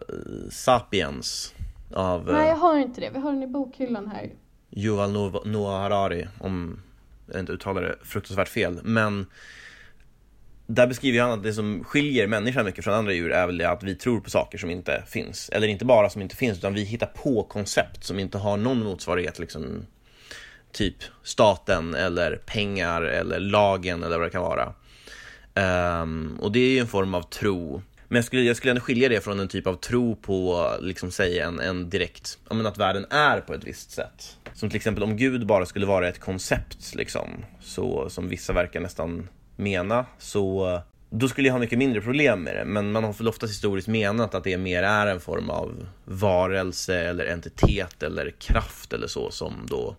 Sapiens 0.50 1.54
av 1.94 2.28
eh, 2.28 2.34
Nej 2.34 2.48
jag 2.48 2.56
har 2.56 2.78
inte 2.78 3.00
det, 3.00 3.10
vi 3.12 3.18
har 3.18 3.32
den 3.32 3.42
i 3.42 3.46
bokhyllan 3.46 4.08
här. 4.08 4.30
Yuval 4.70 5.12
Noah 5.12 5.46
Noah 5.46 5.80
Harari, 5.80 6.28
om 6.40 6.82
jag 7.26 7.40
inte 7.40 7.52
uttalar 7.52 7.82
det 7.82 7.96
fruktansvärt 8.02 8.48
fel. 8.48 8.80
Men 8.82 9.26
där 10.66 10.86
beskriver 10.86 11.20
han 11.20 11.30
att 11.30 11.42
det 11.42 11.52
som 11.52 11.84
skiljer 11.84 12.26
människan 12.26 12.64
mycket 12.64 12.84
från 12.84 12.94
andra 12.94 13.12
djur 13.12 13.32
är 13.32 13.46
väl 13.46 13.58
det 13.58 13.70
att 13.70 13.82
vi 13.82 13.94
tror 13.94 14.20
på 14.20 14.30
saker 14.30 14.58
som 14.58 14.70
inte 14.70 15.02
finns. 15.06 15.48
Eller 15.48 15.68
inte 15.68 15.84
bara 15.84 16.10
som 16.10 16.22
inte 16.22 16.36
finns, 16.36 16.58
utan 16.58 16.74
vi 16.74 16.84
hittar 16.84 17.06
på 17.06 17.42
koncept 17.42 18.04
som 18.04 18.18
inte 18.18 18.38
har 18.38 18.56
någon 18.56 18.84
motsvarighet. 18.84 19.38
Liksom, 19.38 19.86
typ 20.72 20.96
staten 21.22 21.94
eller 21.94 22.36
pengar 22.36 23.02
eller 23.02 23.40
lagen 23.40 24.02
eller 24.02 24.18
vad 24.18 24.26
det 24.26 24.30
kan 24.30 24.42
vara. 24.42 24.72
Um, 25.54 26.38
och 26.40 26.52
det 26.52 26.60
är 26.60 26.70
ju 26.70 26.78
en 26.78 26.86
form 26.86 27.14
av 27.14 27.22
tro. 27.22 27.82
Men 28.08 28.16
jag 28.16 28.24
skulle, 28.24 28.42
jag 28.42 28.56
skulle 28.56 28.70
ändå 28.70 28.80
skilja 28.80 29.08
det 29.08 29.20
från 29.20 29.40
en 29.40 29.48
typ 29.48 29.66
av 29.66 29.74
tro 29.74 30.16
på, 30.16 30.68
liksom 30.80 31.10
säga 31.10 31.46
en, 31.46 31.60
en 31.60 31.90
direkt, 31.90 32.38
ja, 32.48 32.54
men 32.54 32.66
att 32.66 32.78
världen 32.78 33.06
är 33.10 33.40
på 33.40 33.54
ett 33.54 33.64
visst 33.64 33.90
sätt. 33.90 34.36
Som 34.54 34.70
till 34.70 34.76
exempel 34.76 35.02
om 35.02 35.16
Gud 35.16 35.46
bara 35.46 35.66
skulle 35.66 35.86
vara 35.86 36.08
ett 36.08 36.20
koncept, 36.20 36.94
liksom, 36.94 37.28
så, 37.60 38.10
som 38.10 38.28
vissa 38.28 38.52
verkar 38.52 38.80
nästan 38.80 39.28
mena, 39.56 40.06
så 40.18 40.80
då 41.10 41.28
skulle 41.28 41.48
jag 41.48 41.52
ha 41.52 41.60
mycket 41.60 41.78
mindre 41.78 42.00
problem 42.00 42.42
med 42.42 42.56
det. 42.56 42.64
Men 42.64 42.92
man 42.92 43.04
har 43.04 43.12
väl 43.12 43.28
oftast 43.28 43.52
historiskt 43.52 43.88
menat 43.88 44.34
att 44.34 44.44
det 44.44 44.58
mer 44.58 44.82
är 44.82 45.06
en 45.06 45.20
form 45.20 45.50
av 45.50 45.86
varelse 46.04 47.00
eller 47.00 47.26
entitet 47.26 48.02
eller 48.02 48.30
kraft 48.30 48.92
eller 48.92 49.06
så 49.06 49.30
som 49.30 49.66
då 49.68 49.96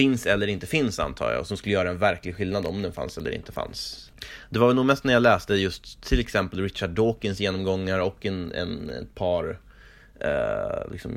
finns 0.00 0.26
eller 0.26 0.46
inte 0.46 0.66
finns 0.66 0.98
antar 0.98 1.32
jag 1.32 1.40
och 1.40 1.46
som 1.46 1.56
skulle 1.56 1.74
göra 1.74 1.90
en 1.90 1.98
verklig 1.98 2.36
skillnad 2.36 2.66
om 2.66 2.82
den 2.82 2.92
fanns 2.92 3.18
eller 3.18 3.30
inte 3.30 3.52
fanns. 3.52 4.10
Det 4.50 4.58
var 4.58 4.74
nog 4.74 4.86
mest 4.86 5.04
när 5.04 5.12
jag 5.12 5.22
läste 5.22 5.54
just 5.54 6.02
till 6.02 6.20
exempel 6.20 6.62
Richard 6.62 6.90
Dawkins 6.90 7.40
genomgångar 7.40 7.98
och 7.98 8.26
en, 8.26 8.52
en, 8.52 8.90
ett 8.90 9.14
par 9.14 9.58
eh, 10.20 10.92
liksom, 10.92 11.12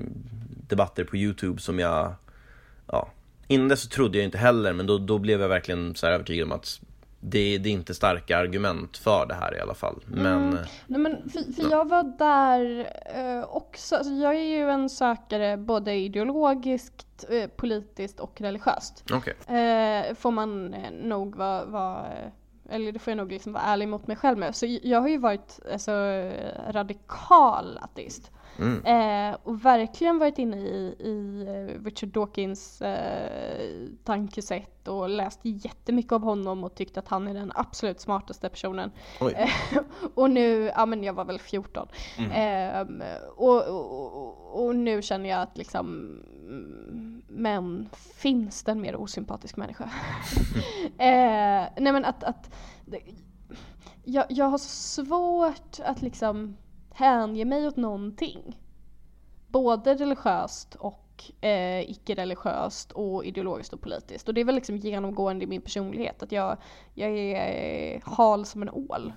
debatter 0.68 1.04
på 1.04 1.18
Youtube 1.18 1.62
som 1.62 1.80
jag, 1.80 2.14
ja, 2.88 3.12
innan 3.48 3.68
dess 3.68 3.82
så 3.82 3.90
trodde 3.90 4.18
jag 4.18 4.26
inte 4.26 4.38
heller 4.38 4.74
men 4.74 4.88
då, 4.88 4.98
då 4.98 5.18
blev 5.18 5.42
jag 5.42 5.50
verkligen 5.50 5.96
så 5.96 6.06
här 6.06 6.14
övertygad 6.14 6.46
om 6.46 6.52
att 6.52 6.82
det, 7.26 7.58
det 7.58 7.70
är 7.70 7.74
inte 7.74 7.94
starka 7.94 8.38
argument 8.38 8.98
för 8.98 9.26
det 9.26 9.34
här 9.34 9.58
i 9.58 9.60
alla 9.60 9.74
fall. 9.74 10.04
Men, 10.06 10.44
Mm. 10.44 10.66
Nej 10.88 11.00
men 11.00 11.30
för, 11.30 11.54
för 11.54 11.72
jag 11.72 11.90
var 11.90 12.04
där 12.04 12.92
eh, 13.16 13.44
också, 13.50 13.96
alltså 13.96 14.14
jag 14.14 14.36
är 14.36 14.44
ju 14.44 14.70
en 14.70 14.90
sökare 14.90 15.58
både 15.58 15.94
ideologiskt, 15.94 17.26
eh, 17.30 17.48
politiskt 17.50 18.20
och 18.20 18.42
religiöst. 18.42 19.04
okej. 19.14 19.34
Eh, 19.48 20.16
får 20.16 20.32
man 20.32 20.74
eh, 20.74 20.92
nog 20.92 21.36
vara, 21.36 21.66
vara 21.66 22.06
eller 22.70 22.92
det 22.92 23.00
får 23.00 23.12
jag 23.12 23.18
nog 23.18 23.32
liksom 23.32 23.54
vara 23.54 23.64
ärlig 23.64 23.88
mot 23.88 24.08
mig 24.08 24.18
själv 24.18 24.38
med. 24.38 24.56
Så 24.56 24.66
jag 24.84 25.02
har 25.02 25.08
ju 25.08 25.18
varit 25.18 25.60
alltså, 25.72 25.92
radikal 26.70 27.80
ateist. 27.82 28.32
Mm. 28.60 28.86
Eh, 28.86 29.38
och 29.44 29.66
verkligen 29.66 30.20
varit 30.20 30.40
inne 30.40 30.58
i, 30.58 30.96
i 31.00 31.46
eh, 31.48 31.84
Richard 31.84 32.10
Dawkins 32.10 32.82
eh, 32.82 33.88
tankesätt 34.04 34.88
och 34.88 35.10
läst 35.10 35.40
jättemycket 35.44 36.12
av 36.12 36.22
honom 36.22 36.64
och 36.64 36.76
tyckt 36.76 36.98
att 36.98 37.08
han 37.08 37.28
är 37.28 37.34
den 37.34 37.52
absolut 37.56 38.00
smartaste 38.00 38.50
personen. 38.50 38.92
Eh, 39.36 39.50
och 40.16 40.30
nu, 40.30 40.72
ja 40.76 40.86
men 40.86 41.04
jag 41.04 41.14
var 41.14 41.26
väl 41.26 41.40
14. 41.40 41.88
Mm. 42.18 42.32
Ehm, 42.34 43.04
och, 43.36 43.68
och, 43.68 44.66
och, 44.66 44.76
nu 44.76 45.02
känner 45.02 45.30
jag 45.30 45.42
att 45.42 45.58
liksom, 45.58 46.18
men 47.28 47.90
finns 48.16 48.64
det 48.64 48.72
en 48.72 48.82
mer 48.82 48.96
osympatisk 48.96 49.58
människa? 49.58 49.90
Eh, 50.98 51.70
nej 51.78 51.94
men 51.94 52.06
att, 52.06 52.24
att 52.24 52.56
jag, 54.04 54.26
jag 54.30 54.46
har 54.46 54.58
svårt 54.58 55.80
att 55.86 56.02
liksom 56.02 56.58
hänge 56.94 57.46
mig 57.46 57.68
åt 57.68 57.76
någonting. 57.76 58.60
Både 59.48 59.94
religiöst 59.94 60.76
och 60.76 61.04
eh, 61.42 61.90
icke-religiöst 61.90 62.92
och 62.92 63.26
ideologiskt 63.26 63.74
och 63.74 63.82
politiskt. 63.82 64.28
Och 64.28 64.34
det 64.34 64.42
är 64.42 64.46
väl 64.46 64.56
liksom 64.56 64.78
genomgående 64.78 65.44
i 65.44 65.48
min 65.48 65.62
personlighet 65.62 66.24
att 66.24 66.32
jag, 66.32 66.58
jag 66.94 67.10
är 67.10 68.02
hal 68.06 68.46
som 68.46 68.62
en 68.62 68.70
ål. 68.70 69.14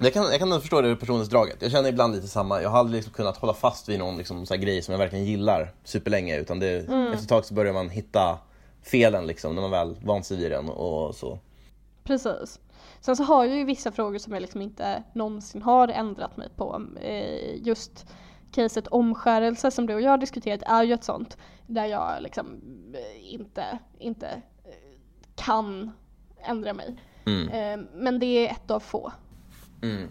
Jag 0.00 0.12
kan, 0.12 0.24
jag 0.24 0.38
kan 0.38 0.60
förstå 0.60 0.80
det 0.80 0.96
personlighetsdraget. 0.96 1.62
Jag 1.62 1.70
känner 1.70 1.88
ibland 1.88 2.14
lite 2.14 2.28
samma. 2.28 2.62
Jag 2.62 2.70
har 2.70 2.78
aldrig 2.78 2.98
liksom 2.98 3.12
kunnat 3.12 3.36
hålla 3.36 3.54
fast 3.54 3.88
vid 3.88 3.98
någon 3.98 4.16
liksom, 4.16 4.46
så 4.46 4.56
grej 4.56 4.82
som 4.82 4.92
jag 4.92 4.98
verkligen 4.98 5.24
gillar 5.24 5.74
superlänge. 5.84 6.36
Utan 6.36 6.58
det, 6.58 6.88
mm. 6.88 7.06
efter 7.06 7.22
ett 7.22 7.28
tag 7.28 7.44
så 7.44 7.54
börjar 7.54 7.72
man 7.72 7.90
hitta 7.90 8.38
felen 8.82 9.26
liksom, 9.26 9.54
när 9.54 9.62
man 9.62 9.70
väl 9.70 9.96
vant 10.04 10.26
sig 10.26 10.36
vid 10.36 10.50
den 10.50 10.68
och 10.68 11.14
så. 11.14 11.38
Precis. 12.04 12.60
Sen 13.06 13.16
så 13.16 13.24
har 13.24 13.44
jag 13.44 13.56
ju 13.56 13.64
vissa 13.64 13.92
frågor 13.92 14.18
som 14.18 14.32
jag 14.32 14.40
liksom 14.40 14.62
inte 14.62 15.02
någonsin 15.12 15.62
har 15.62 15.88
ändrat 15.88 16.36
mig 16.36 16.48
på. 16.56 16.86
Eh, 17.00 17.66
just 17.66 18.06
caset 18.52 18.86
omskärelse 18.86 19.70
som 19.70 19.86
du 19.86 19.94
och 19.94 20.00
jag 20.00 20.10
har 20.10 20.18
diskuterat 20.18 20.62
är 20.66 20.82
ju 20.82 20.92
ett 20.92 21.04
sånt 21.04 21.36
där 21.66 21.86
jag 21.86 22.22
liksom 22.22 22.60
eh, 22.94 23.34
inte, 23.34 23.78
inte 23.98 24.26
eh, 24.64 24.70
kan 25.34 25.92
ändra 26.42 26.72
mig. 26.72 26.96
Mm. 27.26 27.86
Men 27.94 28.18
det 28.18 28.26
är 28.26 28.52
ett 28.52 28.70
av 28.70 28.80
få. 28.80 29.12
Mm. 29.82 30.08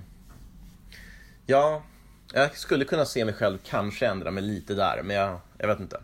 Ja, 1.45 1.83
jag 2.33 2.57
skulle 2.57 2.85
kunna 2.85 3.05
se 3.05 3.25
mig 3.25 3.33
själv 3.33 3.57
kanske 3.63 4.07
ändra 4.07 4.31
mig 4.31 4.43
lite 4.43 4.73
där, 4.73 5.01
men 5.03 5.15
jag, 5.15 5.39
jag 5.57 5.67
vet 5.67 5.79
inte. 5.79 6.01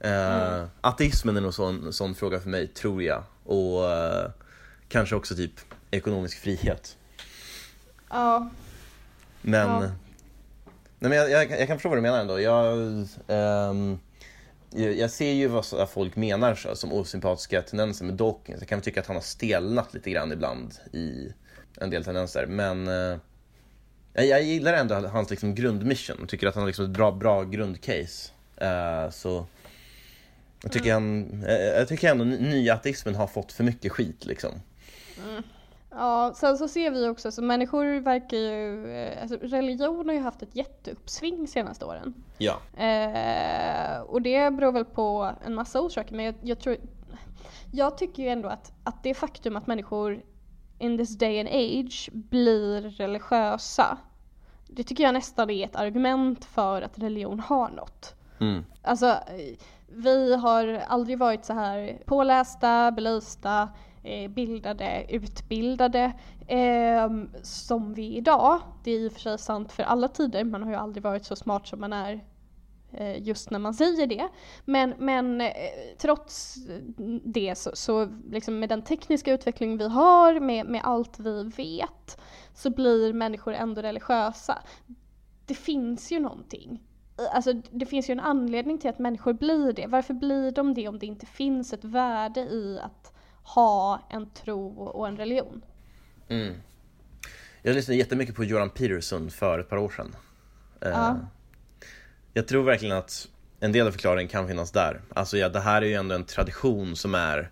Mm. 0.00 0.68
ateismen 0.80 1.36
är 1.36 1.40
nog 1.40 1.84
en 1.86 1.92
sån 1.92 2.14
fråga 2.14 2.40
för 2.40 2.48
mig, 2.48 2.66
tror 2.66 3.02
jag. 3.02 3.22
Och 3.44 3.80
uh, 3.80 4.30
kanske 4.88 5.16
också 5.16 5.34
typ 5.34 5.69
ekonomisk 5.90 6.38
frihet. 6.38 6.96
Ja. 8.10 8.50
Men, 9.42 9.68
ja. 9.68 9.80
Nej, 10.98 11.08
men 11.08 11.12
jag, 11.12 11.30
jag, 11.30 11.50
jag, 11.50 11.66
kan 11.66 11.76
förstå 11.76 11.88
vad 11.88 11.98
du 11.98 12.02
menar 12.02 12.20
ändå. 12.20 12.40
Jag, 12.40 12.78
um, 13.26 14.00
jag, 14.70 14.96
jag 14.96 15.10
ser 15.10 15.32
ju 15.32 15.48
vad 15.48 15.90
folk 15.90 16.16
menar 16.16 16.54
så, 16.54 16.76
som 16.76 16.92
osympatiska 16.92 17.62
tendenser 17.62 18.04
med 18.04 18.14
Dawkins. 18.14 18.60
Jag 18.60 18.68
kan 18.68 18.80
tycka 18.80 19.00
att 19.00 19.06
han 19.06 19.16
har 19.16 19.22
stelnat 19.22 19.94
lite 19.94 20.10
grann 20.10 20.32
ibland 20.32 20.74
i 20.92 21.32
en 21.80 21.90
del 21.90 22.04
tendenser. 22.04 22.46
Men 22.46 22.88
uh, 22.88 23.18
jag, 24.12 24.42
gillar 24.42 24.72
ändå 24.72 24.94
hans 24.94 25.30
liksom, 25.30 25.54
grundmission. 25.54 26.16
Jag 26.20 26.28
tycker 26.28 26.46
att 26.46 26.54
han 26.54 26.62
har 26.62 26.66
liksom 26.68 26.84
ett 26.84 26.90
bra, 26.90 27.12
bra 27.12 27.44
grundcase. 27.44 28.32
Uh, 28.62 29.10
så 29.10 29.46
jag 30.62 30.72
tycker, 30.72 30.96
mm. 30.96 31.42
han, 31.42 31.50
jag 31.50 31.88
tycker 31.88 32.10
ändå 32.10 32.24
nyateismen 32.24 33.14
har 33.14 33.26
fått 33.26 33.52
för 33.52 33.64
mycket 33.64 33.92
skit 33.92 34.24
liksom. 34.26 34.50
Mm. 35.28 35.42
Ja, 35.90 36.32
sen 36.34 36.58
så 36.58 36.68
ser 36.68 36.90
vi 36.90 37.08
också, 37.08 37.32
så 37.32 37.42
människor 37.42 38.00
verkar 38.00 38.36
ju, 38.36 38.90
eh, 38.92 39.22
alltså 39.22 39.36
religion 39.42 40.08
har 40.08 40.14
ju 40.14 40.20
haft 40.20 40.42
ett 40.42 40.56
jätteuppsving 40.56 41.48
senaste 41.48 41.84
åren. 41.84 42.14
Ja. 42.38 42.82
Eh, 42.84 44.00
och 44.00 44.22
det 44.22 44.50
beror 44.50 44.72
väl 44.72 44.84
på 44.84 45.32
en 45.46 45.54
massa 45.54 45.80
orsaker, 45.80 46.14
men 46.14 46.24
jag, 46.24 46.34
jag, 46.42 46.58
tror, 46.58 46.76
jag 47.72 47.98
tycker 47.98 48.22
ju 48.22 48.28
ändå 48.28 48.48
att, 48.48 48.72
att 48.84 49.02
det 49.02 49.14
faktum 49.14 49.56
att 49.56 49.66
människor 49.66 50.22
in 50.78 50.98
this 50.98 51.18
day 51.18 51.40
and 51.40 51.48
age 51.48 52.10
blir 52.12 52.80
religiösa, 52.80 53.98
det 54.66 54.82
tycker 54.82 55.04
jag 55.04 55.14
nästan 55.14 55.50
är 55.50 55.64
ett 55.64 55.76
argument 55.76 56.44
för 56.44 56.82
att 56.82 56.98
religion 56.98 57.40
har 57.40 57.68
något. 57.68 58.14
Mm. 58.40 58.64
Alltså, 58.82 59.16
vi 59.86 60.34
har 60.34 60.82
aldrig 60.88 61.18
varit 61.18 61.44
så 61.44 61.52
här 61.52 61.98
pålästa, 62.04 62.90
belysta, 62.90 63.68
Eh, 64.02 64.30
bildade, 64.30 65.06
utbildade 65.08 66.12
eh, 66.46 67.10
som 67.42 67.94
vi 67.94 68.14
är 68.14 68.18
idag. 68.18 68.60
Det 68.84 68.90
är 68.90 68.98
i 68.98 69.08
och 69.08 69.12
för 69.12 69.20
sig 69.20 69.38
sant 69.38 69.72
för 69.72 69.82
alla 69.82 70.08
tider, 70.08 70.44
man 70.44 70.62
har 70.62 70.70
ju 70.70 70.76
aldrig 70.76 71.02
varit 71.02 71.24
så 71.24 71.36
smart 71.36 71.66
som 71.66 71.80
man 71.80 71.92
är 71.92 72.24
eh, 72.92 73.22
just 73.22 73.50
när 73.50 73.58
man 73.58 73.74
säger 73.74 74.06
det. 74.06 74.28
Men, 74.64 74.94
men 74.98 75.40
eh, 75.40 75.50
trots 75.98 76.56
det 77.24 77.58
så, 77.58 77.70
så 77.74 78.08
liksom 78.30 78.58
med 78.58 78.68
den 78.68 78.82
tekniska 78.82 79.32
utveckling 79.32 79.76
vi 79.76 79.88
har, 79.88 80.40
med, 80.40 80.66
med 80.66 80.80
allt 80.84 81.18
vi 81.18 81.42
vet, 81.42 82.20
så 82.54 82.70
blir 82.70 83.12
människor 83.12 83.52
ändå 83.52 83.82
religiösa. 83.82 84.58
Det 85.46 85.54
finns 85.54 86.12
ju 86.12 86.20
någonting. 86.20 86.82
Alltså 87.32 87.52
det 87.52 87.86
finns 87.86 88.10
ju 88.10 88.12
en 88.12 88.20
anledning 88.20 88.78
till 88.78 88.90
att 88.90 88.98
människor 88.98 89.32
blir 89.32 89.72
det. 89.72 89.86
Varför 89.86 90.14
blir 90.14 90.50
de 90.50 90.74
det 90.74 90.88
om 90.88 90.98
det 90.98 91.06
inte 91.06 91.26
finns 91.26 91.72
ett 91.72 91.84
värde 91.84 92.40
i 92.40 92.80
att 92.82 93.12
ha 93.54 94.06
en 94.10 94.30
tro 94.30 94.82
och 94.82 95.08
en 95.08 95.16
religion. 95.16 95.62
Mm. 96.28 96.54
Jag 97.62 97.74
lyssnade 97.74 97.98
jättemycket 97.98 98.34
på 98.34 98.44
Jordan 98.44 98.70
Peterson 98.70 99.30
för 99.30 99.58
ett 99.58 99.68
par 99.68 99.76
år 99.76 99.92
sedan. 99.96 100.16
Eh, 100.80 100.90
ja. 100.90 101.18
Jag 102.32 102.48
tror 102.48 102.62
verkligen 102.62 102.96
att 102.96 103.28
en 103.60 103.72
del 103.72 103.86
av 103.86 103.90
förklaringen 103.90 104.28
kan 104.28 104.48
finnas 104.48 104.70
där. 104.70 105.00
Alltså 105.14 105.36
ja, 105.38 105.48
det 105.48 105.60
här 105.60 105.82
är 105.82 105.86
ju 105.86 105.94
ändå 105.94 106.14
en 106.14 106.24
tradition 106.24 106.96
som 106.96 107.14
är 107.14 107.50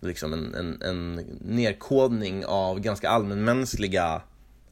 liksom 0.00 0.32
en, 0.32 0.54
en, 0.54 0.82
en 0.82 1.14
nedkodning 1.40 2.44
av 2.46 2.80
ganska 2.80 3.10
allmänmänskliga 3.10 4.22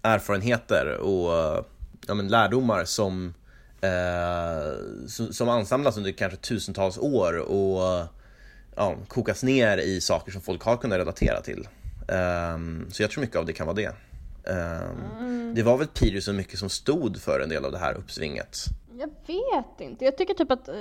erfarenheter 0.03 0.97
och 0.97 1.65
ja, 2.07 2.15
men 2.15 2.29
lärdomar 2.29 2.85
som, 2.85 3.35
eh, 3.81 5.07
som, 5.07 5.33
som 5.33 5.49
ansamlas 5.49 5.97
under 5.97 6.12
kanske 6.12 6.39
tusentals 6.39 6.99
år 6.99 7.39
och 7.39 8.07
ja, 8.78 8.96
kokas 9.09 9.42
ner 9.42 9.78
i 9.78 10.00
saker 10.00 10.32
som 10.32 10.40
folk 10.40 10.62
har 10.62 10.76
kunnat 10.76 10.98
relatera 10.98 11.40
till. 11.40 11.68
Um, 12.09 12.86
så 12.90 13.02
jag 13.02 13.10
tror 13.10 13.20
mycket 13.20 13.36
av 13.36 13.46
det 13.46 13.52
kan 13.52 13.66
vara 13.66 13.76
det. 13.76 13.88
Um, 13.88 15.18
mm. 15.20 15.55
Det 15.55 15.62
var 15.62 15.76
väl 15.76 15.86
Pirius 15.86 16.28
mycket 16.28 16.59
som 16.59 16.68
stod 16.68 17.20
för 17.20 17.40
en 17.40 17.48
del 17.48 17.64
av 17.64 17.72
det 17.72 17.78
här 17.78 17.94
uppsvinget? 17.94 18.56
Jag 18.98 19.10
vet 19.26 19.80
inte. 19.80 20.05
Jag 20.05 20.16
tycker 20.16 20.34
typ 20.34 20.50
att 20.50 20.68
uh, 20.68 20.74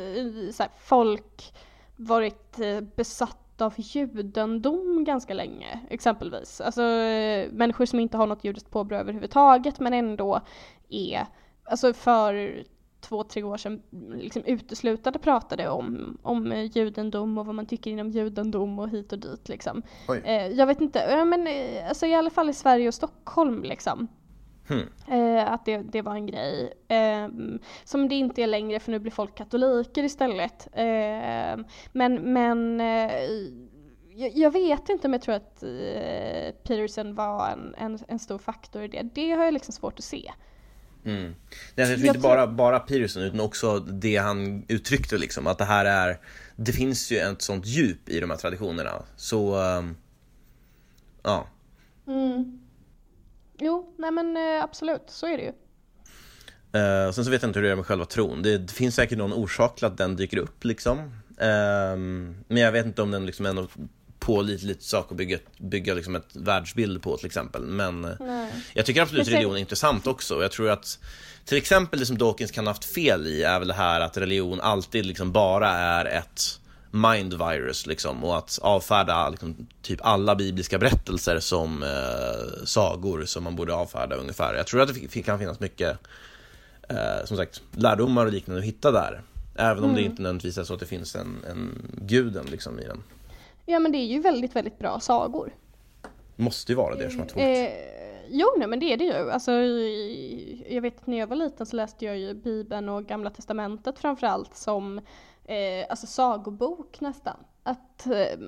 här, 0.60 0.70
folk 0.80 1.54
varit 1.96 2.60
uh, 2.60 2.82
besatta 2.82 3.66
av 3.66 3.74
judendom 3.78 5.04
ganska 5.04 5.34
länge, 5.34 5.80
exempelvis. 5.90 6.62
Alltså 6.62 6.82
uh, 6.82 7.52
människor 7.52 7.86
som 7.86 8.00
inte 8.00 8.18
har 8.18 8.28
något 8.28 8.44
judiskt 8.44 8.72
påbrå 8.72 8.98
överhuvudtaget 8.98 9.80
men 9.80 9.94
ändå 9.94 10.42
är, 10.90 11.26
alltså 11.64 11.94
för 11.94 12.64
två, 13.08 13.24
tre 13.24 13.44
år 13.44 13.58
sedan 13.58 13.82
liksom 14.14 14.44
uteslutande 14.46 15.20
pratade 15.20 15.70
om, 15.70 16.18
om 16.22 16.70
judendom 16.74 17.38
och 17.38 17.46
vad 17.46 17.56
man 17.56 17.66
tycker 17.66 17.92
inom 17.92 18.10
judendom 18.10 18.80
och 18.80 18.90
hit 18.90 19.14
och 19.14 19.20
dit 19.20 19.50
liksom. 19.50 19.84
Eh, 20.24 20.48
jag 20.48 20.68
vet 20.68 20.82
inte, 20.82 21.26
men 21.26 21.48
eh, 21.48 21.88
alltså 21.88 22.06
i 22.06 22.16
alla 22.16 22.30
fall 22.30 22.50
i 22.50 22.54
Sverige 22.54 22.88
och 22.88 22.94
Stockholm 22.94 23.64
liksom. 23.64 24.08
Hmm. 24.68 24.90
Eh, 25.08 25.52
att 25.52 25.66
det, 25.66 25.78
det 25.78 26.02
var 26.02 26.16
en 26.16 26.28
grej. 26.28 26.74
Eh, 26.88 27.28
som 27.84 28.10
det 28.10 28.16
inte 28.16 28.44
är 28.44 28.48
längre 28.48 28.80
för 28.80 28.92
nu 28.92 29.00
blir 29.00 29.12
folk 29.12 29.36
katoliker 29.36 30.04
istället. 30.04 30.68
Eh, 30.74 31.66
men 31.92 32.34
men 32.34 32.82
eh, 32.82 33.12
jag, 34.16 34.32
jag, 34.36 34.52
vet 34.52 34.90
inte 34.90 35.08
om 35.08 35.14
jag 35.14 35.22
tror 35.22 35.36
att 35.36 35.64
Peterson 36.64 37.16
var 37.16 37.50
en, 37.50 37.76
en, 37.78 38.00
en 38.08 38.20
stor 38.20 38.38
faktor 38.38 38.84
i 38.84 38.88
det. 38.88 39.02
Det 39.14 39.32
har 39.32 39.46
jag 39.46 39.54
liksom 39.54 39.74
svårt 39.74 40.00
att 40.00 40.06
se. 40.06 40.32
Mm. 41.08 41.36
Det 41.76 41.82
är 41.82 42.06
inte 42.06 42.20
bara, 42.20 42.48
bara 42.48 42.80
Peterson 42.80 43.24
utan 43.24 43.40
också 43.40 43.80
det 43.80 44.18
han 44.18 44.66
uttryckte 44.68 45.18
liksom 45.18 45.48
att 45.48 45.58
det 45.58 45.66
här 45.66 45.86
är 45.86 46.20
Det 46.56 46.72
finns 46.72 47.12
ju 47.12 47.18
ett 47.18 47.42
sånt 47.42 47.66
djup 47.66 48.10
i 48.10 48.20
de 48.20 48.30
här 48.30 48.38
traditionerna. 48.38 49.04
Så 49.16 49.62
um, 49.62 49.96
Ja. 51.24 51.48
Mm. 52.08 52.60
Jo, 53.60 53.94
nej 53.98 54.12
men 54.12 54.38
uh, 54.38 54.64
absolut, 54.64 55.04
så 55.08 55.28
är 55.28 55.38
det 55.38 55.44
ju. 55.44 55.50
Uh, 56.80 57.12
Sen 57.12 57.26
så 57.26 57.32
vet 57.32 57.42
jag 57.42 57.50
inte 57.50 57.60
hur 57.60 57.66
det 57.66 57.72
är 57.72 57.76
med 57.76 57.86
själva 57.86 58.06
tron. 58.06 58.42
Det, 58.42 58.58
det 58.58 58.74
finns 58.74 58.96
säkert 58.96 59.18
någon 59.18 59.34
orsak 59.34 59.76
till 59.76 59.86
att 59.86 59.98
den 59.98 60.16
dyker 60.16 60.38
upp 60.38 60.64
liksom. 60.64 61.00
Uh, 61.00 61.98
Men 62.48 62.58
jag 62.58 62.72
vet 62.72 62.86
inte 62.86 63.02
om 63.02 63.12
den 63.12 63.26
liksom 63.26 63.46
ändå 63.46 63.68
pålitligt 64.28 64.84
sak 64.84 65.12
att 65.12 65.18
bygga, 65.18 65.38
bygga 65.58 65.94
liksom 65.94 66.16
ett 66.16 66.36
världsbild 66.36 67.02
på 67.02 67.18
till 67.18 67.26
exempel. 67.26 67.62
Men 67.62 68.06
eh, 68.06 68.12
Nej. 68.20 68.52
jag 68.74 68.86
tycker 68.86 69.02
absolut 69.02 69.28
religion 69.28 69.56
är 69.56 69.60
intressant 69.60 70.08
också. 70.08 70.42
Jag 70.42 70.52
tror 70.52 70.70
att 70.70 71.00
till 71.46 71.58
exempel 71.58 72.00
det 72.00 72.06
som 72.06 72.18
Dawkins 72.18 72.52
kan 72.52 72.68
ha 72.68 72.74
haft 72.74 72.86
fel 72.86 73.28
i 73.28 73.44
är 73.44 73.60
väl 73.60 73.68
det 73.68 73.74
här 73.74 74.02
att 74.02 74.18
religion 74.18 74.62
alltid 74.62 75.06
liksom 75.06 75.32
bara 75.32 75.70
är 75.70 76.06
ett 76.06 76.60
mind 76.92 77.34
virus 77.34 77.86
liksom 77.86 78.24
och 78.24 78.38
att 78.38 78.60
avfärda 78.62 79.30
liksom, 79.30 79.68
typ 79.82 80.00
alla 80.04 80.36
bibliska 80.36 80.78
berättelser 80.78 81.40
som 81.40 81.84
eh, 81.84 82.66
sagor 82.66 83.26
som 83.26 83.44
man 83.44 83.56
borde 83.56 83.74
avfärda 83.74 84.16
ungefär. 84.16 84.54
Jag 84.54 84.68
tror 84.68 84.82
att 84.82 84.94
det 85.14 85.22
kan 85.22 85.40
finnas 85.40 85.60
mycket 85.60 85.98
eh, 86.90 87.26
som 87.26 87.38
sagt 87.38 87.62
lärdomar 87.72 88.26
och 88.26 88.32
liknande 88.32 88.60
att 88.60 88.68
hitta 88.68 88.92
där. 88.92 89.22
Även 89.56 89.84
om 89.84 89.90
mm. 89.90 89.96
det 89.96 90.02
inte 90.02 90.22
nödvändigtvis 90.22 90.58
är 90.58 90.64
så 90.64 90.74
att 90.74 90.80
det 90.80 90.86
finns 90.86 91.16
en, 91.16 91.38
en 91.50 91.92
guden 92.02 92.46
liksom 92.46 92.80
i 92.80 92.84
den. 92.84 93.04
Ja 93.70 93.80
men 93.80 93.92
det 93.92 93.98
är 93.98 94.06
ju 94.06 94.20
väldigt, 94.20 94.56
väldigt 94.56 94.80
bra 94.80 95.00
sagor. 95.00 95.54
Måste 96.36 96.72
ju 96.72 96.76
vara 96.76 96.96
det 96.96 97.10
som 97.10 97.20
har 97.20 97.28
trott. 97.28 97.44
Eh, 97.44 97.70
jo 98.30 98.48
nej 98.58 98.68
men 98.68 98.80
det 98.80 98.94
är 98.94 98.98
det 98.98 99.04
ju. 99.04 99.32
Alltså, 99.32 99.52
jag 100.74 100.82
vet 100.82 101.08
när 101.08 101.18
jag 101.18 101.28
var 101.28 101.36
liten 101.36 101.66
så 101.66 101.76
läste 101.76 102.06
jag 102.06 102.18
ju 102.18 102.34
Bibeln 102.34 102.90
och 102.90 103.06
Gamla 103.06 103.30
Testamentet 103.30 104.00
framförallt 104.00 104.56
som 104.56 104.98
eh, 105.46 105.86
alltså 105.90 106.08
sagobok 106.08 107.02
nästan. 107.02 107.38
Att 107.64 108.08
eh, 108.08 108.40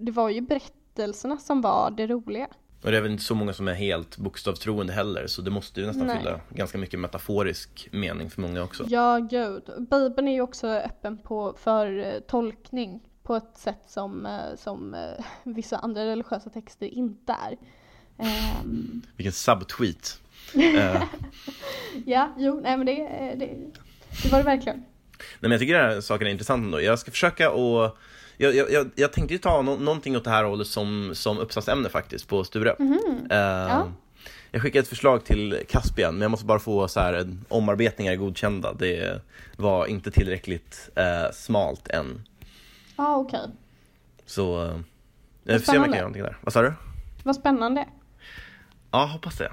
det 0.00 0.12
var 0.12 0.30
ju 0.30 0.40
berättelserna 0.40 1.38
som 1.38 1.60
var 1.60 1.90
det 1.90 2.06
roliga. 2.06 2.48
Och 2.84 2.90
det 2.90 2.96
är 2.96 3.02
väl 3.02 3.12
inte 3.12 3.24
så 3.24 3.34
många 3.34 3.52
som 3.52 3.68
är 3.68 3.74
helt 3.74 4.16
bokstavstroende 4.16 4.92
heller 4.92 5.26
så 5.26 5.42
det 5.42 5.50
måste 5.50 5.80
ju 5.80 5.86
nästan 5.86 6.06
Nej. 6.06 6.18
fylla 6.18 6.40
ganska 6.50 6.78
mycket 6.78 7.00
metaforisk 7.00 7.88
mening 7.92 8.30
för 8.30 8.40
många 8.40 8.62
också. 8.62 8.84
Ja, 8.88 9.18
gud. 9.18 9.62
Bibeln 9.90 10.28
är 10.28 10.32
ju 10.32 10.40
också 10.40 10.66
öppen 10.68 11.18
på, 11.18 11.54
för 11.58 11.98
eh, 11.98 12.20
tolkning 12.20 13.11
på 13.22 13.36
ett 13.36 13.56
sätt 13.56 13.82
som, 13.86 14.26
eh, 14.26 14.56
som 14.56 14.94
eh, 14.94 15.24
vissa 15.42 15.76
andra 15.76 16.04
religiösa 16.04 16.50
texter 16.50 16.86
inte 16.86 17.32
är. 17.32 17.56
Um... 18.62 19.02
Vilken 19.16 19.32
subtweet! 19.32 20.18
ja, 22.06 22.34
jo, 22.38 22.60
nej 22.62 22.76
men 22.76 22.86
det, 22.86 22.94
det, 23.36 23.56
det 24.22 24.32
var 24.32 24.38
det 24.38 24.44
verkligen. 24.44 24.78
Nej 24.78 25.40
men 25.40 25.50
jag 25.50 25.60
tycker 25.60 25.74
den 25.74 25.90
här 25.90 26.00
saken 26.00 26.26
är 26.26 26.30
intressant 26.30 26.64
ändå. 26.64 26.80
Jag 26.80 26.98
ska 26.98 27.10
försöka 27.10 27.50
att 27.50 27.96
jag, 28.36 28.54
jag, 28.54 28.90
jag 28.94 29.12
tänkte 29.12 29.34
ju 29.34 29.38
ta 29.38 29.62
no 29.62 29.76
någonting 29.76 30.16
åt 30.16 30.24
det 30.24 30.30
här 30.30 30.44
hållet 30.44 30.66
som, 30.66 31.10
som 31.14 31.38
uppsatsämne 31.38 31.88
faktiskt 31.88 32.28
på 32.28 32.44
Sture. 32.44 32.76
Mm 32.78 32.92
-hmm. 32.98 33.32
uh, 33.32 33.70
ja. 33.70 33.92
Jag 34.50 34.62
skickade 34.62 34.82
ett 34.82 34.88
förslag 34.88 35.24
till 35.24 35.62
Caspian, 35.68 36.14
men 36.14 36.22
jag 36.22 36.30
måste 36.30 36.46
bara 36.46 36.58
få 36.58 36.88
så 36.88 37.00
här, 37.00 37.36
omarbetningar 37.48 38.16
godkända. 38.16 38.72
Det 38.72 39.20
var 39.56 39.86
inte 39.86 40.10
tillräckligt 40.10 40.90
uh, 40.98 41.32
smalt 41.32 41.88
än. 41.88 42.22
Ja, 43.02 43.08
ah, 43.08 43.16
okej. 43.16 43.40
Okay. 43.40 43.50
Så 44.26 44.64
uh, 44.64 44.80
jag 45.44 45.64
får 45.64 45.72
se 45.72 45.78
om 45.78 45.84
jag 45.84 45.84
kan 45.84 45.92
göra 45.92 46.02
någonting 46.02 46.22
där. 46.22 46.38
Vad 46.42 46.52
sa 46.52 46.62
du? 46.62 46.72
Vad 47.22 47.36
spännande. 47.36 47.88
Ja, 48.90 49.04
hoppas 49.04 49.38
det. 49.38 49.52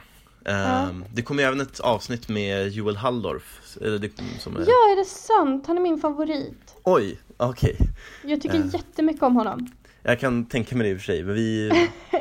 Uh, 0.51 1.01
det 1.13 1.21
kommer 1.21 1.43
även 1.43 1.61
ett 1.61 1.79
avsnitt 1.79 2.29
med 2.29 2.67
Joel 2.67 2.95
Halldorf. 2.95 3.77
Det, 3.79 4.11
som 4.39 4.55
är... 4.55 4.59
Ja, 4.59 4.65
är 4.65 4.97
det 4.97 5.05
sant? 5.05 5.67
Han 5.67 5.77
är 5.77 5.81
min 5.81 5.97
favorit. 5.97 6.75
Oj, 6.83 7.19
okej. 7.37 7.75
Okay. 7.79 7.87
Jag 8.31 8.41
tycker 8.41 8.59
uh, 8.59 8.73
jättemycket 8.73 9.23
om 9.23 9.35
honom. 9.35 9.67
Jag 10.03 10.19
kan 10.19 10.45
tänka 10.45 10.75
mig 10.75 10.87
det 10.87 10.91
i 10.91 10.95
och 10.95 10.99
för 10.99 11.05
sig, 11.05 11.23
men 11.23 11.35
vi 11.35 11.71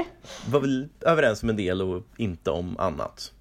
var 0.50 0.60
väl 0.60 0.88
överens 1.00 1.42
om 1.42 1.48
en 1.48 1.56
del 1.56 1.82
och 1.82 2.02
inte 2.16 2.50
om 2.50 2.78
annat. 2.78 3.32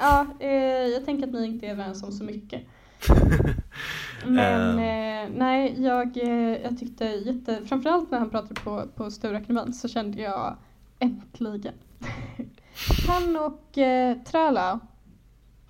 Ja, 0.00 0.26
eh, 0.40 0.50
jag 0.86 1.04
tänker 1.04 1.26
att 1.26 1.32
ni 1.32 1.46
inte 1.46 1.66
är 1.66 1.70
överens 1.70 2.02
om 2.02 2.12
så 2.12 2.24
mycket. 2.24 2.62
Men 4.26 4.78
uh. 4.78 4.84
eh, 4.84 5.28
nej, 5.34 5.76
jag, 5.78 6.16
eh, 6.16 6.62
jag 6.62 6.78
tyckte 6.78 7.04
jätte, 7.04 7.60
framförallt 7.66 8.10
när 8.10 8.18
han 8.18 8.30
pratade 8.30 8.60
på, 8.60 8.84
på 8.96 9.10
Stora 9.10 9.36
Akademin 9.36 9.72
så 9.72 9.88
kände 9.88 10.22
jag 10.22 10.56
äntligen. 10.98 11.74
Han 13.08 13.36
och 13.36 13.78
eh, 13.78 14.16
Trala 14.16 14.80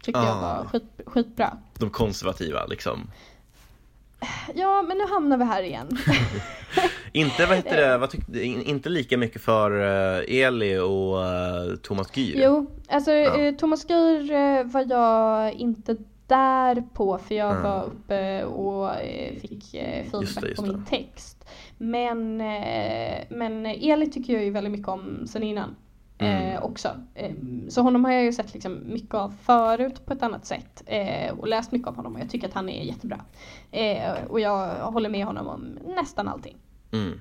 tyckte 0.02 0.20
ah. 0.20 0.26
jag 0.26 0.40
var 0.40 0.64
skit, 0.64 1.00
skitbra. 1.06 1.56
De 1.78 1.90
konservativa 1.90 2.66
liksom. 2.66 3.10
Ja, 4.54 4.82
men 4.82 4.98
nu 4.98 5.06
hamnar 5.06 5.36
vi 5.36 5.44
här 5.44 5.62
igen. 5.62 5.98
inte, 7.12 7.46
vad 7.46 7.56
heter 7.56 7.76
det, 7.76 7.98
vad 7.98 8.10
tyck, 8.10 8.28
inte 8.44 8.88
lika 8.88 9.18
mycket 9.18 9.42
för 9.42 9.70
uh, 9.70 10.24
Eli 10.28 10.78
och 10.78 11.16
uh, 11.16 11.76
Thomas 11.82 12.16
Gyr? 12.16 12.42
Jo, 12.42 12.66
alltså 12.88 13.12
ja. 13.12 13.52
Thomas 13.58 13.90
Gyr 13.90 14.64
var 14.64 14.86
jag 14.88 15.52
inte 15.52 15.96
där 16.26 16.84
på 16.94 17.18
för 17.18 17.34
jag 17.34 17.50
mm. 17.50 17.62
var 17.62 17.84
uppe 17.84 18.44
och 18.44 18.90
fick 19.40 19.70
feedback 19.70 20.22
just 20.22 20.40
det, 20.40 20.48
just 20.48 20.60
på 20.60 20.66
min 20.66 20.84
text. 20.84 21.48
Men, 21.78 22.36
men 23.28 23.66
Eli 23.66 24.10
tycker 24.10 24.32
jag 24.32 24.44
ju 24.44 24.50
väldigt 24.50 24.72
mycket 24.72 24.88
om 24.88 25.26
sen 25.26 25.42
innan. 25.42 25.76
Mm. 26.22 26.56
Eh, 26.56 26.62
också. 26.62 27.00
Eh, 27.14 27.34
så 27.68 27.82
honom 27.82 28.04
har 28.04 28.12
jag 28.12 28.24
ju 28.24 28.32
sett 28.32 28.54
liksom 28.54 28.80
mycket 28.84 29.14
av 29.14 29.34
förut 29.42 30.06
på 30.06 30.12
ett 30.12 30.22
annat 30.22 30.46
sätt 30.46 30.82
eh, 30.86 31.38
och 31.38 31.48
läst 31.48 31.72
mycket 31.72 31.88
av 31.88 31.96
honom 31.96 32.14
och 32.14 32.20
jag 32.20 32.30
tycker 32.30 32.48
att 32.48 32.54
han 32.54 32.68
är 32.68 32.84
jättebra. 32.84 33.24
Eh, 33.70 34.24
och 34.28 34.40
jag 34.40 34.74
håller 34.74 35.08
med 35.08 35.26
honom 35.26 35.46
om 35.46 35.78
nästan 35.86 36.28
allting. 36.28 36.56
Mm. 36.92 37.20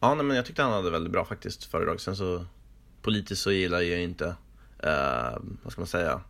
Ja, 0.00 0.14
nej, 0.14 0.24
men 0.24 0.36
jag 0.36 0.46
tyckte 0.46 0.62
han 0.62 0.72
hade 0.72 0.90
väldigt 0.90 1.12
bra 1.12 1.24
faktiskt 1.24 1.64
föredrag. 1.64 2.00
Sen 2.00 2.16
så 2.16 2.44
politiskt 3.02 3.42
så 3.42 3.52
gillar 3.52 3.80
jag 3.80 4.02
inte, 4.02 4.26
eh, 4.78 5.38
vad 5.62 5.72
ska 5.72 5.80
man 5.80 5.86
säga, 5.86 6.20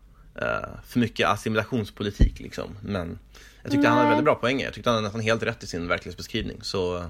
eh, 0.41 0.69
för 0.87 0.99
mycket 0.99 1.27
assimilationspolitik 1.27 2.39
liksom. 2.39 2.69
Men 2.81 3.19
jag 3.63 3.71
tyckte 3.71 3.77
nej. 3.77 3.89
han 3.89 3.97
hade 3.97 4.09
väldigt 4.09 4.25
bra 4.25 4.35
poänger. 4.35 4.65
Jag 4.65 4.73
tyckte 4.73 4.89
han 4.89 4.95
hade 4.95 5.07
nästan 5.07 5.21
helt 5.21 5.43
rätt 5.43 5.63
i 5.63 5.67
sin 5.67 5.87
verklighetsbeskrivning. 5.87 6.59
Så, 6.61 7.03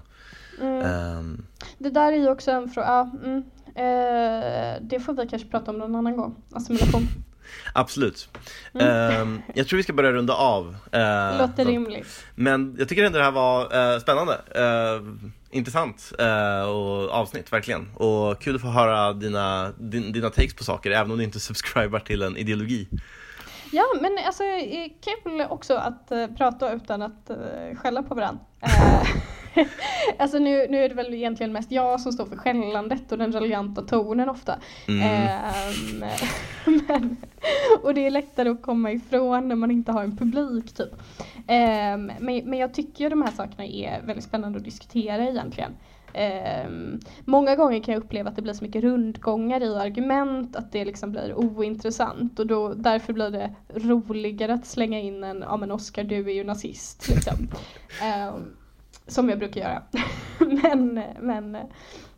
mm. 0.62 0.82
Ehm, 0.82 1.45
det 1.78 1.90
där 1.90 2.14
är 2.14 2.18
ju 2.18 2.30
också 2.30 2.52
en 2.52 2.70
fråga, 2.70 3.12
mm, 3.24 3.44
Eh, 3.78 4.82
det 4.82 4.99
får 4.99 5.14
vi 5.14 5.28
kanske 5.28 5.48
prata 5.48 5.72
om 5.72 5.78
någon 5.78 5.95
annan 5.95 6.18
gång, 6.18 6.36
assimilation. 6.52 7.08
Absolut. 7.74 8.30
Mm. 8.74 9.34
Uh, 9.34 9.40
jag 9.56 9.68
tror 9.68 9.78
vi 9.78 9.84
ska 9.84 9.94
börja 9.94 10.12
runda 10.12 10.34
av. 10.34 10.66
Uh, 10.68 11.38
Låter 11.40 11.66
rimligt. 11.66 12.26
Men 12.36 12.76
jag 12.80 12.90
tycker 12.90 13.04
ändå 13.04 13.18
det 13.18 13.24
här 13.24 13.32
var 13.32 13.94
uh, 13.94 13.99
spännande. 13.99 14.34
Uh, 14.34 15.30
intressant 15.52 16.12
och 16.68 17.10
avsnitt, 17.10 17.54
verkligen. 17.54 17.90
Och 17.95 18.41
kul 18.41 18.56
att 18.56 18.62
få 18.62 18.68
höra 18.68 19.14
dina, 19.14 19.72
din, 19.80 20.12
dina 20.12 20.30
takes 20.30 20.54
på 20.54 20.64
saker, 20.64 20.91
även 20.91 21.12
om 21.12 21.18
du 21.18 21.24
inte 21.24 21.40
subscribar 21.49 21.99
till 21.99 22.22
en 22.22 22.38
ideologi. 22.38 22.88
Ja, 23.72 23.84
men 24.02 24.11
alltså 24.26 24.44
kul 25.02 25.45
också 25.49 25.76
att 25.76 26.11
prata 26.38 26.73
utan 26.73 27.02
att 27.02 27.31
skälla 27.76 28.03
på 28.03 28.15
varandra. 28.15 28.41
alltså 30.18 30.39
nu, 30.39 30.68
nu 30.69 30.84
är 30.84 30.89
det 30.89 30.95
väl 30.95 31.14
egentligen 31.14 31.53
mest 31.53 31.72
jag 31.72 32.02
som 32.02 32.11
står 32.11 32.26
för 32.26 32.35
skällandet 32.35 33.11
och 33.11 33.18
den 33.18 33.31
raljanta 33.31 33.81
tonen 33.81 34.30
ofta. 34.30 34.60
Mm. 34.88 35.30
Um, 35.99 36.10
men, 36.88 37.18
och 37.84 37.94
det 37.94 38.06
är 38.06 38.11
lättare 38.11 38.49
att 38.49 38.61
komma 38.61 38.91
ifrån 38.91 39.48
när 39.48 39.56
man 39.56 39.72
inte 39.72 39.91
har 39.91 40.03
en 40.03 40.18
publik 40.18 40.73
typ. 40.73 40.94
Um, 41.34 42.11
men, 42.19 42.19
men 42.19 42.53
jag 42.53 42.73
tycker 42.73 43.03
ju 43.03 43.10
de 43.10 43.22
här 43.22 43.31
sakerna 43.31 43.65
är 43.65 44.02
väldigt 44.02 44.26
spännande 44.26 44.57
att 44.57 44.65
diskutera 44.65 45.23
egentligen. 45.23 45.72
Um, 46.68 46.99
många 47.26 47.56
gånger 47.56 47.84
kan 47.84 47.94
jag 47.94 48.03
uppleva 48.03 48.30
att 48.30 48.35
det 48.35 48.41
blir 48.41 48.53
så 48.53 48.64
mycket 48.64 48.84
rundgångar 48.84 49.64
i 49.64 49.76
argument 49.76 50.56
att 50.56 50.72
det 50.72 50.85
liksom 50.85 51.11
blir 51.11 51.34
ointressant 51.34 52.39
och 52.39 52.48
då, 52.48 52.73
därför 52.73 53.14
blir 53.14 53.30
det 53.30 53.56
roligare 53.73 54.53
att 54.53 54.65
slänga 54.65 54.99
in 54.99 55.23
en, 55.23 55.41
ja 55.41 55.57
men 55.57 55.72
Oskar 55.72 56.03
du 56.03 56.30
är 56.30 56.34
ju 56.34 56.44
nazist 56.44 57.10
liksom. 57.10 57.48
Um, 58.34 58.56
som 59.07 59.30
jag 59.30 59.39
brukar 59.39 59.61
göra. 59.61 59.84
men 60.64 61.03
men 61.22 61.56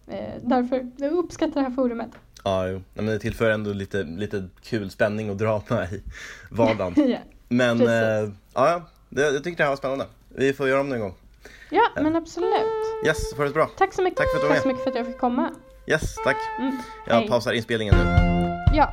eh, 0.08 0.34
därför 0.42 0.92
jag 0.98 1.12
uppskattar 1.12 1.54
det 1.54 1.68
här 1.68 1.76
forumet. 1.76 2.12
Ja, 2.44 2.68
jo. 2.68 2.82
men 2.94 3.06
det 3.06 3.20
tillför 3.20 3.50
ändå 3.50 3.74
lite, 3.74 4.04
lite 4.04 4.48
kul 4.64 4.90
spänning 4.90 5.30
och 5.30 5.38
drama 5.38 5.86
i 5.92 6.02
vardagen. 6.52 6.94
ja, 7.10 7.18
men 7.48 7.82
eh, 7.82 8.32
ja, 8.54 8.90
jag 9.10 9.44
tycker 9.44 9.58
det 9.58 9.64
här 9.64 9.70
var 9.70 9.78
spännande. 9.78 10.06
Vi 10.30 10.54
får 10.54 10.68
göra 10.68 10.82
om 10.82 10.90
det 10.90 10.96
en 10.96 11.02
gång. 11.02 11.16
Ja, 11.70 11.82
eh. 11.98 12.04
men 12.04 12.16
absolut. 12.16 13.06
Yes, 13.06 13.36
får 13.36 13.44
det 13.44 13.50
bra. 13.50 13.70
Tack 13.78 13.94
så 13.94 14.02
mycket. 14.02 14.18
Tack 14.18 14.32
för 14.32 14.38
att 14.38 14.42
du 14.42 14.48
var 14.48 14.50
med. 14.50 14.58
Tack 14.58 14.64
så 14.64 14.68
mycket 14.68 14.84
för 14.84 14.90
att 14.90 14.98
jag 14.98 15.06
fick 15.06 15.18
komma. 15.18 15.52
Yes, 15.88 16.16
tack. 16.24 16.38
Mm, 16.60 16.78
jag 17.08 17.16
hej. 17.16 17.28
pausar 17.28 17.52
inspelningen 17.52 17.96
nu. 17.98 18.04
Ja. 18.74 18.90